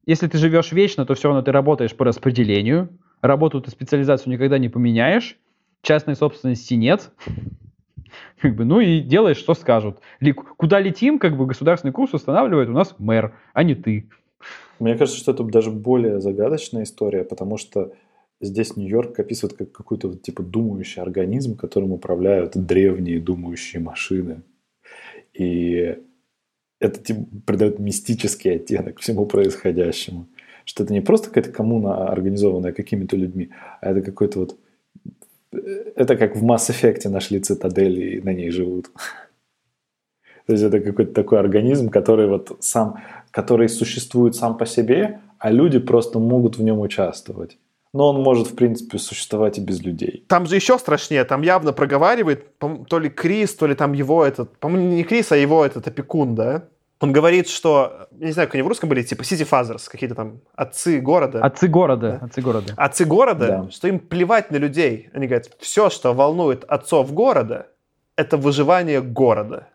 если 0.04 0.26
ты 0.26 0.36
живешь 0.36 0.72
вечно, 0.72 1.06
то 1.06 1.14
все 1.14 1.28
равно 1.28 1.42
ты 1.42 1.52
работаешь 1.52 1.94
по 1.94 2.04
распределению, 2.04 2.90
работу 3.22 3.60
ты 3.60 3.70
специализацию 3.70 4.32
никогда 4.32 4.58
не 4.58 4.68
поменяешь, 4.68 5.38
частной 5.80 6.16
собственности 6.16 6.74
нет, 6.74 7.10
как 8.40 8.54
бы, 8.56 8.64
ну 8.64 8.80
и 8.80 9.00
делаешь, 9.00 9.38
что 9.38 9.54
скажут. 9.54 10.00
Куда 10.56 10.80
летим, 10.80 11.18
как 11.18 11.36
бы 11.36 11.46
государственный 11.46 11.92
курс 11.92 12.12
устанавливает 12.12 12.68
у 12.68 12.72
нас 12.72 12.94
мэр, 12.98 13.34
а 13.54 13.62
не 13.62 13.74
ты. 13.74 14.10
Мне 14.78 14.96
кажется, 14.96 15.18
что 15.18 15.32
это 15.32 15.44
даже 15.44 15.70
более 15.70 16.20
загадочная 16.20 16.82
история, 16.82 17.24
потому 17.24 17.56
что 17.56 17.92
здесь 18.40 18.76
Нью-Йорк 18.76 19.18
описывает 19.18 19.56
как 19.56 19.72
какой-то 19.72 20.16
типа 20.16 20.42
думающий 20.42 21.00
организм, 21.00 21.56
которым 21.56 21.92
управляют 21.92 22.56
древние 22.56 23.20
думающие 23.20 23.80
машины. 23.80 24.42
И 25.32 25.96
это 26.80 27.00
типа, 27.00 27.24
придает 27.46 27.78
мистический 27.78 28.56
оттенок 28.56 28.98
всему 28.98 29.26
происходящему 29.26 30.26
что 30.64 30.84
это 30.84 30.92
не 30.92 31.00
просто 31.00 31.28
какая-то 31.28 31.50
коммуна, 31.50 32.08
организованная 32.08 32.72
какими-то 32.72 33.16
людьми, 33.16 33.50
а 33.80 33.90
это 33.90 34.02
какой-то 34.02 34.40
вот... 34.40 34.56
Это 35.96 36.16
как 36.16 36.36
в 36.36 36.44
Mass 36.44 36.70
Effect 36.70 37.08
нашли 37.08 37.38
цитадель 37.40 38.16
и 38.16 38.20
на 38.20 38.32
ней 38.32 38.50
живут. 38.50 38.90
То 40.46 40.52
есть 40.52 40.64
это 40.64 40.80
какой-то 40.80 41.12
такой 41.12 41.38
организм, 41.38 41.88
который 41.88 42.26
вот 42.26 42.56
сам, 42.60 43.02
который 43.30 43.68
существует 43.68 44.34
сам 44.34 44.56
по 44.56 44.66
себе, 44.66 45.20
а 45.38 45.50
люди 45.50 45.78
просто 45.78 46.18
могут 46.18 46.56
в 46.56 46.62
нем 46.62 46.80
участвовать. 46.80 47.58
Но 47.94 48.08
он 48.08 48.22
может, 48.22 48.46
в 48.48 48.54
принципе, 48.54 48.98
существовать 48.98 49.58
и 49.58 49.60
без 49.60 49.82
людей. 49.82 50.24
Там 50.28 50.46
же 50.46 50.54
еще 50.56 50.78
страшнее. 50.78 51.24
Там 51.24 51.42
явно 51.42 51.72
проговаривает 51.72 52.58
то 52.58 52.98
ли 52.98 53.10
Крис, 53.10 53.54
то 53.54 53.66
ли 53.66 53.74
там 53.74 53.92
его 53.92 54.24
этот... 54.24 54.56
По-моему, 54.58 54.92
не 54.94 55.04
Крис, 55.04 55.30
а 55.30 55.36
его 55.36 55.64
этот 55.64 55.86
опекун, 55.86 56.34
да? 56.34 56.68
Он 57.02 57.10
говорит, 57.10 57.48
что, 57.48 58.06
я 58.12 58.26
не 58.26 58.32
знаю, 58.32 58.46
как 58.46 58.54
они 58.54 58.62
в 58.62 58.68
русском 58.68 58.88
были, 58.88 59.02
типа 59.02 59.22
City 59.22 59.44
Fathers, 59.44 59.90
какие-то 59.90 60.14
там 60.14 60.40
отцы 60.54 61.00
города. 61.00 61.40
Отцы 61.40 61.66
города, 61.66 62.18
да? 62.20 62.26
отцы 62.26 62.40
города. 62.40 62.74
Отцы 62.76 63.04
города, 63.04 63.46
да. 63.48 63.70
что 63.72 63.88
им 63.88 63.98
плевать 63.98 64.52
на 64.52 64.56
людей. 64.56 65.10
Они 65.12 65.26
говорят, 65.26 65.50
все, 65.58 65.90
что 65.90 66.14
волнует 66.14 66.62
отцов 66.62 67.12
города, 67.12 67.66
это 68.14 68.36
выживание 68.36 69.02
города. 69.02 69.66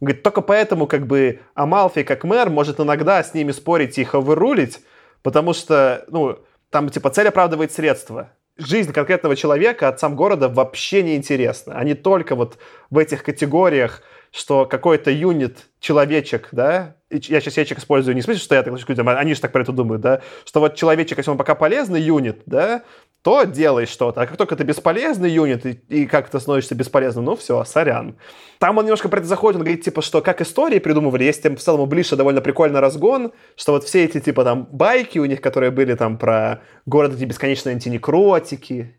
Он 0.00 0.06
говорит, 0.06 0.22
только 0.22 0.42
поэтому 0.42 0.86
как 0.86 1.08
бы 1.08 1.40
Амалфи 1.54 2.04
как 2.04 2.22
мэр 2.22 2.50
может 2.50 2.78
иногда 2.78 3.24
с 3.24 3.34
ними 3.34 3.50
спорить 3.50 3.98
и 3.98 4.02
их 4.02 4.14
вырулить, 4.14 4.78
потому 5.22 5.52
что, 5.52 6.04
ну, 6.06 6.38
там 6.70 6.88
типа 6.88 7.10
цель 7.10 7.26
оправдывает 7.26 7.72
средства. 7.72 8.30
Жизнь 8.56 8.92
конкретного 8.92 9.34
человека 9.34 9.88
отцам 9.88 10.14
города 10.14 10.48
вообще 10.48 11.02
не 11.02 11.16
интересна. 11.16 11.74
Они 11.74 11.94
только 11.94 12.36
вот 12.36 12.58
в 12.90 12.98
этих 12.98 13.24
категориях 13.24 14.02
что 14.32 14.64
какой-то 14.64 15.10
юнит, 15.10 15.68
человечек, 15.78 16.48
да, 16.52 16.96
я 17.10 17.40
сейчас 17.40 17.58
ячек 17.58 17.78
использую 17.78 18.14
не 18.14 18.22
в 18.22 18.24
смысле, 18.24 18.42
что 18.42 18.54
я 18.54 18.62
так 18.62 18.88
людям, 18.88 19.08
они 19.08 19.34
же 19.34 19.40
так 19.40 19.52
про 19.52 19.60
это 19.60 19.72
думают, 19.72 20.00
да, 20.00 20.22
что 20.46 20.60
вот 20.60 20.74
человечек, 20.74 21.18
если 21.18 21.30
он 21.30 21.36
пока 21.36 21.54
полезный 21.54 22.00
юнит, 22.00 22.40
да, 22.46 22.82
то 23.20 23.44
делай 23.44 23.84
что-то. 23.84 24.22
А 24.22 24.26
как 24.26 24.38
только 24.38 24.56
ты 24.56 24.64
бесполезный 24.64 25.30
юнит, 25.30 25.66
и, 25.66 25.72
и 25.88 26.06
как 26.06 26.30
ты 26.30 26.40
становишься 26.40 26.74
бесполезным, 26.74 27.26
ну 27.26 27.36
все, 27.36 27.62
сорян. 27.64 28.16
Там 28.58 28.78
он 28.78 28.84
немножко 28.84 29.10
про 29.10 29.18
это 29.18 29.28
заходит, 29.28 29.56
он 29.56 29.64
говорит, 29.64 29.84
типа, 29.84 30.00
что 30.00 30.22
как 30.22 30.40
истории 30.40 30.78
придумывали, 30.78 31.24
есть 31.24 31.42
там 31.42 31.56
в 31.56 31.60
целом 31.60 31.80
у 31.80 32.16
довольно 32.16 32.40
прикольный 32.40 32.80
разгон, 32.80 33.32
что 33.54 33.72
вот 33.72 33.84
все 33.84 34.04
эти, 34.04 34.18
типа, 34.18 34.44
там, 34.44 34.66
байки 34.72 35.18
у 35.18 35.26
них, 35.26 35.42
которые 35.42 35.70
были 35.70 35.94
там 35.94 36.16
про 36.16 36.62
город 36.86 37.14
эти 37.14 37.24
бесконечные 37.24 37.74
антинекротики, 37.74 38.96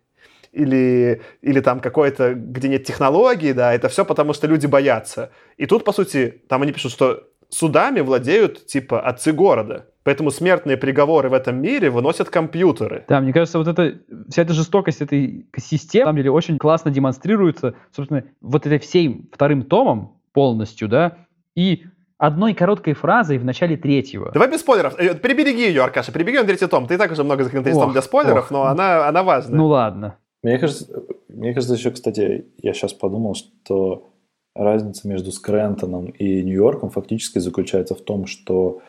или, 0.53 1.21
или 1.41 1.59
там 1.59 1.79
какой-то, 1.79 2.33
где 2.33 2.69
нет 2.69 2.85
технологий, 2.85 3.53
да, 3.53 3.73
это 3.73 3.89
все 3.89 4.05
потому, 4.05 4.33
что 4.33 4.47
люди 4.47 4.67
боятся. 4.67 5.31
И 5.57 5.65
тут, 5.65 5.83
по 5.83 5.91
сути, 5.91 6.41
там 6.47 6.61
они 6.61 6.71
пишут, 6.71 6.91
что 6.91 7.23
судами 7.49 8.01
владеют, 8.01 8.65
типа, 8.65 9.01
отцы 9.01 9.31
города. 9.31 9.87
Поэтому 10.03 10.31
смертные 10.31 10.75
приговоры 10.75 11.29
в 11.29 11.33
этом 11.33 11.61
мире 11.61 11.89
выносят 11.89 12.29
компьютеры. 12.29 13.05
Да, 13.07 13.21
мне 13.21 13.31
кажется, 13.31 13.57
вот 13.57 13.67
эта, 13.67 13.99
вся 14.29 14.41
эта 14.41 14.53
жестокость 14.53 15.01
этой 15.01 15.47
системы, 15.57 16.03
на 16.03 16.07
самом 16.07 16.17
деле, 16.17 16.31
очень 16.31 16.57
классно 16.57 16.91
демонстрируется, 16.91 17.75
собственно, 17.95 18.23
вот 18.41 18.65
этой 18.65 18.79
всей 18.79 19.29
вторым 19.31 19.63
томом 19.63 20.17
полностью, 20.33 20.89
да, 20.89 21.17
и 21.55 21.85
одной 22.17 22.53
короткой 22.53 22.93
фразой 22.93 23.37
в 23.37 23.45
начале 23.45 23.77
третьего. 23.77 24.31
Давай 24.31 24.49
без 24.49 24.59
спойлеров. 24.61 24.97
Э, 24.97 25.13
прибереги 25.13 25.67
ее, 25.67 25.83
Аркаша, 25.83 26.11
прибереги 26.11 26.39
на 26.39 26.45
третий 26.45 26.67
том. 26.67 26.87
Ты 26.87 26.95
и 26.95 26.97
так 26.97 27.11
уже 27.11 27.23
много 27.23 27.43
закономерностей 27.43 27.91
для 27.91 28.01
спойлеров, 28.01 28.45
ох. 28.45 28.51
но 28.51 28.63
она, 28.63 29.07
она 29.07 29.23
важна. 29.23 29.55
Ну 29.55 29.67
ладно. 29.67 30.17
Мне 30.43 30.59
кажется, 30.59 31.03
мне 31.29 31.53
кажется, 31.53 31.75
еще, 31.75 31.91
кстати, 31.91 32.45
я 32.57 32.73
сейчас 32.73 32.93
подумал, 32.93 33.33
что 33.33 34.09
разница 34.55 35.07
между 35.07 35.31
Скрентоном 35.31 36.07
и 36.07 36.43
Нью-Йорком 36.43 36.89
фактически 36.89 37.39
заключается 37.39 37.95
в 37.95 38.01
том, 38.01 38.25
что 38.27 38.81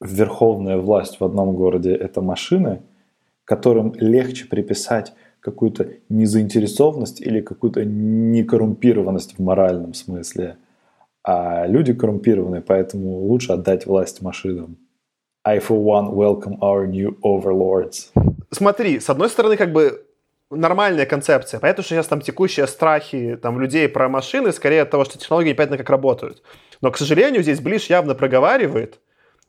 верховная 0.00 0.78
власть 0.78 1.20
в 1.20 1.24
одном 1.24 1.54
городе– 1.54 1.94
это 1.94 2.22
машины, 2.22 2.82
которым 3.44 3.94
легче 3.96 4.46
приписать 4.46 5.12
какую-то 5.40 5.88
незаинтересованность 6.08 7.20
или 7.20 7.40
какую-то 7.40 7.84
некоррумпированность 7.84 9.38
в 9.38 9.42
моральном 9.42 9.94
смысле. 9.94 10.56
А 11.22 11.66
люди 11.66 11.92
коррумпированы, 11.92 12.62
поэтому 12.62 13.18
лучше 13.18 13.52
отдать 13.52 13.86
власть 13.86 14.22
машинам. 14.22 14.76
I 15.44 15.58
for 15.58 15.82
one 15.82 16.14
welcome 16.14 16.58
our 16.60 16.86
new 16.86 17.18
overlords. 17.22 18.12
Смотри, 18.50 19.00
с 19.00 19.10
одной 19.10 19.28
стороны, 19.28 19.56
как 19.56 19.72
бы 19.72 20.06
нормальная 20.50 21.06
концепция. 21.06 21.60
Понятно, 21.60 21.82
что 21.82 21.94
сейчас 21.94 22.08
там 22.08 22.20
текущие 22.20 22.66
страхи 22.66 23.38
там, 23.40 23.60
людей 23.60 23.88
про 23.88 24.08
машины 24.08 24.52
скорее 24.52 24.82
от 24.82 24.90
того, 24.90 25.04
что 25.04 25.18
технологии 25.18 25.50
непонятно 25.50 25.78
как 25.78 25.90
работают. 25.90 26.42
Но, 26.80 26.90
к 26.90 26.98
сожалению, 26.98 27.42
здесь 27.42 27.60
Блиш 27.60 27.86
явно 27.86 28.14
проговаривает, 28.14 28.98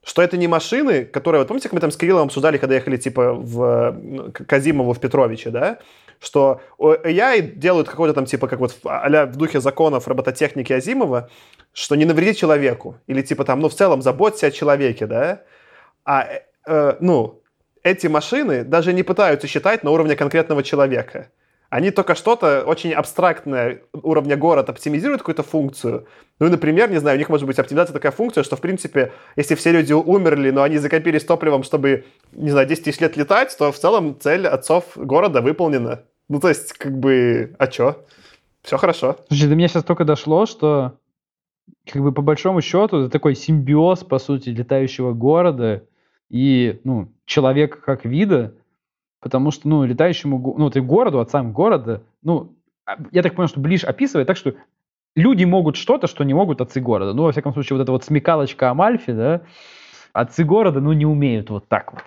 что 0.03 0.21
это 0.21 0.37
не 0.37 0.47
машины, 0.47 1.05
которые... 1.05 1.41
Вот 1.41 1.47
помните, 1.47 1.69
как 1.69 1.73
мы 1.73 1.79
там 1.79 1.91
с 1.91 1.97
Кириллом 1.97 2.27
обсуждали, 2.27 2.57
когда 2.57 2.75
ехали 2.75 2.97
типа 2.97 3.33
в 3.33 3.91
ну, 3.91 4.31
Казимову 4.31 4.93
в 4.93 4.99
Петровиче, 4.99 5.49
да? 5.49 5.79
Что 6.19 6.61
AI 6.79 7.41
делают 7.41 7.89
какой-то 7.89 8.13
там 8.13 8.25
типа 8.25 8.47
как 8.47 8.59
вот 8.59 8.77
а 8.83 9.25
в 9.25 9.35
духе 9.35 9.59
законов 9.59 10.07
робототехники 10.07 10.73
Азимова, 10.73 11.29
что 11.73 11.95
не 11.95 12.05
навреди 12.05 12.35
человеку. 12.35 12.97
Или 13.07 13.21
типа 13.21 13.43
там, 13.43 13.59
ну 13.59 13.69
в 13.69 13.73
целом 13.73 14.01
заботься 14.01 14.47
о 14.47 14.51
человеке, 14.51 15.05
да? 15.07 15.41
А, 16.03 16.27
э, 16.67 16.95
ну, 16.99 17.40
эти 17.83 18.07
машины 18.07 18.63
даже 18.63 18.93
не 18.93 19.03
пытаются 19.03 19.47
считать 19.47 19.83
на 19.83 19.91
уровне 19.91 20.15
конкретного 20.15 20.63
человека. 20.63 21.29
Они 21.69 21.89
только 21.89 22.15
что-то 22.15 22.63
очень 22.65 22.91
абстрактное 22.91 23.83
уровня 23.93 24.35
город 24.35 24.69
оптимизируют 24.69 25.21
какую-то 25.21 25.43
функцию. 25.43 26.05
Ну, 26.39 26.49
например, 26.49 26.91
не 26.91 26.99
знаю, 26.99 27.15
у 27.15 27.17
них 27.17 27.29
может 27.29 27.47
быть 27.47 27.57
оптимизация 27.59 27.93
такая 27.93 28.11
функция, 28.11 28.43
что, 28.43 28.57
в 28.57 28.61
принципе, 28.61 29.13
если 29.37 29.55
все 29.55 29.71
люди 29.71 29.93
умерли, 29.93 30.51
но 30.51 30.63
они 30.63 30.79
закопились 30.79 31.23
топливом, 31.23 31.63
чтобы, 31.63 32.03
не 32.33 32.49
знаю, 32.49 32.67
10 32.67 32.83
тысяч 32.83 32.99
лет 32.99 33.15
летать, 33.15 33.55
то 33.57 33.71
в 33.71 33.77
целом 33.77 34.19
цель 34.19 34.47
отцов 34.47 34.97
города 34.97 35.41
выполнена. 35.41 36.01
Ну, 36.27 36.41
то 36.41 36.49
есть, 36.49 36.73
как 36.73 36.97
бы, 36.99 37.55
а 37.57 37.67
чё? 37.67 38.03
Все 38.63 38.77
хорошо. 38.77 39.15
Слушай, 39.29 39.47
до 39.47 39.55
меня 39.55 39.69
сейчас 39.69 39.85
только 39.85 40.03
дошло, 40.03 40.45
что 40.45 40.97
как 41.85 42.01
бы 42.01 42.11
по 42.11 42.21
большому 42.21 42.61
счету 42.61 42.99
это 42.99 43.09
такой 43.09 43.33
симбиоз, 43.33 44.03
по 44.03 44.19
сути, 44.19 44.49
летающего 44.49 45.13
города 45.13 45.83
и 46.31 46.79
ну, 46.85 47.11
человека 47.25 47.79
как 47.81 48.05
вида, 48.05 48.55
потому 49.19 49.51
что, 49.51 49.67
ну, 49.67 49.83
летающему, 49.83 50.55
ну, 50.57 50.69
ты 50.69 50.81
городу, 50.81 51.19
отцам 51.19 51.51
города, 51.51 52.03
ну, 52.23 52.55
а, 52.85 52.95
я 53.11 53.21
так 53.21 53.35
понял, 53.35 53.49
что 53.49 53.59
Ближ 53.59 53.83
описывает 53.83 54.27
так, 54.27 54.37
что 54.37 54.55
люди 55.13 55.43
могут 55.43 55.75
что-то, 55.75 56.07
что 56.07 56.23
не 56.23 56.33
могут 56.33 56.61
отцы 56.61 56.79
города. 56.79 57.13
Ну, 57.13 57.23
во 57.23 57.33
всяком 57.33 57.51
случае, 57.51 57.77
вот 57.77 57.83
эта 57.83 57.91
вот 57.91 58.05
смекалочка 58.05 58.69
Амальфи, 58.69 59.11
да, 59.11 59.41
отцы 60.13 60.45
города, 60.45 60.79
ну, 60.79 60.93
не 60.93 61.05
умеют 61.05 61.49
вот 61.49 61.67
так 61.67 61.91
вот. 61.91 62.05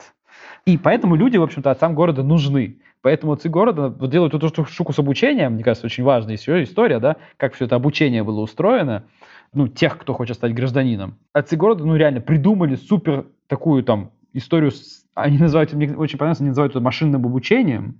И 0.64 0.78
поэтому 0.78 1.16
люди, 1.16 1.36
в 1.36 1.42
общем-то, 1.42 1.70
отцам 1.70 1.94
города 1.94 2.22
нужны. 2.22 2.78
Поэтому 3.02 3.34
отцы 3.34 3.50
города 3.50 3.90
вот 3.90 4.08
делают 4.08 4.32
эту 4.32 4.64
штуку 4.64 4.94
с 4.94 4.98
обучением, 4.98 5.52
мне 5.52 5.64
кажется, 5.64 5.84
очень 5.84 6.04
важная 6.04 6.36
история, 6.36 6.98
да, 6.98 7.16
как 7.36 7.52
все 7.52 7.66
это 7.66 7.76
обучение 7.76 8.22
было 8.22 8.40
устроено, 8.40 9.04
ну, 9.52 9.68
тех, 9.68 9.98
кто 9.98 10.14
хочет 10.14 10.36
стать 10.36 10.54
гражданином. 10.54 11.18
Отцы 11.34 11.56
города, 11.56 11.84
ну, 11.84 11.94
реально 11.94 12.22
придумали 12.22 12.76
супер 12.76 13.26
такую 13.46 13.84
там 13.84 14.10
историю, 14.34 14.70
с, 14.70 15.04
они 15.14 15.38
называют, 15.38 15.72
мне 15.72 15.96
очень 15.96 16.18
понравилось, 16.18 16.40
они 16.40 16.50
называют 16.50 16.72
это 16.72 16.80
машинным 16.80 17.24
обучением. 17.24 17.96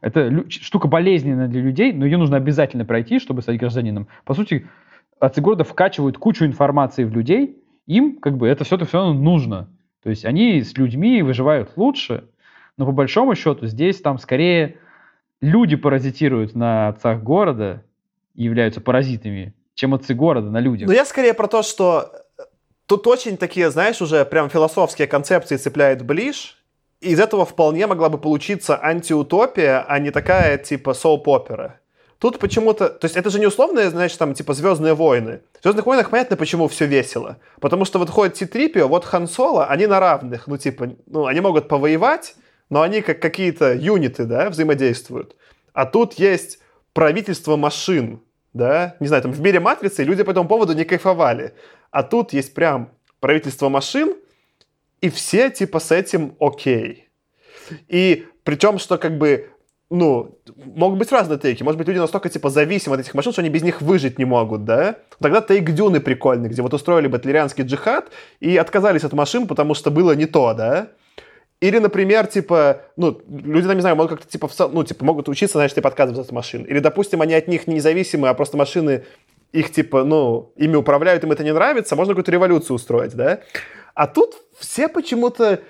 Это 0.00 0.44
штука 0.50 0.88
болезненная 0.88 1.46
для 1.46 1.60
людей, 1.60 1.92
но 1.92 2.04
ее 2.04 2.18
нужно 2.18 2.36
обязательно 2.36 2.84
пройти, 2.84 3.20
чтобы 3.20 3.40
стать 3.42 3.58
гражданином. 3.58 4.08
По 4.24 4.34
сути, 4.34 4.66
отцы 5.20 5.40
города 5.40 5.62
вкачивают 5.62 6.18
кучу 6.18 6.44
информации 6.44 7.04
в 7.04 7.12
людей, 7.12 7.62
им 7.86 8.16
как 8.16 8.36
бы 8.36 8.48
это 8.48 8.64
все-то 8.64 8.84
все 8.84 8.98
равно 8.98 9.14
нужно. 9.14 9.68
То 10.02 10.10
есть 10.10 10.24
они 10.24 10.62
с 10.62 10.76
людьми 10.76 11.22
выживают 11.22 11.70
лучше, 11.76 12.24
но 12.76 12.86
по 12.86 12.92
большому 12.92 13.36
счету 13.36 13.66
здесь 13.66 14.00
там 14.00 14.18
скорее 14.18 14.78
люди 15.40 15.76
паразитируют 15.76 16.56
на 16.56 16.88
отцах 16.88 17.22
города 17.22 17.84
и 18.34 18.42
являются 18.42 18.80
паразитами, 18.80 19.54
чем 19.74 19.94
отцы 19.94 20.14
города 20.14 20.50
на 20.50 20.58
людях. 20.58 20.88
Но 20.88 20.94
я 20.94 21.04
скорее 21.04 21.34
про 21.34 21.46
то, 21.46 21.62
что 21.62 22.21
Тут 22.92 23.06
очень 23.06 23.38
такие, 23.38 23.70
знаешь, 23.70 24.02
уже 24.02 24.22
прям 24.26 24.50
философские 24.50 25.08
концепции 25.08 25.56
цепляет 25.56 26.04
Блиш. 26.04 26.62
Из 27.00 27.18
этого 27.18 27.46
вполне 27.46 27.86
могла 27.86 28.10
бы 28.10 28.18
получиться 28.18 28.78
антиутопия, 28.78 29.82
а 29.88 29.98
не 29.98 30.10
такая 30.10 30.58
типа 30.58 30.92
соуп-опера. 30.92 31.80
Тут 32.18 32.38
почему-то... 32.38 32.90
То 32.90 33.06
есть 33.06 33.16
это 33.16 33.30
же 33.30 33.40
не 33.40 33.46
условные, 33.46 33.88
значит, 33.88 34.18
там, 34.18 34.34
типа 34.34 34.52
«Звездные 34.52 34.92
войны». 34.92 35.40
В 35.58 35.62
«Звездных 35.62 35.86
войнах» 35.86 36.10
понятно, 36.10 36.36
почему 36.36 36.68
все 36.68 36.84
весело. 36.84 37.38
Потому 37.62 37.86
что 37.86 37.98
вот 37.98 38.10
ходит 38.10 38.36
Ситрипио, 38.36 38.88
вот 38.88 39.06
Хан 39.06 39.26
Соло, 39.26 39.64
они 39.64 39.86
на 39.86 39.98
равных. 39.98 40.46
Ну, 40.46 40.58
типа, 40.58 40.90
ну, 41.06 41.24
они 41.24 41.40
могут 41.40 41.68
повоевать, 41.68 42.34
но 42.68 42.82
они 42.82 43.00
как 43.00 43.22
какие-то 43.22 43.72
юниты, 43.72 44.26
да, 44.26 44.50
взаимодействуют. 44.50 45.34
А 45.72 45.86
тут 45.86 46.12
есть 46.18 46.58
правительство 46.92 47.56
машин, 47.56 48.20
да, 48.52 48.96
не 49.00 49.06
знаю, 49.06 49.22
там 49.22 49.32
в 49.32 49.40
мире 49.40 49.60
Матрицы 49.60 50.04
люди 50.04 50.22
по 50.24 50.32
этому 50.32 50.46
поводу 50.46 50.74
не 50.74 50.84
кайфовали. 50.84 51.54
А 51.92 52.02
тут 52.02 52.32
есть 52.32 52.54
прям 52.54 52.90
правительство 53.20 53.68
машин, 53.68 54.16
и 55.00 55.10
все 55.10 55.50
типа 55.50 55.78
с 55.78 55.92
этим 55.92 56.34
окей. 56.40 57.08
И 57.86 58.26
при 58.42 58.56
том, 58.56 58.78
что 58.78 58.98
как 58.98 59.18
бы 59.18 59.50
ну, 59.92 60.38
могут 60.56 60.98
быть 60.98 61.12
разные 61.12 61.38
тейки. 61.38 61.62
Может 61.62 61.76
быть, 61.76 61.86
люди 61.86 61.98
настолько, 61.98 62.30
типа, 62.30 62.48
зависимы 62.48 62.94
от 62.94 63.02
этих 63.02 63.12
машин, 63.12 63.32
что 63.32 63.42
они 63.42 63.50
без 63.50 63.62
них 63.62 63.82
выжить 63.82 64.18
не 64.18 64.24
могут, 64.24 64.64
да? 64.64 64.96
Тогда 65.20 65.42
тейк 65.42 65.70
Дюны 65.70 66.00
прикольный, 66.00 66.48
где 66.48 66.62
вот 66.62 66.72
устроили 66.72 67.08
батлерианский 67.08 67.62
джихад 67.62 68.10
и 68.40 68.56
отказались 68.56 69.04
от 69.04 69.12
машин, 69.12 69.46
потому 69.46 69.74
что 69.74 69.90
было 69.90 70.12
не 70.12 70.24
то, 70.24 70.54
да? 70.54 70.88
Или, 71.60 71.78
например, 71.78 72.26
типа, 72.26 72.80
ну, 72.96 73.20
люди, 73.28 73.66
там, 73.66 73.76
не 73.76 73.82
знаю, 73.82 73.94
могут 73.96 74.12
как-то, 74.12 74.28
типа, 74.28 74.48
ну, 74.72 74.82
типа, 74.82 75.04
могут 75.04 75.28
учиться, 75.28 75.58
знаешь, 75.58 75.74
типа, 75.74 75.90
отказываться 75.90 76.22
от 76.22 76.32
машин. 76.32 76.62
Или, 76.64 76.78
допустим, 76.78 77.20
они 77.20 77.34
от 77.34 77.46
них 77.46 77.66
не 77.66 77.74
независимы, 77.74 78.28
а 78.28 78.34
просто 78.34 78.56
машины 78.56 79.04
их 79.52 79.70
типа, 79.70 80.04
ну, 80.04 80.52
ими 80.56 80.76
управляют, 80.76 81.24
им 81.24 81.32
это 81.32 81.44
не 81.44 81.52
нравится, 81.52 81.94
можно 81.96 82.14
какую-то 82.14 82.32
революцию 82.32 82.76
устроить, 82.76 83.14
да? 83.14 83.40
А 83.94 84.06
тут 84.06 84.34
все 84.58 84.88
почему-то 84.88 85.60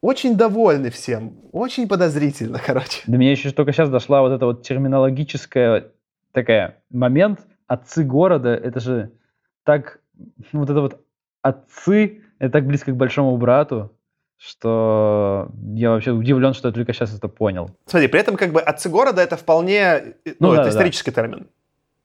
очень 0.00 0.36
довольны 0.36 0.90
всем, 0.90 1.34
очень 1.52 1.88
подозрительно, 1.88 2.60
короче. 2.64 3.02
До 3.06 3.16
меня 3.16 3.30
еще 3.30 3.50
только 3.50 3.72
сейчас 3.72 3.90
дошла 3.90 4.22
вот 4.22 4.32
эта 4.32 4.46
вот 4.46 4.62
терминологическая 4.62 5.88
такая 6.32 6.82
момент. 6.90 7.40
Отцы 7.66 8.04
города, 8.04 8.50
это 8.50 8.78
же 8.78 9.10
так, 9.64 9.98
ну, 10.52 10.60
вот 10.60 10.70
это 10.70 10.80
вот 10.80 11.00
отцы, 11.42 12.22
это 12.38 12.52
так 12.52 12.66
близко 12.66 12.92
к 12.92 12.96
большому 12.96 13.36
брату, 13.36 13.90
что 14.38 15.48
я 15.74 15.90
вообще 15.90 16.12
удивлен, 16.12 16.54
что 16.54 16.68
я 16.68 16.74
только 16.74 16.92
сейчас 16.92 17.12
это 17.16 17.26
понял. 17.28 17.70
Смотри, 17.86 18.06
при 18.08 18.20
этом 18.20 18.36
как 18.36 18.52
бы 18.52 18.60
отцы 18.60 18.88
города 18.88 19.20
это 19.20 19.36
вполне, 19.36 20.14
ну, 20.24 20.34
ну 20.38 20.52
это 20.52 20.64
да, 20.64 20.68
исторический 20.68 21.10
да. 21.10 21.22
термин. 21.22 21.48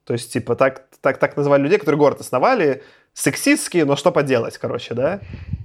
То 0.06 0.14
есть, 0.14 0.34
типа, 0.34 0.56
так, 0.56 0.88
так, 1.02 1.18
так 1.18 1.38
называли 1.38 1.62
людей, 1.62 1.78
которые 1.78 2.00
город 2.00 2.22
основали, 2.22 2.84
сексистские, 3.14 3.86
но 3.86 3.96
что 3.96 4.12
поделать, 4.12 4.58
короче, 4.58 4.94
да? 4.94 5.20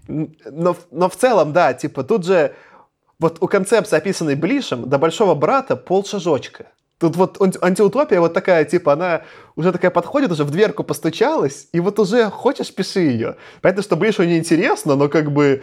Но, 0.09 0.77
но 0.91 1.09
в 1.09 1.17
целом, 1.17 1.53
да, 1.53 1.75
типа, 1.75 2.05
тут 2.05 2.27
же 2.27 2.55
вот 3.19 3.39
у 3.41 3.49
концепции, 3.49 3.97
описанной 3.97 4.35
Блишем, 4.35 4.89
до 4.89 4.99
большого 4.99 5.35
брата 5.35 5.77
полшажочка. 5.77 6.67
Тут 6.99 7.17
вот 7.17 7.39
антиутопия 7.63 8.21
вот 8.21 8.33
такая, 8.33 8.65
типа, 8.65 8.95
она 8.95 9.23
уже 9.55 9.73
такая 9.73 9.91
подходит, 9.91 10.31
уже 10.31 10.45
в 10.45 10.51
дверку 10.51 10.83
постучалась, 10.83 11.69
и 11.73 11.81
вот 11.81 11.99
уже 11.99 12.31
хочешь, 12.31 12.75
пиши 12.75 13.01
ее. 13.01 13.37
Понятно, 13.61 13.83
что 13.83 13.97
Блишу 13.97 14.25
неинтересно, 14.25 14.97
но 14.97 15.09
как 15.09 15.31
бы 15.31 15.63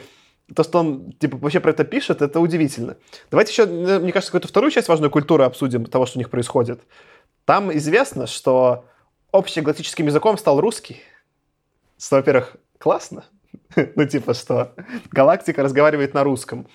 то, 0.54 0.64
что 0.64 0.80
он 0.80 1.14
типа 1.14 1.38
вообще 1.38 1.60
про 1.60 1.72
это 1.72 1.86
пишет, 1.86 2.22
это 2.22 2.40
удивительно. 2.40 2.98
Давайте 3.32 3.52
еще, 3.52 3.66
мне 3.66 4.12
кажется, 4.12 4.32
какую-то 4.32 4.48
вторую 4.48 4.72
часть 4.72 4.88
важную 4.88 5.10
культуру 5.10 5.44
обсудим 5.44 5.86
того, 5.86 6.06
что 6.06 6.20
у 6.20 6.22
них 6.22 6.30
происходит. 6.30 6.82
Там 7.46 7.76
известно, 7.76 8.28
что 8.28 8.86
общегалактическим 9.32 10.06
языком 10.06 10.38
стал 10.38 10.62
русский. 10.62 11.02
Что, 12.00 12.18
во-первых, 12.18 12.56
классно. 12.78 13.26
ну, 13.96 14.06
типа, 14.06 14.34
что 14.34 14.74
галактика 15.12 15.64
разговаривает 15.64 16.14
на 16.14 16.24
русском. 16.24 16.68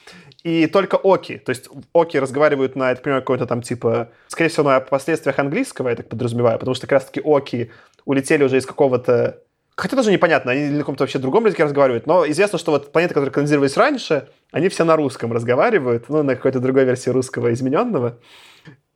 И 0.45 0.67
только 0.67 0.95
оки, 0.95 1.39
то 1.39 1.51
есть 1.51 1.69
оки 1.93 2.17
разговаривают 2.17 2.77
на, 2.77 2.95
так 2.95 3.03
понимаю, 3.03 3.23
какой-то 3.23 3.47
там, 3.47 3.61
типа, 3.61 4.11
скорее 4.29 4.51
всего, 4.51 4.65
на 4.65 4.81
последствиях 4.81 5.39
английского, 5.39 5.89
я 5.89 5.97
так 5.97 6.09
подразумеваю, 6.09 6.59
потому 6.59 6.75
что 6.75 6.87
как 6.87 6.93
раз-таки 6.93 7.21
оки 7.21 7.73
улетели 8.05 8.45
уже 8.45 8.59
из 8.59 8.67
какого-то 8.67 9.43
Хотя 9.79 9.95
тоже 9.95 10.11
непонятно, 10.11 10.51
они 10.51 10.71
на 10.71 10.79
каком-то 10.81 11.05
вообще 11.05 11.21
другом 11.21 11.47
языке 11.47 11.63
разговаривают, 11.63 12.05
но 12.05 12.29
известно, 12.29 12.59
что 12.59 12.73
вот 12.73 12.91
планеты, 12.91 13.15
которые 13.15 13.33
колонизировались 13.33 13.77
раньше, 13.77 14.29
они 14.51 14.69
все 14.69 14.83
на 14.83 14.97
русском 14.97 15.33
разговаривают, 15.33 16.09
ну, 16.09 16.25
на 16.25 16.35
какой-то 16.35 16.59
другой 16.59 16.85
версии 16.85 17.11
русского 17.11 17.53
измененного. 17.53 18.19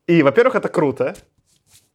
И, 0.09 0.25
во-первых, 0.25 0.57
это 0.57 0.69
круто. 0.69 1.15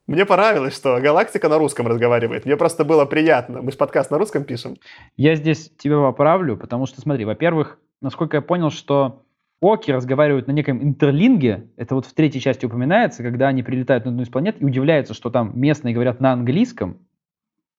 Мне 0.07 0.25
понравилось, 0.25 0.73
что 0.73 1.01
галактика 1.01 1.49
на 1.49 1.57
русском 1.57 1.85
разговаривает. 1.85 2.45
Мне 2.45 2.55
просто 2.55 2.85
было 2.85 3.03
приятно. 3.03 3.61
Мы 3.61 3.71
же 3.71 3.77
подкаст 3.77 4.09
на 4.09 4.17
русском 4.17 4.45
пишем. 4.45 4.77
Я 5.17 5.35
здесь 5.35 5.69
тебя 5.77 5.99
поправлю, 5.99 6.55
потому 6.55 6.85
что, 6.85 7.01
смотри, 7.01 7.25
во-первых, 7.25 7.77
насколько 8.01 8.37
я 8.37 8.41
понял, 8.41 8.71
что 8.71 9.23
Оки 9.59 9.91
разговаривают 9.91 10.47
на 10.47 10.53
неком 10.53 10.81
интерлинге, 10.81 11.67
это 11.75 11.95
вот 11.95 12.05
в 12.05 12.13
третьей 12.13 12.39
части 12.39 12.65
упоминается, 12.65 13.21
когда 13.21 13.49
они 13.49 13.63
прилетают 13.63 14.05
на 14.05 14.11
одну 14.11 14.23
из 14.23 14.29
планет 14.29 14.61
и 14.61 14.65
удивляются, 14.65 15.13
что 15.13 15.29
там 15.29 15.51
местные 15.59 15.93
говорят 15.93 16.21
на 16.21 16.31
английском, 16.31 16.99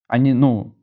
они, 0.06 0.34
ну, 0.34 0.74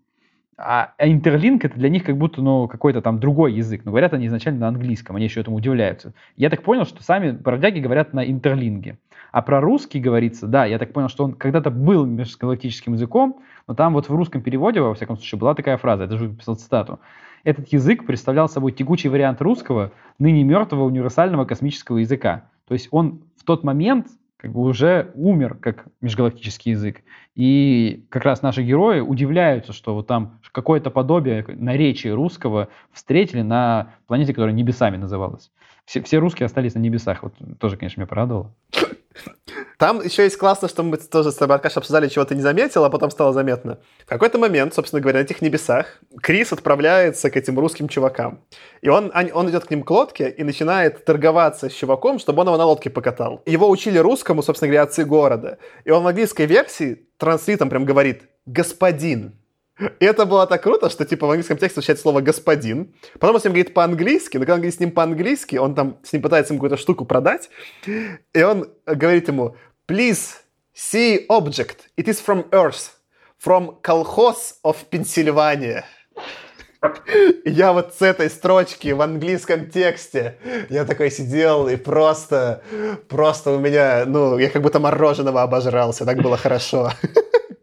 а, 0.57 0.93
а 0.97 1.07
интерлинк 1.07 1.65
это 1.65 1.77
для 1.77 1.89
них 1.89 2.05
как 2.05 2.17
будто 2.17 2.41
ну, 2.41 2.67
какой-то 2.67 3.01
там 3.01 3.19
другой 3.19 3.53
язык. 3.53 3.83
Но 3.83 3.91
говорят 3.91 4.13
они 4.13 4.27
изначально 4.27 4.61
на 4.61 4.67
английском, 4.69 5.15
они 5.15 5.25
еще 5.25 5.41
этому 5.41 5.57
удивляются. 5.57 6.13
Я 6.37 6.49
так 6.49 6.63
понял, 6.63 6.85
что 6.85 7.03
сами 7.03 7.31
бродяги 7.31 7.79
говорят 7.79 8.13
на 8.13 8.25
интерлинге. 8.25 8.97
А 9.35 9.41
про 9.41 9.59
русский 9.59 9.99
говорится, 9.99 10.47
да, 10.47 10.63
я 10.63 10.79
так 10.79 10.93
понял, 10.93 11.09
что 11.09 11.25
он 11.25 11.33
когда-то 11.33 11.69
был 11.69 12.05
межгалактическим 12.05 12.93
языком, 12.93 13.41
но 13.67 13.73
там 13.73 13.91
вот 13.91 14.07
в 14.07 14.15
русском 14.15 14.41
переводе, 14.41 14.79
во 14.79 14.93
всяком 14.93 15.17
случае, 15.17 15.37
была 15.37 15.53
такая 15.53 15.75
фраза, 15.75 16.03
я 16.03 16.07
даже 16.07 16.29
написал 16.29 16.55
цитату. 16.55 17.01
Этот 17.43 17.67
язык 17.67 18.05
представлял 18.05 18.47
собой 18.47 18.71
тягучий 18.71 19.09
вариант 19.09 19.41
русского, 19.41 19.91
ныне 20.19 20.45
мертвого 20.45 20.85
универсального 20.85 21.43
космического 21.43 21.97
языка. 21.97 22.49
То 22.65 22.75
есть 22.75 22.87
он 22.91 23.23
в 23.35 23.43
тот 23.43 23.65
момент 23.65 24.07
как 24.37 24.53
бы 24.53 24.61
уже 24.61 25.11
умер 25.15 25.55
как 25.55 25.87
межгалактический 25.99 26.71
язык. 26.71 27.01
И 27.35 28.05
как 28.07 28.23
раз 28.23 28.41
наши 28.41 28.63
герои 28.63 29.01
удивляются, 29.01 29.73
что 29.73 29.95
вот 29.95 30.07
там 30.07 30.39
какое-то 30.53 30.91
подобие 30.91 31.43
наречия 31.45 32.15
русского 32.15 32.69
встретили 32.93 33.41
на 33.41 33.95
планете, 34.07 34.33
которая 34.33 34.55
небесами 34.55 34.95
называлась. 34.95 35.51
Все, 35.83 36.01
все 36.01 36.19
русские 36.19 36.45
остались 36.45 36.73
на 36.75 36.79
небесах. 36.79 37.21
Вот 37.21 37.33
тоже, 37.59 37.75
конечно, 37.75 37.99
меня 37.99 38.07
порадовало. 38.07 38.53
Там 39.77 40.01
еще 40.01 40.23
есть 40.23 40.37
классно, 40.37 40.67
что 40.67 40.83
мы 40.83 40.97
тоже 40.97 41.31
с 41.31 41.35
тобой, 41.35 41.55
Аркаш, 41.55 41.77
обсуждали, 41.77 42.07
чего 42.09 42.25
ты 42.25 42.35
не 42.35 42.41
заметил, 42.41 42.83
а 42.83 42.89
потом 42.89 43.11
стало 43.11 43.33
заметно. 43.33 43.79
В 44.05 44.09
какой-то 44.09 44.37
момент, 44.37 44.73
собственно 44.73 45.01
говоря, 45.01 45.19
на 45.19 45.23
этих 45.23 45.41
небесах 45.41 46.01
Крис 46.21 46.51
отправляется 46.51 47.29
к 47.29 47.37
этим 47.37 47.59
русским 47.59 47.87
чувакам. 47.87 48.41
И 48.81 48.89
он, 48.89 49.11
он 49.33 49.49
идет 49.49 49.65
к 49.65 49.71
ним 49.71 49.83
к 49.83 49.89
лодке 49.91 50.29
и 50.29 50.43
начинает 50.43 51.05
торговаться 51.05 51.69
с 51.69 51.73
чуваком, 51.73 52.19
чтобы 52.19 52.41
он 52.41 52.47
его 52.47 52.57
на 52.57 52.65
лодке 52.65 52.89
покатал. 52.89 53.41
Его 53.45 53.69
учили 53.69 53.97
русскому, 53.97 54.43
собственно 54.43 54.69
говоря, 54.69 54.83
отцы 54.83 55.05
города. 55.05 55.57
И 55.85 55.91
он 55.91 56.03
в 56.03 56.07
английской 56.07 56.45
версии 56.45 57.07
транслитом 57.17 57.69
прям 57.69 57.85
говорит 57.85 58.23
«господин». 58.45 59.33
И 59.77 60.05
это 60.05 60.25
было 60.25 60.47
так 60.47 60.63
круто, 60.63 60.89
что 60.89 61.05
типа 61.05 61.27
в 61.27 61.31
английском 61.31 61.57
тексте 61.57 61.81
звучит 61.81 61.99
слово 61.99 62.21
«господин». 62.21 62.93
Потом 63.19 63.35
он 63.35 63.41
с 63.41 63.43
ним 63.43 63.53
говорит 63.53 63.73
по-английски, 63.73 64.37
но 64.37 64.41
когда 64.41 64.53
он 64.53 64.59
говорит 64.59 64.75
с 64.75 64.79
ним 64.79 64.91
по-английски, 64.91 65.57
он 65.57 65.75
там 65.75 65.97
с 66.03 66.13
ним 66.13 66.21
пытается 66.21 66.53
ему 66.53 66.59
какую-то 66.59 66.81
штуку 66.81 67.05
продать, 67.05 67.49
и 68.33 68.43
он 68.43 68.69
говорит 68.85 69.27
ему 69.27 69.55
«Please 69.87 70.35
see 70.73 71.25
object. 71.27 71.89
It 71.97 72.05
is 72.05 72.23
from 72.25 72.49
Earth. 72.51 72.91
From 73.43 73.81
колхоз 73.81 74.59
of 74.63 74.77
Pennsylvania». 74.89 75.83
Я 77.45 77.73
вот 77.73 77.95
с 77.95 78.01
этой 78.03 78.29
строчки 78.29 78.89
в 78.89 79.01
английском 79.01 79.71
тексте, 79.71 80.37
я 80.69 80.85
такой 80.85 81.09
сидел 81.09 81.67
и 81.67 81.77
просто, 81.77 82.61
просто 83.09 83.51
у 83.51 83.59
меня, 83.59 84.03
ну, 84.05 84.37
я 84.37 84.51
как 84.51 84.61
будто 84.61 84.79
мороженого 84.79 85.41
обожрался, 85.41 86.05
так 86.05 86.21
было 86.21 86.37
хорошо 86.37 86.91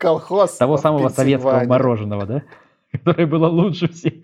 колхоз. 0.03 0.57
Того 0.57 0.77
самого 0.77 1.09
советского 1.09 1.65
мороженого, 1.65 2.27
да? 2.27 2.43
Которое 2.93 3.27
было 3.27 3.49
лучше 3.49 3.89
всех. 3.89 4.15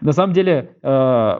На 0.00 0.12
самом 0.12 0.32
деле, 0.32 0.76
э, 0.82 0.88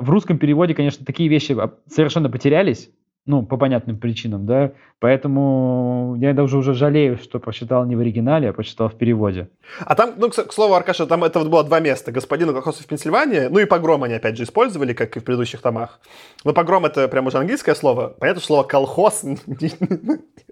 в 0.01 0.11
русском 0.11 0.39
переводе, 0.39 0.75
конечно, 0.75 1.07
такие 1.07 1.31
вещи 1.31 1.57
совершенно 1.87 2.29
потерялись, 2.29 2.91
ну, 3.27 3.43
по 3.43 3.57
понятным 3.57 3.99
причинам, 3.99 4.45
да, 4.45 4.73
поэтому 4.99 6.17
я 6.19 6.33
даже 6.35 6.59
уже 6.59 6.75
жалею, 6.75 7.17
что 7.17 7.39
прочитал 7.39 7.87
не 7.87 7.95
в 7.95 8.01
оригинале, 8.01 8.49
а 8.49 8.53
прочитал 8.53 8.89
в 8.89 8.95
переводе. 8.95 9.49
А 9.81 9.95
там, 9.95 10.15
ну, 10.17 10.31
к, 10.31 10.53
слову, 10.53 10.75
Аркаша, 10.75 11.07
там 11.07 11.23
это 11.25 11.39
вот 11.39 11.49
было 11.49 11.65
два 11.65 11.81
места, 11.81 12.13
господин 12.13 12.53
колхоз 12.53 12.79
в 12.79 12.87
Пенсильвании, 12.87 13.49
ну 13.49 13.59
и 13.61 13.67
погром 13.67 14.03
они, 14.03 14.15
опять 14.15 14.37
же, 14.37 14.43
использовали, 14.43 14.93
как 14.95 15.17
и 15.17 15.21
в 15.21 15.25
предыдущих 15.25 15.61
томах. 15.61 16.01
Но 16.45 16.53
погром 16.53 16.85
это 16.87 17.09
прям 17.09 17.27
уже 17.27 17.39
английское 17.39 17.75
слово, 17.75 18.15
понятно, 18.19 18.41
что 18.41 18.49
слово 18.49 18.63
колхоз 18.65 19.25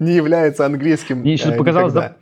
не 0.00 0.12
является 0.12 0.66
английским. 0.66 1.18
Мне 1.18 1.32
еще, 1.32 1.50
э, 1.50 1.56
показалось, 1.56 1.92
за... 1.92 2.16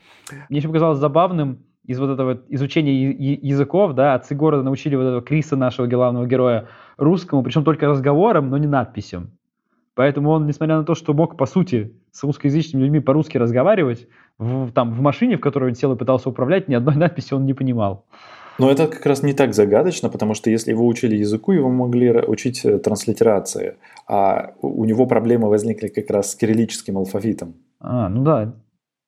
Мне 0.49 0.59
еще 0.59 0.69
показалось 0.69 0.99
забавным 0.99 1.65
из 1.85 1.99
вот 1.99 2.11
этого 2.11 2.41
изучения 2.49 3.11
языков, 3.13 3.95
да, 3.95 4.15
отцы 4.15 4.35
города 4.35 4.63
научили 4.63 4.95
вот 4.95 5.03
этого 5.03 5.23
Криса, 5.23 5.57
нашего 5.57 5.87
главного 5.87 6.27
героя, 6.27 6.69
русскому, 6.97 7.43
причем 7.43 7.65
только 7.65 7.87
разговором, 7.87 8.51
но 8.51 8.59
не 8.59 8.69
надписям. 8.69 9.33
Поэтому 9.95 10.31
он, 10.31 10.47
несмотря 10.47 10.79
на 10.79 10.85
то, 10.85 10.95
что 10.95 11.13
мог, 11.13 11.37
по 11.37 11.45
сути, 11.45 11.95
с 12.13 12.23
русскоязычными 12.23 12.85
людьми 12.85 13.01
по-русски 13.01 13.37
разговаривать, 13.37 14.09
в, 14.39 14.71
там, 14.73 14.93
в 14.93 15.01
машине, 15.01 15.37
в 15.37 15.41
которой 15.41 15.71
он 15.71 15.75
сел 15.75 15.93
и 15.93 15.99
пытался 15.99 16.31
управлять, 16.31 16.69
ни 16.69 16.75
одной 16.75 16.95
надписи 16.97 17.35
он 17.35 17.45
не 17.45 17.53
понимал. 17.53 18.07
Но 18.59 18.71
это 18.71 18.87
как 18.87 19.07
раз 19.07 19.23
не 19.23 19.33
так 19.33 19.55
загадочно, 19.55 20.09
потому 20.09 20.35
что 20.35 20.51
если 20.51 20.71
его 20.71 20.87
учили 20.87 21.17
языку, 21.17 21.53
его 21.53 21.71
могли 21.71 22.11
учить 22.13 22.65
э, 22.65 22.79
транслитерации. 22.79 23.77
А 24.07 24.55
у 24.61 24.85
него 24.85 25.07
проблемы 25.07 25.49
возникли 25.49 25.89
как 25.89 26.11
раз 26.11 26.33
с 26.33 26.35
кириллическим 26.35 26.99
алфавитом. 26.99 27.55
А, 27.81 28.09
ну 28.09 28.23
да. 28.23 28.55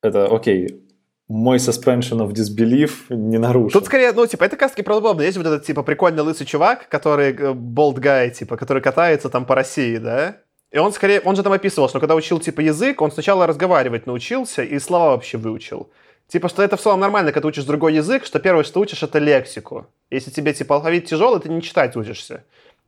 Это 0.01 0.27
окей, 0.27 0.85
мой 1.27 1.57
suspension 1.57 2.19
of 2.19 2.33
disbelief 2.33 3.09
не 3.09 3.39
нарушен. 3.39 3.71
Тут 3.71 3.85
скорее, 3.85 4.11
ну, 4.11 4.27
типа, 4.27 4.43
это 4.43 4.57
раз 4.57 4.71
правдоподобно. 4.71 5.23
Есть 5.23 5.37
вот 5.37 5.47
этот, 5.47 5.65
типа, 5.65 5.83
прикольный 5.83 6.21
лысый 6.21 6.45
чувак, 6.45 6.87
который, 6.89 7.53
болт 7.53 7.97
э, 7.97 8.01
гай, 8.01 8.29
типа, 8.29 8.57
который 8.57 8.81
катается 8.81 9.29
там 9.29 9.45
по 9.45 9.55
России, 9.55 9.97
да? 9.97 10.37
И 10.71 10.77
он 10.77 10.91
скорее, 10.91 11.21
он 11.21 11.35
же 11.35 11.43
там 11.43 11.53
описывал, 11.53 11.89
что 11.89 11.99
когда 11.99 12.15
учил, 12.15 12.39
типа, 12.39 12.61
язык, 12.61 13.01
он 13.01 13.11
сначала 13.11 13.47
разговаривать 13.47 14.05
научился 14.05 14.61
и 14.63 14.77
слова 14.79 15.11
вообще 15.11 15.37
выучил. 15.37 15.89
Типа, 16.27 16.49
что 16.49 16.63
это 16.63 16.75
в 16.75 16.81
целом 16.81 16.99
нормально, 16.99 17.31
когда 17.31 17.41
ты 17.41 17.47
учишь 17.49 17.65
другой 17.65 17.93
язык, 17.93 18.25
что 18.25 18.39
первое, 18.39 18.63
что 18.63 18.79
учишь, 18.79 19.03
это 19.03 19.19
лексику. 19.19 19.87
Если 20.09 20.31
тебе, 20.31 20.53
типа, 20.53 20.75
алфавит 20.75 21.05
тяжелый, 21.05 21.39
ты 21.39 21.49
не 21.49 21.61
читать 21.61 21.95
учишься. 21.95 22.43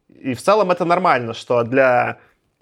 И 0.09 0.33
в 0.33 0.41
целом 0.41 0.71
это 0.71 0.85
нормально, 0.85 1.33
что 1.33 1.63
для 1.63 2.17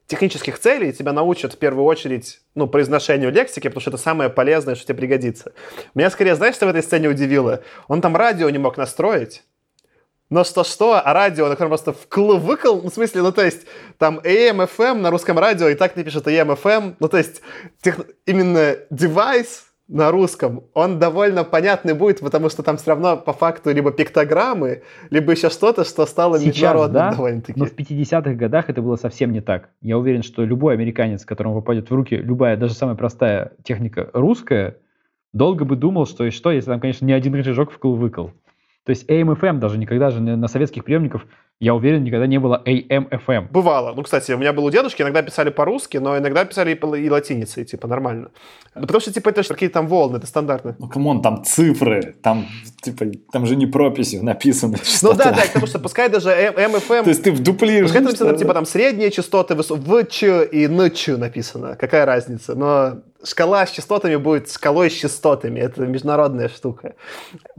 технических 0.08 0.60
целей 0.60 0.92
тебя 0.94 1.14
научат 1.14 1.54
в 1.54 1.58
первую 1.58 1.86
очередь, 1.86 2.42
ну, 2.54 2.68
произношению 2.68 3.32
лексики, 3.32 3.68
потому 3.68 3.82
что 3.82 3.92
это 3.92 3.98
самое 3.98 4.30
полезное, 4.30 4.76
что 4.76 4.86
тебе 4.86 4.98
пригодится. 4.98 5.54
Меня 5.96 6.10
скорее, 6.10 6.36
знаешь, 6.36 6.56
что 6.56 6.66
в 6.66 6.70
этой 6.70 6.84
сцене 6.84 7.08
удивило? 7.08 7.64
Он 7.88 8.02
там 8.02 8.16
радио 8.16 8.50
не 8.50 8.58
мог 8.58 8.78
настроить, 8.78 9.44
но 10.30 10.44
что-что, 10.44 11.02
а 11.04 11.14
радио, 11.14 11.46
на 11.48 11.52
котором 11.52 11.70
просто 11.70 11.92
вкл-выкл, 11.92 12.82
ну, 12.84 12.90
в 12.90 12.94
смысле, 12.94 13.22
ну, 13.22 13.32
то 13.32 13.44
есть, 13.44 13.66
там 13.98 14.20
AM, 14.20 14.68
FM 14.68 14.96
на 14.96 15.12
русском 15.12 15.38
радио 15.40 15.70
и 15.70 15.76
так 15.76 15.96
не 15.96 16.04
пишет 16.04 16.28
AM, 16.28 16.60
FM, 16.62 16.96
ну, 17.00 17.08
то 17.08 17.18
есть, 17.18 17.42
тех... 17.82 18.00
именно 18.26 18.76
девайс, 18.90 19.66
на 19.88 20.12
русском, 20.12 20.64
он 20.74 20.98
довольно 20.98 21.44
понятный 21.44 21.94
будет, 21.94 22.20
потому 22.20 22.50
что 22.50 22.64
там 22.64 22.78
все 22.78 22.92
равно 22.92 23.18
по 23.18 23.34
факту 23.34 23.72
либо 23.72 23.92
пиктограммы, 23.92 24.82
либо 25.12 25.32
еще 25.32 25.50
что-то, 25.50 25.84
что 25.84 26.06
стало 26.06 26.40
Сейчас, 26.40 26.56
международным 26.56 26.94
да, 26.94 27.12
довольно-таки. 27.12 27.60
Но 27.60 27.66
в 27.66 27.76
50-х 27.76 28.34
годах 28.34 28.70
это 28.70 28.82
было 28.82 28.96
совсем 28.96 29.32
не 29.32 29.42
так. 29.42 29.70
Я 29.82 29.98
уверен, 29.98 30.24
что 30.24 30.44
любой 30.44 30.74
американец, 30.74 31.24
которому 31.24 31.56
попадет 31.62 31.90
в 31.90 31.94
руки 31.94 32.16
любая, 32.16 32.58
даже 32.58 32.74
самая 32.74 32.96
простая 32.96 33.54
техника 33.64 34.10
русская, 34.14 34.78
долго 35.34 35.66
бы 35.66 35.76
думал, 35.76 36.08
что 36.08 36.26
и 36.26 36.32
что, 36.32 36.52
если 36.52 36.72
там, 36.72 36.80
конечно, 36.80 37.06
не 37.06 37.14
один 37.14 37.36
рычажок 37.36 37.72
вкл-выкл. 37.72 38.30
То 38.86 38.92
есть 38.92 39.10
AM-FM 39.10 39.58
даже 39.58 39.78
никогда 39.78 40.12
же 40.12 40.22
на 40.22 40.48
советских 40.48 40.84
приемниках 40.84 41.24
я 41.62 41.74
уверен, 41.74 42.04
никогда 42.04 42.28
не 42.28 42.38
было 42.38 42.62
AM-FM. 42.66 43.48
Бывало. 43.50 43.94
Ну, 43.96 44.04
кстати, 44.04 44.34
у 44.34 44.38
меня 44.38 44.52
был 44.52 44.66
у 44.66 44.70
дедушки, 44.70 45.02
иногда 45.02 45.22
писали 45.22 45.50
по-русски, 45.50 45.98
но 45.98 46.18
иногда 46.18 46.44
писали 46.44 46.74
и, 46.74 47.02
и 47.02 47.10
латиницей, 47.10 47.64
типа, 47.64 47.88
нормально. 47.88 48.32
Ну, 48.76 48.82
потому 48.82 49.00
что, 49.00 49.14
типа, 49.14 49.30
это 49.30 49.42
же 49.42 49.50
какие 49.50 49.70
там 49.70 49.88
волны, 49.88 50.18
это 50.18 50.28
стандартно. 50.28 50.76
Ну, 50.78 50.90
come 50.90 51.08
on, 51.08 51.22
там 51.22 51.46
цифры, 51.46 52.14
там, 52.22 52.46
типа, 52.82 53.06
там 53.32 53.46
же 53.46 53.56
не 53.56 53.68
прописи 53.68 54.18
написаны. 54.18 54.78
Ну, 55.02 55.14
да, 55.14 55.32
да, 55.32 55.44
потому 55.48 55.68
что 55.68 55.80
пускай 55.80 56.10
даже 56.10 56.30
AM-FM... 56.30 57.04
То 57.04 57.10
есть 57.10 57.24
ты 57.24 57.32
вдуплируешь. 57.32 57.92
Пускай 57.92 58.02
написано, 58.02 58.38
типа, 58.38 58.54
там, 58.54 58.66
средние 58.66 59.12
частоты, 59.12 59.56
ВЧ 59.56 60.46
и 60.46 60.66
НЧ 60.66 61.16
написано. 61.16 61.78
Какая 61.80 62.06
разница? 62.06 62.56
Но 62.56 63.02
шкала 63.26 63.66
с 63.66 63.72
частотами 63.72 64.16
будет 64.16 64.52
шкалой 64.52 64.90
с 64.90 64.94
частотами. 64.94 65.60
Это 65.60 65.82
международная 65.86 66.50
штука. 66.50 66.96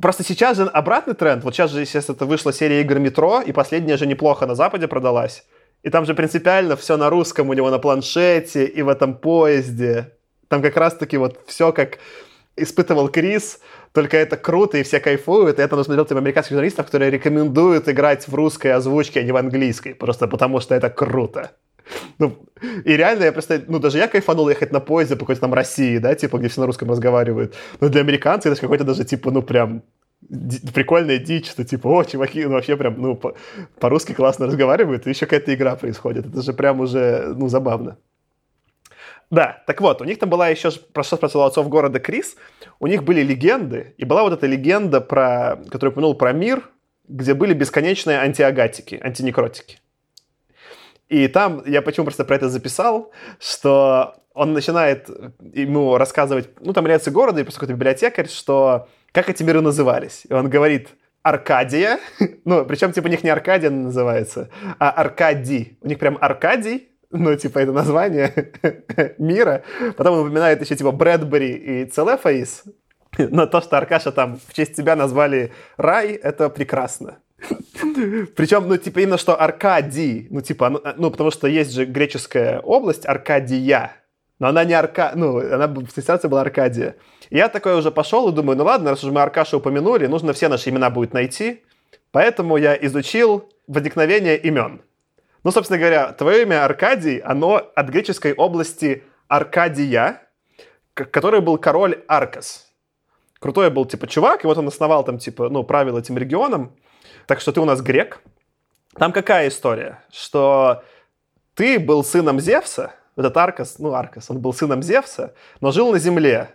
Просто 0.00 0.24
сейчас 0.24 0.56
же 0.56 0.64
обратный 0.64 1.14
тренд. 1.14 1.44
Вот 1.44 1.54
сейчас 1.54 1.70
же, 1.70 1.80
естественно, 1.80 2.16
это 2.16 2.26
вышла 2.26 2.52
серия 2.52 2.80
игр 2.80 2.98
«Метро», 2.98 3.40
и 3.40 3.52
последняя 3.52 3.96
же 3.96 4.06
неплохо 4.06 4.46
на 4.46 4.54
Западе 4.54 4.88
продалась. 4.88 5.44
И 5.82 5.90
там 5.90 6.04
же 6.04 6.14
принципиально 6.14 6.76
все 6.76 6.96
на 6.96 7.10
русском 7.10 7.48
у 7.48 7.52
него 7.52 7.70
на 7.70 7.78
планшете 7.78 8.64
и 8.64 8.82
в 8.82 8.88
этом 8.88 9.14
поезде. 9.14 10.12
Там 10.48 10.62
как 10.62 10.76
раз-таки 10.76 11.16
вот 11.16 11.40
все 11.46 11.72
как 11.72 11.98
испытывал 12.56 13.08
Крис, 13.08 13.60
только 13.92 14.16
это 14.16 14.36
круто, 14.36 14.78
и 14.78 14.82
все 14.82 15.00
кайфуют, 15.00 15.58
и 15.58 15.62
это 15.62 15.76
нужно 15.76 15.94
делать 15.94 16.08
тем 16.08 16.18
американских 16.18 16.52
журналистов, 16.52 16.86
которые 16.86 17.10
рекомендуют 17.10 17.88
играть 17.88 18.26
в 18.26 18.34
русской 18.34 18.68
озвучке, 18.68 19.20
а 19.20 19.22
не 19.22 19.32
в 19.32 19.36
английской, 19.36 19.94
просто 19.94 20.26
потому 20.26 20.60
что 20.60 20.74
это 20.74 20.90
круто. 20.90 21.52
Ну, 22.18 22.46
и 22.84 22.96
реально, 22.96 23.24
я 23.24 23.32
просто, 23.32 23.62
ну, 23.68 23.78
даже 23.78 23.98
я 23.98 24.08
кайфанул 24.08 24.48
ехать 24.48 24.72
на 24.72 24.80
поезде 24.80 25.14
по 25.16 25.20
какой-то 25.20 25.42
там 25.42 25.54
России, 25.54 25.98
да, 25.98 26.14
типа, 26.14 26.38
где 26.38 26.48
все 26.48 26.60
на 26.60 26.66
русском 26.66 26.90
разговаривают. 26.90 27.54
Но 27.80 27.88
для 27.88 28.00
американцев 28.00 28.52
это 28.52 28.60
какой-то 28.60 28.84
даже, 28.84 29.04
типа, 29.04 29.30
ну, 29.30 29.42
прям 29.42 29.82
прикольная 30.74 31.18
дичь, 31.18 31.50
что 31.50 31.64
типа, 31.64 31.88
о, 31.88 32.04
чуваки, 32.04 32.44
ну 32.44 32.52
вообще 32.52 32.76
прям, 32.76 33.00
ну, 33.00 33.14
по- 33.14 33.34
по-русски 33.78 34.12
классно 34.12 34.46
разговаривают, 34.46 35.06
и 35.06 35.10
еще 35.10 35.26
какая-то 35.26 35.54
игра 35.54 35.76
происходит. 35.76 36.26
Это 36.26 36.42
же 36.42 36.52
прям 36.52 36.80
уже, 36.80 37.34
ну, 37.36 37.48
забавно. 37.48 37.98
Да, 39.30 39.62
так 39.66 39.80
вот, 39.80 40.00
у 40.00 40.04
них 40.04 40.18
там 40.18 40.30
была 40.30 40.48
еще, 40.48 40.70
про 40.70 41.02
что 41.02 41.16
спросил 41.16 41.42
отцов 41.42 41.68
города 41.68 41.98
Крис, 41.98 42.36
у 42.78 42.86
них 42.86 43.02
были 43.02 43.22
легенды, 43.22 43.94
и 43.98 44.04
была 44.04 44.22
вот 44.22 44.32
эта 44.32 44.46
легенда, 44.46 45.00
про, 45.00 45.56
которую 45.68 45.92
упомянул 45.92 46.14
про 46.14 46.32
мир, 46.32 46.62
где 47.08 47.34
были 47.34 47.52
бесконечные 47.52 48.18
антиагатики, 48.18 48.98
антинекротики. 49.02 49.80
И 51.08 51.28
там, 51.28 51.62
я 51.66 51.82
почему 51.82 52.04
просто 52.04 52.24
про 52.24 52.36
это 52.36 52.48
записал, 52.48 53.12
что 53.38 54.16
он 54.34 54.52
начинает 54.52 55.08
ему 55.54 55.96
рассказывать, 55.96 56.50
ну, 56.60 56.72
там 56.72 56.84
является 56.84 57.10
города, 57.10 57.40
и 57.40 57.42
просто 57.44 57.60
какой-то 57.60 57.74
библиотекарь, 57.74 58.28
что 58.28 58.88
как 59.12 59.30
эти 59.30 59.42
миры 59.42 59.60
назывались. 59.60 60.24
И 60.28 60.32
он 60.32 60.50
говорит, 60.50 60.88
Аркадия, 61.22 61.98
ну, 62.44 62.64
причем, 62.64 62.92
типа, 62.92 63.06
у 63.06 63.10
них 63.10 63.24
не 63.24 63.30
Аркадия 63.30 63.70
называется, 63.70 64.50
а 64.78 64.90
Аркадий. 64.90 65.78
У 65.80 65.88
них 65.88 65.98
прям 65.98 66.18
Аркадий, 66.20 66.90
ну, 67.10 67.34
типа, 67.34 67.60
это 67.60 67.72
название 67.72 68.52
мира. 69.18 69.62
Потом 69.96 70.18
он 70.18 70.26
упоминает 70.26 70.60
еще, 70.60 70.76
типа, 70.76 70.92
Брэдбери 70.92 71.52
и 71.52 71.84
Целефаис. 71.86 72.64
Но 73.18 73.46
то, 73.46 73.60
что 73.60 73.78
Аркаша 73.78 74.12
там 74.12 74.38
в 74.46 74.54
честь 74.54 74.76
тебя 74.76 74.94
назвали 74.94 75.52
рай, 75.76 76.12
это 76.12 76.50
прекрасно. 76.50 77.18
Причем, 78.36 78.68
ну, 78.68 78.76
типа, 78.76 79.00
именно 79.00 79.18
что 79.18 79.40
Аркадий, 79.40 80.26
ну, 80.30 80.40
типа, 80.40 80.70
ну, 80.70 80.80
ну, 80.96 81.10
потому 81.10 81.30
что 81.30 81.46
есть 81.46 81.72
же 81.72 81.84
греческая 81.84 82.60
область 82.60 83.06
Аркадия, 83.06 83.92
но 84.38 84.48
она 84.48 84.64
не 84.64 84.74
Арка... 84.74 85.12
Ну, 85.14 85.38
она 85.38 85.66
в 85.66 85.84
ассоциации 85.84 86.28
была 86.28 86.42
Аркадия. 86.42 86.96
И 87.30 87.36
я 87.36 87.48
такой 87.48 87.74
уже 87.78 87.90
пошел 87.90 88.28
и 88.28 88.32
думаю, 88.32 88.56
ну 88.56 88.64
ладно, 88.64 88.90
раз 88.90 89.02
уж 89.02 89.12
мы 89.12 89.22
Аркашу 89.22 89.58
упомянули, 89.58 90.06
нужно 90.06 90.32
все 90.32 90.48
наши 90.48 90.70
имена 90.70 90.90
будет 90.90 91.12
найти. 91.12 91.62
Поэтому 92.10 92.56
я 92.56 92.76
изучил 92.76 93.48
возникновение 93.66 94.36
имен. 94.38 94.82
Ну, 95.42 95.52
собственно 95.52 95.78
говоря, 95.78 96.12
твое 96.12 96.42
имя 96.42 96.64
Аркадий, 96.64 97.20
оно 97.20 97.56
от 97.74 97.88
греческой 97.88 98.34
области 98.34 99.04
Аркадия, 99.28 100.22
который 100.94 101.40
был 101.40 101.58
король 101.58 102.02
Аркас. 102.08 102.66
Крутой 103.38 103.70
был, 103.70 103.84
типа, 103.84 104.06
чувак, 104.06 104.44
и 104.44 104.46
вот 104.46 104.58
он 104.58 104.68
основал 104.68 105.04
там, 105.04 105.18
типа, 105.18 105.48
ну, 105.48 105.62
правил 105.62 105.98
этим 105.98 106.16
регионом. 106.16 106.72
Так 107.26 107.40
что 107.40 107.52
ты 107.52 107.60
у 107.60 107.64
нас 107.64 107.80
грек. 107.82 108.20
Там 108.94 109.12
какая 109.12 109.48
история? 109.48 110.02
Что 110.12 110.82
ты 111.54 111.78
был 111.78 112.04
сыном 112.04 112.40
Зевса, 112.40 112.92
этот 113.16 113.36
Аркас, 113.36 113.78
ну, 113.78 113.94
Аркас, 113.94 114.30
он 114.30 114.38
был 114.38 114.52
сыном 114.52 114.82
Зевса, 114.82 115.34
но 115.60 115.72
жил 115.72 115.92
на 115.92 115.98
земле. 115.98 116.50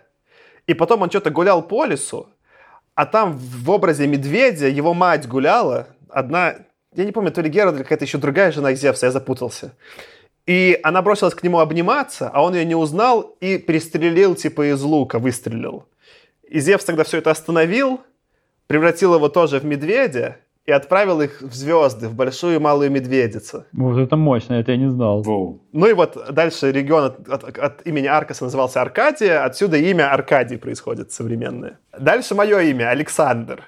И 0.66 0.74
потом 0.74 1.02
он 1.02 1.10
что-то 1.10 1.30
гулял 1.30 1.62
по 1.62 1.84
лесу, 1.84 2.28
а 2.94 3.06
там 3.06 3.36
в 3.38 3.70
образе 3.70 4.06
медведя 4.06 4.68
его 4.68 4.94
мать 4.94 5.26
гуляла, 5.26 5.88
одна, 6.08 6.56
я 6.94 7.04
не 7.04 7.12
помню, 7.12 7.32
то 7.32 7.40
ли 7.40 7.50
Гера, 7.50 7.70
или 7.70 7.82
какая-то 7.82 8.04
еще 8.04 8.18
другая 8.18 8.52
жена 8.52 8.74
Зевса, 8.74 9.06
я 9.06 9.12
запутался. 9.12 9.74
И 10.46 10.78
она 10.82 11.02
бросилась 11.02 11.34
к 11.34 11.42
нему 11.42 11.58
обниматься, 11.60 12.28
а 12.32 12.42
он 12.42 12.54
ее 12.54 12.64
не 12.64 12.74
узнал 12.74 13.36
и 13.40 13.58
перестрелил 13.58 14.34
типа 14.34 14.72
из 14.72 14.82
лука, 14.82 15.18
выстрелил. 15.18 15.86
И 16.42 16.60
Зевс 16.60 16.84
тогда 16.84 17.04
все 17.04 17.18
это 17.18 17.30
остановил, 17.30 18.00
превратил 18.66 19.14
его 19.14 19.28
тоже 19.28 19.58
в 19.58 19.64
медведя, 19.64 20.38
и 20.64 20.72
отправил 20.72 21.20
их 21.20 21.40
в 21.40 21.52
звезды, 21.54 22.08
в 22.08 22.14
большую 22.14 22.56
и 22.56 22.58
малую 22.58 22.90
медведицу. 22.90 23.64
Вот 23.72 23.98
это 23.98 24.16
мощно, 24.16 24.54
это 24.54 24.72
я 24.72 24.78
не 24.78 24.90
знал. 24.90 25.22
Воу. 25.22 25.60
Ну 25.72 25.86
и 25.86 25.92
вот 25.92 26.16
дальше 26.32 26.70
регион 26.70 27.04
от, 27.04 27.28
от, 27.28 27.58
от 27.58 27.86
имени 27.86 28.06
Аркаса 28.06 28.44
назывался 28.44 28.80
Аркадия, 28.80 29.44
отсюда 29.44 29.76
имя 29.76 30.12
Аркадий 30.12 30.56
происходит 30.56 31.10
современное. 31.10 31.78
Дальше 31.98 32.34
мое 32.34 32.60
имя 32.60 32.90
Александр. 32.90 33.64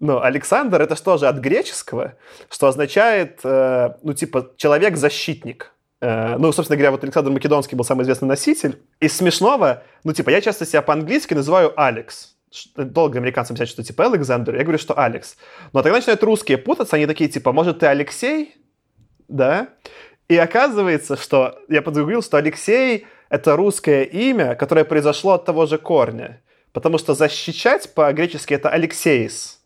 Ну, 0.00 0.18
Александр 0.22 0.80
это 0.80 0.96
что 0.96 1.18
же 1.18 1.28
от 1.28 1.36
греческого, 1.40 2.14
что 2.48 2.68
означает, 2.68 3.40
э, 3.44 3.90
ну, 4.02 4.14
типа, 4.14 4.52
человек-защитник. 4.56 5.74
Э, 6.00 6.38
ну, 6.38 6.52
собственно 6.52 6.78
говоря, 6.78 6.92
вот 6.92 7.04
Александр 7.04 7.30
Македонский 7.30 7.76
был 7.76 7.84
самый 7.84 8.04
известный 8.04 8.26
носитель. 8.26 8.78
Из 8.98 9.14
смешного, 9.14 9.82
ну, 10.02 10.14
типа, 10.14 10.30
я 10.30 10.40
часто 10.40 10.64
себя 10.64 10.80
по-английски 10.80 11.34
называю 11.34 11.78
Алекс 11.78 12.34
долго 12.76 13.18
американцам 13.18 13.56
писать, 13.56 13.68
что 13.68 13.82
типа 13.82 14.06
Александр, 14.06 14.56
я 14.56 14.62
говорю, 14.62 14.78
что 14.78 14.98
Алекс. 14.98 15.36
Но 15.72 15.82
тогда 15.82 15.98
начинают 15.98 16.22
русские 16.22 16.58
путаться, 16.58 16.96
они 16.96 17.06
такие 17.06 17.30
типа, 17.30 17.52
может, 17.52 17.78
ты 17.78 17.86
Алексей? 17.86 18.54
Да? 19.28 19.68
И 20.28 20.36
оказывается, 20.36 21.16
что 21.16 21.58
я 21.68 21.82
подгуглил, 21.82 22.22
что 22.22 22.36
Алексей— 22.36 23.06
это 23.28 23.56
русское 23.56 24.04
имя, 24.04 24.54
которое 24.54 24.84
произошло 24.84 25.32
от 25.32 25.44
того 25.44 25.66
же 25.66 25.78
корня. 25.78 26.42
Потому 26.72 26.98
что 26.98 27.14
защищать 27.14 27.94
по-гречески 27.94 28.54
это 28.54 28.68
Алексеис. 28.68 29.60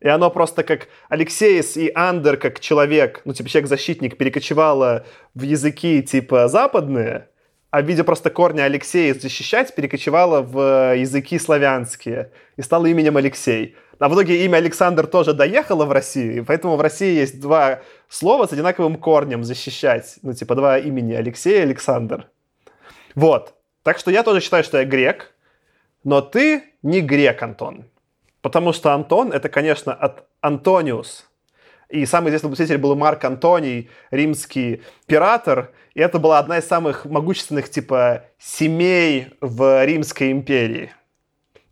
И 0.00 0.08
оно 0.08 0.30
просто 0.30 0.64
как 0.64 0.88
Алексеис 1.08 1.78
и 1.78 1.90
Андер 1.94 2.36
как 2.36 2.60
человек, 2.60 3.22
ну 3.24 3.32
типа 3.32 3.48
человек-защитник, 3.48 4.18
перекочевало 4.18 5.06
в 5.34 5.42
языки 5.42 6.02
типа 6.02 6.48
западные, 6.48 7.28
а 7.74 7.82
видя 7.82 8.04
просто 8.04 8.30
корни 8.30 8.60
Алексея 8.60 9.14
защищать, 9.14 9.74
перекочевала 9.74 10.42
в 10.42 10.92
э, 10.92 11.00
языки 11.00 11.40
славянские 11.40 12.30
и 12.56 12.62
стала 12.62 12.86
именем 12.86 13.16
Алексей. 13.16 13.74
А 13.98 14.08
в 14.08 14.14
итоге 14.14 14.44
имя 14.44 14.58
Александр 14.58 15.08
тоже 15.08 15.32
доехало 15.32 15.84
в 15.84 15.90
Россию, 15.90 16.36
и 16.36 16.40
поэтому 16.42 16.76
в 16.76 16.80
России 16.80 17.18
есть 17.18 17.40
два 17.40 17.80
слова 18.08 18.46
с 18.46 18.52
одинаковым 18.52 18.96
корнем 18.96 19.42
«защищать». 19.42 20.18
Ну, 20.22 20.32
типа 20.34 20.54
два 20.54 20.78
имени 20.78 21.14
Алексей 21.14 21.58
и 21.58 21.62
Александр. 21.62 22.28
Вот. 23.16 23.54
Так 23.82 23.98
что 23.98 24.12
я 24.12 24.22
тоже 24.22 24.40
считаю, 24.40 24.62
что 24.62 24.78
я 24.78 24.84
грек, 24.84 25.32
но 26.04 26.20
ты 26.20 26.62
не 26.84 27.00
грек, 27.00 27.42
Антон. 27.42 27.86
Потому 28.40 28.72
что 28.72 28.92
Антон— 28.92 29.32
это, 29.32 29.48
конечно, 29.48 29.92
от 29.92 30.28
Антониус, 30.40 31.28
и 31.88 32.06
самый 32.06 32.28
известный 32.28 32.50
мыслитель 32.50 32.78
был 32.78 32.94
Марк 32.96 33.24
Антоний, 33.24 33.88
римский 34.10 34.82
пиратор. 35.06 35.72
И 35.94 36.00
это 36.00 36.18
была 36.18 36.38
одна 36.38 36.58
из 36.58 36.66
самых 36.66 37.04
могущественных, 37.04 37.70
типа, 37.70 38.24
семей 38.38 39.28
в 39.40 39.84
Римской 39.84 40.32
империи. 40.32 40.90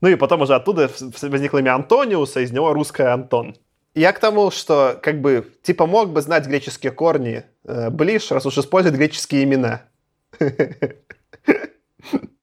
Ну 0.00 0.08
и 0.08 0.16
потом 0.16 0.42
уже 0.42 0.54
оттуда 0.54 0.90
возникло 1.22 1.58
имя 1.58 1.74
Антониуса, 1.74 2.40
из 2.40 2.52
него 2.52 2.72
русское 2.72 3.08
Антон. 3.12 3.56
Я 3.94 4.12
к 4.12 4.20
тому, 4.20 4.50
что, 4.50 4.98
как 5.02 5.20
бы, 5.20 5.52
типа, 5.62 5.86
мог 5.86 6.10
бы 6.10 6.22
знать 6.22 6.46
греческие 6.46 6.92
корни 6.92 7.44
э, 7.64 7.90
Блиш, 7.90 8.30
раз 8.30 8.46
уж 8.46 8.58
использует 8.58 8.96
греческие 8.96 9.44
имена. 9.44 9.82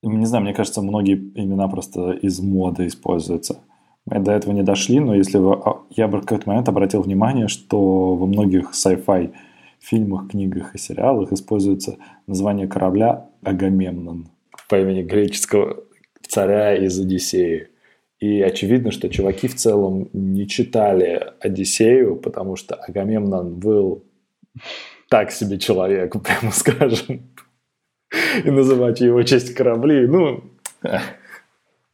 Не 0.02 0.26
знаю, 0.26 0.44
мне 0.44 0.54
кажется, 0.54 0.82
многие 0.82 1.16
имена 1.16 1.68
просто 1.68 2.12
из 2.12 2.40
моды 2.40 2.88
используются. 2.88 3.62
Мы 4.06 4.20
до 4.20 4.32
этого 4.32 4.54
не 4.54 4.64
дошли, 4.64 5.00
но 5.00 5.16
если 5.16 5.38
вы... 5.38 5.54
А, 5.54 5.82
я 5.90 6.08
бы 6.08 6.18
в 6.18 6.22
какой-то 6.22 6.50
момент 6.50 6.70
обратил 6.70 7.02
внимание, 7.02 7.48
что 7.48 8.16
во 8.16 8.26
многих 8.26 8.72
sci-fi 8.72 9.34
фильмах, 9.80 10.30
книгах 10.30 10.76
и 10.76 10.78
сериалах 10.78 11.32
используется 11.32 11.98
название 12.28 12.68
корабля 12.68 13.30
Агамемнон 13.44 14.30
по 14.68 14.80
имени 14.80 15.04
греческого 15.04 15.84
царя 16.28 16.76
из 16.76 17.00
Одиссеи. 17.00 17.70
И 18.20 18.42
очевидно, 18.42 18.92
что 18.92 19.10
чуваки 19.10 19.48
в 19.48 19.56
целом 19.56 20.10
не 20.14 20.48
читали 20.48 21.34
Одиссею, 21.40 22.18
потому 22.18 22.56
что 22.56 22.76
Агамемнон 22.76 23.56
был 23.56 24.04
так 25.10 25.32
себе 25.32 25.58
человек, 25.58 26.16
прямо 26.24 26.52
скажем. 26.52 27.30
И 28.44 28.50
называть 28.50 29.02
его 29.02 29.22
честь 29.24 29.54
корабли, 29.54 30.08
ну, 30.08 30.44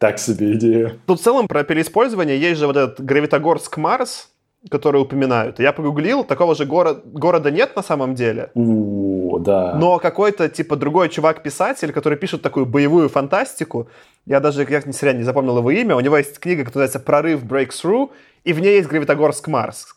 так 0.05 0.19
себе 0.19 0.53
идея. 0.53 0.97
Тут 1.07 1.19
в 1.19 1.23
целом 1.23 1.47
про 1.47 1.63
переиспользование 1.63 2.39
есть 2.39 2.59
же 2.59 2.67
вот 2.67 2.77
этот 2.77 3.01
Гравитогорск 3.01 3.77
Марс, 3.77 4.29
который 4.69 5.01
упоминают. 5.01 5.59
Я 5.59 5.73
погуглил, 5.73 6.23
такого 6.23 6.53
же 6.53 6.65
город, 6.65 7.01
города 7.05 7.49
нет 7.49 7.75
на 7.75 7.81
самом 7.81 8.13
деле. 8.13 8.51
У, 8.53 9.39
да. 9.39 9.73
Но 9.75 9.97
какой-то, 9.97 10.47
типа, 10.47 10.75
другой 10.75 11.09
чувак-писатель, 11.09 11.91
который 11.91 12.19
пишет 12.19 12.43
такую 12.43 12.67
боевую 12.67 13.09
фантастику, 13.09 13.87
я 14.27 14.39
даже, 14.39 14.65
ни 14.65 14.91
зря 14.91 15.13
не 15.13 15.23
запомнил 15.23 15.57
его 15.57 15.71
имя, 15.71 15.95
у 15.95 16.01
него 16.01 16.17
есть 16.17 16.39
книга, 16.39 16.63
которая 16.65 16.87
называется 16.87 16.99
«Прорыв 16.99 17.43
Breakthrough», 17.43 18.09
и 18.43 18.53
в 18.53 18.59
ней 18.59 18.77
есть 18.77 18.87
Гравитогорск 18.87 19.47
Марс. 19.47 19.95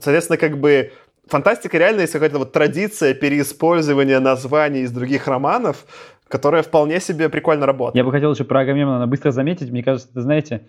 Соответственно, 0.00 0.36
как 0.36 0.58
бы 0.58 0.90
фантастика 1.28 1.78
реально 1.78 2.00
есть 2.00 2.12
какая-то 2.12 2.38
вот 2.38 2.52
традиция 2.52 3.14
переиспользования 3.14 4.18
названий 4.18 4.80
из 4.80 4.90
других 4.90 5.28
романов, 5.28 5.84
которая 6.28 6.62
вполне 6.62 7.00
себе 7.00 7.28
прикольно 7.28 7.66
работает. 7.66 7.96
Я 7.96 8.04
бы 8.04 8.12
хотел 8.12 8.32
еще 8.32 8.44
про 8.44 8.60
Агамемнона 8.60 9.06
быстро 9.06 9.30
заметить. 9.30 9.70
Мне 9.70 9.82
кажется, 9.82 10.08
это, 10.10 10.20
знаете, 10.20 10.68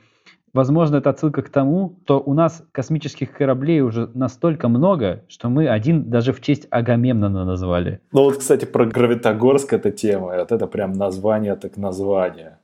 возможно, 0.53 0.97
это 0.97 1.09
отсылка 1.09 1.41
к 1.41 1.49
тому, 1.49 1.99
что 2.03 2.19
у 2.19 2.33
нас 2.33 2.63
космических 2.71 3.33
кораблей 3.33 3.81
уже 3.81 4.09
настолько 4.13 4.67
много, 4.67 5.23
что 5.27 5.49
мы 5.49 5.67
один 5.67 6.09
даже 6.09 6.33
в 6.33 6.41
честь 6.41 6.67
Агамемнона 6.69 7.45
назвали. 7.45 8.01
Ну 8.11 8.23
вот, 8.23 8.37
кстати, 8.37 8.65
про 8.65 8.85
Гравитогорск 8.85 9.73
эта 9.73 9.91
тема, 9.91 10.37
вот 10.37 10.51
это 10.51 10.67
прям 10.67 10.93
название 10.93 11.55
так 11.55 11.77
название. 11.77 12.57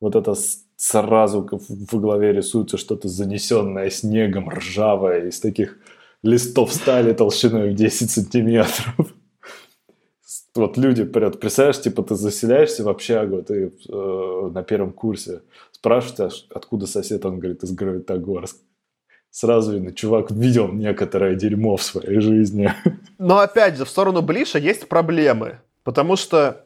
Вот 0.00 0.14
это 0.14 0.34
сразу 0.76 1.48
в 1.50 2.00
голове 2.00 2.32
рисуется 2.32 2.76
что-то 2.76 3.08
занесенное 3.08 3.90
снегом, 3.90 4.50
ржавое, 4.50 5.28
из 5.28 5.40
таких 5.40 5.78
листов 6.22 6.72
стали 6.72 7.12
толщиной 7.12 7.70
в 7.70 7.74
10 7.74 8.10
сантиметров. 8.10 9.14
Вот 10.56 10.76
люди, 10.76 11.04
представляешь, 11.04 11.80
типа 11.80 12.02
ты 12.02 12.14
заселяешься 12.14 12.84
в 12.84 12.88
общагу, 12.88 13.42
ты 13.42 13.72
э, 13.88 14.50
на 14.52 14.62
первом 14.62 14.92
курсе, 14.92 15.42
спрашиваешь, 15.70 16.46
откуда 16.50 16.86
сосед, 16.86 17.24
он 17.24 17.38
говорит, 17.38 17.62
из 17.62 17.72
Гравитогорска. 17.72 18.58
Сразу 19.30 19.74
видно, 19.74 19.92
чувак 19.92 20.30
видел 20.30 20.72
некоторое 20.72 21.34
дерьмо 21.34 21.76
в 21.76 21.82
своей 21.82 22.20
жизни. 22.20 22.72
Но 23.18 23.38
опять 23.38 23.76
же, 23.76 23.84
в 23.84 23.90
сторону 23.90 24.22
Блиша 24.22 24.58
есть 24.58 24.88
проблемы, 24.88 25.60
потому 25.84 26.16
что 26.16 26.64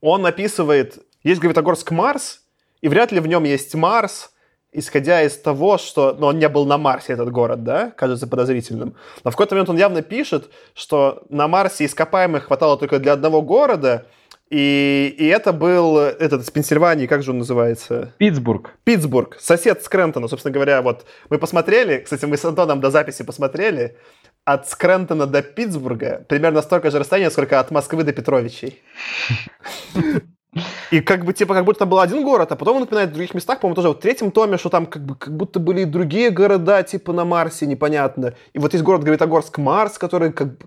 он 0.00 0.26
описывает, 0.26 0.98
есть 1.22 1.40
Гравитогорск 1.40 1.90
Марс, 1.92 2.42
и 2.80 2.88
вряд 2.88 3.12
ли 3.12 3.20
в 3.20 3.26
нем 3.26 3.44
есть 3.44 3.74
Марс, 3.74 4.32
исходя 4.78 5.22
из 5.22 5.36
того, 5.36 5.78
что 5.78 6.14
ну, 6.18 6.26
он 6.26 6.38
не 6.38 6.48
был 6.48 6.66
на 6.66 6.78
Марсе, 6.78 7.14
этот 7.14 7.30
город, 7.32 7.64
да, 7.64 7.92
кажется 7.96 8.26
подозрительным. 8.26 8.94
Но 9.24 9.30
в 9.30 9.34
какой-то 9.34 9.54
момент 9.54 9.70
он 9.70 9.78
явно 9.78 10.02
пишет, 10.02 10.50
что 10.74 11.24
на 11.30 11.48
Марсе 11.48 11.86
ископаемых 11.86 12.44
хватало 12.44 12.76
только 12.76 12.98
для 12.98 13.12
одного 13.14 13.42
города, 13.42 14.06
и, 14.48 15.14
и 15.18 15.26
это 15.26 15.52
был 15.52 15.98
этот 15.98 16.42
из 16.42 16.50
Пенсильвании, 16.50 17.06
как 17.06 17.22
же 17.22 17.32
он 17.32 17.38
называется? 17.38 18.12
Питтсбург. 18.18 18.76
Питтсбург, 18.84 19.36
сосед 19.40 19.82
Скрентона, 19.82 20.28
собственно 20.28 20.52
говоря, 20.52 20.82
вот 20.82 21.04
мы 21.30 21.38
посмотрели, 21.38 21.98
кстати, 21.98 22.26
мы 22.26 22.36
с 22.36 22.44
Антоном 22.44 22.80
до 22.80 22.90
записи 22.90 23.24
посмотрели, 23.24 23.96
от 24.44 24.68
Скрентона 24.68 25.26
до 25.26 25.42
Питтсбурга 25.42 26.24
примерно 26.28 26.62
столько 26.62 26.90
же 26.92 27.00
расстояния, 27.00 27.30
сколько 27.30 27.58
от 27.58 27.72
Москвы 27.72 28.04
до 28.04 28.12
Петровичей. 28.12 28.82
И 30.90 31.00
как 31.00 31.24
бы, 31.24 31.32
типа, 31.32 31.54
как 31.54 31.64
будто 31.64 31.80
там 31.80 31.88
был 31.88 32.00
один 32.00 32.24
город, 32.24 32.52
а 32.52 32.56
потом 32.56 32.76
он 32.76 32.80
напоминает 32.82 33.10
в 33.10 33.12
других 33.12 33.34
местах, 33.34 33.60
по-моему, 33.60 33.76
тоже 33.76 33.90
в 33.90 33.94
третьем 33.94 34.30
томе, 34.30 34.56
что 34.56 34.68
там 34.68 34.86
как, 34.86 35.04
бы, 35.04 35.14
как 35.14 35.36
будто 35.36 35.60
были 35.60 35.82
и 35.82 35.84
другие 35.84 36.30
города, 36.30 36.82
типа, 36.82 37.12
на 37.12 37.24
Марсе, 37.24 37.66
непонятно. 37.66 38.34
И 38.52 38.58
вот 38.58 38.72
есть 38.72 38.84
город 38.84 39.04
Гравитогорск 39.04 39.58
Марс, 39.58 39.98
который 39.98 40.32
как 40.32 40.58
бы... 40.58 40.66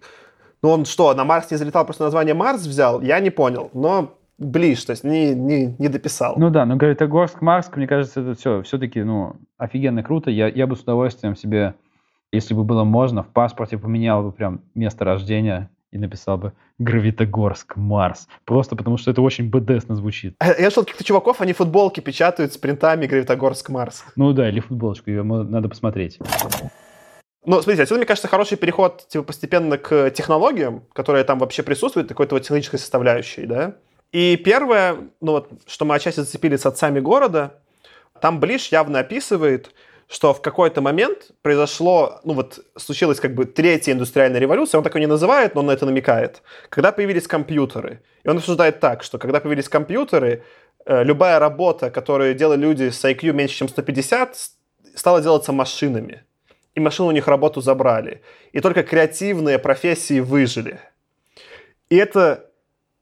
Ну, 0.62 0.70
он 0.70 0.86
что, 0.86 1.14
на 1.14 1.24
Марс 1.24 1.50
не 1.52 1.58
залетал, 1.58 1.86
просто 1.86 2.04
название 2.04 2.34
Марс 2.34 2.66
взял? 2.66 3.02
Я 3.02 3.20
не 3.20 3.30
понял, 3.30 3.70
но 3.74 4.14
ближе, 4.38 4.86
то 4.86 4.92
есть 4.92 5.04
не, 5.04 5.34
не, 5.34 5.76
не 5.78 5.88
дописал. 5.88 6.36
Ну 6.38 6.50
да, 6.50 6.66
но 6.66 6.76
Гравитогорск, 6.76 7.42
Марс, 7.42 7.70
мне 7.76 7.88
кажется, 7.88 8.22
это 8.22 8.36
все, 8.36 8.62
все-таки, 8.64 9.02
ну, 9.02 9.36
офигенно 9.58 10.04
круто. 10.04 10.32
Я, 10.32 10.48
я 10.48 10.68
бы 10.68 10.76
с 10.76 10.82
удовольствием 10.82 11.36
себе, 11.36 11.76
если 12.32 12.54
бы 12.54 12.64
было 12.64 12.84
можно, 12.84 13.24
в 13.24 13.28
паспорте 13.28 13.78
поменял 13.78 14.24
бы 14.24 14.32
прям 14.32 14.62
место 14.76 15.06
рождения 15.06 15.70
и 15.92 15.98
написал 15.98 16.38
бы 16.38 16.54
Гравитогорск, 16.78 17.76
Марс. 17.76 18.28
Просто 18.46 18.76
потому, 18.76 18.98
что 18.98 19.12
это 19.12 19.22
очень 19.22 19.50
БДСно 19.50 19.96
звучит. 19.96 20.36
А 20.40 20.48
я 20.48 20.70
слышал 20.70 20.84
каких-то 20.84 21.04
чуваков, 21.04 21.42
они 21.42 21.54
футболки 21.54 22.00
печатают 22.00 22.54
с 22.54 22.58
принтами 22.58 23.08
Гравитогорск, 23.08 23.70
Марс. 23.70 24.04
Ну 24.16 24.34
да, 24.34 24.50
или 24.50 24.60
футболочку, 24.60 25.10
ее 25.10 25.24
надо 25.24 25.70
посмотреть. 25.70 26.20
Ну, 27.46 27.62
смотрите, 27.62 27.84
отсюда, 27.84 28.00
мне 28.00 28.06
кажется, 28.06 28.28
хороший 28.28 28.58
переход 28.58 29.08
типа, 29.08 29.24
постепенно 29.24 29.78
к 29.78 30.12
технологиям, 30.12 30.84
которые 30.94 31.24
там 31.24 31.40
вообще 31.40 31.64
присутствуют, 31.64 32.10
какой-то 32.10 32.36
вот 32.36 32.42
технологической 32.42 32.80
составляющей, 32.80 33.46
да. 33.46 33.76
И 34.12 34.38
первое, 34.38 34.98
ну 35.22 35.32
вот, 35.34 35.50
что 35.68 35.86
мы 35.86 35.96
отчасти 35.96 36.20
зацепили 36.20 36.58
с 36.58 36.66
отцами 36.66 37.00
города, 37.00 37.56
там 38.22 38.40
Блиш 38.40 38.68
явно 38.68 39.00
описывает, 39.00 39.72
что 40.10 40.34
в 40.34 40.42
какой-то 40.42 40.82
момент 40.82 41.32
произошло, 41.44 42.20
ну 42.24 42.34
вот 42.34 42.60
случилась 42.76 43.20
как 43.20 43.36
бы 43.36 43.46
третья 43.46 43.94
индустриальная 43.94 44.40
революция, 44.40 44.80
он 44.80 44.84
так 44.84 44.96
ее 44.96 45.02
не 45.02 45.08
называет, 45.08 45.54
но 45.54 45.62
он 45.62 45.68
на 45.68 45.72
это 45.72 45.86
намекает, 45.86 46.42
когда 46.70 46.92
появились 46.92 47.28
компьютеры. 47.28 48.02
И 48.24 48.30
он 48.30 48.38
обсуждает 48.38 48.80
так, 48.80 49.04
что 49.04 49.20
когда 49.20 49.40
появились 49.40 49.70
компьютеры, 49.70 50.44
э, 50.86 51.04
любая 51.04 51.38
работа, 51.38 51.92
которую 51.92 52.34
делали 52.34 52.60
люди 52.60 52.90
с 52.90 53.06
IQ 53.06 53.34
меньше, 53.34 53.56
чем 53.56 53.70
150, 53.70 54.36
стала 54.96 55.22
делаться 55.22 55.54
машинами. 55.54 56.24
И 56.74 56.80
машины 56.80 57.10
у 57.10 57.12
них 57.12 57.28
работу 57.28 57.62
забрали. 57.62 58.22
И 58.52 58.62
только 58.62 58.82
креативные 58.82 59.60
профессии 59.60 60.22
выжили. 60.22 60.80
И 61.92 61.96
это 61.96 62.50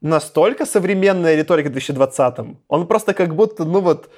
настолько 0.01 0.65
современная 0.65 1.35
риторика 1.35 1.69
в 1.69 1.73
2020-м. 1.73 2.57
Он 2.67 2.87
просто 2.87 3.13
как 3.13 3.33
будто, 3.33 3.63
ну 3.63 3.79
вот, 3.79 4.09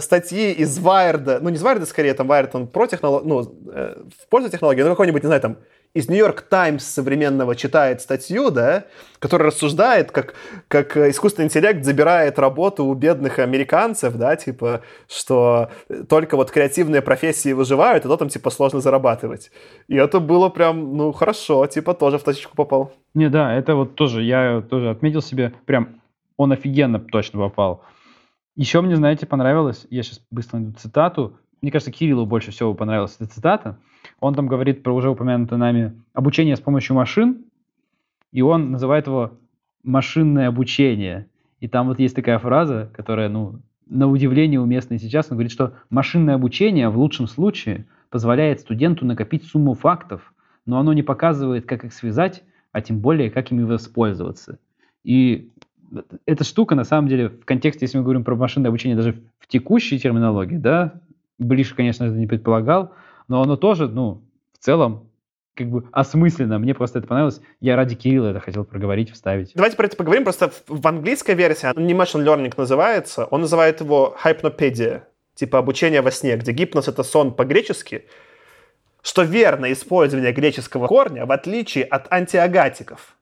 статьи 0.00 0.52
из 0.52 0.78
Wired, 0.78 1.40
ну 1.40 1.48
не 1.48 1.56
из 1.56 1.64
Wired, 1.64 1.84
скорее, 1.86 2.14
там 2.14 2.30
Wired, 2.30 2.50
он 2.52 2.66
про 2.66 2.86
технологию, 2.86 3.28
ну, 3.28 3.72
э, 3.72 3.96
в 4.18 4.28
пользу 4.28 4.50
технологии, 4.50 4.82
но 4.82 4.90
какой-нибудь, 4.90 5.22
не 5.22 5.26
знаю, 5.26 5.40
там, 5.40 5.56
из 5.92 6.08
Нью-Йорк 6.08 6.42
Таймс 6.42 6.84
современного 6.84 7.56
читает 7.56 8.00
статью, 8.00 8.50
да, 8.50 8.84
которая 9.18 9.48
рассуждает, 9.48 10.12
как, 10.12 10.34
как 10.68 10.96
искусственный 10.96 11.46
интеллект 11.46 11.84
забирает 11.84 12.38
работу 12.38 12.84
у 12.84 12.94
бедных 12.94 13.40
американцев, 13.40 14.14
да, 14.14 14.36
типа, 14.36 14.82
что 15.08 15.70
только 16.08 16.36
вот 16.36 16.52
креативные 16.52 17.02
профессии 17.02 17.52
выживают, 17.52 18.04
и 18.04 18.08
то 18.08 18.16
там, 18.16 18.28
типа, 18.28 18.50
сложно 18.50 18.80
зарабатывать. 18.80 19.50
И 19.88 19.96
это 19.96 20.20
было 20.20 20.48
прям, 20.48 20.96
ну, 20.96 21.10
хорошо, 21.10 21.66
типа, 21.66 21.94
тоже 21.94 22.18
в 22.18 22.22
точку 22.22 22.54
попал. 22.54 22.92
Не, 23.14 23.28
да, 23.28 23.52
это 23.52 23.74
вот 23.74 23.96
тоже, 23.96 24.22
я 24.22 24.60
тоже 24.60 24.90
отметил 24.90 25.22
себе, 25.22 25.54
прям, 25.66 26.00
он 26.36 26.52
офигенно 26.52 27.00
точно 27.00 27.40
попал. 27.40 27.82
Еще 28.56 28.80
мне, 28.80 28.96
знаете, 28.96 29.26
понравилось, 29.26 29.86
я 29.90 30.02
сейчас 30.02 30.22
быстро 30.30 30.58
найду 30.58 30.78
цитату, 30.78 31.38
мне 31.62 31.70
кажется, 31.70 31.92
Кириллу 31.92 32.26
больше 32.26 32.50
всего 32.50 32.74
понравилась 32.74 33.16
эта 33.18 33.30
цитата. 33.30 33.78
Он 34.18 34.34
там 34.34 34.46
говорит 34.46 34.82
про 34.82 34.94
уже 34.94 35.10
упомянутое 35.10 35.58
нами 35.58 36.00
обучение 36.14 36.56
с 36.56 36.60
помощью 36.60 36.96
машин, 36.96 37.44
и 38.32 38.40
он 38.40 38.70
называет 38.70 39.06
его 39.06 39.32
машинное 39.82 40.48
обучение. 40.48 41.26
И 41.60 41.68
там 41.68 41.88
вот 41.88 41.98
есть 41.98 42.16
такая 42.16 42.38
фраза, 42.38 42.90
которая, 42.94 43.28
ну, 43.28 43.60
на 43.86 44.08
удивление 44.08 44.60
уместна 44.60 44.98
сейчас. 44.98 45.30
Он 45.30 45.36
говорит, 45.36 45.52
что 45.52 45.74
машинное 45.90 46.36
обучение 46.36 46.88
в 46.88 46.96
лучшем 46.96 47.26
случае 47.26 47.86
позволяет 48.08 48.60
студенту 48.60 49.04
накопить 49.04 49.44
сумму 49.44 49.74
фактов, 49.74 50.32
но 50.64 50.78
оно 50.78 50.92
не 50.92 51.02
показывает, 51.02 51.66
как 51.66 51.84
их 51.84 51.92
связать, 51.92 52.42
а 52.72 52.80
тем 52.80 53.00
более, 53.00 53.30
как 53.30 53.50
ими 53.50 53.64
воспользоваться. 53.64 54.58
И 55.04 55.50
эта 56.26 56.44
штука, 56.44 56.74
на 56.74 56.84
самом 56.84 57.08
деле, 57.08 57.28
в 57.28 57.44
контексте, 57.44 57.84
если 57.84 57.98
мы 57.98 58.04
говорим 58.04 58.24
про 58.24 58.36
машинное 58.36 58.68
обучение, 58.68 58.96
даже 58.96 59.20
в 59.38 59.46
текущей 59.46 59.98
терминологии, 59.98 60.56
да, 60.56 60.94
ближе, 61.38 61.74
конечно, 61.74 62.04
это 62.04 62.14
не 62.14 62.26
предполагал, 62.26 62.92
но 63.28 63.42
оно 63.42 63.56
тоже, 63.56 63.88
ну, 63.88 64.22
в 64.52 64.58
целом, 64.58 65.10
как 65.54 65.68
бы 65.68 65.84
осмысленно. 65.92 66.58
Мне 66.58 66.74
просто 66.74 67.00
это 67.00 67.08
понравилось. 67.08 67.40
Я 67.60 67.76
ради 67.76 67.94
Кирилла 67.94 68.28
это 68.28 68.40
хотел 68.40 68.64
проговорить, 68.64 69.10
вставить. 69.10 69.52
Давайте 69.54 69.76
про 69.76 69.86
это 69.86 69.96
поговорим. 69.96 70.24
Просто 70.24 70.50
в, 70.66 70.86
английской 70.86 71.34
версии, 71.34 71.68
не 71.78 71.92
machine 71.92 72.24
learning 72.24 72.54
называется, 72.56 73.26
он 73.26 73.42
называет 73.42 73.80
его 73.80 74.16
hypnopedia, 74.24 75.02
типа 75.34 75.58
обучение 75.58 76.02
во 76.02 76.10
сне, 76.10 76.36
где 76.36 76.52
гипноз— 76.52 76.88
это 76.88 77.02
сон 77.02 77.34
по-гречески, 77.34 78.06
что 79.02 79.22
верно 79.22 79.72
использование 79.72 80.32
греческого 80.32 80.86
корня, 80.86 81.26
в 81.26 81.32
отличие 81.32 81.84
от 81.84 82.10
антиагатиков. 82.12 83.16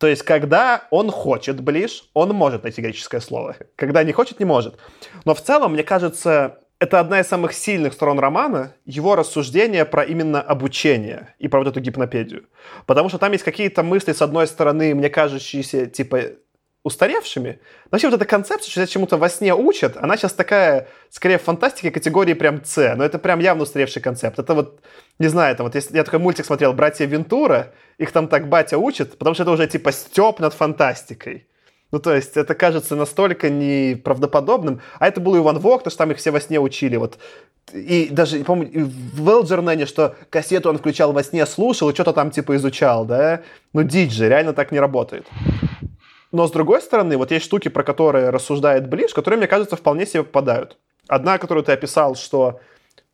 То 0.00 0.06
есть, 0.06 0.22
когда 0.22 0.84
он 0.90 1.10
хочет 1.10 1.60
ближ, 1.60 2.04
он 2.14 2.30
может 2.30 2.62
найти 2.62 2.80
греческое 2.80 3.20
слово. 3.20 3.56
Когда 3.76 4.02
не 4.02 4.12
хочет, 4.12 4.40
не 4.40 4.46
может. 4.46 4.78
Но 5.26 5.34
в 5.34 5.42
целом, 5.42 5.74
мне 5.74 5.82
кажется, 5.82 6.58
это 6.78 7.00
одна 7.00 7.20
из 7.20 7.26
самых 7.26 7.52
сильных 7.52 7.92
сторон 7.92 8.18
романа, 8.18 8.74
его 8.86 9.14
рассуждение 9.14 9.84
про 9.84 10.02
именно 10.02 10.40
обучение 10.40 11.34
и 11.38 11.48
про 11.48 11.58
вот 11.58 11.68
эту 11.68 11.80
гипнопедию. 11.80 12.46
Потому 12.86 13.10
что 13.10 13.18
там 13.18 13.32
есть 13.32 13.44
какие-то 13.44 13.82
мысли, 13.82 14.14
с 14.14 14.22
одной 14.22 14.46
стороны, 14.46 14.94
мне 14.94 15.10
кажущиеся, 15.10 15.84
типа, 15.84 16.20
устаревшими. 16.82 17.60
Но 17.84 17.88
вообще 17.92 18.08
вот 18.08 18.16
эта 18.16 18.24
концепция, 18.24 18.70
что 18.70 18.86
чему-то 18.86 19.16
во 19.18 19.28
сне 19.28 19.54
учат, 19.54 19.96
она 19.96 20.16
сейчас 20.16 20.32
такая, 20.32 20.88
скорее, 21.10 21.38
в 21.38 21.42
фантастике 21.42 21.90
категории 21.90 22.32
прям 22.32 22.64
С. 22.64 22.94
Но 22.96 23.04
это 23.04 23.18
прям 23.18 23.40
явно 23.40 23.64
устаревший 23.64 24.00
концепт. 24.00 24.38
Это 24.38 24.54
вот, 24.54 24.80
не 25.18 25.28
знаю, 25.28 25.52
это 25.54 25.62
вот 25.62 25.74
если 25.74 25.96
я 25.96 26.04
такой 26.04 26.18
мультик 26.20 26.46
смотрел 26.46 26.72
«Братья 26.72 27.04
Вентура», 27.04 27.72
их 27.98 28.12
там 28.12 28.28
так 28.28 28.48
батя 28.48 28.78
учит, 28.78 29.18
потому 29.18 29.34
что 29.34 29.42
это 29.42 29.52
уже 29.52 29.66
типа 29.66 29.92
степ 29.92 30.40
над 30.40 30.54
фантастикой. 30.54 31.46
Ну, 31.92 31.98
то 31.98 32.14
есть, 32.14 32.36
это 32.36 32.54
кажется 32.54 32.94
настолько 32.94 33.50
неправдоподобным. 33.50 34.80
А 35.00 35.08
это 35.08 35.20
было 35.20 35.36
и 35.36 35.40
Ван 35.40 35.58
Вог, 35.58 35.82
то 35.82 35.90
что 35.90 35.98
там 35.98 36.12
их 36.12 36.18
все 36.18 36.30
во 36.30 36.40
сне 36.40 36.60
учили. 36.60 36.96
Вот. 36.96 37.18
И 37.72 38.08
даже, 38.10 38.44
помню, 38.44 38.88
в 39.14 39.28
Элджернене, 39.28 39.86
что 39.86 40.14
кассету 40.30 40.70
он 40.70 40.78
включал 40.78 41.12
во 41.12 41.24
сне, 41.24 41.44
слушал 41.46 41.90
и 41.90 41.94
что-то 41.94 42.12
там 42.12 42.30
типа 42.30 42.54
изучал, 42.56 43.04
да? 43.04 43.42
Ну, 43.72 43.82
дичь 43.82 44.12
же, 44.12 44.28
реально 44.28 44.52
так 44.52 44.70
не 44.70 44.78
работает. 44.78 45.26
Но 46.32 46.46
с 46.46 46.52
другой 46.52 46.80
стороны, 46.80 47.16
вот 47.16 47.30
есть 47.30 47.44
штуки, 47.44 47.68
про 47.68 47.82
которые 47.82 48.30
рассуждает 48.30 48.88
Блиш, 48.88 49.12
которые, 49.12 49.38
мне 49.38 49.48
кажется, 49.48 49.76
вполне 49.76 50.06
себе 50.06 50.22
попадают. 50.22 50.78
Одна, 51.08 51.38
которую 51.38 51.64
ты 51.64 51.72
описал, 51.72 52.14
что 52.14 52.60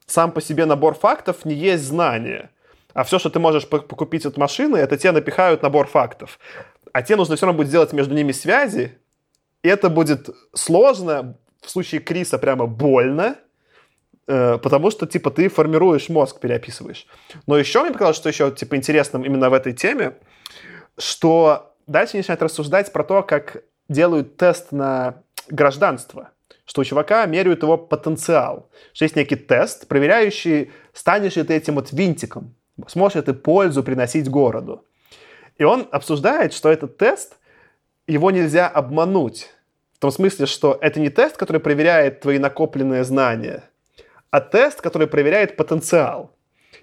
сам 0.07 0.33
по 0.33 0.41
себе 0.41 0.67
набор 0.67 0.95
фактов 0.95 1.45
не 1.45 1.55
есть 1.55 1.85
знание. 1.85 2.51
А 2.93 3.05
все, 3.05 3.19
что 3.19 3.31
ты 3.31 3.39
можешь 3.39 3.69
покупить 3.69 4.27
от 4.27 4.37
машины, 4.37 4.77
это 4.77 4.97
тебе 4.97 5.13
напихают 5.13 5.63
набор 5.63 5.87
фактов. 5.87 6.39
А 6.93 7.03
тебе 7.03 7.17
нужно 7.17 7.37
все 7.37 7.47
равно 7.47 7.59
будет 7.59 7.69
сделать 7.69 7.93
между 7.93 8.15
ними 8.15 8.33
связи, 8.33 8.99
И 9.63 9.69
это 9.69 9.91
будет 9.91 10.31
сложно, 10.55 11.37
в 11.61 11.71
случае 11.71 12.01
Криса 12.01 12.39
прямо 12.39 12.67
больно, 12.67 13.37
э, 14.29 14.59
потому 14.59 14.91
что, 14.91 15.07
типа, 15.07 15.31
ты 15.31 15.49
формируешь 15.49 16.09
мозг, 16.09 16.41
переописываешь. 16.41 17.07
Но 17.47 17.59
еще 17.59 17.83
мне 17.83 17.93
показалось, 17.93 18.17
что 18.17 18.29
еще, 18.29 18.51
типа, 18.51 18.77
интересным 18.77 19.25
именно 19.25 19.51
в 19.51 19.55
этой 19.55 19.73
теме, 19.73 20.17
что 20.97 21.76
дальше 21.87 22.17
начинают 22.17 22.43
рассуждать 22.43 22.93
про 22.93 23.05
то, 23.05 23.23
как 23.23 23.63
делают 23.89 24.37
тест 24.37 24.73
на 24.73 25.23
гражданство 25.49 26.31
что 26.67 26.81
у 26.81 26.85
чувака 26.85 27.25
меряют 27.27 27.63
его 27.63 27.79
потенциал. 27.79 28.69
Что 28.93 29.05
есть 29.05 29.17
некий 29.17 29.37
тест, 29.37 29.87
проверяющий, 29.87 30.73
станешь 30.93 31.37
ли 31.37 31.45
ты 31.45 31.55
этим 31.55 31.77
вот 31.77 31.93
винтиком, 31.93 32.55
сможешь 32.89 33.17
ли 33.17 33.23
ты 33.23 33.35
пользу 33.35 33.83
приносить 33.83 34.29
городу. 34.29 34.85
И 35.59 35.65
он 35.65 35.89
обсуждает, 35.93 36.53
что 36.53 36.71
этот 36.71 36.99
тест, 36.99 37.37
его 38.07 38.31
нельзя 38.31 38.69
обмануть. 38.69 39.51
В 39.95 39.99
том 40.01 40.11
смысле, 40.11 40.47
что 40.47 40.77
это 40.81 41.01
не 41.01 41.09
тест, 41.09 41.37
который 41.37 41.61
проверяет 41.61 42.21
твои 42.21 42.39
накопленные 42.39 43.05
знания, 43.05 43.65
а 44.31 44.41
тест, 44.41 44.83
который 44.83 45.07
проверяет 45.07 45.57
потенциал. 45.57 46.33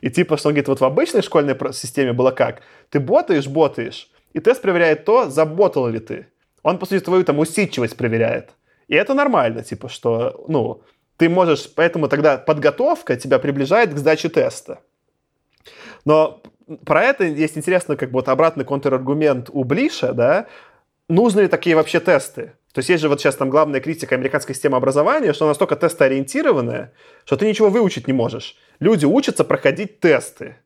И 0.01 0.09
типа, 0.09 0.37
что 0.37 0.49
он 0.49 0.53
говорит, 0.53 0.67
вот 0.67 0.81
в 0.81 0.85
обычной 0.85 1.21
школьной 1.21 1.55
системе 1.73 2.13
было 2.13 2.31
как? 2.31 2.61
Ты 2.89 2.99
ботаешь, 2.99 3.47
ботаешь, 3.47 4.09
и 4.33 4.39
тест 4.39 4.61
проверяет 4.61 5.05
то, 5.05 5.29
заботал 5.29 5.87
ли 5.87 5.99
ты. 5.99 6.27
Он, 6.63 6.77
по 6.77 6.85
сути, 6.85 7.03
твою 7.03 7.23
там 7.23 7.39
усидчивость 7.39 7.97
проверяет. 7.97 8.51
И 8.87 8.95
это 8.95 9.13
нормально, 9.13 9.63
типа, 9.63 9.89
что, 9.89 10.45
ну, 10.47 10.83
ты 11.17 11.29
можешь, 11.29 11.69
поэтому 11.73 12.07
тогда 12.07 12.37
подготовка 12.37 13.15
тебя 13.15 13.39
приближает 13.39 13.93
к 13.93 13.97
сдаче 13.97 14.29
теста. 14.29 14.79
Но 16.05 16.41
про 16.85 17.03
это 17.03 17.23
есть 17.23 17.57
интересно, 17.57 17.95
как 17.95 18.09
бы 18.09 18.19
вот 18.19 18.29
обратный 18.29 18.65
контраргумент 18.65 19.49
у 19.51 19.63
Блиша, 19.63 20.13
да, 20.13 20.47
нужны 21.07 21.41
ли 21.41 21.47
такие 21.47 21.75
вообще 21.75 21.99
тесты? 21.99 22.53
То 22.73 22.79
есть 22.79 22.89
есть 22.89 23.01
же 23.01 23.09
вот 23.09 23.21
сейчас 23.21 23.35
там 23.35 23.49
главная 23.49 23.81
критика 23.81 24.15
американской 24.15 24.55
системы 24.55 24.77
образования, 24.77 25.33
что 25.33 25.45
она 25.45 25.51
настолько 25.51 25.75
тестоориентированная, 25.75 26.93
что 27.23 27.37
ты 27.37 27.47
ничего 27.47 27.69
выучить 27.69 28.07
не 28.07 28.13
можешь. 28.13 28.55
Люди 28.79 29.05
учатся 29.05 29.43
проходить 29.43 29.99
тесты. 29.99 30.57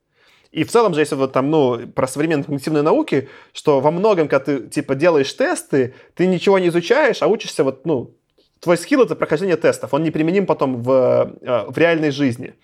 И 0.58 0.64
в 0.64 0.72
целом 0.72 0.96
же, 0.96 1.02
если 1.02 1.14
вот 1.14 1.34
там, 1.34 1.52
ну, 1.52 1.88
про 1.88 2.08
современные 2.08 2.46
когнитивные 2.46 2.82
науки, 2.82 3.30
что 3.54 3.80
во 3.80 3.92
многом, 3.92 4.28
когда 4.28 4.44
ты, 4.44 4.68
типа, 4.68 4.96
делаешь 4.96 5.32
тесты, 5.32 5.94
ты 6.16 6.26
ничего 6.26 6.58
не 6.58 6.70
изучаешь, 6.70 7.22
а 7.22 7.28
учишься 7.28 7.64
вот, 7.64 7.86
ну, 7.86 8.16
твой 8.60 8.76
скилл— 8.80 9.04
это 9.04 9.16
прохождение 9.16 9.56
тестов, 9.56 9.94
он 9.94 10.02
неприменим 10.02 10.48
потом 10.48 10.82
в, 10.82 11.38
э, 11.42 11.66
в 11.68 11.78
реальной 11.78 12.10
жизни. 12.10 12.56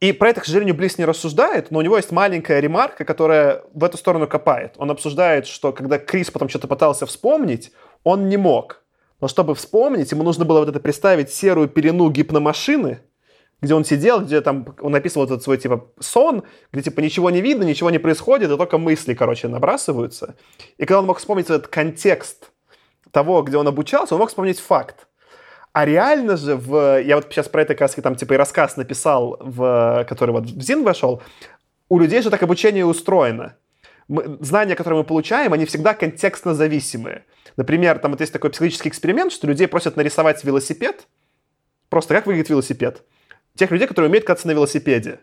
И 0.00 0.10
про 0.10 0.30
это, 0.30 0.40
к 0.40 0.46
сожалению, 0.46 0.74
Близ 0.74 0.98
не 0.98 1.04
рассуждает, 1.04 1.70
но 1.70 1.78
у 1.78 1.82
него 1.82 1.96
есть 1.96 2.10
маленькая 2.10 2.58
ремарка, 2.58 3.04
которая 3.04 3.62
в 3.72 3.84
эту 3.84 3.96
сторону 3.96 4.26
копает. 4.26 4.74
Он 4.76 4.90
обсуждает, 4.90 5.46
что 5.46 5.72
когда 5.72 5.98
Крис 5.98 6.32
потом 6.32 6.48
что-то 6.48 6.66
пытался 6.66 7.06
вспомнить, 7.06 7.70
он 8.02 8.28
не 8.28 8.36
мог. 8.36 8.82
Но 9.20 9.28
чтобы 9.28 9.54
вспомнить, 9.54 10.10
ему 10.10 10.24
нужно 10.24 10.44
было 10.44 10.58
вот 10.58 10.68
это 10.68 10.80
представить 10.80 11.32
серую 11.32 11.68
пелену 11.68 12.10
гипномашины, 12.10 12.98
где 13.64 13.74
он 13.74 13.84
сидел, 13.84 14.20
где 14.20 14.40
там 14.40 14.66
он 14.80 14.94
описывал 14.94 15.26
этот 15.26 15.42
свой 15.42 15.58
типа 15.58 15.90
сон, 15.98 16.44
где 16.72 16.82
типа 16.82 17.00
ничего 17.00 17.30
не 17.30 17.40
видно, 17.40 17.64
ничего 17.64 17.90
не 17.90 17.98
происходит, 17.98 18.50
и 18.50 18.56
только 18.56 18.78
мысли, 18.78 19.14
короче, 19.14 19.48
набрасываются. 19.48 20.36
И 20.78 20.84
когда 20.84 21.00
он 21.00 21.06
мог 21.06 21.18
вспомнить 21.18 21.46
этот 21.46 21.68
контекст 21.68 22.50
того, 23.10 23.42
где 23.42 23.56
он 23.56 23.66
обучался, 23.66 24.14
он 24.14 24.20
мог 24.20 24.28
вспомнить 24.28 24.60
факт. 24.60 25.06
А 25.72 25.84
реально 25.84 26.36
же, 26.36 26.54
в, 26.54 27.02
я 27.02 27.16
вот 27.16 27.26
сейчас 27.30 27.48
про 27.48 27.62
это 27.62 27.74
как 27.74 27.90
там 27.90 28.14
типа 28.14 28.34
и 28.34 28.36
рассказ 28.36 28.76
написал, 28.76 29.36
в, 29.40 30.04
который 30.08 30.30
вот 30.30 30.44
в 30.44 30.62
ЗИН 30.62 30.84
вошел, 30.84 31.20
у 31.88 31.98
людей 31.98 32.22
же 32.22 32.30
так 32.30 32.42
обучение 32.42 32.86
устроено. 32.86 33.56
Мы, 34.06 34.38
знания, 34.40 34.76
которые 34.76 34.98
мы 34.98 35.04
получаем, 35.04 35.52
они 35.52 35.64
всегда 35.64 35.94
контекстно 35.94 36.54
зависимые. 36.54 37.24
Например, 37.56 37.98
там 37.98 38.12
вот 38.12 38.20
есть 38.20 38.32
такой 38.32 38.50
психологический 38.50 38.88
эксперимент, 38.88 39.32
что 39.32 39.46
людей 39.46 39.66
просят 39.66 39.96
нарисовать 39.96 40.44
велосипед. 40.44 41.06
Просто 41.88 42.14
как 42.14 42.26
выглядит 42.26 42.50
велосипед? 42.50 43.02
Тех 43.56 43.70
людей, 43.70 43.86
которые 43.86 44.08
умеют 44.08 44.26
кататься 44.26 44.46
на 44.48 44.52
велосипеде. 44.52 45.20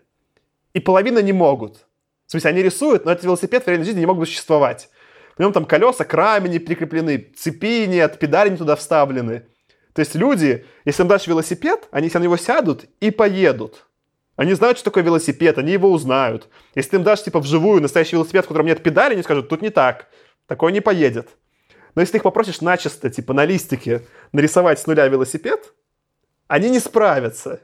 И 0.72 0.80
половина 0.80 1.18
не 1.18 1.32
могут. 1.32 1.86
В 2.26 2.30
смысле, 2.30 2.50
они 2.50 2.62
рисуют, 2.62 3.04
но 3.04 3.12
этот 3.12 3.24
велосипед 3.24 3.64
в 3.64 3.66
реальной 3.68 3.84
жизни 3.84 4.00
не 4.00 4.06
могут 4.06 4.28
существовать. 4.28 4.88
В 5.36 5.40
нем 5.40 5.52
там 5.52 5.64
колеса 5.64 6.04
к 6.04 6.40
не 6.48 6.58
прикреплены, 6.58 7.32
цепи 7.36 7.86
нет, 7.86 8.18
педали 8.18 8.50
не 8.50 8.56
туда 8.56 8.76
вставлены. 8.76 9.46
То 9.92 10.00
есть 10.00 10.14
люди, 10.14 10.64
если 10.84 11.02
им 11.02 11.08
дашь 11.08 11.26
велосипед, 11.26 11.88
они 11.90 12.10
на 12.12 12.18
него 12.18 12.36
сядут 12.36 12.86
и 13.00 13.10
поедут. 13.10 13.86
Они 14.36 14.54
знают, 14.54 14.78
что 14.78 14.86
такое 14.86 15.04
велосипед, 15.04 15.58
они 15.58 15.72
его 15.72 15.90
узнают. 15.90 16.48
Если 16.74 16.92
ты 16.92 16.96
им 16.96 17.02
дашь, 17.02 17.22
типа, 17.22 17.40
вживую 17.40 17.82
настоящий 17.82 18.16
велосипед, 18.16 18.46
в 18.46 18.48
котором 18.48 18.66
нет 18.66 18.82
педали, 18.82 19.12
они 19.12 19.22
скажут, 19.22 19.50
тут 19.50 19.60
не 19.60 19.68
так, 19.68 20.08
такой 20.46 20.72
не 20.72 20.80
поедет. 20.80 21.28
Но 21.94 22.00
если 22.00 22.12
ты 22.12 22.18
их 22.18 22.22
попросишь 22.22 22.62
начисто, 22.62 23.10
типа, 23.10 23.34
на 23.34 23.44
листике 23.44 24.06
нарисовать 24.32 24.78
с 24.78 24.86
нуля 24.86 25.06
велосипед, 25.08 25.74
они 26.48 26.70
не 26.70 26.78
справятся. 26.80 27.60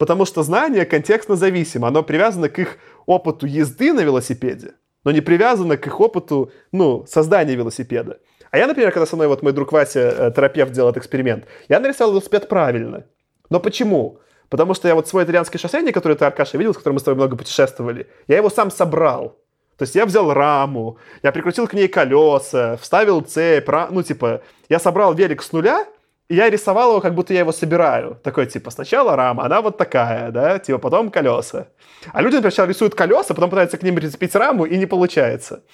Потому 0.00 0.24
что 0.24 0.42
знание 0.42 0.86
контекстно 0.86 1.36
зависимо. 1.36 1.88
Оно 1.88 2.02
привязано 2.02 2.48
к 2.48 2.58
их 2.58 2.78
опыту 3.04 3.44
езды 3.44 3.92
на 3.92 4.00
велосипеде, 4.00 4.72
но 5.04 5.10
не 5.10 5.20
привязано 5.20 5.76
к 5.76 5.86
их 5.86 6.00
опыту, 6.00 6.50
ну, 6.72 7.04
создания 7.06 7.54
велосипеда. 7.54 8.18
А 8.50 8.56
я, 8.56 8.66
например, 8.66 8.92
когда 8.92 9.04
со 9.04 9.16
мной 9.16 9.28
вот 9.28 9.42
мой 9.42 9.52
друг 9.52 9.72
Вася, 9.72 10.00
э, 10.00 10.32
терапевт, 10.34 10.72
делал 10.72 10.88
этот 10.88 11.02
эксперимент, 11.02 11.44
я 11.68 11.80
нарисовал 11.80 12.12
велосипед 12.12 12.48
правильно. 12.48 13.04
Но 13.50 13.60
почему? 13.60 14.20
Потому 14.48 14.72
что 14.72 14.88
я 14.88 14.94
вот 14.94 15.06
свой 15.06 15.24
итальянский 15.24 15.60
шоссейник, 15.60 15.92
который 15.92 16.16
ты, 16.16 16.24
Аркаша, 16.24 16.56
видел, 16.56 16.72
с 16.72 16.78
которым 16.78 16.94
мы 16.94 17.00
с 17.00 17.02
тобой 17.02 17.16
много 17.16 17.36
путешествовали, 17.36 18.06
я 18.26 18.38
его 18.38 18.48
сам 18.48 18.70
собрал. 18.70 19.36
То 19.76 19.82
есть 19.82 19.94
я 19.94 20.06
взял 20.06 20.32
раму, 20.32 20.96
я 21.22 21.30
прикрутил 21.30 21.68
к 21.68 21.74
ней 21.74 21.88
колеса, 21.88 22.78
вставил 22.80 23.20
цепь, 23.20 23.68
ну, 23.90 24.02
типа, 24.02 24.40
я 24.70 24.78
собрал 24.78 25.12
велик 25.12 25.42
с 25.42 25.52
нуля, 25.52 25.84
я 26.30 26.48
рисовал 26.48 26.90
его, 26.90 27.00
как 27.00 27.14
будто 27.14 27.34
я 27.34 27.40
его 27.40 27.52
собираю. 27.52 28.18
Такой, 28.22 28.46
типа, 28.46 28.70
сначала 28.70 29.16
рама, 29.16 29.44
она 29.44 29.60
вот 29.60 29.76
такая, 29.76 30.30
да, 30.30 30.58
типа, 30.60 30.78
потом 30.78 31.10
колеса. 31.10 31.66
А 32.12 32.22
люди, 32.22 32.36
например, 32.36 32.68
рисуют 32.68 32.94
колеса, 32.94 33.34
потом 33.34 33.50
пытаются 33.50 33.76
к 33.76 33.82
ним 33.82 33.96
прицепить 33.96 34.34
раму, 34.36 34.64
и 34.64 34.76
не 34.76 34.86
получается. 34.86 35.64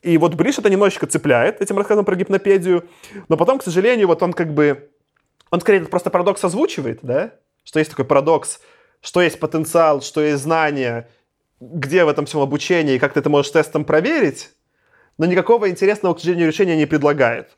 И 0.00 0.16
вот 0.16 0.34
Бриш 0.34 0.58
это 0.58 0.70
немножечко 0.70 1.06
цепляет 1.06 1.60
этим 1.60 1.76
рассказом 1.76 2.06
про 2.06 2.16
гипнопедию, 2.16 2.88
но 3.28 3.36
потом, 3.36 3.58
к 3.58 3.62
сожалению, 3.62 4.06
вот 4.06 4.22
он 4.22 4.32
как 4.32 4.54
бы, 4.54 4.88
он 5.50 5.60
скорее 5.60 5.80
просто 5.84 6.08
парадокс 6.08 6.42
озвучивает, 6.42 7.00
да, 7.02 7.32
что 7.62 7.78
есть 7.78 7.90
такой 7.90 8.06
парадокс, 8.06 8.60
что 9.02 9.20
есть 9.20 9.38
потенциал, 9.38 10.00
что 10.00 10.22
есть 10.22 10.42
знание, 10.42 11.08
где 11.60 12.04
в 12.04 12.08
этом 12.08 12.24
всем 12.24 12.40
обучение, 12.40 12.96
и 12.96 12.98
как 12.98 13.12
ты 13.12 13.20
это 13.20 13.28
можешь 13.28 13.52
тестом 13.52 13.84
проверить, 13.84 14.50
но 15.18 15.26
никакого 15.26 15.68
интересного, 15.68 16.14
к 16.14 16.20
сожалению, 16.20 16.48
решения 16.48 16.76
не 16.76 16.86
предлагает. 16.86 17.50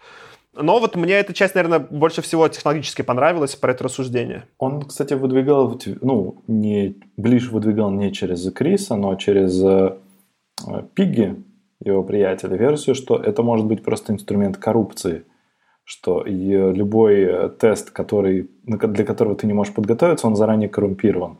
Но 0.55 0.79
вот 0.81 0.97
мне 0.97 1.15
эта 1.15 1.33
часть, 1.33 1.55
наверное, 1.55 1.79
больше 1.79 2.21
всего 2.21 2.47
технологически 2.49 3.03
понравилась 3.03 3.57
про 3.57 3.73
это 3.73 3.85
рассуждение. 3.85 4.45
Он, 4.59 4.83
кстати, 4.83 5.15
выдвигал, 5.15 5.81
ну, 6.03 6.43
не, 6.47 6.97
ближе 7.17 7.51
выдвигал 7.51 7.91
не 7.91 8.13
через 8.13 8.51
Криса, 8.53 8.97
но 8.97 9.15
через 9.15 9.63
э, 9.63 9.97
Пигги, 10.95 11.43
его 11.83 12.03
приятеля, 12.03 12.57
версию, 12.57 12.95
что 12.95 13.17
это 13.17 13.43
может 13.43 13.67
быть 13.67 13.83
просто 13.83 14.13
инструмент 14.13 14.59
коррупции, 14.59 15.25
что 15.85 16.23
любой 16.27 17.23
э, 17.23 17.49
тест, 17.49 17.91
который, 17.91 18.51
для 18.65 19.05
которого 19.07 19.35
ты 19.35 19.47
не 19.47 19.55
можешь 19.55 19.73
подготовиться, 19.73 20.27
он 20.27 20.37
заранее 20.37 20.69
коррумпирован. 20.69 21.39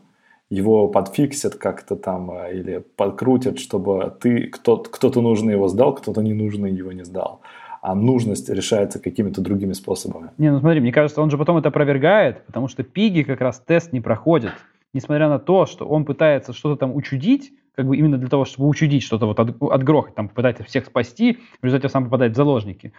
Его 0.49 0.87
подфиксят 0.87 1.55
как-то 1.55 1.95
там 1.95 2.31
э, 2.31 2.55
или 2.55 2.83
подкрутят, 2.95 3.59
чтобы 3.59 4.11
ты, 4.19 4.47
кто-то 4.47 5.21
нужный 5.21 5.53
его 5.53 5.67
сдал, 5.67 5.93
кто-то 5.93 6.21
ненужный 6.21 6.71
его 6.71 6.91
не 6.91 7.05
сдал 7.05 7.41
а 7.83 7.95
нужность 7.95 8.49
решается 8.49 8.97
какими-то 8.97 9.41
другими 9.41 9.73
способами. 9.73 10.29
Не, 10.37 10.51
ну 10.53 10.59
смотри, 10.61 10.79
мне 10.79 10.93
кажется, 10.93 11.21
он 11.21 11.29
же 11.29 11.37
потом 11.37 11.57
это 11.57 11.67
опровергает, 11.67 12.45
потому 12.45 12.69
что 12.69 12.81
Пиги 12.81 13.23
как 13.23 13.41
раз 13.41 13.59
тест 13.59 13.91
не 13.91 13.99
проходит. 13.99 14.53
Несмотря 14.93 15.27
на 15.27 15.37
то, 15.37 15.65
что 15.65 15.85
он 15.85 16.05
пытается 16.05 16.53
что-то 16.53 16.79
там 16.79 16.95
учудить, 16.95 17.51
как 17.75 17.85
бы 17.85 17.97
именно 17.97 18.17
для 18.17 18.29
того, 18.29 18.45
чтобы 18.45 18.69
учудить 18.69 19.03
что-то, 19.03 19.25
вот 19.25 19.37
от, 19.37 19.61
отгрохать, 19.61 20.15
там, 20.15 20.29
пытается 20.29 20.63
всех 20.63 20.85
спасти, 20.85 21.39
в 21.61 21.65
результате 21.65 21.91
сам 21.91 22.05
попадает 22.05 22.31
в 22.31 22.35
заложники. 22.37 22.93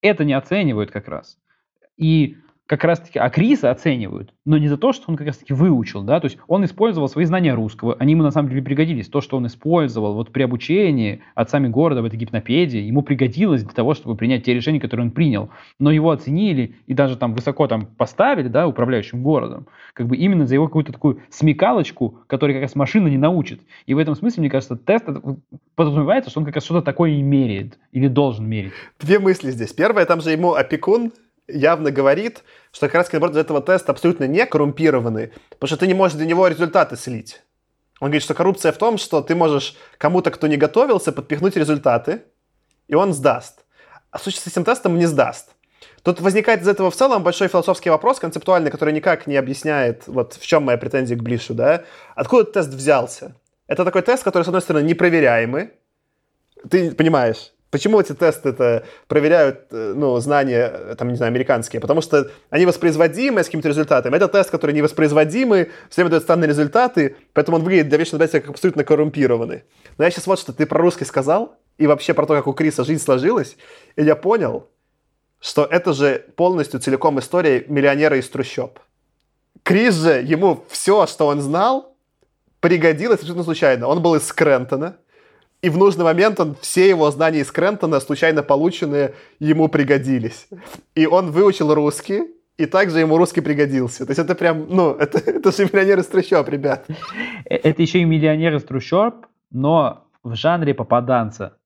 Это 0.00 0.24
не 0.24 0.32
оценивают 0.32 0.90
как 0.90 1.06
раз. 1.06 1.36
И 1.98 2.38
как 2.66 2.82
раз-таки, 2.84 3.18
а 3.18 3.28
Криса 3.28 3.70
оценивают, 3.70 4.32
но 4.46 4.56
не 4.56 4.68
за 4.68 4.78
то, 4.78 4.92
что 4.92 5.04
он 5.08 5.16
как 5.16 5.26
раз-таки 5.26 5.52
выучил, 5.52 6.02
да, 6.02 6.18
то 6.18 6.26
есть 6.26 6.38
он 6.48 6.64
использовал 6.64 7.08
свои 7.08 7.26
знания 7.26 7.52
русского, 7.52 7.94
они 7.98 8.12
ему 8.12 8.22
на 8.22 8.30
самом 8.30 8.48
деле 8.48 8.62
пригодились. 8.62 9.08
То, 9.08 9.20
что 9.20 9.36
он 9.36 9.46
использовал 9.46 10.14
вот 10.14 10.32
при 10.32 10.42
обучении 10.42 11.20
отцами 11.34 11.68
города 11.68 12.00
в 12.00 12.06
этой 12.06 12.16
гипнопедии, 12.16 12.80
ему 12.80 13.02
пригодилось 13.02 13.62
для 13.62 13.72
того, 13.74 13.92
чтобы 13.92 14.16
принять 14.16 14.44
те 14.44 14.54
решения, 14.54 14.80
которые 14.80 15.06
он 15.06 15.10
принял. 15.10 15.50
Но 15.78 15.90
его 15.90 16.10
оценили 16.10 16.76
и 16.86 16.94
даже 16.94 17.16
там 17.16 17.34
высоко 17.34 17.66
там 17.66 17.86
поставили, 17.86 18.48
да, 18.48 18.66
управляющим 18.66 19.22
городом, 19.22 19.66
как 19.92 20.06
бы 20.06 20.16
именно 20.16 20.46
за 20.46 20.54
его 20.54 20.66
какую-то 20.66 20.92
такую 20.92 21.20
смекалочку, 21.28 22.20
которую 22.26 22.56
как 22.56 22.62
раз 22.62 22.74
машина 22.74 23.08
не 23.08 23.18
научит. 23.18 23.60
И 23.84 23.92
в 23.92 23.98
этом 23.98 24.14
смысле, 24.14 24.40
мне 24.40 24.50
кажется, 24.50 24.76
тест 24.76 25.04
подразумевается, 25.74 26.30
что 26.30 26.40
он 26.40 26.46
как 26.46 26.54
раз 26.54 26.64
что-то 26.64 26.82
такое 26.82 27.10
и 27.10 27.22
меряет, 27.22 27.78
или 27.92 28.08
должен 28.08 28.48
мерить. 28.48 28.72
Две 28.98 29.18
мысли 29.18 29.50
здесь. 29.50 29.72
Первое, 29.72 30.06
там 30.06 30.22
же 30.22 30.30
ему 30.30 30.54
опекун 30.54 31.12
явно 31.48 31.90
говорит, 31.90 32.42
что 32.72 32.86
как 32.86 32.94
раз 32.94 33.12
наоборот 33.12 33.36
этого 33.36 33.60
теста 33.60 33.92
абсолютно 33.92 34.24
не 34.24 34.44
коррумпированный, 34.46 35.32
потому 35.50 35.68
что 35.68 35.76
ты 35.76 35.86
не 35.86 35.94
можешь 35.94 36.16
для 36.16 36.26
него 36.26 36.46
результаты 36.46 36.96
слить. 36.96 37.42
Он 38.00 38.08
говорит, 38.08 38.22
что 38.22 38.34
коррупция 38.34 38.72
в 38.72 38.78
том, 38.78 38.98
что 38.98 39.22
ты 39.22 39.34
можешь 39.34 39.76
кому-то, 39.98 40.30
кто 40.30 40.46
не 40.46 40.56
готовился, 40.56 41.12
подпихнуть 41.12 41.56
результаты, 41.56 42.22
и 42.88 42.94
он 42.94 43.12
сдаст. 43.12 43.64
А 44.10 44.18
с 44.18 44.26
этим 44.26 44.64
тестом 44.64 44.98
не 44.98 45.06
сдаст. 45.06 45.50
Тут 46.02 46.20
возникает 46.20 46.60
из 46.60 46.68
этого 46.68 46.90
в 46.90 46.96
целом 46.96 47.22
большой 47.22 47.48
философский 47.48 47.88
вопрос, 47.88 48.18
концептуальный, 48.18 48.70
который 48.70 48.92
никак 48.92 49.26
не 49.26 49.36
объясняет, 49.36 50.06
вот 50.06 50.34
в 50.34 50.46
чем 50.46 50.64
моя 50.64 50.76
претензия 50.76 51.16
к 51.16 51.22
Блишу, 51.22 51.54
да? 51.54 51.84
Откуда 52.14 52.44
тест 52.44 52.68
взялся? 52.68 53.34
Это 53.66 53.84
такой 53.84 54.02
тест, 54.02 54.22
который, 54.22 54.42
с 54.42 54.48
одной 54.48 54.60
стороны, 54.60 54.84
непроверяемый. 54.84 55.70
Ты 56.68 56.92
понимаешь, 56.92 57.53
Почему 57.74 57.98
эти 57.98 58.12
тесты 58.12 58.50
это 58.50 58.84
проверяют, 59.08 59.66
э, 59.72 59.94
ну, 59.96 60.16
знания, 60.20 60.70
э, 60.72 60.94
там, 60.96 61.08
не 61.08 61.16
знаю, 61.16 61.30
американские? 61.30 61.80
Потому 61.80 62.02
что 62.02 62.30
они 62.48 62.66
воспроизводимы 62.66 63.42
с 63.42 63.46
какими-то 63.46 63.68
результатами. 63.68 64.14
Это 64.14 64.28
тест, 64.28 64.48
который 64.50 64.70
невоспроизводимый, 64.76 65.72
все 65.90 66.02
время 66.02 66.10
дает 66.10 66.22
странные 66.22 66.46
результаты, 66.46 67.16
поэтому 67.32 67.56
он 67.56 67.64
выглядит 67.64 67.88
для 67.88 67.98
вечного 67.98 68.20
наблюдателя 68.20 68.42
как 68.42 68.50
абсолютно 68.50 68.84
коррумпированный. 68.84 69.64
Но 69.98 70.04
я 70.04 70.10
сейчас 70.12 70.28
вот 70.28 70.38
что 70.38 70.52
ты 70.52 70.66
про 70.66 70.78
русский 70.78 71.04
сказал, 71.04 71.56
и 71.76 71.88
вообще 71.88 72.14
про 72.14 72.26
то, 72.26 72.36
как 72.36 72.46
у 72.46 72.52
Криса 72.52 72.84
жизнь 72.84 73.02
сложилась, 73.02 73.56
и 73.96 74.04
я 74.04 74.14
понял, 74.14 74.68
что 75.40 75.64
это 75.64 75.94
же 75.94 76.24
полностью 76.36 76.78
целиком 76.78 77.18
история 77.18 77.64
миллионера 77.66 78.16
из 78.16 78.28
трущоб. 78.28 78.78
Крис 79.64 79.96
же, 79.96 80.22
ему 80.22 80.64
все, 80.68 81.08
что 81.08 81.26
он 81.26 81.40
знал, 81.40 81.96
пригодилось 82.60 83.18
абсолютно 83.18 83.42
случайно. 83.42 83.88
Он 83.88 84.00
был 84.00 84.14
из 84.14 84.24
Скрентона, 84.28 84.96
и 85.64 85.70
в 85.70 85.78
нужный 85.78 86.04
момент 86.04 86.38
он, 86.40 86.56
все 86.60 86.90
его 86.90 87.10
знания 87.10 87.40
из 87.40 87.50
Крентона, 87.50 87.98
случайно 87.98 88.42
полученные, 88.42 89.14
ему 89.40 89.68
пригодились. 89.68 90.46
И 90.94 91.06
он 91.06 91.30
выучил 91.30 91.72
русский, 91.72 92.24
и 92.58 92.66
также 92.66 92.98
ему 92.98 93.16
русский 93.16 93.40
пригодился. 93.40 94.04
То 94.04 94.10
есть 94.10 94.18
это 94.18 94.34
прям, 94.34 94.66
ну, 94.68 94.90
это, 94.90 95.18
это 95.30 95.52
же 95.52 95.64
миллионер 95.64 96.00
из 96.00 96.06
трущоб, 96.06 96.46
ребят. 96.50 96.84
Э, 97.48 97.54
это 97.54 97.80
еще 97.80 98.00
и 98.00 98.04
миллионер 98.04 98.54
из 98.56 98.64
трущоб, 98.64 99.24
но 99.50 100.06
в 100.22 100.34
жанре 100.34 100.74
попаданца. 100.74 101.56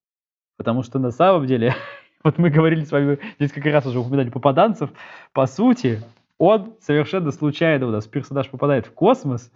Потому 0.57 0.85
что 0.85 1.01
на 1.01 1.11
самом 1.11 1.49
деле, 1.49 1.75
вот 2.23 2.39
мы 2.39 2.51
говорили 2.51 2.85
с 2.85 2.93
вами, 2.93 3.19
несколько 3.41 3.73
раз 3.73 3.85
уже 3.85 3.99
упоминали 3.99 4.31
попаданцев, 4.31 4.91
по 5.33 5.47
сути, 5.47 6.01
он 6.39 6.75
совершенно 6.81 7.33
случайно 7.33 7.89
у 7.89 7.91
нас 7.91 8.07
персонаж 8.07 8.49
попадает 8.49 8.87
в 8.87 8.93
космос, 8.93 9.51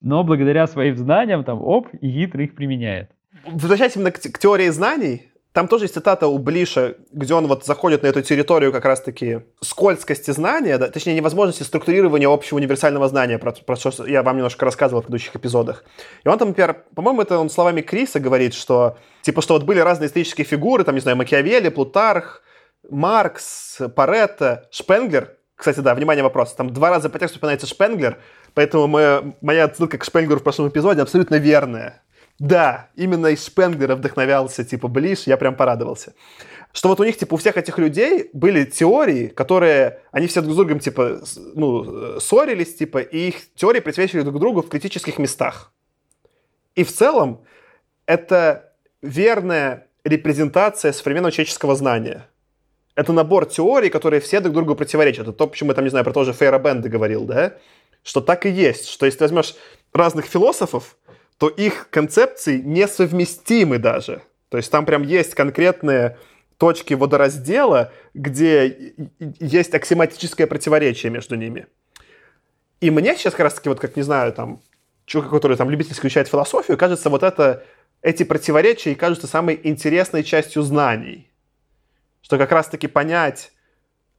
но 0.00 0.24
благодаря 0.24 0.66
своим 0.66 0.96
знаниям 0.96 1.44
там, 1.44 1.62
оп, 1.62 1.86
и 1.92 2.08
Гитр 2.08 2.40
их 2.40 2.56
применяет 2.56 3.12
возвращаясь 3.44 3.96
именно 3.96 4.10
к, 4.10 4.38
теории 4.38 4.68
знаний, 4.68 5.32
там 5.56 5.68
тоже 5.68 5.84
есть 5.84 5.94
цитата 5.94 6.26
у 6.26 6.36
Блиша, 6.38 6.96
где 7.12 7.32
он 7.32 7.46
вот 7.46 7.64
заходит 7.64 8.02
на 8.02 8.08
эту 8.08 8.20
территорию 8.20 8.72
как 8.72 8.84
раз-таки 8.84 9.40
скользкости 9.62 10.30
знания, 10.30 10.76
да, 10.76 10.88
точнее, 10.88 11.14
невозможности 11.14 11.62
структурирования 11.62 12.28
общего 12.28 12.58
универсального 12.58 13.08
знания, 13.08 13.38
про, 13.38 13.52
про 13.52 13.74
что 13.76 14.06
я 14.06 14.22
вам 14.22 14.36
немножко 14.36 14.66
рассказывал 14.66 15.00
в 15.00 15.06
предыдущих 15.06 15.34
эпизодах. 15.34 15.84
И 16.24 16.28
он 16.28 16.36
там, 16.36 16.48
например, 16.48 16.84
по-моему, 16.94 17.22
это 17.22 17.38
он 17.38 17.48
словами 17.48 17.80
Криса 17.80 18.20
говорит, 18.20 18.52
что, 18.52 18.98
типа, 19.22 19.40
что 19.40 19.54
вот 19.54 19.62
были 19.62 19.80
разные 19.80 20.08
исторические 20.08 20.44
фигуры, 20.44 20.84
там, 20.84 20.94
не 20.94 21.00
знаю, 21.00 21.16
Макиавелли, 21.16 21.70
Плутарх, 21.70 22.42
Маркс, 22.90 23.78
Паретто, 23.96 24.68
Шпенглер. 24.70 25.38
Кстати, 25.54 25.80
да, 25.80 25.94
внимание, 25.94 26.22
вопрос. 26.22 26.52
Там 26.52 26.68
два 26.68 26.90
раза 26.90 27.08
по 27.08 27.18
тексту 27.18 27.38
упоминается 27.38 27.66
Шпенглер, 27.66 28.18
поэтому 28.52 28.86
мы, 28.88 29.36
моя 29.40 29.64
отсылка 29.64 29.96
к 29.96 30.04
Шпенглеру 30.04 30.40
в 30.40 30.42
прошлом 30.42 30.68
эпизоде 30.68 31.00
абсолютно 31.00 31.36
верная. 31.36 32.02
Да, 32.38 32.90
именно 32.96 33.28
из 33.28 33.44
Шпенглера 33.46 33.96
вдохновлялся, 33.96 34.64
типа, 34.64 34.88
Блиш, 34.88 35.26
я 35.26 35.36
прям 35.36 35.56
порадовался. 35.56 36.14
Что 36.72 36.90
вот 36.90 37.00
у 37.00 37.04
них, 37.04 37.16
типа, 37.16 37.34
у 37.34 37.36
всех 37.38 37.56
этих 37.56 37.78
людей 37.78 38.28
были 38.34 38.64
теории, 38.64 39.28
которые, 39.28 40.00
они 40.12 40.26
все 40.26 40.42
друг 40.42 40.52
с 40.52 40.56
другом, 40.56 40.78
типа, 40.78 41.20
ну, 41.54 42.20
ссорились, 42.20 42.74
типа, 42.74 42.98
и 42.98 43.28
их 43.28 43.54
теории 43.54 43.80
присвечивали 43.80 44.24
друг 44.24 44.38
другу 44.38 44.60
в 44.60 44.68
критических 44.68 45.18
местах. 45.18 45.72
И 46.74 46.84
в 46.84 46.92
целом 46.92 47.40
это 48.04 48.74
верная 49.00 49.86
репрезентация 50.04 50.92
современного 50.92 51.32
человеческого 51.32 51.74
знания. 51.74 52.28
Это 52.94 53.12
набор 53.12 53.46
теорий, 53.46 53.88
которые 53.88 54.20
все 54.20 54.40
друг 54.40 54.54
другу 54.54 54.74
противоречат. 54.74 55.22
Это 55.22 55.32
то, 55.32 55.46
почему 55.46 55.70
я 55.70 55.74
там, 55.74 55.84
не 55.84 55.90
знаю, 55.90 56.04
про 56.04 56.12
то 56.12 56.24
же 56.24 56.34
Фейра 56.34 56.58
Бенда 56.58 56.90
говорил, 56.90 57.24
да? 57.24 57.54
Что 58.02 58.20
так 58.20 58.44
и 58.44 58.50
есть, 58.50 58.88
что 58.88 59.06
если 59.06 59.18
ты 59.18 59.24
возьмешь 59.24 59.54
разных 59.92 60.26
философов, 60.26 60.96
то 61.38 61.48
их 61.48 61.90
концепции 61.90 62.58
несовместимы 62.58 63.78
даже. 63.78 64.22
То 64.48 64.56
есть 64.56 64.70
там 64.70 64.86
прям 64.86 65.02
есть 65.02 65.34
конкретные 65.34 66.18
точки 66.56 66.94
водораздела, 66.94 67.92
где 68.14 68.94
есть 69.18 69.74
аксиоматическое 69.74 70.46
противоречие 70.46 71.10
между 71.10 71.34
ними. 71.34 71.66
И 72.80 72.90
мне 72.90 73.16
сейчас 73.16 73.34
как 73.34 73.44
раз-таки, 73.44 73.68
вот 73.68 73.80
как, 73.80 73.96
не 73.96 74.02
знаю, 74.02 74.32
там, 74.32 74.60
человек, 75.04 75.30
который 75.30 75.56
там 75.56 75.68
любительски 75.68 76.02
изучает 76.02 76.28
философию, 76.28 76.78
кажется, 76.78 77.10
вот 77.10 77.22
это, 77.22 77.64
эти 78.00 78.22
противоречия 78.22 78.92
и 78.92 78.94
кажутся 78.94 79.26
самой 79.26 79.60
интересной 79.62 80.22
частью 80.24 80.62
знаний. 80.62 81.30
Что 82.22 82.38
как 82.38 82.52
раз-таки 82.52 82.86
понять 82.86 83.52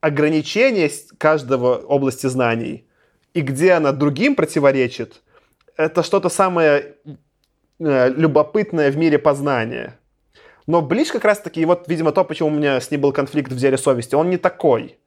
ограничения 0.02 0.92
каждого 1.18 1.78
области 1.78 2.28
знаний 2.28 2.88
и 3.34 3.42
где 3.42 3.74
она 3.74 3.92
другим 3.92 4.36
противоречит– 4.36 5.24
это 5.78 6.04
что-то 6.04 6.30
самое 6.30 6.96
э, 7.80 8.10
любопытное 8.10 8.92
в 8.92 8.98
мире 8.98 9.20
познания. 9.20 10.00
Но 10.66 10.82
Блич 10.82 11.12
как 11.12 11.24
раз-таки, 11.24 11.64
вот, 11.66 11.88
видимо, 11.88 12.12
то, 12.12 12.26
почему 12.26 12.50
у 12.50 12.52
меня 12.52 12.82
с 12.82 12.92
ним 12.92 13.02
был 13.02 13.14
конфликт 13.14 13.52
в 13.52 13.58
«Деле 13.58 13.78
совести», 13.78 14.16
он 14.16 14.30
не 14.30 14.38
такой. 14.38 14.98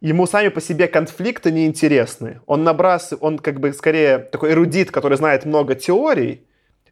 Ему 0.00 0.26
сами 0.26 0.48
по 0.48 0.60
себе 0.60 0.86
конфликты 0.86 1.50
не 1.50 1.66
интересны. 1.66 2.40
Он 2.46 2.64
набрасывает, 2.64 3.22
он 3.22 3.38
как 3.38 3.60
бы 3.60 3.72
скорее 3.72 4.18
такой 4.18 4.52
эрудит, 4.52 4.90
который 4.90 5.16
знает 5.16 5.44
много 5.44 5.74
теорий, 5.74 6.46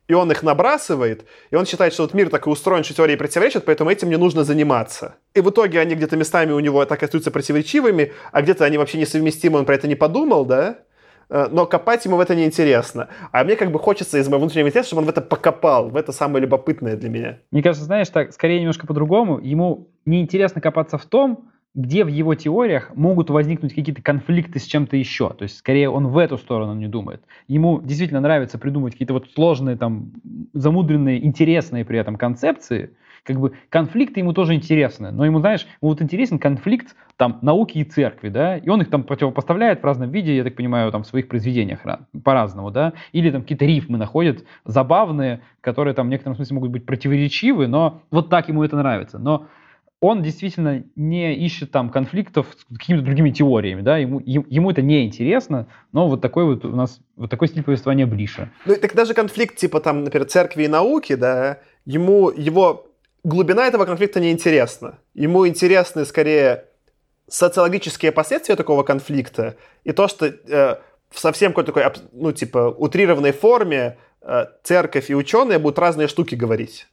и 0.09 0.14
он 0.14 0.30
их 0.32 0.42
набрасывает, 0.42 1.24
и 1.51 1.56
он 1.56 1.66
считает, 1.66 1.92
что 1.92 2.02
вот 2.02 2.14
мир 2.14 2.30
так 2.30 2.47
и 2.47 2.51
устроен, 2.51 2.82
что 2.82 2.94
теории 2.94 3.14
противоречат, 3.14 3.64
поэтому 3.64 3.90
этим 3.90 4.10
не 4.10 4.16
нужно 4.16 4.42
заниматься. 4.42 5.14
И 5.34 5.40
в 5.40 5.51
итоге 5.51 5.78
они 5.78 5.94
где-то 5.94 6.16
местами 6.16 6.51
у 6.51 6.59
него 6.59 6.84
так 6.84 7.01
остаются 7.02 7.30
противоречивыми, 7.30 8.12
а 8.32 8.42
где-то 8.42 8.64
они 8.64 8.76
вообще 8.76 8.98
несовместимы, 8.98 9.60
он 9.60 9.66
про 9.66 9.76
это 9.76 9.86
не 9.86 9.94
подумал, 9.94 10.44
да? 10.44 10.78
Э, 11.31 11.48
но 11.51 11.65
копать 11.65 12.05
ему 12.05 12.16
в 12.16 12.20
это 12.20 12.35
неинтересно. 12.35 13.09
А 13.32 13.44
мне 13.44 13.57
как 13.57 13.70
бы 13.70 13.78
хочется 13.78 14.19
из 14.19 14.28
моего 14.28 14.40
внутреннего 14.40 14.69
интереса, 14.69 14.89
чтобы 14.89 15.02
он 15.02 15.07
в 15.07 15.11
это 15.11 15.20
покопал, 15.20 15.89
в 15.89 15.97
это 15.97 16.12
самое 16.12 16.43
любопытное 16.43 16.97
для 16.97 17.09
меня. 17.09 17.39
Мне 17.51 17.62
кажется, 17.62 17.85
знаешь, 17.85 18.09
так 18.09 18.32
скорее 18.32 18.61
немножко 18.61 18.86
по-другому. 18.86 19.39
Ему 19.39 19.89
неинтересно 20.05 20.61
копаться 20.61 20.98
в 20.98 21.05
том, 21.07 21.51
где 21.73 22.05
в 22.05 22.09
его 22.09 22.35
теориях 22.35 22.90
могут 22.97 23.31
возникнуть 23.31 23.74
какие-то 23.74 24.02
конфликты 24.02 24.59
с 24.59 24.65
чем-то 24.65 24.97
еще. 24.97 25.31
То 25.31 25.44
есть, 25.44 25.59
скорее, 25.59 25.89
он 25.89 26.09
в 26.09 26.19
эту 26.19 26.36
сторону 26.36 26.74
не 26.74 26.89
думает. 26.89 27.23
Ему 27.47 27.81
действительно 27.81 28.20
нравится 28.20 28.59
придумывать 28.59 28.94
какие-то 28.94 29.15
вот 29.15 29.28
сложные, 29.32 29.77
там, 29.77 30.11
замудренные, 30.52 31.24
интересные 31.24 31.85
при 31.85 32.01
этом 32.01 32.16
концепции, 32.16 32.90
как 33.24 33.38
бы 33.38 33.52
конфликты 33.68 34.20
ему 34.20 34.32
тоже 34.32 34.55
интересны, 34.55 35.10
но 35.10 35.24
ему, 35.24 35.40
знаешь, 35.40 35.66
ему 35.80 35.90
вот 35.90 36.02
интересен 36.02 36.38
конфликт 36.38 36.94
там 37.16 37.38
науки 37.42 37.78
и 37.78 37.84
церкви, 37.84 38.28
да, 38.28 38.56
и 38.56 38.68
он 38.68 38.82
их 38.82 38.90
там 38.90 39.05
противопоставляет 39.05 39.82
в 39.82 39.84
разном 39.84 40.10
виде, 40.10 40.36
я 40.36 40.44
так 40.44 40.56
понимаю, 40.56 40.90
там 40.90 41.02
в 41.02 41.06
своих 41.06 41.28
произведениях 41.28 41.80
по-разному, 42.24 42.70
да, 42.70 42.94
или 43.12 43.30
там 43.30 43.42
какие-то 43.42 43.64
рифмы 43.64 43.98
находят 43.98 44.44
забавные, 44.64 45.40
которые 45.60 45.94
там 45.94 46.06
в 46.06 46.10
некотором 46.10 46.36
смысле 46.36 46.55
могут 46.55 46.70
быть 46.70 46.86
противоречивы, 46.86 47.66
но 47.66 48.02
вот 48.10 48.30
так 48.30 48.48
ему 48.48 48.64
это 48.64 48.76
нравится, 48.76 49.18
но 49.18 49.47
он 50.01 50.22
действительно 50.22 50.82
не 50.97 51.34
ищет 51.34 51.70
там 51.70 51.90
конфликтов 51.90 52.47
с 52.59 52.78
какими-то 52.78 53.05
другими 53.05 53.30
теориями, 53.30 53.82
да, 53.82 53.98
ему, 53.98 54.20
ему 54.24 54.70
это 54.70 54.80
не 54.80 55.05
интересно, 55.05 55.66
но 55.92 56.09
вот 56.09 56.22
такой 56.22 56.47
вот 56.47 56.64
у 56.64 56.74
нас, 56.74 57.01
вот 57.16 57.30
такой 57.30 57.48
стиль 57.48 57.62
повествования 57.62 58.06
ближе. 58.06 58.51
Ну, 58.64 58.74
так 58.80 58.94
даже 58.94 59.12
конфликт 59.12 59.56
типа 59.56 59.80
там, 59.80 60.05
например, 60.05 60.26
церкви 60.26 60.64
и 60.64 60.68
науки, 60.68 61.14
да, 61.16 61.59
ему, 61.84 62.30
его 62.30 62.89
глубина 63.24 63.66
этого 63.66 63.84
конфликта 63.84 64.20
не 64.20 64.30
интересна. 64.30 64.98
Ему 65.14 65.47
интересны 65.47 66.05
скорее 66.05 66.66
социологические 67.28 68.12
последствия 68.12 68.56
такого 68.56 68.82
конфликта 68.82 69.56
и 69.84 69.92
то, 69.92 70.09
что 70.09 70.26
э, 70.26 70.76
в 71.10 71.18
совсем 71.18 71.52
какой-то 71.52 71.72
такой, 71.72 72.02
ну, 72.12 72.32
типа, 72.32 72.74
утрированной 72.76 73.32
форме 73.32 73.98
э, 74.22 74.47
церковь 74.62 75.10
и 75.10 75.14
ученые 75.14 75.59
будут 75.59 75.78
разные 75.78 76.09
штуки 76.09 76.34
говорить. 76.34 76.88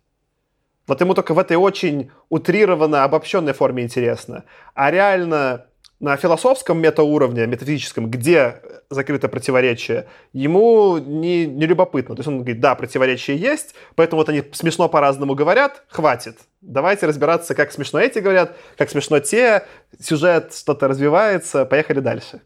Вот 0.87 1.01
ему 1.01 1.13
только 1.13 1.33
в 1.33 1.39
этой 1.39 1.57
очень 1.57 2.11
утрированно 2.29 3.03
обобщенной 3.03 3.53
форме 3.53 3.83
интересно. 3.83 4.45
А 4.73 4.89
реально 4.89 5.66
на 5.99 6.15
философском 6.15 6.79
метауровне, 6.79 7.47
метафизическом, 7.47 8.09
где 8.09 8.61
закрыто 8.89 9.27
противоречие, 9.27 10.07
ему 10.31 10.97
не, 10.97 11.45
не 11.45 11.65
любопытно. 11.65 12.15
То 12.15 12.19
есть 12.19 12.27
он 12.27 12.37
говорит, 12.37 12.59
да, 12.59 12.75
противоречие 12.75 13.37
есть, 13.37 13.73
поэтому 13.95 14.21
вот 14.21 14.29
они 14.29 14.43
смешно 14.51 14.89
по-разному 14.89 15.33
говорят, 15.35 15.83
хватит. 15.89 16.37
Давайте 16.61 17.07
разбираться, 17.07 17.55
как 17.55 17.71
смешно 17.71 17.99
эти 17.99 18.19
говорят, 18.19 18.55
как 18.77 18.89
смешно 18.89 19.19
те, 19.19 19.65
сюжет 19.99 20.53
что-то 20.53 20.87
развивается, 20.87 21.65
поехали 21.65 21.99
дальше. 21.99 22.41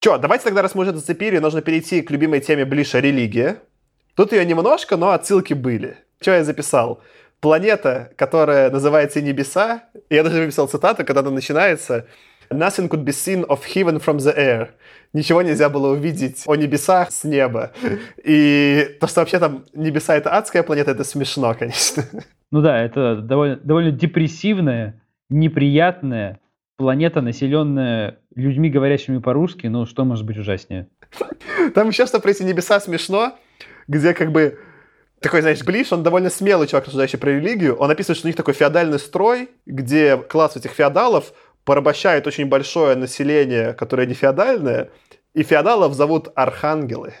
Че, 0.00 0.16
давайте 0.16 0.44
тогда, 0.44 0.62
раз 0.62 0.74
мы 0.74 0.82
уже 0.82 0.94
зацепили, 0.94 1.38
нужно 1.38 1.60
перейти 1.60 2.00
к 2.00 2.10
любимой 2.10 2.40
теме 2.40 2.64
Блиша 2.64 3.00
религия. 3.00 3.60
Тут 4.14 4.32
ее 4.32 4.46
немножко, 4.46 4.96
но 4.96 5.10
отсылки 5.10 5.52
были. 5.52 5.98
Что 6.20 6.32
я 6.32 6.44
записал? 6.44 7.02
Планета, 7.40 8.12
которая 8.16 8.70
называется 8.70 9.20
Небеса, 9.20 9.84
я 10.08 10.22
даже 10.22 10.40
выписал 10.40 10.68
цитату, 10.68 11.04
когда 11.04 11.20
она 11.20 11.30
начинается, 11.30 12.06
Nothing 12.52 12.88
could 12.88 13.04
be 13.04 13.12
seen 13.12 13.46
of 13.46 13.60
heaven 13.64 14.04
from 14.04 14.16
the 14.16 14.36
air. 14.36 14.70
Ничего 15.12 15.40
нельзя 15.40 15.68
было 15.68 15.92
увидеть 15.92 16.42
о 16.46 16.56
небесах 16.56 17.12
с 17.12 17.22
неба. 17.22 17.70
И 18.24 18.96
то, 19.00 19.06
что 19.06 19.20
вообще 19.20 19.38
там 19.38 19.66
небеса— 19.72 20.16
это 20.16 20.36
адская 20.36 20.64
планета, 20.64 20.90
это 20.90 21.04
смешно, 21.04 21.54
конечно. 21.54 22.02
Ну 22.50 22.60
да, 22.60 22.82
это 22.82 23.16
довольно, 23.16 23.54
довольно 23.56 23.92
депрессивная 23.92 25.00
неприятная 25.28 26.40
планета, 26.76 27.20
населенная 27.20 28.18
людьми, 28.34 28.68
говорящими 28.68 29.18
по-русски, 29.18 29.68
ну 29.68 29.86
что 29.86 30.04
может 30.04 30.26
быть 30.26 30.36
ужаснее? 30.36 30.88
Там 31.74 31.88
еще 31.88 32.06
что 32.06 32.18
про 32.18 32.30
эти 32.30 32.42
небеса 32.42 32.80
смешно, 32.80 33.38
где 33.86 34.12
как 34.12 34.32
бы 34.32 34.58
такой, 35.20 35.42
знаешь, 35.42 35.62
Глиш, 35.62 35.92
он 35.92 36.02
довольно 36.02 36.30
смелый 36.30 36.66
чувак, 36.66 36.84
рассуждающий 36.84 37.18
про 37.18 37.30
религию. 37.30 37.76
Он 37.76 37.90
описывает, 37.90 38.18
что 38.18 38.26
у 38.26 38.30
них 38.30 38.36
такой 38.36 38.54
феодальный 38.54 38.98
строй, 38.98 39.50
где 39.66 40.16
класс 40.16 40.56
этих 40.56 40.72
феодалов 40.72 41.32
порабощает 41.64 42.26
очень 42.26 42.46
большое 42.46 42.96
население, 42.96 43.74
которое 43.74 44.06
не 44.06 44.14
феодальное, 44.14 44.90
и 45.34 45.42
феодалов 45.42 45.94
зовут 45.94 46.28
архангелы. 46.34 47.12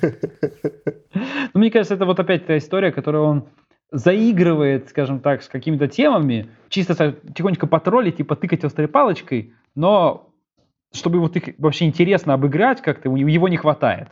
Ну, 0.00 1.60
мне 1.60 1.70
кажется, 1.70 1.94
это 1.94 2.06
вот 2.06 2.18
опять 2.18 2.46
та 2.46 2.56
история, 2.56 2.92
которую 2.92 3.24
он 3.24 3.48
заигрывает, 3.90 4.88
скажем 4.88 5.20
так, 5.20 5.42
с 5.42 5.48
какими-то 5.48 5.86
темами, 5.86 6.48
чисто 6.70 7.14
тихонечко 7.34 7.66
потроллить 7.66 8.18
и 8.20 8.22
потыкать 8.22 8.64
острой 8.64 8.88
палочкой, 8.88 9.52
но 9.74 10.30
чтобы 10.94 11.20
вот 11.20 11.36
их 11.36 11.54
вообще 11.58 11.84
интересно 11.84 12.32
обыграть 12.32 12.80
как-то, 12.80 13.14
его 13.14 13.48
не 13.48 13.58
хватает. 13.58 14.08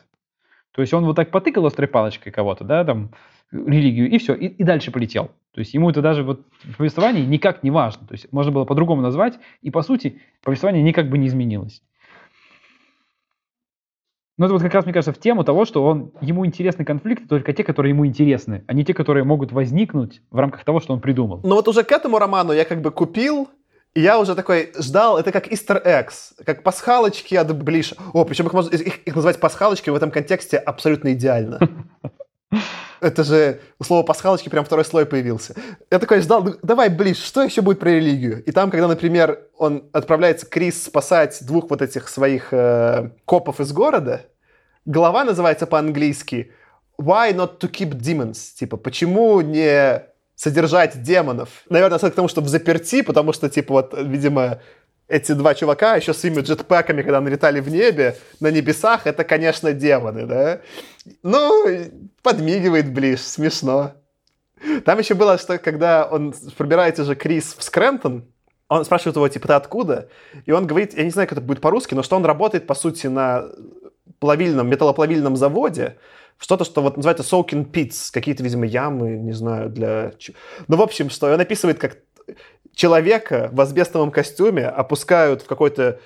То 0.81 0.83
есть 0.83 0.95
он 0.95 1.05
вот 1.05 1.15
так 1.15 1.31
потыкал 1.31 1.67
острой 1.67 1.89
палочкой 1.89 2.33
кого-то, 2.33 2.65
да, 2.65 2.83
там, 2.85 3.11
религию, 3.53 4.09
и 4.09 4.17
все, 4.17 4.33
и, 4.33 4.47
и 4.47 4.65
дальше 4.65 4.91
полетел. 4.91 5.27
То 5.53 5.59
есть 5.59 5.75
ему 5.75 5.91
это 5.91 6.01
даже 6.01 6.23
вот 6.23 6.41
в 6.65 6.79
повествовании 6.79 7.23
никак 7.23 7.63
не 7.63 7.71
важно. 7.71 8.07
То 8.07 8.15
есть 8.15 8.33
можно 8.33 8.51
было 8.51 8.65
по-другому 8.65 9.03
назвать, 9.03 9.39
и 9.61 9.71
по 9.71 9.83
сути 9.83 10.23
повествование 10.43 10.83
никак 10.83 11.11
бы 11.11 11.19
не 11.19 11.27
изменилось. 11.27 11.83
Но 14.39 14.47
это 14.47 14.55
вот 14.55 14.63
как 14.63 14.73
раз, 14.73 14.87
мне 14.87 14.95
кажется, 14.95 15.13
в 15.13 15.19
тему 15.19 15.45
того, 15.45 15.67
что 15.67 15.85
он, 15.85 16.13
ему 16.23 16.47
интересны 16.47 16.87
конфликты 16.87 17.29
только 17.29 17.53
те, 17.53 17.63
которые 17.63 17.91
ему 17.91 18.07
интересны, 18.07 18.65
а 18.67 18.73
не 18.73 18.83
те, 18.83 18.95
которые 18.95 19.25
могут 19.25 19.53
возникнуть 19.53 20.23
в 20.31 20.39
рамках 20.39 20.65
того, 20.65 20.81
что 20.81 20.95
он 20.95 21.01
придумал. 21.01 21.43
Но 21.45 21.57
вот 21.57 21.69
уже 21.69 21.85
к 21.85 21.93
этому 21.93 22.19
роману 22.19 22.55
я 22.55 22.65
как 22.65 22.81
бы 22.81 22.91
купил, 22.91 23.51
и 23.95 24.03
я 24.03 24.21
уже 24.21 24.37
такой 24.37 24.73
ждал, 24.79 25.19
это 25.19 25.33
как 25.33 25.49
Easter 25.49 25.85
eggs, 25.85 26.45
как 26.45 26.63
пасхалочки 26.63 27.35
от 27.35 27.57
Блиша. 27.57 27.97
О, 28.13 28.25
причем 28.25 28.47
их, 28.47 28.53
можно, 28.53 28.75
их, 28.75 29.03
их 29.03 29.17
называть 29.17 29.41
пасхалочки 29.41 29.91
в 29.91 29.95
этом 29.97 30.13
контексте 30.13 30.59
абсолютно 30.59 31.13
идеально. 31.13 31.59
Это 33.01 33.25
же 33.25 33.61
слово 33.83 34.05
пасхалочки 34.05 34.49
прям 34.49 34.65
второй 34.65 34.85
слой 34.85 35.07
появился. 35.07 35.55
Я 35.91 35.99
такой 35.99 36.21
ждал, 36.21 36.45
ну, 36.45 36.55
давай, 36.63 36.89
Блиш, 36.89 37.17
что 37.17 37.43
еще 37.43 37.63
будет 37.63 37.81
про 37.81 37.91
религию? 37.91 38.45
И 38.45 38.53
там, 38.53 38.71
когда, 38.71 38.87
например, 38.87 39.49
он 39.57 39.89
отправляется, 39.93 40.47
Крис, 40.47 40.85
спасать 40.85 41.39
двух 41.45 41.71
вот 41.71 41.83
этих 41.83 42.09
своих 42.09 42.53
э, 42.53 43.11
копов 43.25 43.59
из 43.59 43.73
города, 43.73 44.27
глава 44.85 45.25
называется 45.25 45.67
по-английски 45.67 46.53
«Why 47.01 47.35
not 47.35 47.59
to 47.59 47.71
keep 47.71 47.93
demons?» 47.93 48.55
Типа, 48.55 48.77
почему 48.77 49.41
не 49.41 50.05
содержать 50.41 51.03
демонов? 51.03 51.51
Наверное, 51.69 51.99
к 51.99 52.15
тому, 52.15 52.29
что 52.29 52.41
в 52.41 52.49
заперти, 52.49 53.03
потому 53.03 53.35
что, 53.35 53.51
типа, 53.51 53.75
вот, 53.75 53.95
видимо, 53.99 54.63
эти 55.07 55.33
два 55.33 55.55
чувака 55.55 55.97
еще 55.97 56.15
своими 56.15 56.41
джетпэками, 56.41 57.03
когда 57.03 57.21
налетали 57.21 57.61
в 57.61 57.69
небе, 57.69 58.17
на 58.41 58.51
небесах, 58.51 59.07
это, 59.07 59.23
конечно, 59.25 59.75
демоны, 59.75 60.25
да? 60.25 60.61
Ну, 61.23 61.67
подмигивает 62.23 62.91
ближе, 62.91 63.23
смешно. 63.23 63.93
Там 64.87 64.99
еще 64.99 65.13
было, 65.13 65.37
что 65.37 65.59
когда 65.59 66.07
он 66.07 66.33
пробирается 66.57 67.05
же 67.05 67.15
Крис 67.15 67.55
в 67.59 67.63
Скрэмптон, 67.63 68.25
он 68.69 68.85
спрашивает 68.87 69.17
его, 69.17 69.29
типа, 69.29 69.49
ты 69.49 69.53
откуда? 69.53 70.09
И 70.47 70.53
он 70.53 70.67
говорит, 70.67 70.97
я 70.97 71.05
не 71.05 71.11
знаю, 71.11 71.29
как 71.29 71.37
это 71.37 71.47
будет 71.47 71.61
по-русски, 71.61 71.95
но 71.95 72.03
что 72.03 72.17
он 72.17 72.25
работает, 72.25 72.67
по 72.67 72.75
сути, 72.75 73.09
на 73.09 73.45
плавильном, 74.21 74.71
металлоплавильном 74.71 75.37
заводе, 75.37 75.99
что-то, 76.41 76.65
что 76.65 76.83
вот 76.83 76.97
называется 76.97 77.23
soaking 77.23 77.71
pits, 77.71 78.11
какие-то, 78.13 78.43
видимо, 78.43 78.67
ямы, 78.67 79.11
не 79.11 79.33
знаю, 79.33 79.69
для... 79.69 80.13
Ну, 80.67 80.77
в 80.77 80.83
общем, 80.83 81.11
что 81.11 81.33
он 81.33 81.39
описывает, 81.39 81.79
как 81.79 81.99
человека 82.75 83.51
в 83.53 83.61
асбестовом 83.61 84.11
костюме 84.11 84.67
опускают 84.67 85.43
в 85.43 85.47
какой-то 85.47 86.01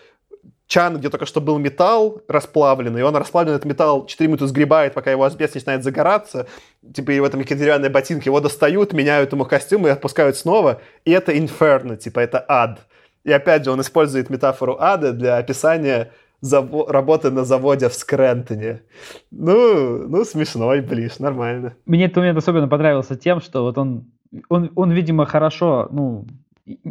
чан, 0.67 0.99
где 0.99 1.09
только 1.09 1.27
что 1.27 1.41
был 1.41 1.59
металл 1.59 2.23
расплавленный, 2.27 3.01
и 3.01 3.05
он 3.05 3.15
расплавленный 3.15 3.57
этот 3.57 3.67
металл 3.67 4.07
4 4.07 4.27
минуты 4.27 4.47
сгребает, 4.47 4.95
пока 4.95 5.11
его 5.11 5.23
асбест 5.23 5.55
начинает 5.55 5.85
загораться, 5.85 6.49
типа 6.95 7.13
и 7.13 7.21
в 7.21 7.25
этом 7.25 7.43
деревянные 7.45 7.91
ботинки, 7.91 8.29
его 8.29 8.41
достают, 8.41 8.93
меняют 8.93 9.33
ему 9.33 9.45
костюм 9.45 9.87
и 9.87 9.91
отпускают 9.91 10.37
снова, 10.37 10.81
и 11.05 11.13
это 11.13 11.37
инферно, 11.39 11.97
типа 11.97 12.21
это 12.21 12.45
ад. 12.49 12.81
И 13.25 13.33
опять 13.33 13.65
же, 13.65 13.71
он 13.71 13.81
использует 13.81 14.31
метафору 14.31 14.77
ада 14.81 15.13
для 15.13 15.37
описания 15.37 16.13
заво- 16.43 16.91
работы 16.91 17.31
на 17.31 17.45
заводе 17.45 17.89
в 17.89 17.95
Скрентоне. 17.95 18.83
Ну, 19.31 20.09
ну, 20.09 20.25
смешной, 20.25 20.81
ближ, 20.81 21.19
нормально. 21.19 21.75
Мне 21.87 22.05
этот 22.05 22.17
момент 22.17 22.39
особенно 22.39 22.69
понравился 22.69 23.17
тем, 23.17 23.41
что 23.41 23.63
вот 23.63 23.79
он, 23.79 24.05
он, 24.49 24.71
он 24.75 24.91
видимо, 24.93 25.27
хорошо, 25.27 25.89
ну, 25.91 26.27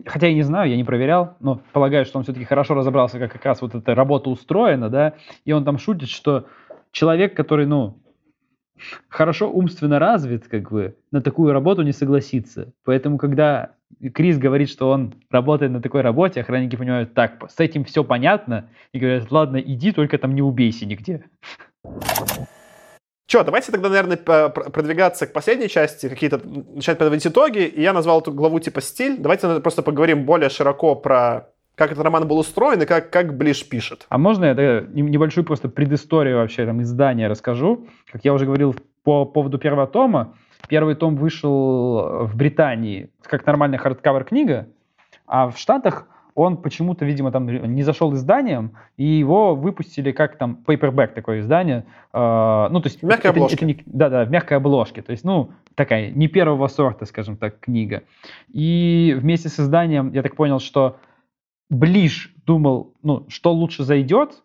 хотя 0.05 0.27
я 0.27 0.33
не 0.33 0.43
знаю, 0.43 0.69
я 0.69 0.77
не 0.77 0.83
проверял, 0.83 1.35
но 1.39 1.61
полагаю, 1.71 2.05
что 2.05 2.17
он 2.17 2.23
все-таки 2.23 2.45
хорошо 2.45 2.73
разобрался, 2.73 3.19
как 3.19 3.31
как 3.31 3.45
раз 3.45 3.61
вот 3.61 3.75
эта 3.75 3.95
работа 3.95 4.29
устроена, 4.29 4.89
да, 4.89 5.13
и 5.45 5.51
он 5.51 5.65
там 5.65 5.77
шутит, 5.77 6.09
что 6.09 6.45
человек, 6.91 7.35
который, 7.35 7.65
ну, 7.65 7.97
хорошо 9.07 9.49
умственно 9.49 9.99
развит, 9.99 10.47
как 10.47 10.71
бы, 10.71 10.95
на 11.11 11.21
такую 11.21 11.53
работу 11.53 11.83
не 11.83 11.91
согласится. 11.91 12.73
Поэтому, 12.83 13.17
когда 13.17 13.71
Крис 14.13 14.37
говорит, 14.37 14.69
что 14.69 14.89
он 14.89 15.15
работает 15.29 15.71
на 15.71 15.81
такой 15.81 16.01
работе, 16.01 16.41
охранники 16.41 16.75
понимают, 16.75 17.13
так, 17.13 17.49
с 17.49 17.59
этим 17.59 17.83
все 17.85 18.03
понятно, 18.03 18.69
и 18.91 18.99
говорят, 18.99 19.31
ладно, 19.31 19.57
иди, 19.57 19.91
только 19.91 20.17
там 20.17 20.35
не 20.35 20.41
убейся 20.41 20.85
нигде. 20.85 21.25
Че, 23.25 23.43
давайте 23.43 23.71
тогда, 23.71 23.89
наверное, 23.89 24.17
продвигаться 24.17 25.25
к 25.25 25.33
последней 25.33 25.69
части, 25.69 26.09
какие-то 26.09 26.41
начать 26.43 26.97
подводить 26.97 27.25
итоги. 27.25 27.63
И 27.63 27.81
я 27.81 27.93
назвал 27.93 28.21
эту 28.21 28.31
главу 28.31 28.59
типа 28.59 28.81
«Стиль». 28.81 29.17
Давайте 29.17 29.59
просто 29.59 29.81
поговорим 29.81 30.25
более 30.25 30.49
широко 30.49 30.95
про 30.95 31.49
как 31.75 31.91
этот 31.91 32.03
роман 32.03 32.27
был 32.27 32.37
устроен 32.37 32.81
и 32.81 32.85
как, 32.85 33.09
как 33.09 33.35
Блиш 33.35 33.67
пишет. 33.67 34.05
А 34.09 34.17
можно 34.17 34.45
я 34.45 34.53
да, 34.53 34.81
небольшую 34.81 35.43
просто 35.43 35.69
предысторию 35.69 36.37
вообще 36.37 36.65
там 36.65 36.81
издания 36.83 37.27
расскажу? 37.27 37.87
Как 38.11 38.23
я 38.23 38.33
уже 38.33 38.45
говорил 38.45 38.75
по 39.03 39.25
поводу 39.25 39.57
первого 39.57 39.87
тома, 39.87 40.35
первый 40.67 40.95
том 40.95 41.15
вышел 41.15 42.25
в 42.25 42.35
Британии 42.35 43.09
как 43.23 43.45
нормальная 43.45 43.79
hardcover 43.79 44.23
книга, 44.23 44.67
а 45.27 45.49
в 45.49 45.57
Штатах 45.57 46.07
он 46.35 46.57
почему-то, 46.57 47.05
видимо, 47.05 47.31
там 47.31 47.47
не 47.47 47.83
зашел 47.83 48.13
изданием, 48.15 48.73
и 48.97 49.05
его 49.05 49.55
выпустили 49.55 50.11
как 50.11 50.37
там 50.37 50.63
paperback 50.65 51.13
такое 51.13 51.41
издание. 51.41 51.85
Э, 52.11 52.67
ну, 52.71 52.81
то 52.81 52.87
есть... 52.87 53.01
В 53.01 53.05
мягкой 53.05 53.29
это, 53.29 53.39
обложке. 53.39 53.55
Это 53.55 53.65
не, 53.65 53.83
да, 53.85 54.09
да, 54.09 54.25
в 54.25 54.31
мягкой 54.31 54.57
обложке. 54.57 55.01
То 55.03 55.11
есть, 55.11 55.23
ну, 55.23 55.51
такая 55.75 56.09
не 56.09 56.27
первого 56.27 56.67
сорта, 56.67 57.05
скажем 57.05 57.37
так, 57.37 57.59
книга. 57.59 58.03
И 58.51 59.15
вместе 59.17 59.49
с 59.49 59.59
изданием 59.59 60.11
я 60.11 60.23
так 60.23 60.35
понял, 60.35 60.59
что 60.59 60.97
Блиш 61.69 62.33
думал, 62.45 62.93
ну, 63.03 63.25
что 63.29 63.53
лучше 63.53 63.83
зайдет, 63.83 64.43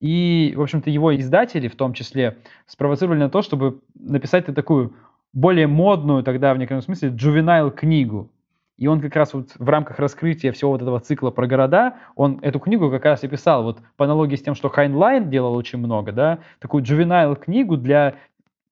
и, 0.00 0.54
в 0.56 0.62
общем-то, 0.62 0.90
его 0.90 1.14
издатели 1.14 1.68
в 1.68 1.76
том 1.76 1.92
числе 1.92 2.38
спровоцировали 2.66 3.18
на 3.18 3.30
то, 3.30 3.42
чтобы 3.42 3.80
написать 3.94 4.46
такую 4.46 4.94
более 5.32 5.66
модную 5.66 6.22
тогда, 6.22 6.54
в 6.54 6.58
некотором 6.58 6.82
смысле, 6.82 7.10
juvenile 7.10 7.70
книгу. 7.70 8.30
И 8.76 8.86
он 8.86 9.02
как 9.02 9.14
раз 9.14 9.34
вот 9.34 9.50
в 9.58 9.68
рамках 9.68 9.98
раскрытия 9.98 10.52
всего 10.52 10.70
вот 10.70 10.80
этого 10.80 11.00
цикла 11.00 11.30
про 11.30 11.46
города, 11.46 11.96
он 12.16 12.38
эту 12.40 12.58
книгу 12.58 12.90
как 12.90 13.04
раз 13.04 13.22
и 13.22 13.28
писал, 13.28 13.62
вот 13.62 13.80
по 13.96 14.06
аналогии 14.06 14.36
с 14.36 14.42
тем, 14.42 14.54
что 14.54 14.70
Хайнлайн 14.70 15.28
делал 15.28 15.54
очень 15.54 15.78
много, 15.78 16.12
да, 16.12 16.38
такую 16.60 16.82
juvenile 16.82 17.36
книгу 17.36 17.76
для 17.76 18.14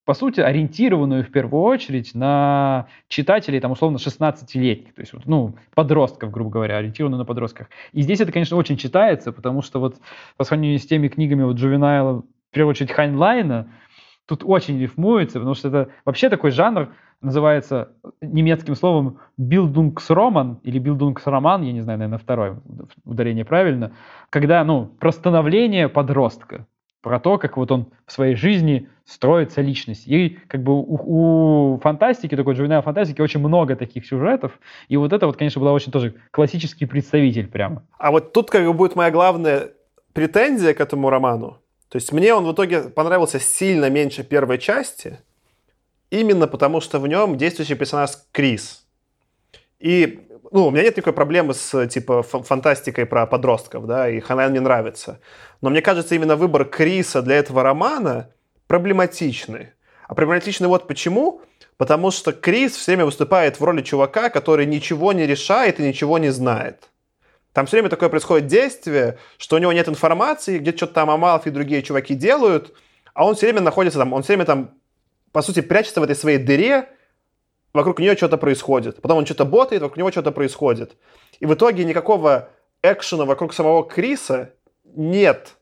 по 0.08 0.14
сути, 0.14 0.40
ориентированную 0.40 1.22
в 1.22 1.30
первую 1.30 1.62
очередь 1.64 2.14
на 2.14 2.86
читателей, 3.08 3.60
там, 3.60 3.72
условно, 3.72 3.98
16-летних, 3.98 4.94
то 4.94 5.00
есть, 5.02 5.12
вот, 5.12 5.26
ну, 5.26 5.54
подростков, 5.74 6.30
грубо 6.30 6.48
говоря, 6.48 6.78
ориентированную 6.78 7.18
на 7.18 7.26
подростках. 7.26 7.68
И 7.92 8.00
здесь 8.00 8.18
это, 8.18 8.32
конечно, 8.32 8.56
очень 8.56 8.78
читается, 8.78 9.32
потому 9.32 9.60
что 9.60 9.80
вот 9.80 9.96
по 10.38 10.44
сравнению 10.44 10.78
с 10.78 10.86
теми 10.86 11.08
книгами 11.08 11.42
вот 11.42 11.56
Джувенайла, 11.56 12.22
в 12.22 12.54
первую 12.54 12.70
очередь 12.70 12.90
Хайнлайна, 12.90 13.68
тут 14.28 14.42
очень 14.44 14.78
рифмуется, 14.78 15.38
потому 15.38 15.54
что 15.54 15.68
это 15.68 15.88
вообще 16.04 16.28
такой 16.28 16.50
жанр, 16.50 16.88
называется 17.22 17.88
немецким 18.20 18.76
словом 18.76 19.18
Bildungsroman 19.40 20.58
или 20.62 20.80
Bildungsroman, 20.80 21.64
я 21.64 21.72
не 21.72 21.80
знаю, 21.80 21.98
наверное, 21.98 22.18
второе 22.18 22.60
ударение 23.04 23.44
правильно, 23.44 23.92
когда, 24.30 24.62
ну, 24.64 24.86
про 25.00 25.10
становление 25.12 25.88
подростка, 25.88 26.66
про 27.02 27.18
то, 27.18 27.38
как 27.38 27.56
вот 27.56 27.72
он 27.72 27.86
в 28.06 28.12
своей 28.12 28.34
жизни 28.34 28.88
строится 29.06 29.62
личность. 29.62 30.06
И 30.06 30.38
как 30.46 30.62
бы 30.62 30.74
у, 30.74 31.74
у 31.74 31.78
фантастики, 31.78 32.36
такой 32.36 32.54
juvenile 32.54 32.82
фантастики, 32.82 33.22
очень 33.22 33.40
много 33.40 33.76
таких 33.76 34.06
сюжетов. 34.06 34.58
И 34.88 34.96
вот 34.98 35.12
это 35.12 35.26
вот, 35.26 35.36
конечно, 35.36 35.60
была 35.60 35.72
очень 35.72 35.90
тоже 35.90 36.16
классический 36.30 36.84
представитель 36.86 37.48
прямо. 37.48 37.82
А 37.98 38.10
вот 38.10 38.32
тут 38.32 38.50
как 38.50 38.66
бы 38.66 38.74
будет 38.74 38.94
моя 38.94 39.10
главная 39.10 39.70
претензия 40.12 40.74
к 40.74 40.80
этому 40.80 41.08
роману. 41.08 41.58
То 41.88 41.96
есть 41.96 42.12
мне 42.12 42.34
он 42.34 42.44
в 42.44 42.52
итоге 42.52 42.82
понравился 42.82 43.40
сильно 43.40 43.88
меньше 43.88 44.22
первой 44.22 44.58
части, 44.58 45.18
именно 46.10 46.46
потому 46.46 46.80
что 46.80 46.98
в 46.98 47.08
нем 47.08 47.36
действующий 47.36 47.74
персонаж 47.74 48.10
Крис. 48.32 48.84
И 49.78 50.26
ну, 50.50 50.66
у 50.66 50.70
меня 50.70 50.82
нет 50.82 50.96
никакой 50.96 51.12
проблемы 51.12 51.54
с, 51.54 51.86
типа, 51.88 52.22
фантастикой 52.22 53.06
про 53.06 53.26
подростков, 53.26 53.86
да, 53.86 54.08
и 54.08 54.20
Ханайн 54.20 54.50
мне 54.50 54.60
нравится. 54.60 55.20
Но 55.60 55.70
мне 55.70 55.82
кажется, 55.82 56.14
именно 56.14 56.36
выбор 56.36 56.64
Криса 56.64 57.22
для 57.22 57.36
этого 57.36 57.62
романа 57.62 58.30
проблематичный. 58.66 59.70
А 60.06 60.14
проблематичный 60.14 60.68
вот 60.68 60.86
почему. 60.86 61.42
Потому 61.76 62.10
что 62.10 62.32
Крис 62.32 62.76
все 62.76 62.92
время 62.92 63.04
выступает 63.04 63.60
в 63.60 63.64
роли 63.64 63.82
чувака, 63.82 64.30
который 64.30 64.66
ничего 64.66 65.12
не 65.12 65.26
решает 65.26 65.78
и 65.78 65.84
ничего 65.84 66.18
не 66.18 66.30
знает. 66.30 66.88
Там 67.52 67.66
все 67.66 67.76
время 67.76 67.88
такое 67.88 68.08
происходит 68.08 68.46
действие, 68.46 69.18
что 69.36 69.56
у 69.56 69.58
него 69.58 69.72
нет 69.72 69.88
информации, 69.88 70.58
где 70.58 70.76
что-то 70.76 70.94
там 70.94 71.10
Амалф 71.10 71.46
и 71.46 71.50
другие 71.50 71.82
чуваки 71.82 72.14
делают, 72.14 72.74
а 73.14 73.26
он 73.26 73.34
все 73.34 73.46
время 73.46 73.60
находится 73.62 73.98
там, 73.98 74.12
он 74.12 74.22
все 74.22 74.34
время 74.34 74.44
там, 74.44 74.74
по 75.32 75.42
сути, 75.42 75.60
прячется 75.60 76.00
в 76.00 76.04
этой 76.04 76.14
своей 76.14 76.38
дыре, 76.38 76.88
вокруг 77.72 77.98
нее 77.98 78.16
что-то 78.16 78.36
происходит. 78.38 79.00
Потом 79.02 79.18
он 79.18 79.26
что-то 79.26 79.44
ботает, 79.44 79.82
вокруг 79.82 79.96
него 79.96 80.10
что-то 80.10 80.32
происходит. 80.32 80.96
И 81.40 81.46
в 81.46 81.54
итоге 81.54 81.84
никакого 81.84 82.50
экшена 82.82 83.24
вокруг 83.24 83.54
самого 83.54 83.84
Криса 83.88 84.54
нет. 84.84 85.56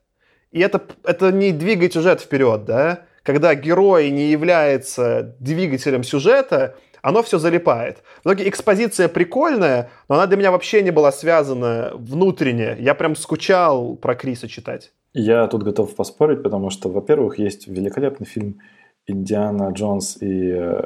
И 0.51 0.59
это, 0.59 0.81
это 1.03 1.31
не 1.31 1.51
двигает 1.51 1.93
сюжет 1.93 2.21
вперед, 2.21 2.65
да? 2.65 3.05
Когда 3.23 3.55
герой 3.55 4.09
не 4.09 4.29
является 4.29 5.35
двигателем 5.39 6.03
сюжета, 6.03 6.75
оно 7.07 7.23
все 7.23 7.39
залипает. 7.39 8.03
В 8.21 8.27
итоге 8.27 8.49
экспозиция 8.49 9.07
прикольная, 9.07 9.89
но 10.09 10.15
она 10.15 10.27
для 10.27 10.35
меня 10.35 10.51
вообще 10.51 10.81
не 10.81 10.91
была 10.91 11.13
связана 11.13 11.91
внутренне. 11.93 12.75
Я 12.79 12.95
прям 12.95 13.15
скучал 13.15 13.95
про 13.95 14.13
Криса 14.13 14.49
читать. 14.49 14.91
Я 15.13 15.47
тут 15.47 15.63
готов 15.63 15.95
поспорить, 15.95 16.43
потому 16.43 16.69
что, 16.69 16.89
во-первых, 16.89 17.39
есть 17.39 17.69
великолепный 17.69 18.27
фильм 18.27 18.59
«Индиана 19.07 19.69
Джонс 19.69 20.17
и 20.21 20.51
э, 20.51 20.81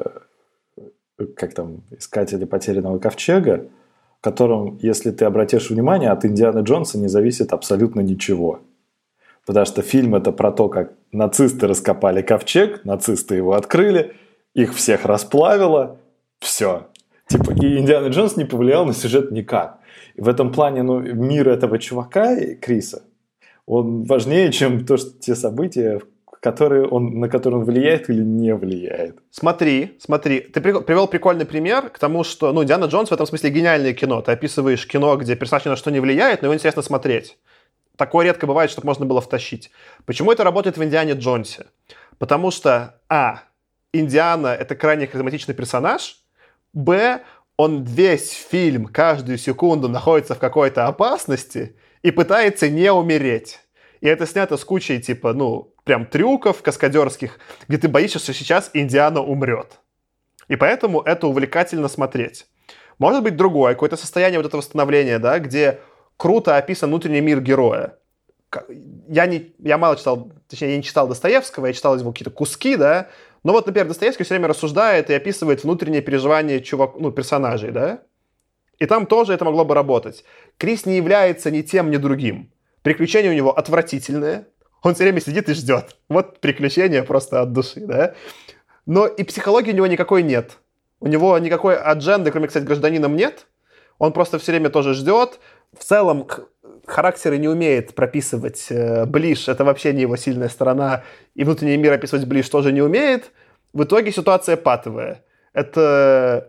как 1.36 1.56
там, 1.56 1.82
«Искатели 1.90 2.46
потерянного 2.46 3.00
ковчега», 3.00 3.66
в 4.20 4.24
котором, 4.24 4.78
если 4.80 5.10
ты 5.10 5.26
обратишь 5.26 5.72
внимание, 5.72 6.12
от 6.12 6.24
Индианы 6.24 6.60
Джонса 6.60 7.00
не 7.00 7.08
зависит 7.08 7.52
абсолютно 7.52 8.02
ничего. 8.02 8.60
Потому 9.48 9.66
что 9.66 9.82
фильм 9.82 10.14
это 10.14 10.32
про 10.32 10.52
то, 10.52 10.70
как 10.70 10.94
нацисты 11.12 11.66
раскопали 11.66 12.22
ковчег, 12.22 12.86
нацисты 12.86 13.38
его 13.38 13.54
открыли, 13.54 14.14
их 14.54 14.76
всех 14.76 15.06
расплавило, 15.06 15.98
все. 16.42 16.88
Типа, 17.28 17.52
и 17.52 17.78
Индиана 17.78 18.08
Джонс 18.08 18.36
не 18.36 18.44
повлиял 18.44 18.86
на 18.86 18.94
сюжет 18.94 19.32
никак. 19.32 19.80
И 20.16 20.22
в 20.22 20.28
этом 20.28 20.52
плане, 20.52 20.84
ну, 20.84 21.00
мир 21.00 21.48
этого 21.48 21.80
чувака, 21.80 22.36
Криса, 22.62 23.04
он 23.66 24.04
важнее, 24.04 24.52
чем 24.52 24.86
то, 24.86 24.98
что 24.98 25.12
те 25.18 25.36
события, 25.36 26.02
которые 26.42 26.86
он, 26.88 27.20
на 27.20 27.30
которые 27.30 27.60
он 27.60 27.66
влияет 27.66 28.10
или 28.10 28.24
не 28.24 28.54
влияет. 28.54 29.20
Смотри, 29.30 29.96
смотри, 30.00 30.42
ты 30.42 30.60
привел 30.60 31.08
прикольный 31.08 31.46
пример 31.46 31.90
к 31.90 32.00
тому, 32.00 32.24
что, 32.24 32.52
ну, 32.52 32.64
Диана 32.64 32.86
Джонс 32.86 33.10
в 33.10 33.14
этом 33.14 33.28
смысле 33.28 33.52
гениальное 33.52 33.94
кино. 33.94 34.22
Ты 34.22 34.32
описываешь 34.32 34.86
кино, 34.86 35.16
где 35.16 35.36
персонаж 35.36 35.66
на 35.66 35.76
что 35.76 35.92
не 35.92 36.00
влияет, 36.00 36.42
но 36.42 36.48
его 36.48 36.56
интересно 36.56 36.82
смотреть. 36.82 37.38
Такое 37.96 38.26
редко 38.26 38.48
бывает, 38.48 38.72
чтобы 38.72 38.88
можно 38.88 39.06
было 39.06 39.22
втащить. 39.22 39.72
Почему 40.06 40.32
это 40.32 40.44
работает 40.44 40.78
в 40.78 40.84
Индиане 40.84 41.14
Джонсе? 41.14 41.68
Потому 42.18 42.50
что, 42.52 43.00
а, 43.08 43.44
Индиана— 43.94 44.48
это 44.60 44.76
крайне 44.76 45.06
харизматичный 45.06 45.54
персонаж, 45.54 46.21
б, 46.74 47.22
он 47.58 47.84
весь 47.84 48.32
фильм, 48.32 48.88
каждую 48.88 49.38
секунду 49.38 49.88
находится 49.88 50.36
в 50.36 50.40
какой-то 50.40 50.88
опасности 50.88 51.76
и 52.02 52.12
пытается 52.12 52.70
не 52.70 52.92
умереть. 52.92 53.60
И 54.00 54.08
это 54.08 54.26
снято 54.26 54.58
с 54.58 54.66
кучей, 54.66 55.00
типа, 55.00 55.34
ну, 55.34 55.74
прям 55.84 56.06
трюков 56.06 56.64
каскадерских, 56.64 57.40
где 57.68 57.78
ты 57.78 57.88
боишься, 57.88 58.20
что 58.20 58.34
сейчас 58.34 58.72
Индиана 58.74 59.22
умрет. 59.22 59.80
И 60.48 60.56
поэтому 60.56 61.02
это 61.02 61.28
увлекательно 61.28 61.88
смотреть. 61.88 62.48
Может 62.98 63.24
быть 63.24 63.36
другое, 63.36 63.74
какое-то 63.74 63.98
состояние 63.98 64.40
вот 64.40 64.48
этого 64.48 64.62
восстановления, 64.62 65.20
да, 65.20 65.40
где 65.40 65.80
круто 66.18 66.58
описан 66.58 66.90
внутренний 66.90 67.22
мир 67.22 67.42
героя. 67.42 67.98
Я, 69.08 69.28
не, 69.28 69.54
я 69.60 69.78
мало 69.78 69.96
читал, 69.96 70.32
точнее, 70.48 70.72
я 70.72 70.78
не 70.78 70.84
читал 70.84 71.08
Достоевского, 71.08 71.68
я 71.68 71.74
читал 71.74 71.98
его 71.98 72.12
какие-то 72.12 72.32
куски, 72.32 72.76
да, 72.76 73.10
но 73.44 73.54
вот, 73.54 73.66
например, 73.66 73.88
Достоевский 73.88 74.24
все 74.24 74.36
время 74.36 74.48
рассуждает 74.48 75.10
и 75.10 75.14
описывает 75.14 75.64
внутренние 75.64 76.02
переживания 76.02 76.60
чувак, 76.60 76.96
ну, 76.98 77.12
персонажей, 77.12 77.72
да, 77.72 78.02
и 78.82 78.88
там 78.88 79.06
тоже 79.06 79.34
это 79.34 79.46
могло 79.46 79.64
бы 79.64 79.76
работать. 79.76 80.26
Крис 80.58 80.88
не 80.88 80.98
является 80.98 81.52
ни 81.52 81.62
тем, 81.62 81.92
ни 81.92 81.98
другим. 81.98 82.52
Приключения 82.82 83.30
у 83.30 83.36
него 83.36 83.56
отвратительные. 83.56 84.48
Он 84.82 84.96
все 84.96 85.04
время 85.04 85.22
сидит 85.22 85.50
и 85.50 85.54
ждет. 85.54 85.98
Вот 86.10 86.40
приключения 86.40 87.04
просто 87.04 87.42
от 87.42 87.54
души, 87.54 87.82
да. 87.82 88.16
Но 88.88 89.06
и 89.06 89.24
психологии 89.24 89.72
у 89.72 89.76
него 89.76 89.86
никакой 89.86 90.24
нет. 90.24 90.58
У 91.00 91.08
него 91.08 91.38
никакой 91.38 91.76
адженды, 91.76 92.32
кроме, 92.32 92.48
кстати, 92.48 92.64
гражданином 92.64 93.16
нет. 93.16 93.46
Он 94.00 94.14
просто 94.14 94.40
все 94.40 94.52
время 94.52 94.72
тоже 94.72 94.96
ждет. 94.96 95.40
В 95.78 95.84
целом, 95.84 96.28
характер 96.92 97.38
не 97.38 97.48
умеет 97.48 97.96
прописывать 97.96 98.68
э, 98.70 99.06
ближ, 99.06 99.48
это 99.48 99.64
вообще 99.64 99.94
не 99.94 100.02
его 100.02 100.18
сильная 100.18 100.50
сторона, 100.50 101.04
и 101.36 101.44
внутренний 101.44 101.78
мир 101.78 101.94
описывать 101.94 102.26
ближ 102.26 102.50
тоже 102.50 102.72
не 102.72 102.82
умеет. 102.82 103.32
В 103.74 103.84
итоге 103.84 104.12
ситуация 104.12 104.58
патовая. 104.58 105.24
Это... 105.54 106.48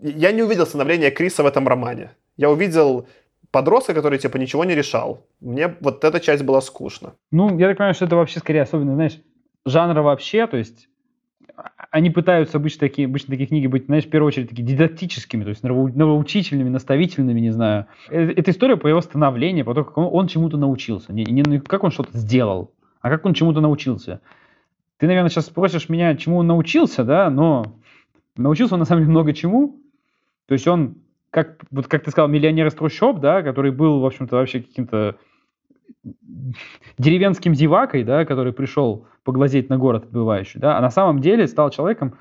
Я 0.00 0.32
не 0.32 0.42
увидел 0.42 0.66
становления 0.66 1.10
Криса 1.10 1.42
в 1.42 1.46
этом 1.46 1.66
романе. 1.66 2.10
Я 2.36 2.50
увидел 2.50 3.06
подростка, 3.50 3.94
который, 3.94 4.18
типа, 4.18 4.36
ничего 4.36 4.64
не 4.64 4.74
решал. 4.74 5.26
Мне 5.40 5.74
вот 5.80 6.04
эта 6.04 6.20
часть 6.20 6.44
была 6.44 6.60
скучна. 6.60 7.14
Ну, 7.32 7.58
я 7.58 7.68
так 7.68 7.78
понимаю, 7.78 7.94
что 7.94 8.04
это 8.04 8.16
вообще 8.16 8.38
скорее 8.38 8.62
особенно, 8.62 8.94
знаешь, 8.94 9.18
жанра 9.66 10.02
вообще, 10.02 10.46
то 10.46 10.56
есть 10.56 10.88
они 11.90 12.10
пытаются 12.10 12.58
обычно 12.58 12.80
такие, 12.80 13.06
обычно 13.06 13.30
такие 13.30 13.46
книги 13.46 13.66
быть, 13.66 13.86
знаешь, 13.86 14.04
в 14.04 14.10
первую 14.10 14.28
очередь 14.28 14.50
такие 14.50 14.66
дидактическими, 14.66 15.42
то 15.42 15.50
есть 15.50 15.62
новоучительными, 15.62 16.68
наставительными, 16.68 17.40
не 17.40 17.50
знаю. 17.50 17.86
Э, 18.10 18.30
это 18.32 18.50
история 18.50 18.76
по 18.76 18.88
его 18.88 19.00
становлению, 19.00 19.64
по 19.64 19.74
тому, 19.74 19.86
как 19.86 19.96
он, 19.96 20.28
чему-то 20.28 20.58
научился. 20.58 21.12
Не, 21.12 21.24
не 21.24 21.60
как 21.60 21.84
он 21.84 21.90
что-то 21.90 22.16
сделал, 22.18 22.72
а 23.00 23.08
как 23.08 23.24
он 23.24 23.32
чему-то 23.32 23.60
научился. 23.60 24.20
Ты, 24.98 25.06
наверное, 25.06 25.30
сейчас 25.30 25.46
спросишь 25.46 25.88
меня, 25.88 26.16
чему 26.16 26.38
он 26.38 26.46
научился, 26.46 27.04
да, 27.04 27.30
но 27.30 27.64
научился 28.36 28.74
он 28.74 28.80
на 28.80 28.86
самом 28.86 29.02
деле 29.02 29.12
много 29.12 29.32
чему. 29.32 29.76
То 30.46 30.54
есть 30.54 30.66
он 30.66 30.96
как, 31.30 31.58
вот 31.70 31.88
как 31.88 32.04
ты 32.04 32.10
сказал, 32.10 32.28
миллионер 32.28 32.66
из 32.66 32.74
трущоб, 32.74 33.20
да, 33.20 33.42
который 33.42 33.70
был, 33.70 34.00
в 34.00 34.06
общем-то, 34.06 34.36
вообще 34.36 34.60
каким-то 34.60 35.16
деревенским 36.98 37.54
зевакой, 37.54 38.04
да, 38.04 38.24
который 38.24 38.52
пришел 38.52 39.06
поглазеть 39.24 39.68
на 39.68 39.78
город 39.78 40.04
отбывающий, 40.04 40.60
да, 40.60 40.78
а 40.78 40.80
на 40.80 40.90
самом 40.90 41.20
деле 41.20 41.46
стал 41.46 41.70
человеком, 41.70 42.14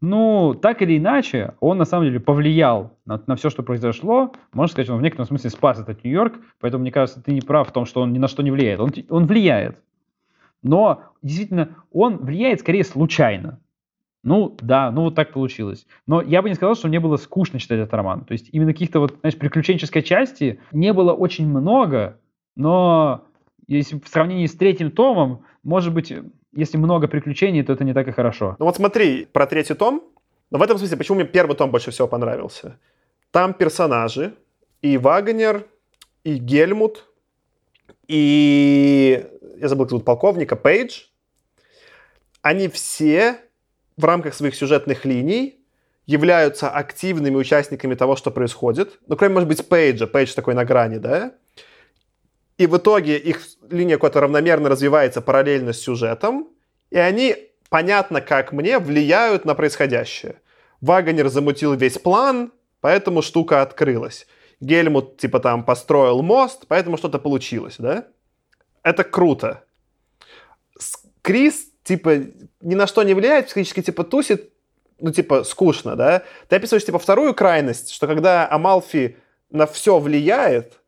ну, 0.00 0.54
так 0.54 0.80
или 0.80 0.96
иначе, 0.96 1.54
он 1.60 1.76
на 1.76 1.84
самом 1.84 2.06
деле 2.06 2.20
повлиял 2.20 2.96
на, 3.04 3.22
на 3.26 3.36
все, 3.36 3.50
что 3.50 3.62
произошло. 3.62 4.32
Можно 4.54 4.72
сказать, 4.72 4.88
он 4.88 4.98
в 4.98 5.02
некотором 5.02 5.26
смысле 5.26 5.50
спас 5.50 5.78
этот 5.78 6.02
Нью-Йорк, 6.04 6.38
поэтому, 6.58 6.80
мне 6.80 6.90
кажется, 6.90 7.22
ты 7.22 7.32
не 7.32 7.42
прав 7.42 7.68
в 7.68 7.72
том, 7.72 7.84
что 7.84 8.00
он 8.00 8.12
ни 8.14 8.18
на 8.18 8.26
что 8.26 8.42
не 8.42 8.50
влияет. 8.50 8.80
Он, 8.80 8.90
он 9.10 9.26
влияет. 9.26 9.82
Но, 10.62 11.02
действительно, 11.20 11.76
он 11.92 12.16
влияет 12.16 12.60
скорее 12.60 12.84
случайно. 12.84 13.60
Ну, 14.22 14.56
да, 14.60 14.90
ну 14.90 15.02
вот 15.02 15.14
так 15.14 15.32
получилось. 15.32 15.86
Но 16.06 16.20
я 16.22 16.42
бы 16.42 16.48
не 16.48 16.54
сказал, 16.54 16.74
что 16.74 16.88
мне 16.88 17.00
было 17.00 17.16
скучно 17.16 17.58
читать 17.58 17.78
этот 17.78 17.94
роман. 17.94 18.24
То 18.24 18.32
есть 18.32 18.50
именно 18.52 18.72
каких-то 18.72 19.00
вот, 19.00 19.16
знаешь, 19.20 19.36
приключенческой 19.36 20.02
части 20.02 20.60
не 20.72 20.92
было 20.92 21.12
очень 21.12 21.48
много, 21.48 22.18
но 22.56 23.26
если 23.66 23.98
в 23.98 24.08
сравнении 24.08 24.46
с 24.46 24.54
третьим 24.54 24.90
томом, 24.90 25.44
может 25.62 25.94
быть, 25.94 26.12
если 26.52 26.76
много 26.76 27.08
приключений, 27.08 27.62
то 27.62 27.72
это 27.72 27.84
не 27.84 27.94
так 27.94 28.08
и 28.08 28.12
хорошо. 28.12 28.56
Ну 28.58 28.64
вот 28.64 28.76
смотри, 28.76 29.26
про 29.26 29.46
третий 29.46 29.74
том. 29.74 30.02
Но 30.50 30.58
в 30.58 30.62
этом 30.62 30.78
смысле, 30.78 30.96
почему 30.96 31.16
мне 31.16 31.26
первый 31.26 31.56
том 31.56 31.70
больше 31.70 31.90
всего 31.92 32.08
понравился? 32.08 32.78
Там 33.30 33.54
персонажи, 33.54 34.34
и 34.82 34.98
Вагнер, 34.98 35.64
и 36.24 36.36
Гельмут, 36.36 37.06
и... 38.08 39.24
Я 39.58 39.68
забыл, 39.68 39.84
как 39.84 39.90
зовут 39.90 40.04
полковника, 40.04 40.56
Пейдж. 40.56 41.04
Они 42.42 42.66
все 42.68 43.36
в 43.96 44.04
рамках 44.04 44.34
своих 44.34 44.54
сюжетных 44.54 45.04
линий 45.04 45.60
являются 46.06 46.70
активными 46.70 47.36
участниками 47.36 47.94
того, 47.94 48.16
что 48.16 48.30
происходит. 48.30 48.98
Ну, 49.06 49.16
кроме, 49.16 49.34
может 49.34 49.48
быть, 49.48 49.68
Пейджа. 49.68 50.06
Пейдж 50.06 50.34
такой 50.34 50.54
на 50.54 50.64
грани, 50.64 50.96
да? 50.96 51.34
И 52.60 52.66
в 52.66 52.76
итоге 52.76 53.16
их 53.16 53.40
линия 53.70 53.96
какой-то 53.96 54.20
равномерно 54.20 54.68
развивается 54.68 55.22
параллельно 55.22 55.72
с 55.72 55.80
сюжетом, 55.80 56.48
и 56.90 56.98
они, 56.98 57.34
понятно, 57.70 58.20
как 58.20 58.52
мне, 58.52 58.78
влияют 58.78 59.46
на 59.46 59.54
происходящее. 59.54 60.42
Вагонер 60.82 61.30
замутил 61.30 61.72
весь 61.72 61.96
план, 61.96 62.52
поэтому 62.82 63.22
штука 63.22 63.62
открылась. 63.62 64.26
Гельмут, 64.60 65.16
типа, 65.16 65.40
там 65.40 65.64
построил 65.64 66.20
мост, 66.20 66.66
поэтому 66.68 66.98
что-то 66.98 67.18
получилось, 67.18 67.76
да? 67.78 68.08
Это 68.82 69.04
круто. 69.04 69.64
Крис 71.22 71.70
типа, 71.82 72.26
ни 72.60 72.74
на 72.74 72.86
что 72.86 73.02
не 73.04 73.14
влияет, 73.14 73.46
психически, 73.46 73.80
типа, 73.80 74.04
тусит, 74.04 74.52
ну, 74.98 75.10
типа, 75.10 75.44
скучно, 75.44 75.96
да? 75.96 76.24
Ты 76.48 76.56
описываешь, 76.56 76.84
типа, 76.84 76.98
вторую 76.98 77.32
крайность, 77.32 77.90
что 77.90 78.06
когда 78.06 78.46
Амалфи 78.50 79.16
на 79.48 79.66
все 79.66 79.98
влияет, 79.98 80.79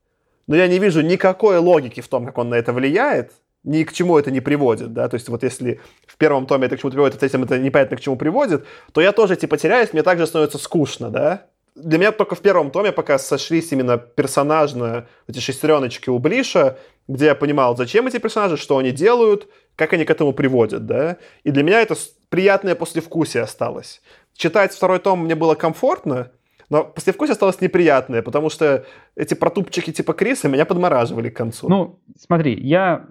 но 0.46 0.56
я 0.56 0.68
не 0.68 0.78
вижу 0.78 1.00
никакой 1.02 1.58
логики 1.58 2.00
в 2.00 2.08
том, 2.08 2.26
как 2.26 2.38
он 2.38 2.48
на 2.48 2.54
это 2.54 2.72
влияет, 2.72 3.32
ни 3.64 3.84
к 3.84 3.92
чему 3.92 4.18
это 4.18 4.30
не 4.30 4.40
приводит, 4.40 4.92
да, 4.92 5.08
то 5.08 5.14
есть 5.14 5.28
вот 5.28 5.42
если 5.42 5.80
в 6.06 6.16
первом 6.16 6.46
томе 6.46 6.66
это 6.66 6.76
к 6.76 6.80
чему 6.80 6.90
приводит, 6.90 7.14
а 7.14 7.16
в 7.16 7.20
третьем 7.20 7.44
это 7.44 7.58
непонятно 7.58 7.96
к 7.96 8.00
чему 8.00 8.16
приводит, 8.16 8.64
то 8.92 9.00
я 9.00 9.12
тоже, 9.12 9.36
типа, 9.36 9.56
теряюсь, 9.56 9.92
мне 9.92 10.02
также 10.02 10.26
становится 10.26 10.58
скучно, 10.58 11.10
да, 11.10 11.46
для 11.74 11.98
меня 11.98 12.12
только 12.12 12.34
в 12.34 12.40
первом 12.40 12.70
томе 12.70 12.92
пока 12.92 13.18
сошлись 13.18 13.72
именно 13.72 13.96
персонажно 13.96 15.06
эти 15.26 15.38
шестереночки 15.38 16.10
у 16.10 16.18
Блиша, 16.18 16.78
где 17.08 17.26
я 17.26 17.34
понимал, 17.34 17.76
зачем 17.76 18.06
эти 18.06 18.18
персонажи, 18.18 18.56
что 18.56 18.76
они 18.76 18.90
делают, 18.90 19.48
как 19.76 19.92
они 19.92 20.04
к 20.04 20.10
этому 20.10 20.32
приводят, 20.32 20.86
да. 20.86 21.16
И 21.44 21.50
для 21.50 21.62
меня 21.62 21.80
это 21.80 21.96
приятное 22.28 22.74
послевкусие 22.74 23.42
осталось. 23.42 24.02
читать 24.34 24.74
второй 24.74 24.98
том 24.98 25.24
мне 25.24 25.34
было 25.34 25.54
комфортно, 25.54 26.30
но 26.72 26.84
послевкусие 26.84 27.32
осталось 27.32 27.60
неприятное, 27.60 28.22
потому 28.22 28.48
что 28.48 28.86
эти 29.14 29.34
протупчики 29.34 29.92
типа 29.92 30.14
Криса 30.14 30.48
меня 30.48 30.64
подмораживали 30.64 31.28
к 31.28 31.36
концу. 31.36 31.68
Ну, 31.68 31.98
смотри, 32.18 32.58
я 32.58 33.08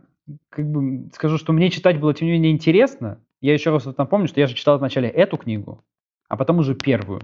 как 0.50 0.66
бы 0.66 1.12
скажу, 1.14 1.38
что 1.38 1.54
мне 1.54 1.70
читать 1.70 2.00
было 2.00 2.12
тем 2.16 2.26
не 2.26 2.32
менее 2.32 2.52
интересно. 2.54 3.20
Я 3.40 3.54
еще 3.54 3.70
раз 3.70 3.86
вот 3.86 4.00
напомню, 4.00 4.28
что 4.28 4.40
я 4.40 4.48
же 4.48 4.56
читал 4.56 4.80
вначале 4.80 5.10
эту 5.10 5.38
книгу, 5.38 5.84
а 6.28 6.38
потом 6.38 6.58
уже 6.58 6.74
первую. 6.74 7.22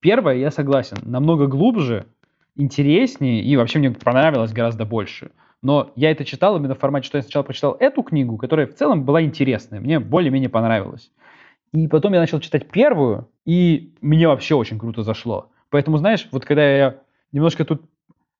Первая, 0.00 0.38
я 0.38 0.50
согласен, 0.50 0.96
намного 1.02 1.48
глубже, 1.48 2.06
интереснее 2.56 3.42
и 3.42 3.54
вообще 3.58 3.78
мне 3.78 3.90
понравилось 3.90 4.54
гораздо 4.54 4.86
больше. 4.86 5.32
Но 5.60 5.92
я 5.96 6.10
это 6.10 6.24
читал 6.24 6.56
именно 6.56 6.76
в 6.76 6.78
формате, 6.78 7.08
что 7.08 7.18
я 7.18 7.22
сначала 7.22 7.42
прочитал 7.42 7.76
эту 7.78 8.02
книгу, 8.02 8.38
которая 8.38 8.68
в 8.68 8.74
целом 8.74 9.04
была 9.04 9.20
интересная, 9.20 9.80
мне 9.80 10.00
более-менее 10.00 10.48
понравилась. 10.48 11.10
И 11.74 11.88
потом 11.88 12.14
я 12.14 12.20
начал 12.20 12.40
читать 12.40 12.70
первую, 12.70 13.28
и 13.44 13.92
мне 14.00 14.26
вообще 14.28 14.54
очень 14.54 14.78
круто 14.78 15.02
зашло. 15.02 15.50
Поэтому, 15.70 15.98
знаешь, 15.98 16.28
вот 16.32 16.44
когда 16.44 16.68
я 16.68 16.96
немножко 17.32 17.64
тут, 17.64 17.82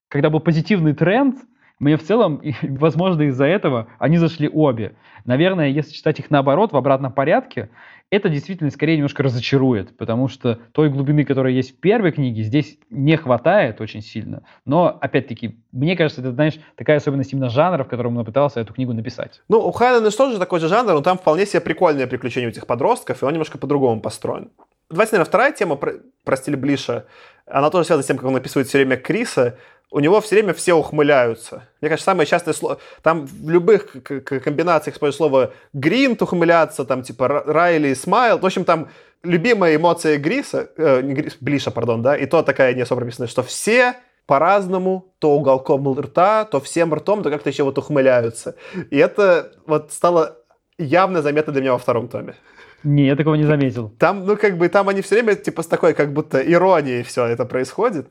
когда 0.07 0.29
был 0.29 0.39
позитивный 0.39 0.93
тренд, 0.93 1.37
мне 1.79 1.95
в 1.95 2.03
целом, 2.03 2.41
возможно, 2.61 3.23
из-за 3.23 3.45
этого 3.45 3.87
они 3.97 4.17
зашли 4.17 4.49
обе. 4.49 4.95
Наверное, 5.25 5.69
если 5.69 5.93
читать 5.93 6.19
их 6.19 6.29
наоборот, 6.29 6.73
в 6.73 6.77
обратном 6.77 7.11
порядке, 7.11 7.69
это 8.11 8.27
действительно 8.29 8.71
скорее 8.71 8.95
немножко 8.95 9.21
разочарует, 9.21 9.95
потому 9.95 10.27
что 10.27 10.59
той 10.71 10.89
глубины, 10.89 11.23
которая 11.23 11.53
есть 11.53 11.77
в 11.77 11.79
первой 11.79 12.11
книге, 12.11 12.41
здесь 12.41 12.79
не 12.89 13.15
хватает 13.15 13.81
очень 13.81 14.01
сильно. 14.01 14.43
Но, 14.65 14.97
опять-таки, 14.99 15.59
мне 15.71 15.95
кажется, 15.95 16.21
это, 16.21 16.31
знаешь, 16.31 16.59
такая 16.75 16.97
особенность 16.97 17.31
именно 17.33 17.49
жанра, 17.49 17.83
в 17.83 17.87
котором 17.87 18.17
он 18.17 18.25
пытался 18.25 18.61
эту 18.61 18.73
книгу 18.73 18.93
написать. 18.93 19.41
Ну, 19.47 19.59
у 19.59 19.71
Хайнена 19.71 20.09
что 20.09 20.31
же 20.31 20.39
такой 20.39 20.59
же 20.59 20.67
жанр, 20.67 20.93
но 20.93 21.01
там 21.01 21.19
вполне 21.19 21.45
себе 21.45 21.61
прикольное 21.61 22.07
приключение 22.07 22.47
у 22.47 22.51
этих 22.51 22.65
подростков, 22.65 23.21
и 23.21 23.25
он 23.25 23.33
немножко 23.33 23.59
по-другому 23.59 24.01
построен. 24.01 24.49
Давайте, 24.89 25.13
наверное, 25.13 25.29
вторая 25.29 25.51
тема 25.51 25.75
про, 25.75 25.93
про 26.23 26.37
стиль 26.37 26.55
Блиша. 26.55 27.05
Она 27.45 27.69
тоже 27.69 27.85
связана 27.85 28.03
с 28.03 28.07
тем, 28.07 28.17
как 28.17 28.25
он 28.25 28.35
описывает 28.35 28.67
все 28.67 28.79
время 28.79 28.97
Криса 28.97 29.57
у 29.91 29.99
него 29.99 30.21
все 30.21 30.35
время 30.35 30.53
все 30.53 30.73
ухмыляются. 30.73 31.67
Мне 31.81 31.89
кажется, 31.89 32.05
самое 32.05 32.27
частое 32.27 32.53
слово... 32.53 32.79
Там 33.01 33.25
в 33.25 33.49
любых 33.49 33.95
комбинациях 34.03 34.95
используют 34.95 35.17
слово 35.17 35.53
«гринт» 35.73 36.21
ухмыляться, 36.21 36.85
там 36.85 37.01
типа 37.01 37.27
«райли» 37.27 37.93
«смайл». 37.93 38.37
В 38.37 38.45
общем, 38.45 38.65
там 38.65 38.89
любимая 39.23 39.75
эмоция 39.75 40.17
Гриса, 40.17 40.69
э, 40.77 41.01
Грис, 41.01 41.37
Блиша, 41.39 41.71
пардон, 41.71 42.01
да, 42.01 42.15
и 42.15 42.25
то 42.25 42.43
такая 42.43 42.73
не 42.73 42.81
особо 42.81 43.01
прописанная, 43.01 43.27
что 43.27 43.41
все 43.41 43.95
по-разному, 44.27 45.11
то 45.17 45.31
уголком 45.31 45.99
рта, 45.99 46.45
то 46.45 46.59
всем 46.59 46.93
ртом, 46.93 47.23
то 47.23 47.31
как-то 47.31 47.49
еще 47.49 47.63
вот 47.63 47.77
ухмыляются. 47.79 48.55
И 48.91 48.97
это 48.97 49.53
вот 49.65 49.91
стало 49.91 50.37
явно 50.77 51.23
заметно 51.23 51.51
для 51.51 51.63
меня 51.63 51.73
во 51.73 51.79
втором 51.79 52.07
томе. 52.09 52.35
Не, 52.83 53.07
я 53.07 53.15
такого 53.15 53.35
не 53.35 53.43
заметил. 53.43 53.89
Там, 53.89 54.25
ну, 54.25 54.37
как 54.37 54.57
бы, 54.57 54.69
там 54.69 54.89
они 54.89 55.01
все 55.01 55.15
время, 55.15 55.35
типа, 55.35 55.63
с 55.63 55.67
такой, 55.67 55.93
как 55.93 56.13
будто 56.13 56.39
иронией 56.39 57.03
все 57.03 57.25
это 57.25 57.45
происходит. 57.45 58.07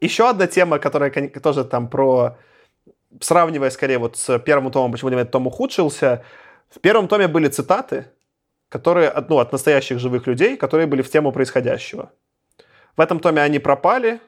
Еще 0.00 0.28
одна 0.28 0.46
тема, 0.46 0.78
которая 0.78 1.10
тоже 1.10 1.64
там 1.64 1.88
про... 1.88 2.36
Сравнивая 3.20 3.70
скорее 3.70 3.98
вот 3.98 4.16
с 4.16 4.38
первым 4.38 4.70
томом, 4.70 4.92
почему 4.92 5.10
этот 5.10 5.32
том 5.32 5.46
ухудшился, 5.46 6.24
в 6.68 6.78
первом 6.78 7.08
томе 7.08 7.26
были 7.26 7.48
цитаты, 7.48 8.06
которые 8.68 9.12
ну, 9.28 9.38
от 9.38 9.50
настоящих 9.50 9.98
живых 9.98 10.28
людей, 10.28 10.56
которые 10.56 10.86
были 10.86 11.02
в 11.02 11.10
тему 11.10 11.32
происходящего. 11.32 12.12
В 12.96 13.00
этом 13.00 13.18
томе 13.18 13.42
они 13.42 13.58
пропали, 13.58 14.20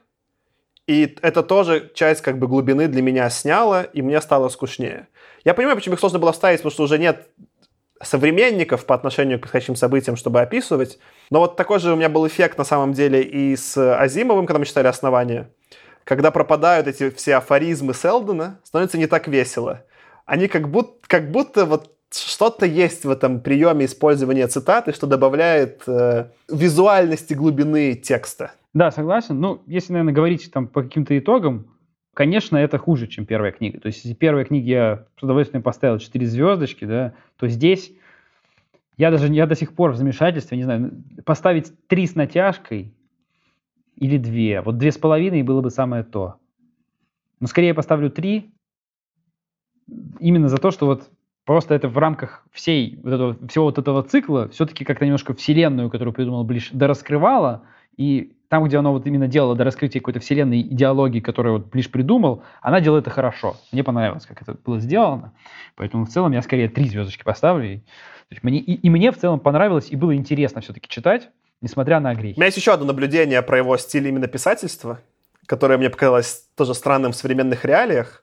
и 0.88 1.16
это 1.22 1.44
тоже 1.44 1.90
часть 1.94 2.22
как 2.22 2.38
бы 2.38 2.48
глубины 2.48 2.88
для 2.88 3.02
меня 3.02 3.30
сняла, 3.30 3.84
и 3.84 4.02
мне 4.02 4.20
стало 4.20 4.48
скучнее. 4.48 5.06
Я 5.44 5.54
понимаю, 5.54 5.76
почему 5.76 5.94
их 5.94 6.00
сложно 6.00 6.18
было 6.18 6.32
вставить, 6.32 6.58
потому 6.58 6.72
что 6.72 6.82
уже 6.82 6.98
нет 6.98 7.28
современников 8.02 8.86
по 8.86 8.94
отношению 8.94 9.38
к 9.38 9.42
происходящим 9.42 9.76
событиям, 9.76 10.16
чтобы 10.16 10.40
описывать. 10.40 10.98
Но 11.30 11.40
вот 11.40 11.56
такой 11.56 11.78
же 11.78 11.92
у 11.92 11.96
меня 11.96 12.08
был 12.08 12.26
эффект 12.26 12.58
на 12.58 12.64
самом 12.64 12.92
деле 12.92 13.22
и 13.22 13.56
с 13.56 13.76
Азимовым, 13.76 14.46
когда 14.46 14.58
мы 14.58 14.66
читали 14.66 14.86
«Основание». 14.86 15.48
Когда 16.04 16.32
пропадают 16.32 16.88
эти 16.88 17.10
все 17.10 17.36
афоризмы 17.36 17.94
Селдона, 17.94 18.60
становится 18.64 18.98
не 18.98 19.06
так 19.06 19.28
весело. 19.28 19.84
Они 20.26 20.48
как 20.48 20.68
будто, 20.68 20.94
как 21.06 21.30
будто 21.30 21.64
вот 21.64 21.92
что-то 22.12 22.66
есть 22.66 23.04
в 23.04 23.10
этом 23.10 23.40
приеме 23.40 23.86
использования 23.86 24.46
цитаты, 24.48 24.92
что 24.92 25.06
добавляет 25.06 25.82
э, 25.86 26.26
визуальности 26.48 27.34
глубины 27.34 27.94
текста. 27.94 28.52
Да, 28.74 28.90
согласен. 28.90 29.40
Ну, 29.40 29.62
если, 29.66 29.92
наверное, 29.92 30.14
говорить 30.14 30.50
там 30.52 30.66
по 30.66 30.82
каким-то 30.82 31.16
итогам, 31.18 31.71
конечно, 32.14 32.56
это 32.56 32.78
хуже, 32.78 33.06
чем 33.06 33.26
первая 33.26 33.52
книга. 33.52 33.80
То 33.80 33.86
есть, 33.86 34.04
если 34.04 34.14
первой 34.14 34.44
книге 34.44 34.70
я 34.70 35.04
с 35.18 35.22
удовольствием 35.22 35.62
поставил 35.62 35.98
4 35.98 36.26
звездочки, 36.26 36.84
да, 36.84 37.14
то 37.36 37.48
здесь 37.48 37.92
я 38.96 39.10
даже 39.10 39.32
я 39.32 39.46
до 39.46 39.54
сих 39.54 39.74
пор 39.74 39.92
в 39.92 39.96
замешательстве, 39.96 40.56
не 40.56 40.64
знаю, 40.64 41.02
поставить 41.24 41.72
3 41.88 42.06
с 42.06 42.14
натяжкой 42.14 42.94
или 43.96 44.18
2. 44.18 44.62
Вот 44.62 44.78
две 44.78 44.92
с 44.92 44.98
половиной 44.98 45.42
было 45.42 45.60
бы 45.60 45.70
самое 45.70 46.04
то. 46.04 46.36
Но 47.40 47.46
скорее 47.46 47.68
я 47.68 47.74
поставлю 47.74 48.10
3 48.10 48.52
именно 50.20 50.48
за 50.48 50.58
то, 50.58 50.70
что 50.70 50.86
вот 50.86 51.10
просто 51.44 51.74
это 51.74 51.88
в 51.88 51.98
рамках 51.98 52.44
всей 52.52 53.00
вот 53.02 53.12
этого, 53.12 53.48
всего 53.48 53.64
вот 53.64 53.78
этого 53.78 54.02
цикла 54.02 54.48
все-таки 54.48 54.84
как-то 54.84 55.04
немножко 55.04 55.34
вселенную, 55.34 55.90
которую 55.90 56.14
придумал 56.14 56.44
Блиш, 56.44 56.70
дораскрывала, 56.72 57.64
и 57.96 58.36
там, 58.52 58.64
где 58.64 58.76
оно 58.76 58.92
вот 58.92 59.06
именно 59.06 59.28
делало 59.28 59.56
до 59.56 59.64
раскрытия 59.64 59.98
какой-то 60.02 60.20
вселенной 60.20 60.60
идеологии, 60.60 61.20
которую 61.20 61.54
вот 61.54 61.70
Блиш 61.70 61.90
придумал, 61.90 62.42
она 62.60 62.82
делает 62.82 63.04
это 63.06 63.10
хорошо. 63.10 63.56
Мне 63.72 63.82
понравилось, 63.82 64.26
как 64.26 64.42
это 64.42 64.58
было 64.62 64.78
сделано. 64.78 65.32
Поэтому 65.74 66.04
в 66.04 66.10
целом 66.10 66.32
я 66.32 66.42
скорее 66.42 66.68
три 66.68 66.86
звездочки 66.86 67.22
поставлю. 67.22 67.66
И, 67.66 67.82
мне, 68.42 68.58
и, 68.58 68.74
и 68.74 68.90
мне 68.90 69.10
в 69.10 69.16
целом 69.16 69.40
понравилось 69.40 69.88
и 69.88 69.96
было 69.96 70.14
интересно 70.14 70.60
все-таки 70.60 70.86
читать, 70.86 71.30
несмотря 71.62 71.98
на 71.98 72.14
грехи. 72.14 72.34
У 72.36 72.40
меня 72.40 72.44
есть 72.44 72.58
еще 72.58 72.74
одно 72.74 72.84
наблюдение 72.84 73.40
про 73.40 73.56
его 73.56 73.74
стиль 73.78 74.06
именно 74.06 74.26
писательства, 74.26 75.00
которое 75.46 75.78
мне 75.78 75.88
показалось 75.88 76.46
тоже 76.54 76.74
странным 76.74 77.12
в 77.12 77.16
современных 77.16 77.64
реалиях. 77.64 78.22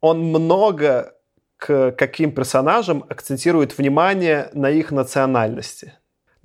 Он 0.00 0.18
много 0.18 1.12
к 1.58 1.90
каким 1.90 2.32
персонажам 2.32 3.04
акцентирует 3.06 3.76
внимание 3.76 4.48
на 4.54 4.70
их 4.70 4.92
национальности. 4.92 5.92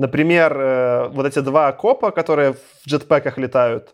Например, 0.02 0.58
э, 0.58 1.08
вот 1.10 1.28
эти 1.28 1.38
два 1.42 1.72
копа, 1.74 2.10
которые 2.10 2.54
в 2.54 2.88
джетпеках 2.88 3.38
летают, 3.38 3.94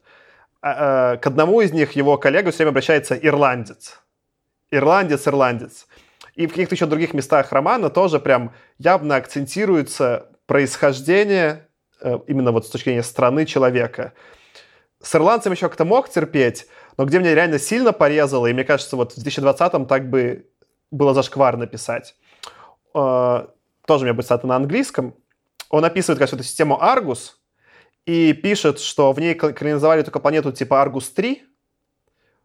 а, 0.62 1.16
э, 1.16 1.18
к 1.18 1.28
одному 1.28 1.60
из 1.60 1.74
них 1.74 1.98
его 1.98 2.18
коллега 2.18 2.52
все 2.52 2.60
время 2.60 2.70
обращается 2.70 3.14
ирландец. 3.14 4.00
Ирландец, 4.72 5.28
ирландец. 5.28 5.86
И 6.36 6.48
в 6.48 6.52
каких-то 6.52 6.76
еще 6.76 6.86
других 6.86 7.14
местах 7.14 7.52
романа 7.52 7.90
тоже 7.90 8.22
прям 8.22 8.54
явно 8.78 9.18
акцентируется 9.18 10.28
происхождение 10.46 11.68
э, 12.00 12.18
именно 12.28 12.54
вот 12.54 12.66
с 12.66 12.70
точки 12.70 12.86
зрения 12.86 13.04
страны 13.04 13.46
человека. 13.46 14.14
С 15.02 15.14
ирландцем 15.14 15.52
еще 15.52 15.68
как-то 15.68 15.84
мог 15.84 16.08
терпеть, 16.08 16.68
но 16.96 17.04
где 17.04 17.20
мне 17.20 17.36
реально 17.36 17.60
сильно 17.60 17.92
порезало, 17.92 18.48
и 18.48 18.54
мне 18.54 18.64
кажется, 18.64 18.96
вот 18.96 19.12
в 19.12 19.18
2020-м 19.18 19.86
так 19.86 20.10
бы 20.10 20.48
было 20.90 21.14
зашкварно 21.14 21.68
писать. 21.68 22.16
Тоже 22.94 23.50
у 23.88 24.04
меня 24.04 24.14
будет 24.14 24.26
цитата 24.26 24.48
на 24.48 24.56
английском 24.56 25.14
он 25.70 25.86
описывает, 25.86 26.20
кажется, 26.20 26.36
эту 26.36 26.44
систему 26.44 26.82
Аргус 26.82 27.40
и 28.06 28.34
пишет, 28.34 28.80
что 28.80 29.12
в 29.12 29.20
ней 29.20 29.36
колонизовали 29.36 30.02
только 30.02 30.20
планету 30.20 30.52
типа 30.52 30.82
Аргус-3, 30.82 31.40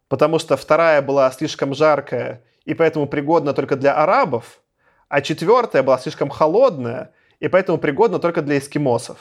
потому 0.07 0.39
что 0.39 0.57
вторая 0.57 1.01
была 1.01 1.31
слишком 1.31 1.73
жаркая 1.73 2.43
и 2.65 2.73
поэтому 2.73 3.07
пригодна 3.07 3.53
только 3.53 3.75
для 3.75 3.93
арабов, 3.93 4.61
а 5.09 5.21
четвертая 5.21 5.83
была 5.83 5.97
слишком 5.97 6.29
холодная 6.29 7.13
и 7.39 7.47
поэтому 7.47 7.77
пригодна 7.77 8.19
только 8.19 8.41
для 8.41 8.57
эскимосов. 8.57 9.17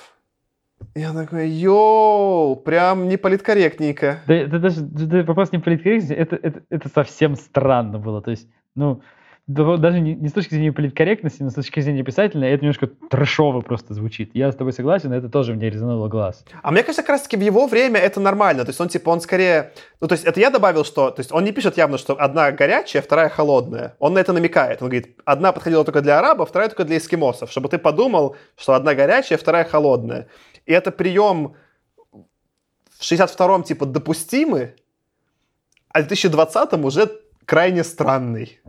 Я 0.95 1.13
такой, 1.13 1.49
йоу, 1.49 2.57
прям 2.57 3.09
не 3.09 3.17
политкорректненько. 3.17 4.21
Да, 4.27 4.35
это 4.35 4.59
даже 4.59 4.81
да, 4.81 5.23
вопрос 5.23 5.53
не 5.53 5.59
политкорректности, 5.59 6.13
это, 6.13 6.37
это, 6.37 6.63
это 6.71 6.89
совсем 6.89 7.37
странно 7.37 7.99
было. 7.99 8.21
То 8.21 8.33
есть, 8.33 8.49
ну, 8.75 9.03
даже 9.49 10.01
не, 10.01 10.15
не 10.15 10.29
с 10.29 10.33
точки 10.33 10.55
зрения 10.55 10.73
политкорректности, 10.73 11.43
но 11.43 11.51
с 11.51 11.55
точки 11.55 11.81
зрения 11.81 12.05
писательной, 12.05 12.51
это 12.51 12.63
немножко 12.63 12.87
трэшово 12.87 13.61
просто 13.61 13.93
звучит. 13.93 14.31
Я 14.35 14.53
с 14.53 14.57
тобой 14.57 14.73
согласен, 14.73 15.13
это 15.13 15.29
тоже 15.29 15.55
мне 15.55 15.69
резануло 15.69 16.09
глаз. 16.09 16.45
А 16.63 16.71
мне 16.71 16.83
кажется, 16.83 17.03
как 17.03 17.11
раз-таки 17.11 17.37
в 17.37 17.41
его 17.41 17.67
время 17.67 17.99
это 17.99 18.21
нормально. 18.21 18.65
То 18.65 18.71
есть 18.71 18.81
он, 18.81 18.89
типа, 18.89 19.11
он 19.11 19.21
скорее... 19.21 19.73
Ну, 20.01 20.07
то 20.07 20.13
есть 20.13 20.25
это 20.25 20.39
я 20.39 20.51
добавил, 20.51 20.85
что... 20.85 21.11
То 21.11 21.21
есть 21.21 21.33
он 21.33 21.45
не 21.45 21.53
пишет 21.53 21.77
явно, 21.77 21.99
что 21.99 22.15
одна 22.21 22.53
горячая, 22.53 23.03
вторая 23.03 23.29
холодная. 23.29 23.97
Он 23.99 24.15
на 24.15 24.21
это 24.21 24.33
намекает. 24.33 24.81
Он 24.81 24.89
говорит, 24.89 25.19
одна 25.25 25.53
подходила 25.53 25.85
только 25.85 26.03
для 26.03 26.19
арабов, 26.19 26.49
вторая 26.49 26.69
только 26.69 26.85
для 26.85 26.99
эскимосов. 26.99 27.51
Чтобы 27.51 27.69
ты 27.69 27.79
подумал, 27.79 28.37
что 28.57 28.75
одна 28.75 28.95
горячая, 28.95 29.39
вторая 29.39 29.65
холодная. 29.65 30.29
И 30.67 30.73
это 30.73 30.93
прием 30.93 31.57
в 32.13 33.03
62-м, 33.03 33.65
типа, 33.65 33.87
допустимый, 33.87 34.77
а 35.89 36.03
в 36.03 36.07
2020-м 36.07 36.85
уже 36.85 37.11
крайне 37.45 37.83
странный. 37.83 38.61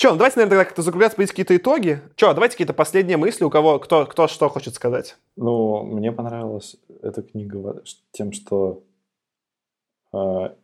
Че, 0.00 0.12
ну 0.12 0.16
давайте, 0.16 0.38
наверное, 0.38 0.56
тогда 0.56 0.64
как-то 0.64 0.80
закругляться, 0.80 1.16
подвести 1.16 1.32
какие-то 1.32 1.56
итоги. 1.58 2.00
Че, 2.16 2.32
давайте 2.32 2.54
какие-то 2.54 2.72
последние 2.72 3.18
мысли, 3.18 3.44
у 3.44 3.50
кого, 3.50 3.78
кто, 3.78 4.06
кто 4.06 4.28
что 4.28 4.48
хочет 4.48 4.74
сказать. 4.74 5.18
Ну, 5.36 5.82
мне 5.84 6.10
понравилась 6.10 6.76
эта 7.02 7.20
книга 7.20 7.82
тем, 8.10 8.32
что 8.32 8.82
э, 10.14 10.54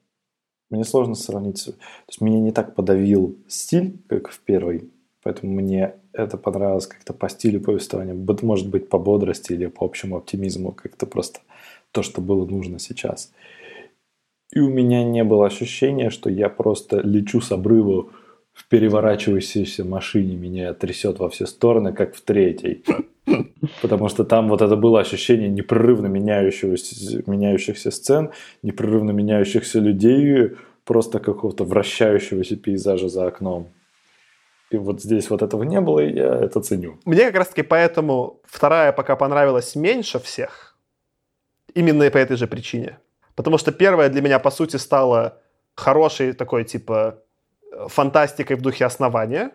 мне 0.71 0.85
сложно 0.85 1.15
сравнить. 1.15 1.63
То 1.67 1.75
есть 2.09 2.23
меня 2.23 2.41
не 2.41 2.51
так 2.51 2.75
подавил 2.75 3.37
стиль, 3.47 3.99
как 4.09 4.31
в 4.31 4.41
первой, 4.41 4.91
поэтому 5.23 5.53
мне 5.53 5.97
это 6.15 6.39
понравилось 6.39 6.87
как-то 6.87 7.13
по 7.13 7.29
стилю 7.29 7.61
повествования, 7.61 8.15
может 8.41 8.71
быть, 8.71 8.89
по 8.89 8.99
бодрости 8.99 9.53
или 9.53 9.67
по 9.67 9.85
общему 9.85 10.17
оптимизму, 10.17 10.73
как-то 10.73 11.05
просто 11.05 11.41
то, 11.93 12.03
что 12.03 12.23
было 12.23 12.47
нужно 12.47 12.79
сейчас. 12.79 13.35
И 14.51 14.61
у 14.61 14.71
меня 14.71 15.05
не 15.05 15.25
было 15.25 15.45
ощущения, 15.45 16.09
что 16.09 16.31
я 16.31 16.49
просто 16.49 17.01
лечу 17.01 17.43
с 17.43 17.53
обрыва 17.53 18.07
в 18.57 18.69
переворачивающейся 18.69 19.85
машине, 19.85 20.35
меня 20.35 20.73
трясет 20.73 21.19
во 21.19 21.28
все 21.28 21.45
стороны, 21.47 21.93
как 21.93 22.15
в 22.15 22.23
третьей. 22.23 22.85
Потому 23.83 24.09
что 24.09 24.24
там 24.24 24.49
вот 24.49 24.62
это 24.62 24.77
было 24.77 25.01
ощущение 25.01 25.49
непрерывно 25.49 26.07
меняющегося, 26.07 27.23
меняющихся 27.27 27.91
сцен, 27.91 28.31
непрерывно 28.62 29.11
меняющихся 29.11 29.78
людей, 29.78 30.53
просто 30.85 31.19
какого-то 31.19 31.65
вращающегося 31.65 32.57
пейзажа 32.57 33.09
за 33.09 33.27
окном. 33.27 33.69
И 34.70 34.78
вот 34.78 35.03
здесь 35.03 35.28
вот 35.28 35.43
этого 35.43 35.62
не 35.65 35.81
было, 35.83 36.01
и 36.01 36.15
я 36.15 36.35
это 36.35 36.61
ценю. 36.61 36.99
Мне 37.05 37.27
как 37.27 37.37
раз-таки 37.37 37.62
поэтому 37.62 38.41
вторая 38.45 38.93
пока 38.93 39.16
понравилась 39.16 39.77
меньше 39.77 40.19
всех. 40.19 40.78
Именно 41.74 42.11
по 42.11 42.16
этой 42.16 42.39
же 42.39 42.47
причине. 42.47 42.99
Потому 43.35 43.59
что 43.59 43.70
первая 43.70 44.09
для 44.09 44.23
меня, 44.23 44.39
по 44.39 44.51
сути, 44.51 44.77
стала 44.78 45.43
хорошей 45.74 46.33
такой, 46.33 46.65
типа, 46.65 47.23
фантастикой 47.89 48.57
в 48.57 48.62
духе 48.62 48.85
основания. 48.85 49.53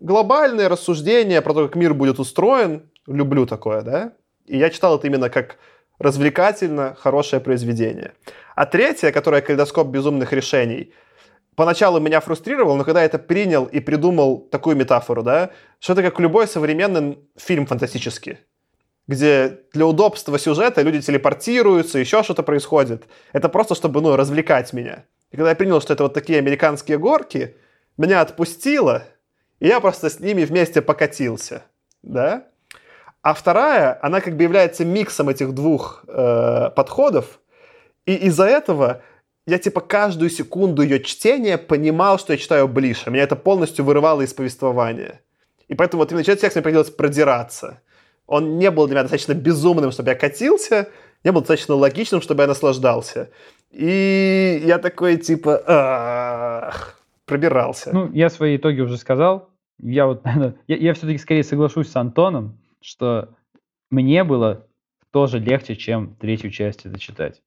Глобальные 0.00 0.68
рассуждения 0.68 1.42
про 1.42 1.54
то, 1.54 1.66
как 1.66 1.76
мир 1.76 1.94
будет 1.94 2.18
устроен. 2.18 2.90
Люблю 3.06 3.46
такое, 3.46 3.82
да? 3.82 4.12
И 4.46 4.56
я 4.56 4.70
читал 4.70 4.96
это 4.96 5.06
именно 5.06 5.28
как 5.30 5.58
развлекательно 5.98 6.94
хорошее 6.98 7.40
произведение. 7.40 8.12
А 8.54 8.66
третье, 8.66 9.12
которое 9.12 9.42
«Калейдоскоп 9.42 9.88
безумных 9.88 10.32
решений», 10.32 10.92
поначалу 11.56 11.98
меня 12.00 12.20
фрустрировал, 12.20 12.76
но 12.76 12.84
когда 12.84 13.00
я 13.00 13.06
это 13.06 13.18
принял 13.18 13.64
и 13.64 13.80
придумал 13.80 14.38
такую 14.38 14.76
метафору, 14.76 15.22
да, 15.22 15.50
что 15.80 15.92
это 15.94 16.02
как 16.02 16.20
любой 16.20 16.46
современный 16.46 17.18
фильм 17.36 17.66
фантастический, 17.66 18.38
где 19.08 19.58
для 19.72 19.86
удобства 19.86 20.38
сюжета 20.38 20.82
люди 20.82 21.00
телепортируются, 21.00 21.98
еще 21.98 22.22
что-то 22.22 22.44
происходит. 22.44 23.08
Это 23.32 23.48
просто, 23.48 23.74
чтобы, 23.74 24.00
ну, 24.00 24.14
развлекать 24.14 24.72
меня. 24.72 25.04
И 25.30 25.36
когда 25.36 25.50
я 25.50 25.56
принял, 25.56 25.80
что 25.80 25.92
это 25.92 26.04
вот 26.04 26.14
такие 26.14 26.38
американские 26.38 26.98
горки, 26.98 27.56
меня 27.96 28.20
отпустило, 28.20 29.04
и 29.60 29.66
я 29.66 29.80
просто 29.80 30.08
с 30.08 30.20
ними 30.20 30.44
вместе 30.44 30.82
покатился, 30.82 31.64
да. 32.02 32.46
А 33.22 33.34
вторая, 33.34 33.98
она 34.02 34.20
как 34.20 34.36
бы 34.36 34.42
является 34.42 34.84
миксом 34.84 35.28
этих 35.28 35.52
двух 35.52 36.04
э, 36.06 36.70
подходов, 36.74 37.40
и 38.06 38.14
из-за 38.14 38.46
этого 38.46 39.02
я 39.46 39.58
типа 39.58 39.80
каждую 39.80 40.30
секунду 40.30 40.82
ее 40.82 41.02
чтения 41.02 41.58
понимал, 41.58 42.18
что 42.18 42.32
я 42.32 42.38
читаю 42.38 42.68
ближе. 42.68 43.10
Меня 43.10 43.22
это 43.22 43.36
полностью 43.36 43.84
вырывало 43.84 44.22
из 44.22 44.32
повествования. 44.34 45.20
И 45.68 45.74
поэтому 45.74 46.02
вот 46.02 46.10
именно 46.10 46.24
через 46.24 46.40
текст 46.40 46.56
мне 46.56 46.62
приходилось 46.62 46.90
продираться. 46.90 47.80
Он 48.26 48.58
не 48.58 48.70
был 48.70 48.86
для 48.86 48.94
меня 48.94 49.02
достаточно 49.02 49.32
безумным, 49.32 49.90
чтобы 49.90 50.10
я 50.10 50.14
катился, 50.14 50.88
не 51.24 51.32
был 51.32 51.40
достаточно 51.40 51.74
логичным, 51.74 52.20
чтобы 52.20 52.42
я 52.42 52.46
наслаждался. 52.46 53.30
И 53.70 54.62
я 54.64 54.78
такой 54.78 55.16
типа 55.16 56.72
пробирался. 57.24 57.90
Ну, 57.92 58.10
я 58.12 58.30
свои 58.30 58.56
итоги 58.56 58.80
уже 58.80 58.96
сказал. 58.96 59.50
Я 59.78 60.06
вот, 60.06 60.24
я, 60.66 60.76
я 60.76 60.94
все-таки 60.94 61.18
скорее 61.18 61.44
соглашусь 61.44 61.88
с 61.88 61.96
Антоном, 61.96 62.58
что 62.80 63.34
мне 63.90 64.24
было 64.24 64.66
тоже 65.10 65.38
легче, 65.38 65.76
чем 65.76 66.14
третью 66.16 66.50
часть 66.50 66.86
это 66.86 66.98
читать 66.98 67.42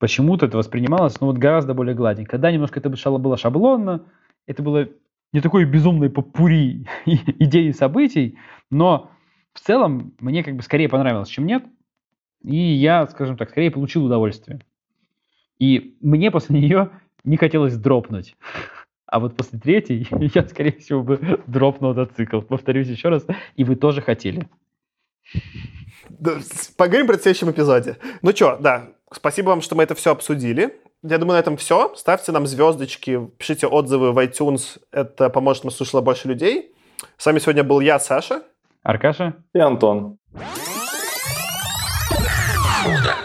почему-то 0.00 0.46
это 0.46 0.56
воспринималось 0.56 1.20
ну, 1.20 1.28
вот 1.28 1.38
гораздо 1.38 1.74
более 1.74 1.94
гладенько. 1.94 2.32
Когда 2.32 2.50
немножко 2.50 2.80
это 2.80 2.88
было 2.88 3.36
шаблонно, 3.36 4.06
это 4.46 4.62
было 4.64 4.88
не 5.32 5.40
такой 5.40 5.64
безумной 5.64 6.10
попури 6.10 6.86
идей 7.06 7.68
и 7.68 7.72
событий, 7.72 8.38
но 8.70 9.10
в 9.52 9.60
целом 9.60 10.14
мне 10.18 10.42
как 10.42 10.56
бы 10.56 10.62
скорее 10.62 10.88
понравилось, 10.88 11.28
чем 11.28 11.46
нет. 11.46 11.64
И 12.42 12.56
я, 12.56 13.06
скажем 13.06 13.36
так, 13.36 13.50
скорее 13.50 13.70
получил 13.70 14.06
удовольствие. 14.06 14.60
И 15.60 15.96
мне 16.00 16.32
после 16.32 16.60
нее 16.60 16.90
не 17.22 17.36
хотелось 17.36 17.76
дропнуть. 17.76 18.36
А 19.06 19.20
вот 19.20 19.36
после 19.36 19.60
третьей 19.60 20.08
я, 20.34 20.48
скорее 20.48 20.72
всего, 20.72 21.04
бы 21.04 21.40
дропнул 21.46 21.92
этот 21.92 22.16
цикл. 22.16 22.40
Повторюсь 22.40 22.88
еще 22.88 23.10
раз, 23.10 23.24
и 23.54 23.62
вы 23.62 23.76
тоже 23.76 24.02
хотели. 24.02 24.48
Поговорим 26.76 27.06
про 27.06 27.14
это 27.14 27.20
в 27.20 27.22
следующем 27.22 27.52
эпизоде. 27.52 27.96
Ну 28.22 28.32
что, 28.32 28.58
да, 28.60 28.88
Спасибо 29.12 29.48
вам, 29.48 29.60
что 29.60 29.74
мы 29.74 29.82
это 29.82 29.94
все 29.94 30.12
обсудили. 30.12 30.80
Я 31.02 31.18
думаю, 31.18 31.36
на 31.36 31.40
этом 31.40 31.56
все. 31.56 31.92
Ставьте 31.96 32.30
нам 32.30 32.46
звездочки, 32.46 33.28
пишите 33.38 33.66
отзывы 33.66 34.12
в 34.12 34.18
iTunes. 34.18 34.78
Это 34.92 35.30
поможет 35.30 35.64
нам 35.64 35.72
слушать 35.72 36.04
больше 36.04 36.28
людей. 36.28 36.74
С 37.16 37.26
вами 37.26 37.40
сегодня 37.40 37.64
был 37.64 37.80
я, 37.80 37.98
Саша. 37.98 38.42
Аркаша. 38.82 39.34
И 39.52 39.58
Антон. 39.58 40.18
Удачи. 42.86 43.19